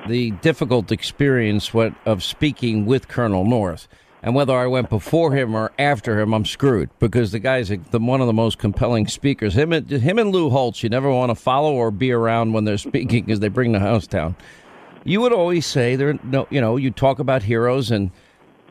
the 0.08 0.32
difficult 0.42 0.92
experience 0.92 1.74
what, 1.74 1.94
of 2.06 2.24
speaking 2.24 2.86
with 2.86 3.08
Colonel 3.08 3.46
North. 3.46 3.88
And 4.24 4.36
whether 4.36 4.56
I 4.56 4.68
went 4.68 4.90
before 4.90 5.34
him 5.34 5.56
or 5.56 5.72
after 5.80 6.20
him, 6.20 6.34
I'm 6.34 6.46
screwed 6.46 6.90
because 7.00 7.32
the 7.32 7.40
guy's 7.40 7.70
the, 7.70 8.00
one 8.00 8.22
of 8.22 8.28
the 8.28 8.34
most 8.34 8.60
compelling 8.60 9.08
speakers. 9.08 9.56
Him 9.56 9.74
and 9.74 9.90
him 9.90 10.20
and 10.20 10.32
Lou 10.32 10.50
Holtz, 10.50 10.84
you 10.84 10.90
never 10.90 11.10
want 11.12 11.32
to 11.32 11.36
follow 11.36 11.74
or 11.74 11.90
be 11.90 12.12
around 12.12 12.54
when 12.54 12.66
they're 12.66 12.78
speaking 12.78 13.26
because 13.26 13.40
they 13.40 13.48
bring 13.48 13.72
the 13.72 13.80
house 13.80 14.06
down. 14.06 14.36
You 15.04 15.22
would 15.22 15.34
always 15.34 15.66
say 15.66 15.96
there, 15.96 16.20
no, 16.24 16.48
you 16.52 16.62
know, 16.62 16.78
you 16.78 16.92
talk 16.92 17.18
about 17.18 17.42
heroes, 17.44 17.90
and 17.90 18.12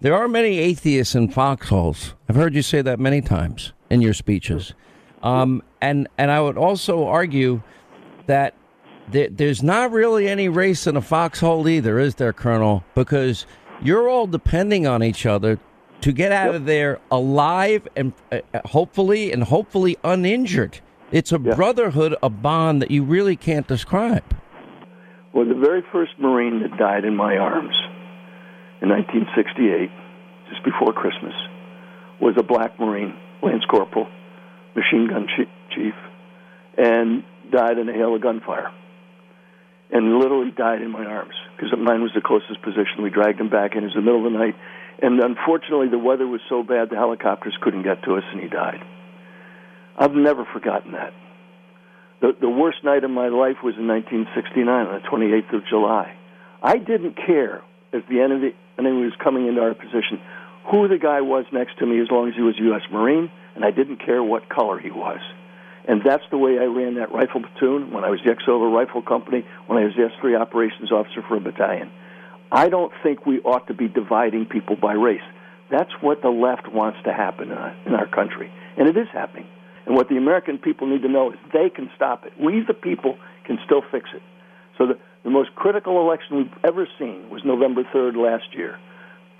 there 0.01 0.15
are 0.15 0.29
many 0.29 0.59
atheists 0.59 1.17
in 1.17 1.29
foxholes. 1.29 2.15
I've 2.29 2.37
heard 2.37 2.55
you 2.55 2.63
say 2.63 2.83
that 2.83 3.01
many 3.01 3.21
times 3.21 3.73
in 3.91 4.01
your 4.01 4.15
speeches, 4.15 4.73
um, 5.25 5.65
and 5.81 6.07
and 6.17 6.31
I 6.31 6.41
would 6.41 6.57
also 6.57 7.07
argue 7.07 7.63
that 8.27 8.55
there's 9.11 9.63
not 9.63 9.91
really 9.91 10.29
any 10.29 10.49
race 10.49 10.87
in 10.87 10.97
a 10.97 11.03
foxhole 11.03 11.67
either, 11.67 11.99
is 11.99 12.15
there, 12.15 12.33
Colonel? 12.33 12.85
Because 12.95 13.45
you're 13.83 14.09
all 14.09 14.27
depending 14.27 14.87
on 14.87 15.03
each 15.03 15.27
other 15.27 15.59
to 16.01 16.13
get 16.13 16.33
out 16.33 16.55
of 16.55 16.65
there 16.65 16.99
alive 17.11 17.87
and 17.97 18.13
uh, 18.33 18.41
hopefully 18.67 19.33
and 19.33 19.45
hopefully 19.45 19.97
uninjured. 20.03 20.81
It's 21.13 21.33
a 21.33 21.39
brotherhood, 21.39 22.15
a 22.23 22.31
bond 22.31 22.81
that 22.83 22.91
you 22.91 23.03
really 23.03 23.37
can't 23.37 23.67
describe. 23.67 24.25
Well, 25.33 25.45
the 25.45 25.55
very 25.55 25.83
first 25.93 26.13
Marine 26.19 26.63
that 26.63 26.79
died 26.79 27.05
in 27.05 27.17
my 27.17 27.37
arms 27.37 27.75
in 28.81 28.89
1968, 28.89 29.91
just 30.49 30.65
before 30.65 30.93
Christmas, 30.93 31.35
was 32.21 32.35
a 32.39 32.43
black 32.43 32.79
Marine, 32.79 33.15
Lance 33.43 33.65
Corporal, 33.69 34.09
machine 34.77 35.09
gun 35.09 35.27
chief, 35.75 35.95
and 36.79 37.25
died 37.51 37.79
in 37.79 37.89
a 37.89 37.93
hail 37.93 38.15
of 38.15 38.23
gunfire. 38.23 38.73
And 39.93 40.19
literally 40.19 40.53
died 40.53 40.83
in 40.83 40.91
my 40.91 41.05
arms 41.05 41.35
because 41.61 41.77
mine 41.79 42.01
was 42.01 42.13
the 42.15 42.23
closest 42.25 42.63
position. 42.63 43.03
We 43.03 43.11
dragged 43.11 43.39
him 43.39 43.51
back 43.51 43.77
in. 43.77 43.85
It 43.85 43.93
was 43.93 43.95
the 43.95 44.01
middle 44.01 44.25
of 44.25 44.33
the 44.33 44.39
night. 44.39 44.57
And 45.03 45.21
unfortunately, 45.21 45.89
the 45.89 45.99
weather 45.99 46.27
was 46.27 46.41
so 46.49 46.63
bad 46.63 46.89
the 46.89 46.97
helicopters 46.97 47.57
couldn't 47.61 47.83
get 47.83 48.03
to 48.05 48.17
us, 48.17 48.25
and 48.33 48.41
he 48.41 48.49
died. 48.49 48.81
I've 49.97 50.15
never 50.15 50.47
forgotten 50.47 50.93
that. 50.93 51.13
The, 52.23 52.33
the 52.41 52.49
worst 52.49 52.83
night 52.83 53.05
of 53.05 53.11
my 53.11 53.29
life 53.29 53.61
was 53.63 53.77
in 53.77 53.87
1969, 53.89 54.69
on 54.69 55.03
the 55.03 55.09
28th 55.09 55.55
of 55.55 55.67
July. 55.69 56.17
I 56.63 56.79
didn't 56.79 57.17
care 57.17 57.63
as 57.93 58.03
the 58.09 58.21
enemy, 58.21 58.55
enemy 58.79 59.05
was 59.05 59.15
coming 59.23 59.47
into 59.47 59.61
our 59.61 59.75
position 59.75 60.21
who 60.71 60.89
the 60.89 60.99
guy 60.99 61.21
was 61.21 61.45
next 61.53 61.79
to 61.79 61.87
me 61.87 62.01
as 62.01 62.09
long 62.11 62.29
as 62.29 62.35
he 62.37 62.43
was 62.43 62.55
U.S. 62.59 62.83
Marine, 62.91 63.31
and 63.55 63.65
I 63.65 63.71
didn't 63.71 64.05
care 64.05 64.23
what 64.23 64.49
color 64.49 64.79
he 64.79 64.91
was. 64.91 65.21
And 65.91 66.03
that's 66.07 66.23
the 66.31 66.39
way 66.39 66.57
I 66.57 66.67
ran 66.67 66.95
that 67.03 67.11
rifle 67.11 67.43
platoon 67.43 67.91
when 67.91 68.05
I 68.05 68.11
was 68.11 68.21
the 68.25 68.31
Exover 68.31 68.71
Rifle 68.73 69.03
Company, 69.03 69.45
when 69.67 69.77
I 69.77 69.87
was 69.87 69.93
the 69.97 70.07
S3 70.07 70.41
operations 70.41 70.93
officer 70.93 71.21
for 71.27 71.35
a 71.35 71.41
battalion. 71.41 71.91
I 72.53 72.69
don't 72.69 72.93
think 73.03 73.27
we 73.27 73.41
ought 73.41 73.67
to 73.67 73.75
be 73.75 73.89
dividing 73.89 74.47
people 74.47 74.77
by 74.77 74.93
race. 74.93 75.27
That's 75.69 75.91
what 76.01 76.23
the 76.23 76.29
left 76.29 76.73
wants 76.73 77.01
to 77.07 77.13
happen 77.13 77.51
in 77.51 77.59
our, 77.59 77.75
in 77.87 77.95
our 77.95 78.07
country. 78.07 78.53
And 78.79 78.87
it 78.87 78.97
is 78.97 79.09
happening. 79.13 79.49
And 79.85 79.97
what 79.97 80.09
the 80.09 80.17
American 80.17 80.59
people 80.59 80.87
need 80.87 81.03
to 81.03 81.09
know 81.09 81.33
is 81.33 81.39
they 81.53 81.71
can 81.71 81.91
stop 81.97 82.25
it. 82.25 82.35
We, 82.39 82.63
the 82.65 82.73
people, 82.73 83.19
can 83.45 83.59
still 83.67 83.83
fix 83.91 84.11
it. 84.15 84.23
So 84.79 84.87
the, 84.87 84.99
the 85.25 85.31
most 85.31 85.57
critical 85.57 86.01
election 86.07 86.37
we've 86.37 86.59
ever 86.63 86.87
seen 87.01 87.31
was 87.31 87.43
November 87.45 87.83
3rd 87.93 88.15
last 88.15 88.55
year. 88.55 88.79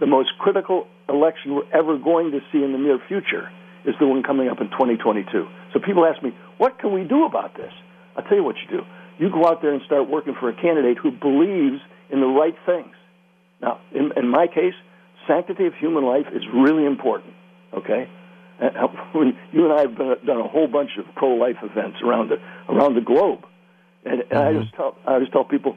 the 0.01 0.07
most 0.07 0.31
critical 0.41 0.89
election 1.09 1.55
we're 1.55 1.71
ever 1.73 1.97
going 1.97 2.33
to 2.33 2.41
see 2.51 2.65
in 2.65 2.73
the 2.73 2.79
near 2.79 2.99
future 3.07 3.53
is 3.85 3.95
the 4.01 4.07
one 4.09 4.25
coming 4.25 4.49
up 4.49 4.61
in 4.61 4.69
2022. 4.71 5.47
So 5.73 5.81
people 5.81 6.05
ask 6.05 6.23
me, 6.23 6.33
what 6.59 6.79
can 6.79 6.93
we 6.93 7.05
do 7.05 7.25
about 7.25 7.57
this? 7.57 7.73
I'll 8.17 8.25
tell 8.25 8.37
you 8.37 8.45
what 8.45 8.57
you 8.57 8.79
do. 8.79 8.85
You 9.19 9.31
go 9.31 9.47
out 9.47 9.63
there 9.63 9.73
and 9.73 9.83
start 9.87 10.09
working 10.09 10.35
for 10.39 10.49
a 10.49 10.55
candidate 10.55 10.99
who 10.99 11.11
believes 11.11 11.81
in 12.11 12.21
the 12.21 12.27
right 12.27 12.55
things. 12.67 12.95
Now, 13.61 13.81
in, 13.93 14.13
in 14.17 14.29
my 14.29 14.47
case, 14.47 14.75
sanctity 15.27 15.67
of 15.67 15.75
human 15.75 16.05
life 16.05 16.27
is 16.33 16.43
really 16.53 16.85
important. 16.85 17.35
Okay, 17.73 18.09
and 18.59 18.77
uh, 18.77 18.89
you 19.53 19.65
and 19.65 19.73
I 19.73 19.83
have 19.83 19.97
been, 19.97 20.17
done 20.27 20.41
a 20.41 20.49
whole 20.49 20.67
bunch 20.67 20.91
of 20.99 21.05
pro-life 21.15 21.57
events 21.63 21.99
around 22.03 22.31
the 22.31 22.37
around 22.69 22.95
the 22.95 23.01
globe, 23.01 23.47
and, 24.05 24.23
and 24.31 24.39
I 24.39 24.53
mm-hmm. 24.53 24.63
just 24.63 24.75
tell 24.75 24.97
I 25.07 25.19
just 25.21 25.33
tell 25.33 25.45
people, 25.45 25.77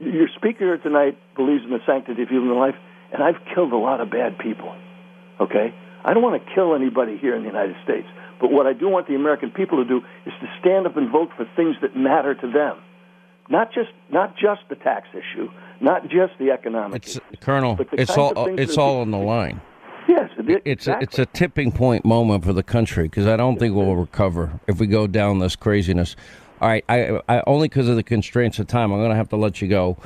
your 0.00 0.28
speaker 0.36 0.64
here 0.64 0.78
tonight 0.78 1.18
believes 1.36 1.64
in 1.64 1.70
the 1.70 1.80
sanctity 1.86 2.22
of 2.22 2.28
human 2.28 2.56
life, 2.56 2.74
and 3.12 3.22
I've 3.22 3.38
killed 3.54 3.72
a 3.72 3.76
lot 3.76 4.00
of 4.00 4.10
bad 4.10 4.38
people. 4.38 4.74
Okay, 5.40 5.72
I 6.04 6.12
don't 6.12 6.22
want 6.22 6.42
to 6.42 6.54
kill 6.54 6.74
anybody 6.74 7.16
here 7.18 7.36
in 7.36 7.42
the 7.42 7.48
United 7.48 7.76
States, 7.84 8.08
but 8.40 8.50
what 8.50 8.66
I 8.66 8.72
do 8.72 8.88
want 8.88 9.08
the 9.08 9.14
American 9.14 9.50
people 9.50 9.82
to 9.82 9.88
do 9.88 9.98
is 10.26 10.32
to 10.40 10.46
stand 10.60 10.86
up 10.86 10.96
and 10.96 11.10
vote 11.10 11.30
for 11.36 11.46
things 11.56 11.76
that 11.82 11.96
matter 11.96 12.34
to 12.34 12.50
them, 12.50 12.78
not 13.48 13.72
just 13.72 13.90
not 14.10 14.36
just 14.36 14.62
the 14.68 14.76
tax 14.76 15.08
issue, 15.12 15.48
not 15.80 16.02
just 16.04 16.32
the 16.38 16.50
economic. 16.50 17.02
It's 17.02 17.16
issue, 17.16 17.20
Colonel. 17.40 17.78
It's 17.92 18.16
all 18.16 18.32
it's 18.58 18.76
all 18.76 19.00
on 19.00 19.10
the 19.10 19.18
line. 19.18 19.60
Yes, 20.08 20.30
it, 20.38 20.62
It's 20.64 20.86
a, 20.86 20.98
it's 21.00 21.18
a 21.18 21.26
tipping 21.26 21.70
point 21.70 22.02
moment 22.02 22.42
for 22.42 22.54
the 22.54 22.62
country 22.62 23.04
because 23.04 23.26
I 23.26 23.36
don't 23.36 23.58
think 23.58 23.74
we'll 23.74 23.94
recover 23.94 24.58
if 24.66 24.80
we 24.80 24.86
go 24.86 25.06
down 25.06 25.38
this 25.38 25.54
craziness. 25.54 26.16
All 26.62 26.68
right, 26.68 26.82
I, 26.88 27.20
I 27.28 27.42
only 27.46 27.68
because 27.68 27.88
of 27.88 27.96
the 27.96 28.02
constraints 28.02 28.58
of 28.58 28.66
time, 28.66 28.90
I'm 28.90 29.00
going 29.00 29.10
to 29.10 29.16
have 29.16 29.28
to 29.28 29.36
let 29.36 29.60
you 29.60 29.68
go. 29.68 29.98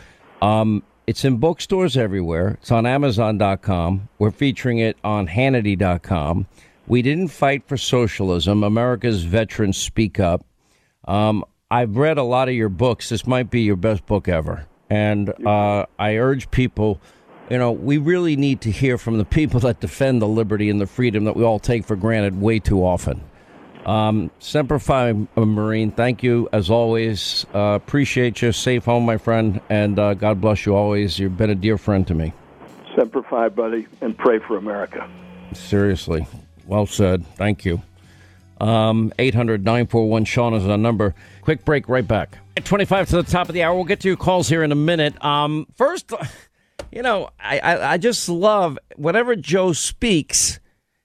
Um, 0.42 0.82
it's 1.06 1.24
in 1.24 1.36
bookstores 1.36 1.96
everywhere. 1.96 2.58
It's 2.60 2.70
on 2.70 2.84
Amazon.com. 2.84 4.08
We're 4.18 4.30
featuring 4.32 4.78
it 4.78 4.96
on 5.04 5.28
Hannity.com. 5.28 6.46
We 6.86 7.02
didn't 7.02 7.28
fight 7.28 7.66
for 7.66 7.76
socialism. 7.76 8.64
America's 8.64 9.24
veterans 9.24 9.76
speak 9.76 10.18
up. 10.18 10.44
Um, 11.06 11.44
I've 11.70 11.96
read 11.96 12.18
a 12.18 12.22
lot 12.22 12.48
of 12.48 12.54
your 12.54 12.68
books. 12.68 13.08
This 13.08 13.26
might 13.26 13.50
be 13.50 13.62
your 13.62 13.76
best 13.76 14.04
book 14.06 14.28
ever, 14.28 14.66
and 14.90 15.32
uh, 15.46 15.86
I 15.98 16.16
urge 16.16 16.50
people. 16.50 17.00
You 17.48 17.58
know, 17.58 17.72
we 17.72 17.98
really 17.98 18.36
need 18.36 18.60
to 18.62 18.70
hear 18.70 18.98
from 18.98 19.18
the 19.18 19.24
people 19.24 19.60
that 19.60 19.80
defend 19.80 20.22
the 20.22 20.28
liberty 20.28 20.70
and 20.70 20.80
the 20.80 20.86
freedom 20.86 21.24
that 21.24 21.36
we 21.36 21.44
all 21.44 21.58
take 21.58 21.84
for 21.84 21.96
granted 21.96 22.40
way 22.40 22.58
too 22.58 22.84
often. 22.84 23.22
Um, 23.86 24.30
Semper 24.38 24.78
Fi, 24.78 25.10
uh, 25.10 25.44
Marine, 25.44 25.90
thank 25.90 26.22
you 26.22 26.48
as 26.52 26.70
always. 26.70 27.46
Uh, 27.54 27.78
appreciate 27.82 28.40
you. 28.40 28.52
Safe 28.52 28.84
home, 28.84 29.04
my 29.04 29.16
friend, 29.16 29.60
and 29.68 29.98
uh, 29.98 30.14
God 30.14 30.40
bless 30.40 30.66
you 30.66 30.76
always. 30.76 31.18
You've 31.18 31.36
been 31.36 31.50
a 31.50 31.54
dear 31.54 31.78
friend 31.78 32.06
to 32.06 32.14
me. 32.14 32.32
Semper 32.94 33.22
Fi, 33.22 33.48
buddy, 33.48 33.86
and 34.00 34.16
pray 34.16 34.38
for 34.38 34.56
America. 34.56 35.08
Seriously. 35.52 36.26
Well 36.66 36.86
said. 36.86 37.26
Thank 37.36 37.64
you. 37.64 37.82
Um, 38.60 39.12
800 39.18 39.64
941 39.64 40.24
Sean 40.24 40.54
is 40.54 40.66
our 40.66 40.78
number. 40.78 41.14
Quick 41.40 41.64
break, 41.64 41.88
right 41.88 42.06
back. 42.06 42.38
At 42.56 42.64
25 42.64 43.08
to 43.10 43.16
the 43.16 43.22
top 43.24 43.48
of 43.48 43.54
the 43.54 43.62
hour. 43.62 43.74
We'll 43.74 43.84
get 43.84 44.00
to 44.00 44.08
your 44.08 44.16
calls 44.16 44.48
here 44.48 44.62
in 44.62 44.70
a 44.70 44.76
minute. 44.76 45.22
Um, 45.24 45.66
first, 45.74 46.12
you 46.92 47.02
know, 47.02 47.30
I, 47.40 47.58
I, 47.58 47.92
I 47.92 47.98
just 47.98 48.28
love 48.28 48.78
whenever 48.96 49.34
Joe 49.34 49.72
speaks, 49.72 50.60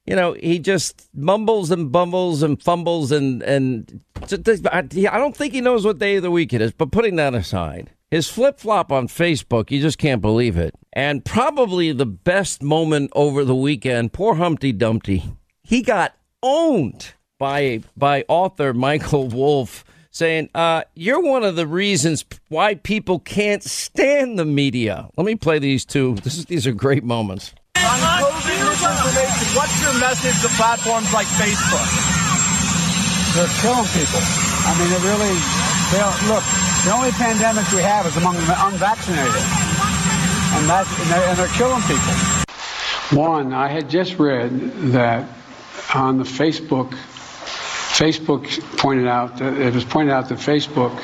you 0.05 0.15
know, 0.15 0.33
he 0.33 0.59
just 0.59 1.09
mumbles 1.15 1.71
and 1.71 1.91
bumbles 1.91 2.43
and 2.43 2.61
fumbles 2.61 3.11
and, 3.11 3.41
and 3.41 4.01
I 4.21 5.17
don't 5.17 5.35
think 5.35 5.53
he 5.53 5.61
knows 5.61 5.83
what 5.83 5.97
day 5.97 6.17
of 6.17 6.23
the 6.23 6.31
week 6.31 6.53
it 6.53 6.61
is, 6.61 6.71
but 6.73 6.91
putting 6.91 7.15
that 7.15 7.33
aside, 7.33 7.89
his 8.11 8.29
flip 8.29 8.59
flop 8.59 8.91
on 8.91 9.07
Facebook, 9.07 9.71
you 9.71 9.81
just 9.81 9.97
can't 9.97 10.21
believe 10.21 10.57
it. 10.57 10.75
And 10.93 11.25
probably 11.25 11.91
the 11.91 12.05
best 12.05 12.61
moment 12.61 13.11
over 13.15 13.43
the 13.43 13.55
weekend, 13.55 14.13
poor 14.13 14.35
Humpty 14.35 14.71
Dumpty, 14.71 15.25
he 15.67 15.81
got 15.81 16.15
owned 16.41 17.13
by 17.37 17.81
by 17.97 18.23
author 18.29 18.73
Michael 18.73 19.27
Wolff 19.27 19.83
saying, 20.11 20.49
uh, 20.55 20.83
"You're 20.95 21.19
one 21.19 21.43
of 21.43 21.57
the 21.57 21.67
reasons 21.67 22.23
why 22.47 22.75
people 22.75 23.19
can't 23.19 23.61
stand 23.61 24.39
the 24.39 24.45
media." 24.45 25.09
Let 25.17 25.25
me 25.25 25.35
play 25.35 25.59
these 25.59 25.83
two. 25.83 26.15
This 26.23 26.37
is, 26.37 26.45
these 26.45 26.65
are 26.65 26.71
great 26.71 27.03
moments. 27.03 27.53
On 27.75 27.83
COVID 27.83 28.57
misinformation, 28.63 29.47
what's 29.59 29.75
your 29.83 29.99
message 29.99 30.39
to 30.41 30.49
platforms 30.55 31.11
like 31.13 31.27
Facebook? 31.35 31.87
They're 33.35 33.51
killing 33.59 33.91
people. 33.91 34.23
I 34.23 34.71
mean, 34.79 34.89
they 34.89 35.03
really, 35.03 35.35
they 35.91 35.99
don't, 35.99 36.19
look, 36.31 36.43
the 36.87 36.91
only 36.95 37.11
pandemic 37.11 37.69
we 37.75 37.83
have 37.83 38.07
is 38.07 38.15
among 38.17 38.35
the 38.47 38.55
unvaccinated. 38.65 39.43
And, 40.57 40.63
that's, 40.67 40.89
and, 40.99 41.11
they're, 41.11 41.27
and 41.27 41.37
they're 41.37 41.55
killing 41.59 41.81
people. 41.83 42.15
One, 43.21 43.53
I 43.53 43.67
had 43.67 43.89
just 43.89 44.17
read 44.17 44.49
that 44.91 45.36
on 45.93 46.17
the 46.17 46.23
Facebook, 46.23 46.91
Facebook 46.91 48.77
pointed 48.77 49.07
out 49.07 49.37
that 49.37 49.53
it 49.53 49.73
was 49.73 49.85
pointed 49.85 50.11
out 50.13 50.29
that 50.29 50.39
Facebook, 50.39 50.95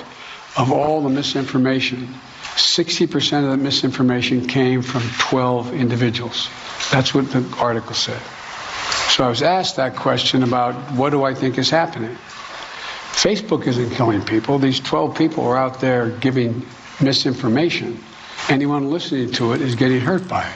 of 0.58 0.72
all 0.72 1.02
the 1.02 1.10
misinformation, 1.10 2.14
60% 2.56 3.44
of 3.46 3.52
the 3.52 3.58
misinformation 3.58 4.48
came 4.48 4.82
from 4.82 5.02
12 5.20 5.74
individuals. 5.74 6.50
That's 6.92 7.14
what 7.14 7.32
the 7.32 7.44
article 7.58 7.96
said. 7.96 8.22
So 9.10 9.24
I 9.24 9.30
was 9.30 9.42
asked 9.42 9.78
that 9.78 9.96
question 9.96 10.44
about 10.44 10.76
what 10.96 11.12
do 11.12 11.24
I 11.24 11.34
think 11.34 11.58
is 11.58 11.70
happening. 11.70 12.16
Facebook 13.12 13.66
isn't 13.68 13.92
killing 13.92 14.24
people. 14.24 14.60
These 14.60 14.80
12 14.82 15.16
people 15.18 15.46
are 15.46 15.58
out 15.58 15.80
there 15.80 16.10
giving 16.10 16.66
misinformation. 17.02 18.04
Anyone 18.50 18.92
listening 18.92 19.32
to 19.34 19.54
it 19.54 19.62
is 19.62 19.76
getting 19.76 20.02
hurt 20.02 20.28
by 20.28 20.48
it. 20.48 20.56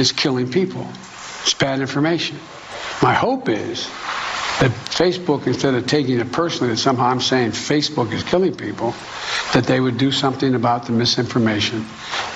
It's 0.00 0.12
killing 0.12 0.50
people. 0.50 0.88
It's 1.42 1.54
bad 1.54 1.80
information. 1.80 2.38
My 3.00 3.14
hope 3.14 3.48
is 3.48 3.86
that 4.58 4.72
Facebook, 4.90 5.46
instead 5.46 5.74
of 5.74 5.86
taking 5.86 6.18
it 6.18 6.32
personally 6.32 6.72
that 6.72 6.78
somehow 6.78 7.06
I'm 7.06 7.20
saying 7.20 7.52
Facebook 7.52 8.12
is 8.12 8.24
killing 8.24 8.56
people, 8.56 8.92
that 9.52 9.64
they 9.64 9.78
would 9.78 9.98
do 9.98 10.10
something 10.10 10.56
about 10.56 10.86
the 10.86 10.92
misinformation, 10.92 11.86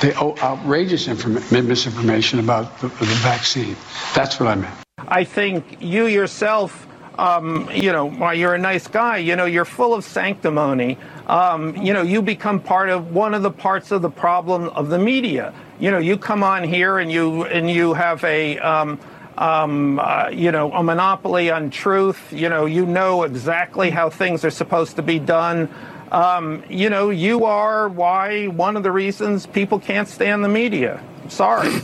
the 0.00 0.14
outrageous 0.16 1.08
informa- 1.08 1.66
misinformation 1.66 2.38
about 2.38 2.78
the, 2.78 2.86
the 2.88 3.18
vaccine. 3.22 3.76
That's 4.14 4.38
what 4.38 4.48
I 4.48 4.54
meant. 4.54 4.74
I 4.98 5.24
think 5.24 5.78
you 5.80 6.06
yourself, 6.06 6.86
um, 7.18 7.68
you 7.74 7.90
know, 7.90 8.06
while 8.06 8.34
you're 8.34 8.54
a 8.54 8.58
nice 8.58 8.86
guy, 8.86 9.16
you 9.16 9.34
know, 9.34 9.46
you're 9.46 9.64
full 9.64 9.94
of 9.94 10.04
sanctimony. 10.04 10.96
Um, 11.26 11.76
you 11.76 11.92
know, 11.92 12.02
you 12.02 12.22
become 12.22 12.60
part 12.60 12.88
of 12.88 13.12
one 13.12 13.34
of 13.34 13.42
the 13.42 13.50
parts 13.50 13.90
of 13.90 14.00
the 14.00 14.10
problem 14.10 14.68
of 14.68 14.90
the 14.90 14.98
media. 14.98 15.52
You 15.80 15.90
know, 15.90 15.98
you 15.98 16.16
come 16.16 16.44
on 16.44 16.62
here 16.62 16.98
and 16.98 17.10
you 17.10 17.44
and 17.46 17.68
you 17.68 17.94
have 17.94 18.22
a 18.22 18.58
um, 18.60 19.00
um, 19.38 19.98
uh, 19.98 20.28
you 20.32 20.52
know, 20.52 20.72
a 20.72 20.82
monopoly 20.82 21.50
on 21.50 21.70
truth. 21.70 22.32
You 22.32 22.48
know, 22.48 22.66
you 22.66 22.86
know 22.86 23.22
exactly 23.24 23.90
how 23.90 24.10
things 24.10 24.44
are 24.44 24.50
supposed 24.50 24.96
to 24.96 25.02
be 25.02 25.18
done. 25.18 25.68
Um, 26.10 26.62
you 26.68 26.90
know, 26.90 27.10
you 27.10 27.44
are 27.46 27.88
why 27.88 28.46
one 28.46 28.76
of 28.76 28.82
the 28.82 28.92
reasons 28.92 29.46
people 29.46 29.78
can't 29.78 30.06
stand 30.08 30.44
the 30.44 30.48
media. 30.48 31.02
Sorry. 31.28 31.80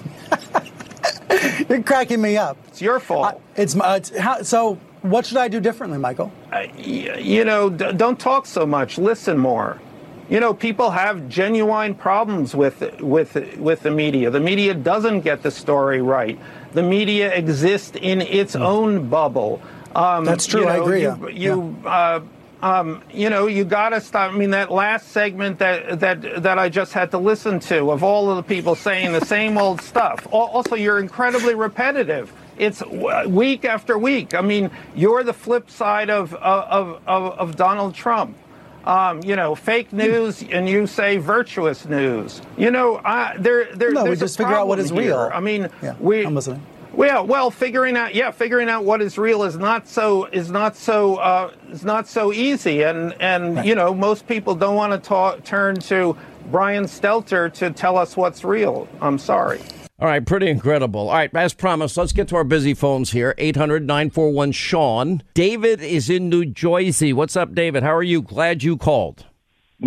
You're 1.69 1.83
cracking 1.83 2.21
me 2.21 2.37
up. 2.37 2.57
It's 2.69 2.83
your 2.83 3.01
fault. 3.01 3.41
it's, 3.57 3.75
uh, 3.77 3.95
it's 3.97 4.17
how, 4.17 4.43
so. 4.43 4.79
What 5.03 5.27
should 5.27 5.37
I 5.37 5.47
do 5.47 5.61
differently, 5.61 5.97
Michael? 5.97 6.33
Uh, 6.53 6.67
you 6.77 7.45
know, 7.45 7.71
d- 7.71 7.93
don't 7.93 8.19
talk 8.19 8.47
so 8.47 8.67
much. 8.67 8.99
Listen 8.99 9.39
more. 9.39 9.81
You 10.29 10.41
know, 10.41 10.53
people 10.53 10.91
have 10.91 11.29
genuine 11.29 11.95
problems 11.95 12.55
with 12.55 13.01
with 13.01 13.57
with 13.57 13.81
the 13.83 13.91
media. 13.91 14.31
The 14.31 14.41
media 14.41 14.75
doesn't 14.75 15.21
get 15.21 15.43
the 15.43 15.51
story 15.51 16.03
right. 16.03 16.39
The 16.73 16.83
media 16.83 17.33
exists 17.35 17.97
in 18.01 18.21
its 18.21 18.57
own 18.57 19.09
bubble. 19.09 19.63
Um. 19.95 20.25
That's 20.25 20.47
true, 20.47 20.63
You 20.63 20.69
I 20.69 20.77
agree, 20.77 21.03
You, 21.03 21.29
yeah. 21.29 21.29
you, 21.31 21.77
uh, 21.87 22.21
um, 22.61 23.03
you 23.13 23.31
know, 23.31 23.47
you 23.47 23.65
got 23.65 23.91
to 23.91 24.01
stop. 24.01 24.33
I 24.33 24.37
mean, 24.37 24.51
that 24.51 24.71
last 24.71 25.09
segment 25.09 25.59
that 25.61 26.01
that 26.01 26.43
that 26.43 26.59
I 26.59 26.69
just 26.69 26.93
had 26.93 27.11
to 27.13 27.19
listen 27.19 27.61
to 27.61 27.91
of 27.93 28.03
all 28.03 28.31
of 28.31 28.37
the 28.37 28.43
people 28.43 28.75
saying 28.75 29.13
the 29.13 29.25
same 29.25 29.57
old 29.65 29.81
stuff. 29.81 30.27
Also, 30.31 30.75
you're 30.75 30.99
incredibly 30.99 31.55
repetitive. 31.55 32.33
It's 32.59 32.83
week 33.27 33.65
after 33.65 33.97
week. 33.97 34.35
I 34.35 34.41
mean, 34.41 34.71
you're 34.95 35.23
the 35.23 35.33
flip 35.33 35.71
side 35.71 36.11
of 36.11 36.35
of 36.35 37.01
of, 37.07 37.39
of 37.39 37.57
Donald 37.57 37.95
Trump. 37.95 38.37
Um, 38.85 39.23
you 39.23 39.37
know, 39.37 39.55
fake 39.55 39.93
news, 39.93 40.43
and 40.51 40.69
you 40.69 40.87
say 40.87 41.19
virtuous 41.19 41.85
news. 41.85 42.41
You 42.57 42.71
know, 42.71 43.01
I, 43.05 43.37
there, 43.39 43.75
there, 43.75 43.93
No, 43.93 44.05
we 44.05 44.17
just 44.17 44.39
figure 44.39 44.55
out 44.55 44.67
what 44.67 44.79
is 44.79 44.91
here. 44.91 45.01
real. 45.01 45.31
I 45.33 45.41
mean, 45.41 45.69
Yeah, 45.83 45.95
we. 46.01 46.25
I'm 46.25 46.35
listening. 46.35 46.65
Well, 46.93 47.27
well, 47.27 47.51
figuring 47.53 47.97
out, 47.97 48.15
yeah, 48.15 48.33
figuring 48.33 48.69
out 48.69 48.85
what 48.85 49.01
is 49.03 49.19
real 49.19 49.45
is 49.45 49.57
not 49.57 49.87
so 49.87 50.25
is 50.25 50.51
not 50.51 50.75
so 50.75 51.17
uh, 51.17 51.53
is 51.71 51.85
not 51.85 52.09
so 52.09 52.33
easy, 52.33 52.83
and 52.83 53.15
and 53.21 53.65
you 53.65 53.75
know 53.75 53.95
most 53.95 54.27
people 54.27 54.55
don't 54.55 54.75
want 54.75 54.93
to 54.93 54.99
talk, 54.99 55.45
turn 55.45 55.77
to 55.81 56.17
Brian 56.51 56.85
Stelter 56.85 57.53
to 57.55 57.71
tell 57.71 57.97
us 57.97 58.17
what's 58.17 58.43
real. 58.43 58.89
I'm 59.01 59.19
sorry. 59.19 59.61
All 60.01 60.07
right, 60.07 60.25
pretty 60.25 60.49
incredible. 60.49 61.09
All 61.09 61.15
right, 61.17 61.35
as 61.35 61.55
promised, 61.55 61.97
let's 61.97 62.13
get 62.13 62.29
to 62.29 62.37
our 62.37 62.45
busy 62.45 62.73
phones 62.73 63.11
here. 63.11 63.35
800 63.37 63.85
941 63.85 64.53
Sean. 64.53 65.25
David 65.35 65.81
is 65.81 66.09
in 66.09 66.29
New 66.29 66.45
Jersey. 66.45 67.13
What's 67.13 67.35
up, 67.35 67.53
David? 67.53 67.83
How 67.83 67.97
are 67.97 68.03
you? 68.05 68.23
Glad 68.23 68.63
you 68.63 68.77
called. 68.77 69.27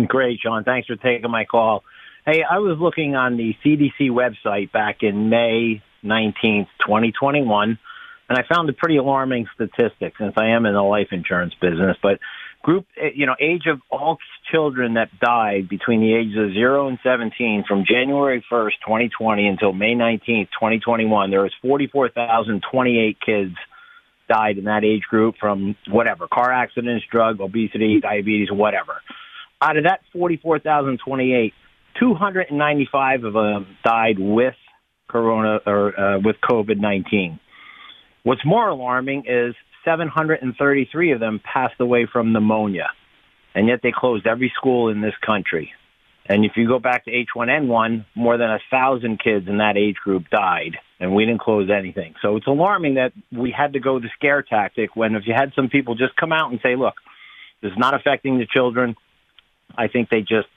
Great, 0.06 0.40
Sean. 0.40 0.64
Thanks 0.64 0.86
for 0.86 0.96
taking 0.96 1.30
my 1.30 1.46
call. 1.46 1.82
Hey, 2.26 2.42
I 2.42 2.58
was 2.58 2.76
looking 2.78 3.16
on 3.16 3.38
the 3.38 3.56
CDC 3.64 4.10
website 4.10 4.70
back 4.70 5.02
in 5.02 5.30
May 5.30 5.82
19th, 6.04 6.68
2021. 6.80 7.78
And 8.28 8.38
I 8.38 8.42
found 8.54 8.68
a 8.68 8.74
pretty 8.74 8.98
alarming 8.98 9.46
statistic 9.54 10.12
since 10.18 10.34
I 10.36 10.48
am 10.48 10.66
in 10.66 10.74
the 10.74 10.82
life 10.82 11.08
insurance 11.12 11.54
business. 11.58 11.96
But 12.02 12.18
group, 12.62 12.86
eh, 12.96 13.10
you 13.14 13.26
know, 13.26 13.36
age 13.40 13.66
of 13.66 13.80
all 13.90 14.18
children 14.50 14.94
that 14.94 15.08
died 15.20 15.68
between 15.68 16.00
the 16.00 16.14
ages 16.14 16.36
of 16.38 16.54
0 16.54 16.88
and 16.88 16.98
17 17.02 17.64
from 17.66 17.84
January 17.86 18.44
1st, 18.50 18.72
2020 18.86 19.48
until 19.48 19.72
May 19.72 19.94
19th, 19.94 20.48
2021, 20.58 21.30
there 21.30 21.42
was 21.42 21.52
44,028 21.62 23.18
kids 23.24 23.54
died 24.28 24.58
in 24.58 24.64
that 24.64 24.84
age 24.84 25.02
group 25.02 25.34
from 25.38 25.76
whatever, 25.88 26.26
car 26.28 26.52
accidents, 26.52 27.04
drug, 27.10 27.40
obesity, 27.40 28.00
diabetes, 28.00 28.48
whatever. 28.50 29.02
Out 29.60 29.76
of 29.76 29.84
that 29.84 30.00
44,028, 30.12 31.52
295 31.98 33.24
of 33.24 33.32
them 33.34 33.76
died 33.84 34.18
with 34.18 34.54
corona 35.08 35.58
or 35.66 35.98
uh, 35.98 36.18
with 36.18 36.36
COVID-19. 36.42 37.38
What's 38.22 38.44
more 38.44 38.68
alarming 38.68 39.24
is 39.26 39.54
733 39.84 41.12
of 41.12 41.20
them 41.20 41.40
passed 41.40 41.80
away 41.80 42.06
from 42.10 42.32
pneumonia, 42.32 42.88
and 43.54 43.68
yet 43.68 43.80
they 43.82 43.92
closed 43.94 44.26
every 44.26 44.52
school 44.56 44.88
in 44.88 45.00
this 45.00 45.14
country. 45.24 45.72
And 46.26 46.44
if 46.44 46.52
you 46.56 46.68
go 46.68 46.78
back 46.78 47.04
to 47.06 47.10
H1N1, 47.10 48.04
more 48.14 48.38
than 48.38 48.50
a 48.50 48.60
thousand 48.70 49.20
kids 49.22 49.48
in 49.48 49.58
that 49.58 49.76
age 49.76 49.96
group 49.96 50.30
died, 50.30 50.76
and 51.00 51.14
we 51.14 51.26
didn't 51.26 51.40
close 51.40 51.68
anything. 51.68 52.14
So 52.22 52.36
it's 52.36 52.46
alarming 52.46 52.94
that 52.94 53.12
we 53.32 53.50
had 53.50 53.72
to 53.72 53.80
go 53.80 53.98
the 53.98 54.08
scare 54.16 54.42
tactic 54.42 54.94
when 54.94 55.16
if 55.16 55.26
you 55.26 55.34
had 55.34 55.52
some 55.56 55.68
people 55.68 55.96
just 55.96 56.14
come 56.14 56.32
out 56.32 56.52
and 56.52 56.60
say, 56.62 56.76
look, 56.76 56.94
this 57.60 57.72
is 57.72 57.78
not 57.78 57.94
affecting 57.94 58.38
the 58.38 58.46
children, 58.46 58.94
I 59.76 59.88
think 59.88 60.10
they 60.10 60.20
just, 60.20 60.48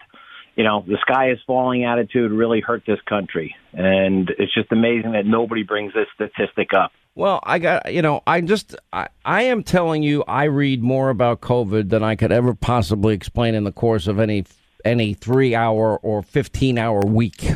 you 0.55 0.63
know, 0.63 0.83
the 0.87 0.97
sky 1.01 1.31
is 1.31 1.39
falling 1.47 1.83
attitude 1.83 2.31
really 2.31 2.61
hurt 2.61 2.83
this 2.85 3.01
country. 3.01 3.55
And 3.73 4.29
it's 4.37 4.53
just 4.53 4.71
amazing 4.71 5.13
that 5.13 5.25
nobody 5.25 5.63
brings 5.63 5.93
this 5.93 6.07
statistic 6.13 6.73
up. 6.73 6.91
Well, 7.17 7.39
I 7.43 7.59
got, 7.59 7.93
you 7.93 8.01
know, 8.01 8.21
I 8.27 8.41
just, 8.41 8.75
I, 8.91 9.07
I 9.23 9.43
am 9.43 9.63
telling 9.63 10.03
you, 10.03 10.25
I 10.27 10.43
read 10.43 10.83
more 10.83 11.09
about 11.09 11.39
COVID 11.39 11.89
than 11.89 12.03
I 12.03 12.17
could 12.17 12.33
ever 12.33 12.53
possibly 12.53 13.13
explain 13.13 13.55
in 13.55 13.63
the 13.63 13.71
course 13.71 14.07
of 14.07 14.19
any 14.19 14.45
any 14.83 15.13
three 15.13 15.55
hour 15.55 15.97
or 15.97 16.21
15 16.21 16.77
hour 16.77 16.99
week, 17.05 17.53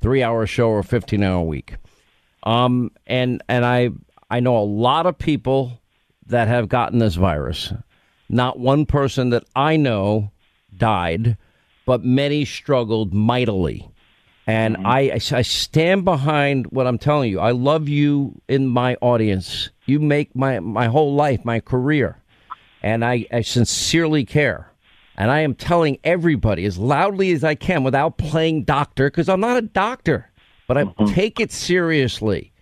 three 0.00 0.22
hour 0.22 0.46
show 0.46 0.68
or 0.68 0.82
15 0.82 1.22
hour 1.22 1.42
week. 1.42 1.76
Um, 2.42 2.90
and, 3.06 3.42
and 3.48 3.64
I, 3.64 3.90
I 4.30 4.40
know 4.40 4.56
a 4.56 4.64
lot 4.64 5.06
of 5.06 5.18
people 5.18 5.80
that 6.26 6.48
have 6.48 6.68
gotten 6.68 6.98
this 6.98 7.14
virus. 7.14 7.72
Not 8.28 8.58
one 8.58 8.86
person 8.86 9.30
that 9.30 9.44
I 9.54 9.76
know 9.76 10.32
died, 10.76 11.36
but 11.84 12.02
many 12.02 12.44
struggled 12.46 13.12
mightily. 13.12 13.91
And 14.46 14.76
I, 14.84 15.20
I 15.30 15.42
stand 15.42 16.04
behind 16.04 16.66
what 16.66 16.86
I'm 16.88 16.98
telling 16.98 17.30
you. 17.30 17.38
I 17.38 17.52
love 17.52 17.88
you 17.88 18.40
in 18.48 18.66
my 18.66 18.96
audience. 18.96 19.70
You 19.86 20.00
make 20.00 20.34
my, 20.34 20.58
my 20.58 20.86
whole 20.86 21.14
life, 21.14 21.44
my 21.44 21.60
career. 21.60 22.20
And 22.82 23.04
I, 23.04 23.26
I 23.32 23.42
sincerely 23.42 24.24
care. 24.24 24.72
And 25.16 25.30
I 25.30 25.40
am 25.40 25.54
telling 25.54 25.98
everybody 26.02 26.64
as 26.64 26.76
loudly 26.76 27.30
as 27.30 27.44
I 27.44 27.54
can 27.54 27.84
without 27.84 28.18
playing 28.18 28.64
doctor, 28.64 29.08
because 29.08 29.28
I'm 29.28 29.40
not 29.40 29.58
a 29.58 29.62
doctor, 29.62 30.30
but 30.66 30.76
I 30.76 30.86
take 31.06 31.38
it 31.38 31.52
seriously. 31.52 32.52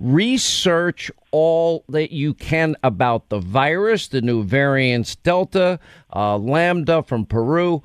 Research 0.00 1.10
all 1.30 1.84
that 1.88 2.12
you 2.12 2.34
can 2.34 2.74
about 2.82 3.28
the 3.28 3.38
virus, 3.38 4.08
the 4.08 4.22
new 4.22 4.42
variants, 4.42 5.14
Delta, 5.16 5.78
uh, 6.12 6.36
Lambda 6.36 7.04
from 7.04 7.26
Peru. 7.26 7.82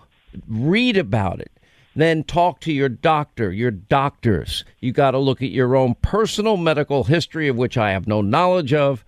Read 0.48 0.98
about 0.98 1.40
it. 1.40 1.52
Then 1.96 2.24
talk 2.24 2.60
to 2.62 2.74
your 2.74 2.90
doctor, 2.90 3.52
your 3.52 3.72
doctors. 3.72 4.66
You 4.80 4.92
got 4.92 5.12
to 5.12 5.20
look 5.20 5.42
at 5.42 5.52
your 5.52 5.76
own 5.76 5.96
personal 6.02 6.58
medical 6.58 7.04
history, 7.04 7.48
of 7.48 7.56
which 7.56 7.78
I 7.78 7.92
have 7.92 8.08
no 8.08 8.22
knowledge 8.22 8.74
of 8.74 9.06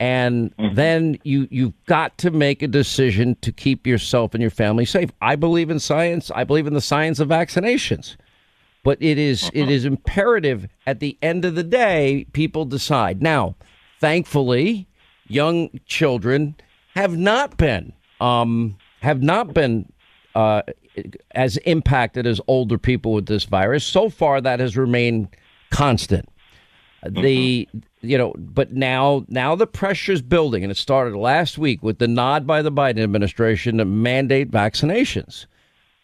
and 0.00 0.52
then 0.74 1.18
you 1.22 1.46
you've 1.50 1.72
got 1.86 2.18
to 2.18 2.30
make 2.30 2.62
a 2.62 2.68
decision 2.68 3.36
to 3.42 3.52
keep 3.52 3.86
yourself 3.86 4.34
and 4.34 4.40
your 4.42 4.50
family 4.50 4.84
safe. 4.84 5.10
I 5.22 5.36
believe 5.36 5.70
in 5.70 5.78
science. 5.78 6.30
I 6.34 6.44
believe 6.44 6.66
in 6.66 6.74
the 6.74 6.80
science 6.80 7.20
of 7.20 7.28
vaccinations. 7.28 8.16
But 8.82 9.00
it 9.00 9.16
is, 9.16 9.50
it 9.54 9.70
is 9.70 9.86
imperative 9.86 10.68
at 10.86 11.00
the 11.00 11.16
end 11.22 11.46
of 11.46 11.54
the 11.54 11.62
day 11.62 12.26
people 12.34 12.66
decide. 12.66 13.22
Now, 13.22 13.54
thankfully, 13.98 14.86
young 15.26 15.70
children 15.86 16.54
have 16.94 17.16
not 17.16 17.56
been 17.56 17.94
um, 18.20 18.76
have 19.00 19.22
not 19.22 19.54
been 19.54 19.90
uh, 20.34 20.62
as 21.32 21.56
impacted 21.58 22.26
as 22.26 22.40
older 22.46 22.78
people 22.78 23.12
with 23.12 23.26
this 23.26 23.44
virus. 23.44 23.84
So 23.84 24.08
far 24.08 24.40
that 24.40 24.60
has 24.60 24.76
remained 24.76 25.28
constant. 25.70 26.28
The 27.02 27.68
mm-hmm. 27.74 27.78
you 28.00 28.16
know, 28.16 28.34
but 28.38 28.72
now 28.72 29.26
now 29.28 29.54
the 29.54 29.66
pressure's 29.66 30.22
building, 30.22 30.62
and 30.62 30.70
it 30.70 30.76
started 30.76 31.16
last 31.16 31.58
week 31.58 31.82
with 31.82 31.98
the 31.98 32.08
nod 32.08 32.46
by 32.46 32.62
the 32.62 32.72
Biden 32.72 33.02
administration 33.02 33.76
to 33.76 33.84
mandate 33.84 34.50
vaccinations. 34.50 35.46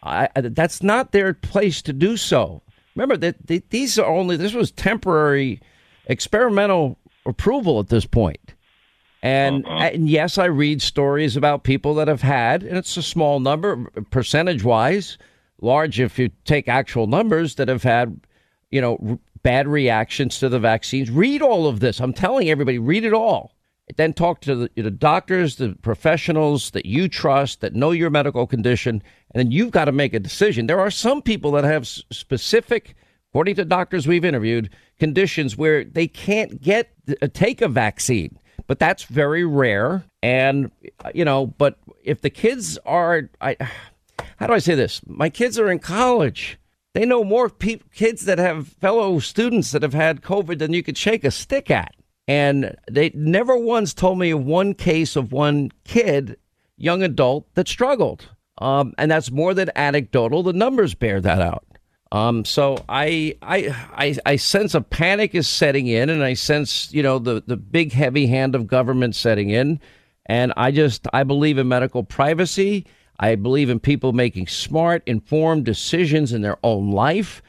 I, 0.03 0.29
I- 0.37 0.41
that's 0.43 0.83
not 0.83 1.13
their 1.13 1.33
place 1.33 1.81
to 1.83 1.95
do 1.95 2.19
so. 2.19 2.63
Remember 2.95 3.17
that 3.17 3.71
these 3.71 3.99
are 3.99 4.07
only 4.07 4.37
this 4.37 4.53
was 4.53 4.71
temporary, 4.73 5.61
experimental 6.07 6.99
approval 7.25 7.81
at 7.81 7.89
this 7.89 8.05
point. 8.05 8.55
And, 9.23 9.67
and 9.69 10.09
yes, 10.09 10.39
I 10.39 10.47
read 10.47 10.81
stories 10.81 11.37
about 11.37 11.63
people 11.63 11.95
that 11.97 12.09
have 12.09 12.23
had, 12.23 12.63
and 12.63 12.77
it's 12.77 12.97
a 12.97 13.03
small 13.03 13.39
number 13.39 13.85
percentage 14.11 14.65
wise, 14.65 15.19
large 15.61 16.01
if 16.01 16.19
you 16.19 16.31
take 16.45 16.69
actual 16.69 17.07
numbers 17.07 17.57
that 17.57 17.69
have 17.69 17.83
had, 17.83 18.21
you 18.71 18.81
know, 18.81 18.99
r- 19.07 19.19
bad 19.43 19.69
reactions 19.69 20.39
to 20.39 20.49
the 20.49 20.59
vaccines. 20.59 21.11
Read 21.11 21.43
all 21.43 21.67
of 21.67 21.81
this. 21.81 22.01
I'm 22.01 22.15
telling 22.15 22.49
everybody, 22.49 22.79
read 22.79 23.05
it 23.05 23.13
all. 23.13 23.55
Then 23.97 24.13
talk 24.13 24.41
to 24.43 24.55
the, 24.55 24.83
the 24.83 24.91
doctors, 24.91 25.57
the 25.57 25.77
professionals 25.83 26.71
that 26.71 26.87
you 26.87 27.09
trust, 27.09 27.61
that 27.61 27.75
know 27.75 27.91
your 27.91 28.09
medical 28.09 28.47
condition, 28.47 29.03
and 29.35 29.41
then 29.41 29.51
you've 29.51 29.73
got 29.73 29.87
to 29.87 29.93
make 29.93 30.15
a 30.15 30.21
decision. 30.21 30.67
There 30.67 30.81
are 30.81 30.91
some 30.93 31.21
people 31.21 31.51
that 31.53 31.65
have 31.65 31.83
s- 31.83 32.03
specific, 32.11 32.95
according 33.31 33.57
to 33.57 33.65
doctors 33.65 34.07
we've 34.07 34.25
interviewed, 34.25 34.71
conditions 34.99 35.57
where 35.57 35.85
they 35.85 36.07
can't 36.07 36.61
get 36.63 36.93
uh, 37.21 37.27
take 37.35 37.61
a 37.61 37.69
vaccine, 37.69 38.39
but 38.71 38.79
that's 38.79 39.03
very 39.03 39.45
rare. 39.45 40.05
And 40.23 40.71
you 41.13 41.25
know, 41.25 41.45
but 41.45 41.81
if 42.05 42.21
the 42.21 42.31
kids 42.31 42.79
are, 42.87 43.29
I, 43.41 43.57
how 44.37 44.47
do 44.47 44.53
I 44.53 44.61
say 44.61 44.77
this? 44.77 45.01
My 45.09 45.29
kids 45.29 45.59
are 45.59 45.69
in 45.73 45.81
college. 45.81 46.57
They 46.95 47.05
know 47.05 47.25
more 47.25 47.49
pe- 47.49 47.81
kids 47.93 48.27
that 48.27 48.39
have 48.39 48.69
fellow 48.69 49.19
students 49.19 49.73
that 49.73 49.83
have 49.83 49.93
had 49.93 50.23
COVID 50.23 50.61
than 50.61 50.73
you 50.73 50.85
could 50.85 50.97
shake 50.97 51.25
a 51.25 51.33
stick 51.33 51.69
at. 51.69 51.97
And 52.29 52.77
they 52.89 53.11
never 53.13 53.57
once 53.57 53.93
told 53.93 54.21
me 54.21 54.31
of 54.31 54.45
one 54.45 54.75
case 54.75 55.17
of 55.17 55.33
one 55.33 55.73
kid, 55.83 56.37
young 56.77 57.03
adult, 57.03 57.53
that 57.55 57.67
struggled. 57.67 58.29
Um, 58.59 58.95
and 58.99 59.11
that's 59.11 59.33
more 59.33 59.53
than 59.53 59.73
anecdotal. 59.75 60.45
The 60.45 60.53
numbers 60.53 60.95
bear 60.95 61.21
that 61.21 61.43
out. 61.43 61.65
Um, 62.13 62.45
so 62.45 62.85
I, 62.89 63.37
I, 63.41 63.75
I, 63.95 64.17
I 64.27 64.37
sense 64.37 64.75
a 64.75 64.81
panic 64.81 65.35
is 65.35 65.49
setting 65.49 65.87
in, 65.87 66.11
and 66.11 66.25
I 66.25 66.35
sense, 66.35 66.93
you 66.93 67.03
know, 67.03 67.19
the, 67.19 67.43
the 67.47 67.57
big 67.57 67.93
heavy 67.93 68.27
hand 68.27 68.55
of 68.55 68.67
government 68.67 69.15
setting 69.15 69.51
in. 69.51 69.81
And 70.27 70.53
I 70.57 70.71
just, 70.71 71.07
I 71.13 71.23
believe 71.23 71.59
in 71.59 71.69
medical 71.69 72.03
privacy. 72.03 72.87
I 73.21 73.35
believe 73.37 73.71
in 73.71 73.79
people 73.79 74.13
making 74.13 74.49
smart, 74.49 75.03
informed 75.07 75.65
decisions 75.65 76.33
in 76.33 76.43
their 76.43 76.59
own 76.65 76.91
life. 76.91 77.43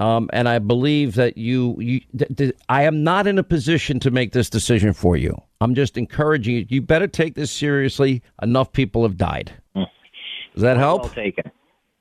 Um, 0.00 0.28
and 0.32 0.48
I 0.48 0.58
believe 0.58 1.14
that 1.14 1.36
you, 1.38 1.76
you 1.80 2.00
th- 2.18 2.36
th- 2.36 2.56
I 2.68 2.82
am 2.82 3.04
not 3.04 3.26
in 3.26 3.38
a 3.38 3.44
position 3.44 4.00
to 4.00 4.10
make 4.10 4.32
this 4.32 4.50
decision 4.50 4.92
for 4.92 5.16
you. 5.16 5.40
I'm 5.60 5.74
just 5.74 5.96
encouraging 5.96 6.56
you. 6.56 6.66
You 6.68 6.82
better 6.82 7.06
take 7.06 7.36
this 7.36 7.50
seriously. 7.50 8.22
Enough 8.42 8.72
people 8.72 9.04
have 9.04 9.16
died. 9.16 9.52
Does 9.74 10.62
that 10.62 10.76
help? 10.76 11.02
Well 11.02 11.10
taken. 11.10 11.50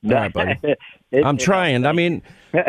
All 0.05 0.11
right, 0.11 0.33
buddy. 0.33 0.55
It- 1.11 1.23
I'm 1.23 1.37
trying. 1.37 1.85
I 1.85 1.91
mean, 1.91 2.23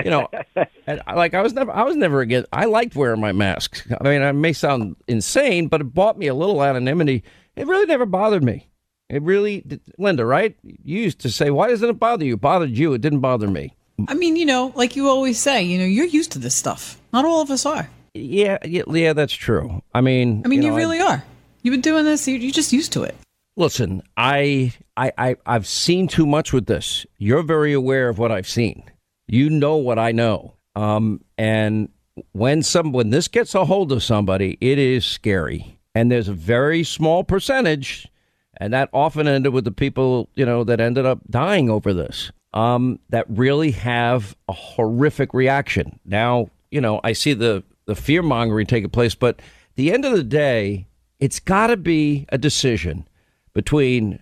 you 0.04 0.10
know, 0.10 0.28
like 0.86 1.32
I 1.32 1.40
was 1.40 1.54
never, 1.54 1.72
I 1.72 1.82
was 1.82 1.96
never 1.96 2.20
against. 2.20 2.46
I 2.52 2.66
liked 2.66 2.94
wearing 2.94 3.20
my 3.20 3.32
mask. 3.32 3.86
I 3.98 4.04
mean, 4.04 4.20
I 4.20 4.32
may 4.32 4.52
sound 4.52 4.96
insane, 5.08 5.68
but 5.68 5.80
it 5.80 5.84
bought 5.84 6.18
me 6.18 6.26
a 6.26 6.34
little 6.34 6.62
anonymity. 6.62 7.24
It 7.56 7.66
really 7.66 7.86
never 7.86 8.04
bothered 8.04 8.42
me. 8.44 8.68
It 9.08 9.22
really, 9.22 9.64
Linda, 9.96 10.26
right? 10.26 10.54
You 10.62 11.00
used 11.00 11.20
to 11.20 11.30
say, 11.30 11.50
"Why 11.50 11.68
doesn't 11.68 11.88
it 11.88 11.98
bother 11.98 12.26
you?" 12.26 12.34
It 12.34 12.42
bothered 12.42 12.76
you. 12.76 12.92
It 12.92 13.00
didn't 13.00 13.20
bother 13.20 13.48
me. 13.48 13.74
I 14.08 14.14
mean, 14.14 14.36
you 14.36 14.44
know, 14.44 14.72
like 14.74 14.94
you 14.94 15.08
always 15.08 15.38
say, 15.38 15.62
you 15.62 15.78
know, 15.78 15.84
you're 15.84 16.04
used 16.04 16.32
to 16.32 16.38
this 16.38 16.54
stuff. 16.54 17.00
Not 17.12 17.24
all 17.24 17.40
of 17.40 17.50
us 17.50 17.64
are. 17.64 17.88
Yeah, 18.12 18.58
yeah, 18.64 18.82
yeah 18.88 19.12
that's 19.12 19.32
true. 19.32 19.82
I 19.94 20.00
mean, 20.00 20.42
I 20.44 20.48
mean, 20.48 20.62
you, 20.62 20.70
know, 20.70 20.76
really 20.76 21.00
are. 21.00 21.24
You've 21.62 21.72
been 21.72 21.80
doing 21.80 22.04
this. 22.04 22.26
You're 22.28 22.50
just 22.50 22.72
used 22.72 22.92
to 22.92 23.04
it. 23.04 23.14
Listen, 23.56 24.02
I, 24.16 24.72
I, 24.96 25.12
I, 25.18 25.36
I've 25.46 25.66
seen 25.66 26.08
too 26.08 26.26
much 26.26 26.52
with 26.52 26.66
this. 26.66 27.06
You're 27.18 27.42
very 27.42 27.72
aware 27.72 28.08
of 28.08 28.18
what 28.18 28.30
I've 28.32 28.48
seen. 28.48 28.84
You 29.26 29.50
know 29.50 29.76
what 29.76 29.98
I 29.98 30.12
know. 30.12 30.54
Um, 30.76 31.20
and 31.36 31.88
when 32.32 32.62
some, 32.62 32.92
when 32.92 33.10
this 33.10 33.28
gets 33.28 33.54
a 33.54 33.64
hold 33.64 33.92
of 33.92 34.02
somebody, 34.02 34.58
it 34.60 34.78
is 34.78 35.04
scary. 35.04 35.78
And 35.94 36.10
there's 36.10 36.28
a 36.28 36.32
very 36.34 36.84
small 36.84 37.24
percentage, 37.24 38.08
and 38.56 38.72
that 38.72 38.88
often 38.92 39.28
ended 39.28 39.52
with 39.52 39.64
the 39.64 39.70
people, 39.70 40.28
you 40.34 40.44
know, 40.44 40.64
that 40.64 40.80
ended 40.80 41.06
up 41.06 41.20
dying 41.30 41.70
over 41.70 41.92
this. 41.92 42.30
Um, 42.52 43.00
that 43.10 43.26
really 43.28 43.72
have 43.72 44.36
a 44.48 44.52
horrific 44.52 45.34
reaction. 45.34 45.98
Now, 46.04 46.50
you 46.70 46.80
know, 46.80 47.00
I 47.02 47.12
see 47.12 47.32
the 47.34 47.64
the 47.86 47.94
fear 47.94 48.22
mongering 48.22 48.66
taking 48.66 48.90
place. 48.90 49.14
But 49.14 49.40
the 49.76 49.92
end 49.92 50.04
of 50.04 50.12
the 50.12 50.24
day, 50.24 50.86
it's 51.20 51.40
got 51.40 51.68
to 51.68 51.76
be 51.76 52.26
a 52.30 52.38
decision 52.38 53.06
between 53.54 54.20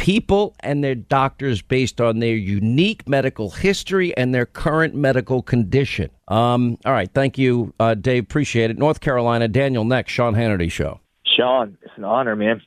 people 0.00 0.56
and 0.60 0.82
their 0.82 0.94
doctors 0.94 1.60
based 1.60 2.00
on 2.00 2.20
their 2.20 2.34
unique 2.34 3.06
medical 3.06 3.50
history 3.50 4.16
and 4.16 4.34
their 4.34 4.46
current 4.46 4.94
medical 4.94 5.42
condition. 5.42 6.08
Um, 6.28 6.78
all 6.86 6.92
right. 6.92 7.10
Thank 7.12 7.36
you, 7.36 7.74
uh, 7.78 7.92
Dave. 7.92 8.22
Appreciate 8.22 8.70
it. 8.70 8.78
North 8.78 9.00
Carolina, 9.00 9.46
Daniel 9.46 9.84
next, 9.84 10.12
Sean 10.12 10.34
Hannity 10.34 10.72
Show. 10.72 11.00
Sean, 11.26 11.76
it's 11.82 11.92
an 11.96 12.04
honor, 12.04 12.34
man. 12.34 12.62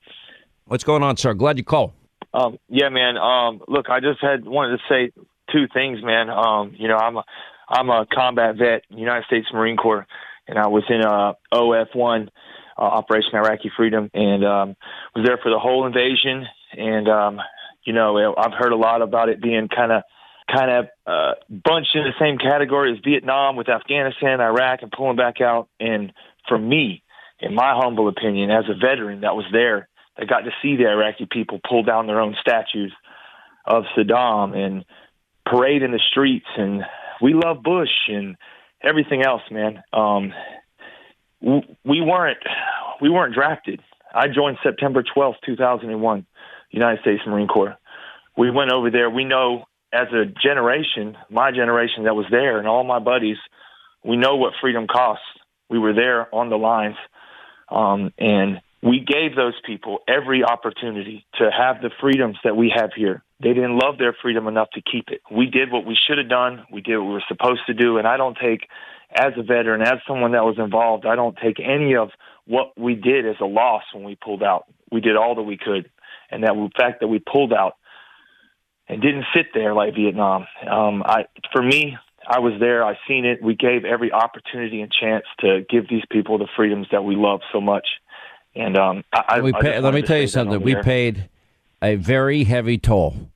What's 0.66 0.84
going 0.84 1.02
on, 1.02 1.18
sir? 1.18 1.34
Glad 1.34 1.58
you 1.58 1.64
called. 1.64 1.94
Um, 2.36 2.60
yeah, 2.70 2.90
man. 2.90 3.18
Um, 3.18 3.64
look, 3.68 3.90
I 3.90 4.00
just 4.00 4.22
had 4.22 4.46
wanted 4.46 4.78
to 4.78 4.84
say 4.88 5.12
two 5.52 5.68
things, 5.74 6.04
man. 6.04 6.30
Um, 6.30 6.76
you 6.78 6.88
know, 6.88 6.98
I'm 6.98 7.18
a 7.18 7.24
I'm 7.68 7.90
a 7.90 8.06
combat 8.14 8.58
vet, 8.58 8.84
United 8.90 9.26
States 9.26 9.48
Marine 9.52 9.78
Corps, 9.78 10.06
and 10.48 10.60
I 10.60 10.68
was 10.68 10.84
in 10.88 11.02
uh, 11.04 11.34
OIF 11.52 11.96
one, 11.96 12.30
uh, 12.78 12.82
Operation 12.82 13.32
Iraqi 13.34 13.72
Freedom, 13.76 14.12
and 14.14 14.46
um, 14.46 14.76
was 15.16 15.26
there 15.26 15.40
for 15.42 15.50
the 15.50 15.60
whole 15.60 15.88
invasion. 15.88 16.46
And 16.78 17.08
um, 17.08 17.40
you 17.86 17.94
know, 17.94 18.36
I've 18.38 18.54
heard 18.54 18.72
a 18.72 18.78
lot 18.78 19.02
about 19.02 19.30
it 19.30 19.42
being 19.42 19.68
kind 19.68 19.92
of 19.92 20.04
kind 20.52 20.72
of 20.72 20.86
uh, 21.08 21.32
bunched 21.50 21.96
in 21.96 22.04
the 22.04 22.14
same 22.20 22.38
category 22.38 22.92
as 22.92 23.00
Vietnam 23.04 23.56
with 23.56 23.70
Afghanistan, 23.70 24.42
Iraq, 24.42 24.82
and 24.82 24.92
pulling 24.92 25.16
back 25.16 25.42
out. 25.42 25.70
And 25.80 26.12
for 26.48 26.58
me, 26.58 27.04
in 27.40 27.56
my 27.56 27.74
humble 27.76 28.10
opinion, 28.10 28.52
as 28.52 28.66
a 28.70 28.74
veteran 28.74 29.22
that 29.22 29.36
was 29.36 29.46
there, 29.52 29.88
that 30.18 30.28
got 30.28 30.42
to 30.42 30.52
see 30.62 30.76
the 30.76 30.90
Iraqi 30.90 31.28
people 31.30 31.60
pull 31.68 31.84
down 31.84 32.08
their 32.08 32.20
own 32.20 32.36
statues 32.40 32.94
of 33.66 33.84
Saddam 33.98 34.56
and 34.56 34.86
parade 35.46 35.82
in 35.82 35.92
the 35.92 36.02
streets 36.12 36.46
and 36.58 36.84
we 37.24 37.34
love 37.34 37.64
Bush 37.64 38.10
and 38.10 38.36
everything 38.84 39.24
else, 39.24 39.42
man. 39.50 39.82
Um, 39.94 40.34
we 41.42 42.02
weren't 42.02 42.38
we 43.02 43.10
weren't 43.10 43.34
drafted. 43.34 43.82
I 44.14 44.28
joined 44.28 44.58
September 44.62 45.04
twelfth, 45.04 45.40
two 45.46 45.56
thousand 45.56 45.90
and 45.90 46.02
one, 46.02 46.26
United 46.74 47.02
States 47.02 47.22
Marine 47.26 47.48
Corps. 47.48 47.78
We 48.36 48.52
went 48.52 48.72
over 48.72 48.90
there. 48.90 49.10
We 49.10 49.24
know 49.24 49.66
as 49.94 50.08
a 50.12 50.26
generation, 50.26 51.16
my 51.30 51.52
generation 51.52 52.06
that 52.06 52.16
was 52.16 52.26
there, 52.32 52.58
and 52.58 52.68
all 52.68 52.84
my 52.84 53.00
buddies, 53.00 53.38
we 54.04 54.18
know 54.18 54.36
what 54.36 54.54
freedom 54.60 54.88
costs. 54.88 55.24
We 55.70 55.78
were 55.80 55.94
there 55.94 56.34
on 56.34 56.50
the 56.50 56.58
lines, 56.58 56.96
um, 57.70 58.12
and 58.18 58.60
we 58.82 59.00
gave 59.00 59.36
those 59.36 59.54
people 59.66 60.00
every 60.08 60.44
opportunity 60.44 61.26
to 61.36 61.50
have 61.50 61.82
the 61.82 61.90
freedoms 62.02 62.38
that 62.44 62.58
we 62.58 62.74
have 62.76 62.90
here. 62.96 63.24
They 63.42 63.54
didn't 63.54 63.78
love 63.78 63.98
their 63.98 64.16
freedom 64.22 64.48
enough 64.48 64.70
to 64.74 64.82
keep 64.82 65.06
it. 65.10 65.22
We 65.32 65.46
did 65.46 65.72
what 65.72 65.86
we 65.86 65.98
should 66.08 66.18
have 66.18 66.30
done. 66.30 66.66
We 66.72 66.82
did 66.82 66.98
what 66.98 67.08
we 67.08 67.14
were 67.14 67.24
supposed 67.28 67.62
to 67.68 67.74
do. 67.74 67.98
And 67.98 68.08
I 68.08 68.18
don't 68.18 68.38
take, 68.38 68.68
as 69.16 69.34
a 69.38 69.44
veteran, 69.44 69.82
as 69.82 70.00
someone 70.08 70.34
that 70.34 70.44
was 70.44 70.60
involved, 70.60 71.06
I 71.06 71.16
don't 71.16 71.38
take 71.42 71.60
any 71.60 71.96
of 71.96 72.10
what 72.46 72.78
we 72.78 72.96
did 72.96 73.26
as 73.26 73.36
a 73.40 73.46
loss 73.46 73.84
when 73.94 74.04
we 74.04 74.16
pulled 74.16 74.44
out. 74.44 74.66
We 74.92 75.02
did 75.02 75.16
all 75.16 75.36
that 75.36 75.44
we 75.44 75.58
could. 75.58 75.90
And 76.34 76.44
that 76.44 76.54
the 76.54 76.70
fact 76.76 77.02
that 77.02 77.08
we 77.08 77.20
pulled 77.20 77.54
out 77.54 77.76
and 78.88 79.02
didn't 79.02 79.26
sit 79.36 79.48
there 79.54 79.74
like 79.74 79.96
Vietnam, 79.96 80.48
um, 80.70 81.04
I, 81.06 81.26
for 81.52 81.62
me, 81.62 81.96
I 82.28 82.40
was 82.40 82.54
there. 82.60 82.84
I 82.84 82.98
seen 83.08 83.26
it. 83.26 83.42
We 83.42 83.56
gave 83.56 83.86
every 83.86 84.12
opportunity 84.12 84.82
and 84.82 84.92
chance 84.92 85.26
to 85.42 85.66
give 85.70 85.88
these 85.90 86.04
people 86.10 86.38
the 86.38 86.48
freedoms 86.56 86.88
that 86.92 87.04
we 87.04 87.16
love 87.16 87.42
so 87.52 87.62
much. 87.62 87.86
And 88.56 88.78
um, 88.78 89.04
I, 89.14 89.42
we 89.42 89.52
pay, 89.54 89.76
I 89.76 89.80
let 89.80 89.94
me 89.94 90.02
tell 90.02 90.20
you 90.20 90.28
something. 90.28 90.62
We 90.62 90.74
there. 90.74 90.84
paid 90.84 91.30
a 91.82 91.96
very 91.96 92.44
heavy 92.44 92.78
toll, 92.78 93.30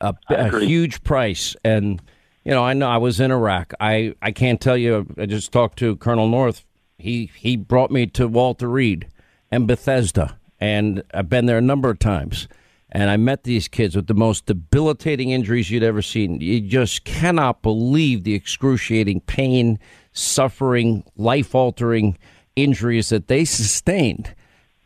a, 0.00 0.14
a 0.28 0.60
huge 0.60 1.02
price, 1.02 1.56
and 1.64 2.02
you 2.44 2.52
know 2.52 2.62
I 2.62 2.74
know 2.74 2.86
I 2.86 2.98
was 2.98 3.18
in 3.18 3.30
Iraq. 3.30 3.72
I 3.80 4.14
I 4.20 4.32
can't 4.32 4.60
tell 4.60 4.76
you. 4.76 5.06
I 5.16 5.24
just 5.24 5.52
talked 5.52 5.78
to 5.78 5.96
Colonel 5.96 6.28
North. 6.28 6.66
He 6.98 7.30
he 7.34 7.56
brought 7.56 7.90
me 7.90 8.06
to 8.08 8.28
Walter 8.28 8.68
Reed 8.68 9.08
and 9.50 9.66
Bethesda, 9.66 10.38
and 10.60 11.02
I've 11.12 11.28
been 11.28 11.46
there 11.46 11.58
a 11.58 11.62
number 11.62 11.90
of 11.90 11.98
times. 11.98 12.48
And 12.90 13.10
I 13.10 13.16
met 13.16 13.42
these 13.42 13.68
kids 13.68 13.96
with 13.96 14.06
the 14.06 14.14
most 14.14 14.46
debilitating 14.46 15.30
injuries 15.30 15.70
you'd 15.70 15.82
ever 15.82 16.02
seen. 16.02 16.40
You 16.40 16.60
just 16.60 17.04
cannot 17.04 17.60
believe 17.60 18.24
the 18.24 18.34
excruciating 18.34 19.20
pain, 19.22 19.78
suffering, 20.12 21.04
life 21.16 21.54
altering 21.54 22.16
injuries 22.54 23.08
that 23.10 23.28
they 23.28 23.44
sustained. 23.44 24.34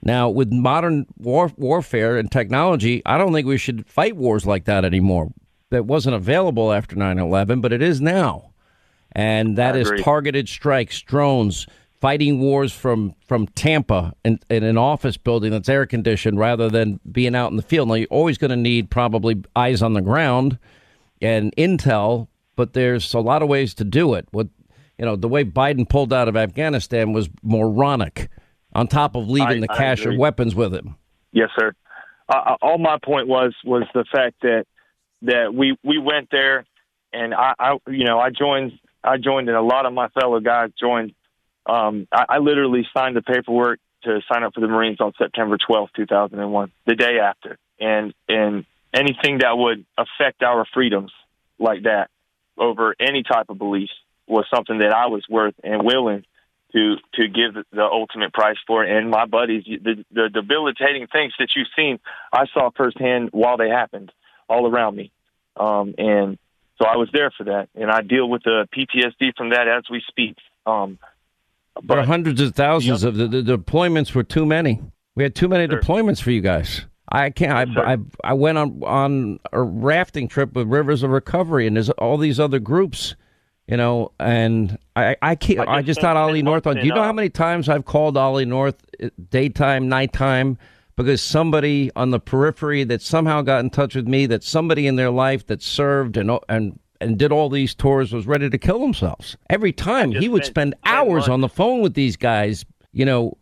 Now, 0.02 0.30
with 0.30 0.50
modern 0.50 1.06
war, 1.18 1.52
warfare 1.56 2.16
and 2.16 2.32
technology, 2.32 3.02
I 3.04 3.18
don't 3.18 3.32
think 3.32 3.46
we 3.46 3.58
should 3.58 3.86
fight 3.86 4.16
wars 4.16 4.46
like 4.46 4.64
that 4.64 4.84
anymore. 4.84 5.30
That 5.68 5.84
wasn't 5.84 6.16
available 6.16 6.72
after 6.72 6.96
9 6.96 7.18
11, 7.18 7.60
but 7.60 7.72
it 7.72 7.82
is 7.82 8.00
now. 8.00 8.50
And 9.12 9.58
that 9.58 9.76
is 9.76 9.92
targeted 10.02 10.48
strikes, 10.48 11.00
drones, 11.02 11.66
fighting 12.00 12.40
wars 12.40 12.72
from, 12.72 13.14
from 13.26 13.46
Tampa 13.48 14.14
in, 14.24 14.40
in 14.48 14.64
an 14.64 14.78
office 14.78 15.16
building 15.16 15.50
that's 15.50 15.68
air 15.68 15.84
conditioned 15.86 16.38
rather 16.38 16.68
than 16.70 16.98
being 17.10 17.34
out 17.34 17.50
in 17.50 17.56
the 17.56 17.62
field. 17.62 17.88
Now, 17.88 17.94
you're 17.94 18.08
always 18.10 18.38
going 18.38 18.50
to 18.50 18.56
need 18.56 18.90
probably 18.90 19.42
eyes 19.54 19.82
on 19.82 19.92
the 19.92 20.00
ground 20.00 20.58
and 21.20 21.54
intel, 21.56 22.28
but 22.56 22.72
there's 22.72 23.12
a 23.14 23.20
lot 23.20 23.42
of 23.42 23.48
ways 23.48 23.74
to 23.74 23.84
do 23.84 24.14
it. 24.14 24.26
What 24.30 24.48
you 24.98 25.06
know, 25.06 25.16
the 25.16 25.28
way 25.28 25.44
Biden 25.44 25.88
pulled 25.88 26.12
out 26.12 26.28
of 26.28 26.36
Afghanistan 26.36 27.12
was 27.14 27.28
moronic. 27.42 28.28
On 28.72 28.86
top 28.86 29.16
of 29.16 29.28
leaving 29.28 29.64
I- 29.64 29.66
the 29.66 29.72
I 29.72 29.76
cache 29.76 30.00
of 30.00 30.06
agree. 30.08 30.18
weapons 30.18 30.54
with 30.54 30.74
him. 30.74 30.94
Yes, 31.32 31.48
sir. 31.58 31.72
Uh, 32.28 32.56
all 32.62 32.78
my 32.78 32.98
point 33.04 33.26
was 33.26 33.52
was 33.64 33.82
the 33.94 34.04
fact 34.12 34.36
that 34.42 34.64
that 35.22 35.52
we 35.54 35.76
we 35.82 35.98
went 35.98 36.28
there, 36.30 36.64
and 37.12 37.34
I, 37.34 37.54
I 37.58 37.78
you 37.88 38.04
know 38.04 38.18
I 38.20 38.30
joined 38.30 38.72
I 39.02 39.16
joined, 39.16 39.48
and 39.48 39.56
a 39.56 39.62
lot 39.62 39.86
of 39.86 39.92
my 39.92 40.08
fellow 40.08 40.38
guys 40.38 40.70
joined. 40.78 41.12
Um, 41.70 42.08
I, 42.12 42.24
I 42.28 42.38
literally 42.38 42.86
signed 42.92 43.16
the 43.16 43.22
paperwork 43.22 43.78
to 44.02 44.20
sign 44.32 44.42
up 44.42 44.54
for 44.54 44.60
the 44.60 44.66
Marines 44.66 45.00
on 45.00 45.12
September 45.16 45.56
twelfth, 45.56 45.92
two 45.94 46.06
thousand 46.06 46.40
and 46.40 46.52
one, 46.52 46.72
the 46.86 46.96
day 46.96 47.18
after, 47.22 47.58
and 47.78 48.12
and 48.28 48.64
anything 48.92 49.38
that 49.38 49.56
would 49.56 49.84
affect 49.96 50.42
our 50.42 50.66
freedoms 50.74 51.12
like 51.58 51.84
that 51.84 52.10
over 52.58 52.96
any 52.98 53.22
type 53.22 53.50
of 53.50 53.58
beliefs 53.58 53.92
was 54.26 54.46
something 54.52 54.78
that 54.78 54.92
I 54.92 55.06
was 55.06 55.24
worth 55.28 55.54
and 55.62 55.84
willing 55.84 56.24
to 56.72 56.96
to 57.14 57.28
give 57.28 57.54
the 57.72 57.82
ultimate 57.82 58.32
price 58.32 58.58
for. 58.66 58.82
And 58.82 59.10
my 59.10 59.26
buddies, 59.26 59.64
the, 59.64 60.04
the 60.10 60.28
debilitating 60.28 61.06
things 61.06 61.34
that 61.38 61.50
you've 61.54 61.68
seen, 61.76 62.00
I 62.32 62.46
saw 62.52 62.70
firsthand 62.76 63.30
while 63.32 63.56
they 63.56 63.68
happened 63.68 64.10
all 64.48 64.66
around 64.66 64.96
me. 64.96 65.12
Um, 65.56 65.94
and 65.98 66.38
so 66.80 66.86
I 66.86 66.96
was 66.96 67.10
there 67.12 67.30
for 67.36 67.44
that, 67.44 67.68
and 67.74 67.90
I 67.90 68.00
deal 68.02 68.28
with 68.28 68.42
the 68.42 68.66
PTSD 68.74 69.36
from 69.36 69.50
that 69.50 69.68
as 69.68 69.84
we 69.90 70.02
speak. 70.08 70.36
Um, 70.66 70.98
There 71.82 71.98
are 71.98 72.04
hundreds 72.04 72.40
of 72.40 72.54
thousands 72.54 73.04
of 73.04 73.16
the, 73.16 73.26
the 73.26 73.42
deployments 73.42 74.14
were 74.14 74.22
too 74.22 74.44
many. 74.44 74.80
We 75.16 75.22
had 75.22 75.34
too 75.34 75.48
many 75.48 75.66
deployments 75.66 76.20
for 76.20 76.30
you 76.30 76.40
guys. 76.40 76.86
I 77.12 77.30
can't. 77.30 77.76
I, 77.76 77.94
I 77.94 77.98
I 78.22 78.32
went 78.34 78.58
on 78.58 78.82
on 78.84 79.40
a 79.52 79.62
rafting 79.62 80.28
trip 80.28 80.54
with 80.54 80.68
Rivers 80.68 81.02
of 81.02 81.10
Recovery, 81.10 81.66
and 81.66 81.76
there's 81.76 81.90
all 81.90 82.16
these 82.16 82.38
other 82.38 82.60
groups, 82.60 83.16
you 83.66 83.76
know. 83.76 84.12
And 84.20 84.78
I 84.94 85.16
I 85.20 85.34
can't. 85.34 85.68
I 85.68 85.82
just, 85.82 86.00
thought 86.00 86.16
Ollie 86.16 86.42
North 86.42 86.66
on. 86.66 86.76
Do 86.76 86.86
you 86.86 86.94
know 86.94 87.02
how 87.02 87.12
many 87.12 87.30
times 87.30 87.68
I've 87.68 87.84
called 87.84 88.16
Ollie 88.16 88.44
North 88.44 88.76
uh, 89.02 89.08
daytime, 89.30 89.88
nighttime? 89.88 90.58
Because 90.96 91.22
somebody 91.22 91.90
on 91.96 92.10
the 92.10 92.20
periphery 92.20 92.84
that 92.84 93.02
somehow 93.02 93.42
got 93.42 93.60
in 93.60 93.70
touch 93.70 93.94
with 93.94 94.06
me, 94.06 94.26
that 94.26 94.44
somebody 94.44 94.86
in 94.86 94.96
their 94.96 95.10
life 95.10 95.46
that 95.46 95.62
served 95.62 96.16
and 96.16 96.30
and 96.48 96.78
and 97.00 97.18
did 97.18 97.32
all 97.32 97.48
these 97.48 97.74
tours 97.74 98.12
was 98.12 98.26
ready 98.26 98.50
to 98.50 98.58
kill 98.58 98.80
themselves. 98.80 99.36
Every 99.48 99.72
time 99.72 100.12
he 100.12 100.28
would 100.28 100.44
spend 100.44 100.74
hours 100.84 101.28
on 101.28 101.40
the 101.40 101.48
phone 101.48 101.80
with 101.80 101.94
these 101.94 102.16
guys, 102.16 102.64
you 102.92 103.04
know, 103.04 103.36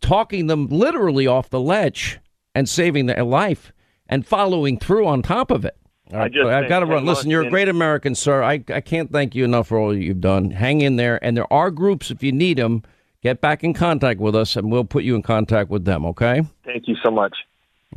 talking 0.00 0.46
them 0.46 0.68
literally 0.68 1.26
off 1.26 1.50
the 1.50 1.60
ledge 1.60 2.18
and 2.54 2.68
saving 2.68 3.06
their 3.06 3.24
life 3.24 3.72
and 4.08 4.26
following 4.26 4.78
through 4.78 5.06
on 5.06 5.22
top 5.22 5.50
of 5.50 5.64
it. 5.64 5.76
Just 6.10 6.46
I've 6.46 6.68
got 6.68 6.80
to 6.80 6.86
run. 6.86 7.04
Listen, 7.04 7.30
you're 7.30 7.42
a 7.42 7.50
great 7.50 7.68
American, 7.68 8.14
sir. 8.14 8.42
I, 8.42 8.62
I 8.68 8.80
can't 8.80 9.10
thank 9.10 9.34
you 9.34 9.44
enough 9.44 9.68
for 9.68 9.78
all 9.78 9.96
you've 9.96 10.20
done. 10.20 10.50
Hang 10.50 10.80
in 10.80 10.96
there. 10.96 11.22
And 11.24 11.36
there 11.36 11.50
are 11.52 11.70
groups, 11.70 12.10
if 12.10 12.22
you 12.22 12.30
need 12.30 12.58
them, 12.58 12.82
get 13.22 13.40
back 13.40 13.64
in 13.64 13.74
contact 13.74 14.20
with 14.20 14.36
us 14.36 14.54
and 14.54 14.70
we'll 14.70 14.84
put 14.84 15.02
you 15.02 15.14
in 15.16 15.22
contact 15.22 15.70
with 15.70 15.84
them, 15.84 16.04
okay? 16.06 16.42
thank 16.64 16.86
you 16.86 16.94
so 17.02 17.10
much. 17.10 17.36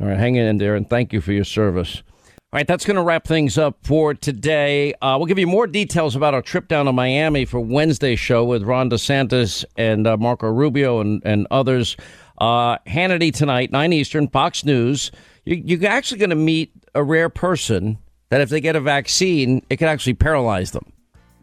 All 0.00 0.06
right, 0.06 0.16
hang 0.16 0.36
in 0.36 0.58
there 0.58 0.74
and 0.74 0.88
thank 0.88 1.12
you 1.12 1.20
for 1.20 1.32
your 1.32 1.44
service. 1.44 2.02
All 2.50 2.56
right, 2.56 2.66
that's 2.66 2.86
going 2.86 2.96
to 2.96 3.02
wrap 3.02 3.26
things 3.26 3.58
up 3.58 3.76
for 3.82 4.14
today. 4.14 4.94
Uh, 5.02 5.18
we'll 5.18 5.26
give 5.26 5.38
you 5.38 5.46
more 5.46 5.66
details 5.66 6.16
about 6.16 6.32
our 6.32 6.40
trip 6.40 6.66
down 6.66 6.86
to 6.86 6.94
Miami 6.94 7.44
for 7.44 7.60
Wednesday's 7.60 8.18
show 8.18 8.42
with 8.42 8.62
Ron 8.62 8.88
DeSantis 8.88 9.66
and 9.76 10.06
uh, 10.06 10.16
Marco 10.16 10.46
Rubio 10.46 11.00
and, 11.00 11.20
and 11.26 11.46
others. 11.50 11.94
Uh, 12.38 12.78
Hannity 12.86 13.34
tonight, 13.34 13.70
9 13.70 13.92
Eastern, 13.92 14.28
Fox 14.28 14.64
News. 14.64 15.12
You, 15.44 15.56
you're 15.56 15.90
actually 15.90 16.20
going 16.20 16.30
to 16.30 16.36
meet 16.36 16.72
a 16.94 17.04
rare 17.04 17.28
person 17.28 17.98
that 18.30 18.40
if 18.40 18.48
they 18.48 18.62
get 18.62 18.76
a 18.76 18.80
vaccine, 18.80 19.62
it 19.68 19.76
could 19.76 19.88
actually 19.88 20.14
paralyze 20.14 20.70
them. 20.70 20.90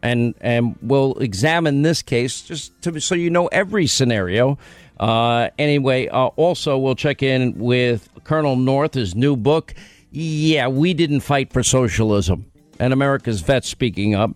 And, 0.02 0.34
and 0.40 0.76
we'll 0.82 1.14
examine 1.18 1.82
this 1.82 2.02
case 2.02 2.42
just 2.42 2.82
to, 2.82 3.00
so 3.00 3.14
you 3.14 3.30
know 3.30 3.46
every 3.52 3.86
scenario. 3.86 4.58
Uh, 4.98 5.50
anyway, 5.56 6.08
uh, 6.08 6.26
also, 6.34 6.76
we'll 6.76 6.96
check 6.96 7.22
in 7.22 7.56
with 7.56 8.08
Colonel 8.24 8.56
North, 8.56 8.94
his 8.94 9.14
new 9.14 9.36
book. 9.36 9.72
Yeah, 10.18 10.68
we 10.68 10.94
didn't 10.94 11.20
fight 11.20 11.52
for 11.52 11.62
socialism. 11.62 12.50
And 12.80 12.94
America's 12.94 13.42
vets 13.42 13.68
speaking 13.68 14.14
up. 14.14 14.30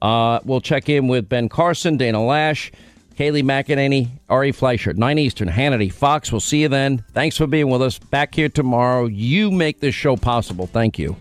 Uh, 0.00 0.38
we'll 0.44 0.60
check 0.60 0.88
in 0.88 1.08
with 1.08 1.28
Ben 1.28 1.48
Carson, 1.48 1.96
Dana 1.96 2.18
Loesch. 2.18 2.72
Kayleigh 3.16 3.42
McEnany, 3.42 4.10
Ari 4.28 4.52
Fleischer, 4.52 4.92
9 4.92 5.18
Eastern, 5.18 5.48
Hannity, 5.48 5.92
Fox. 5.92 6.30
We'll 6.30 6.40
see 6.40 6.62
you 6.62 6.68
then. 6.68 7.04
Thanks 7.14 7.36
for 7.36 7.48
being 7.48 7.68
with 7.68 7.82
us. 7.82 7.98
Back 7.98 8.32
here 8.36 8.48
tomorrow. 8.48 9.06
You 9.06 9.50
make 9.50 9.80
this 9.80 9.94
show 9.94 10.16
possible. 10.16 10.68
Thank 10.68 11.00
you. 11.00 11.16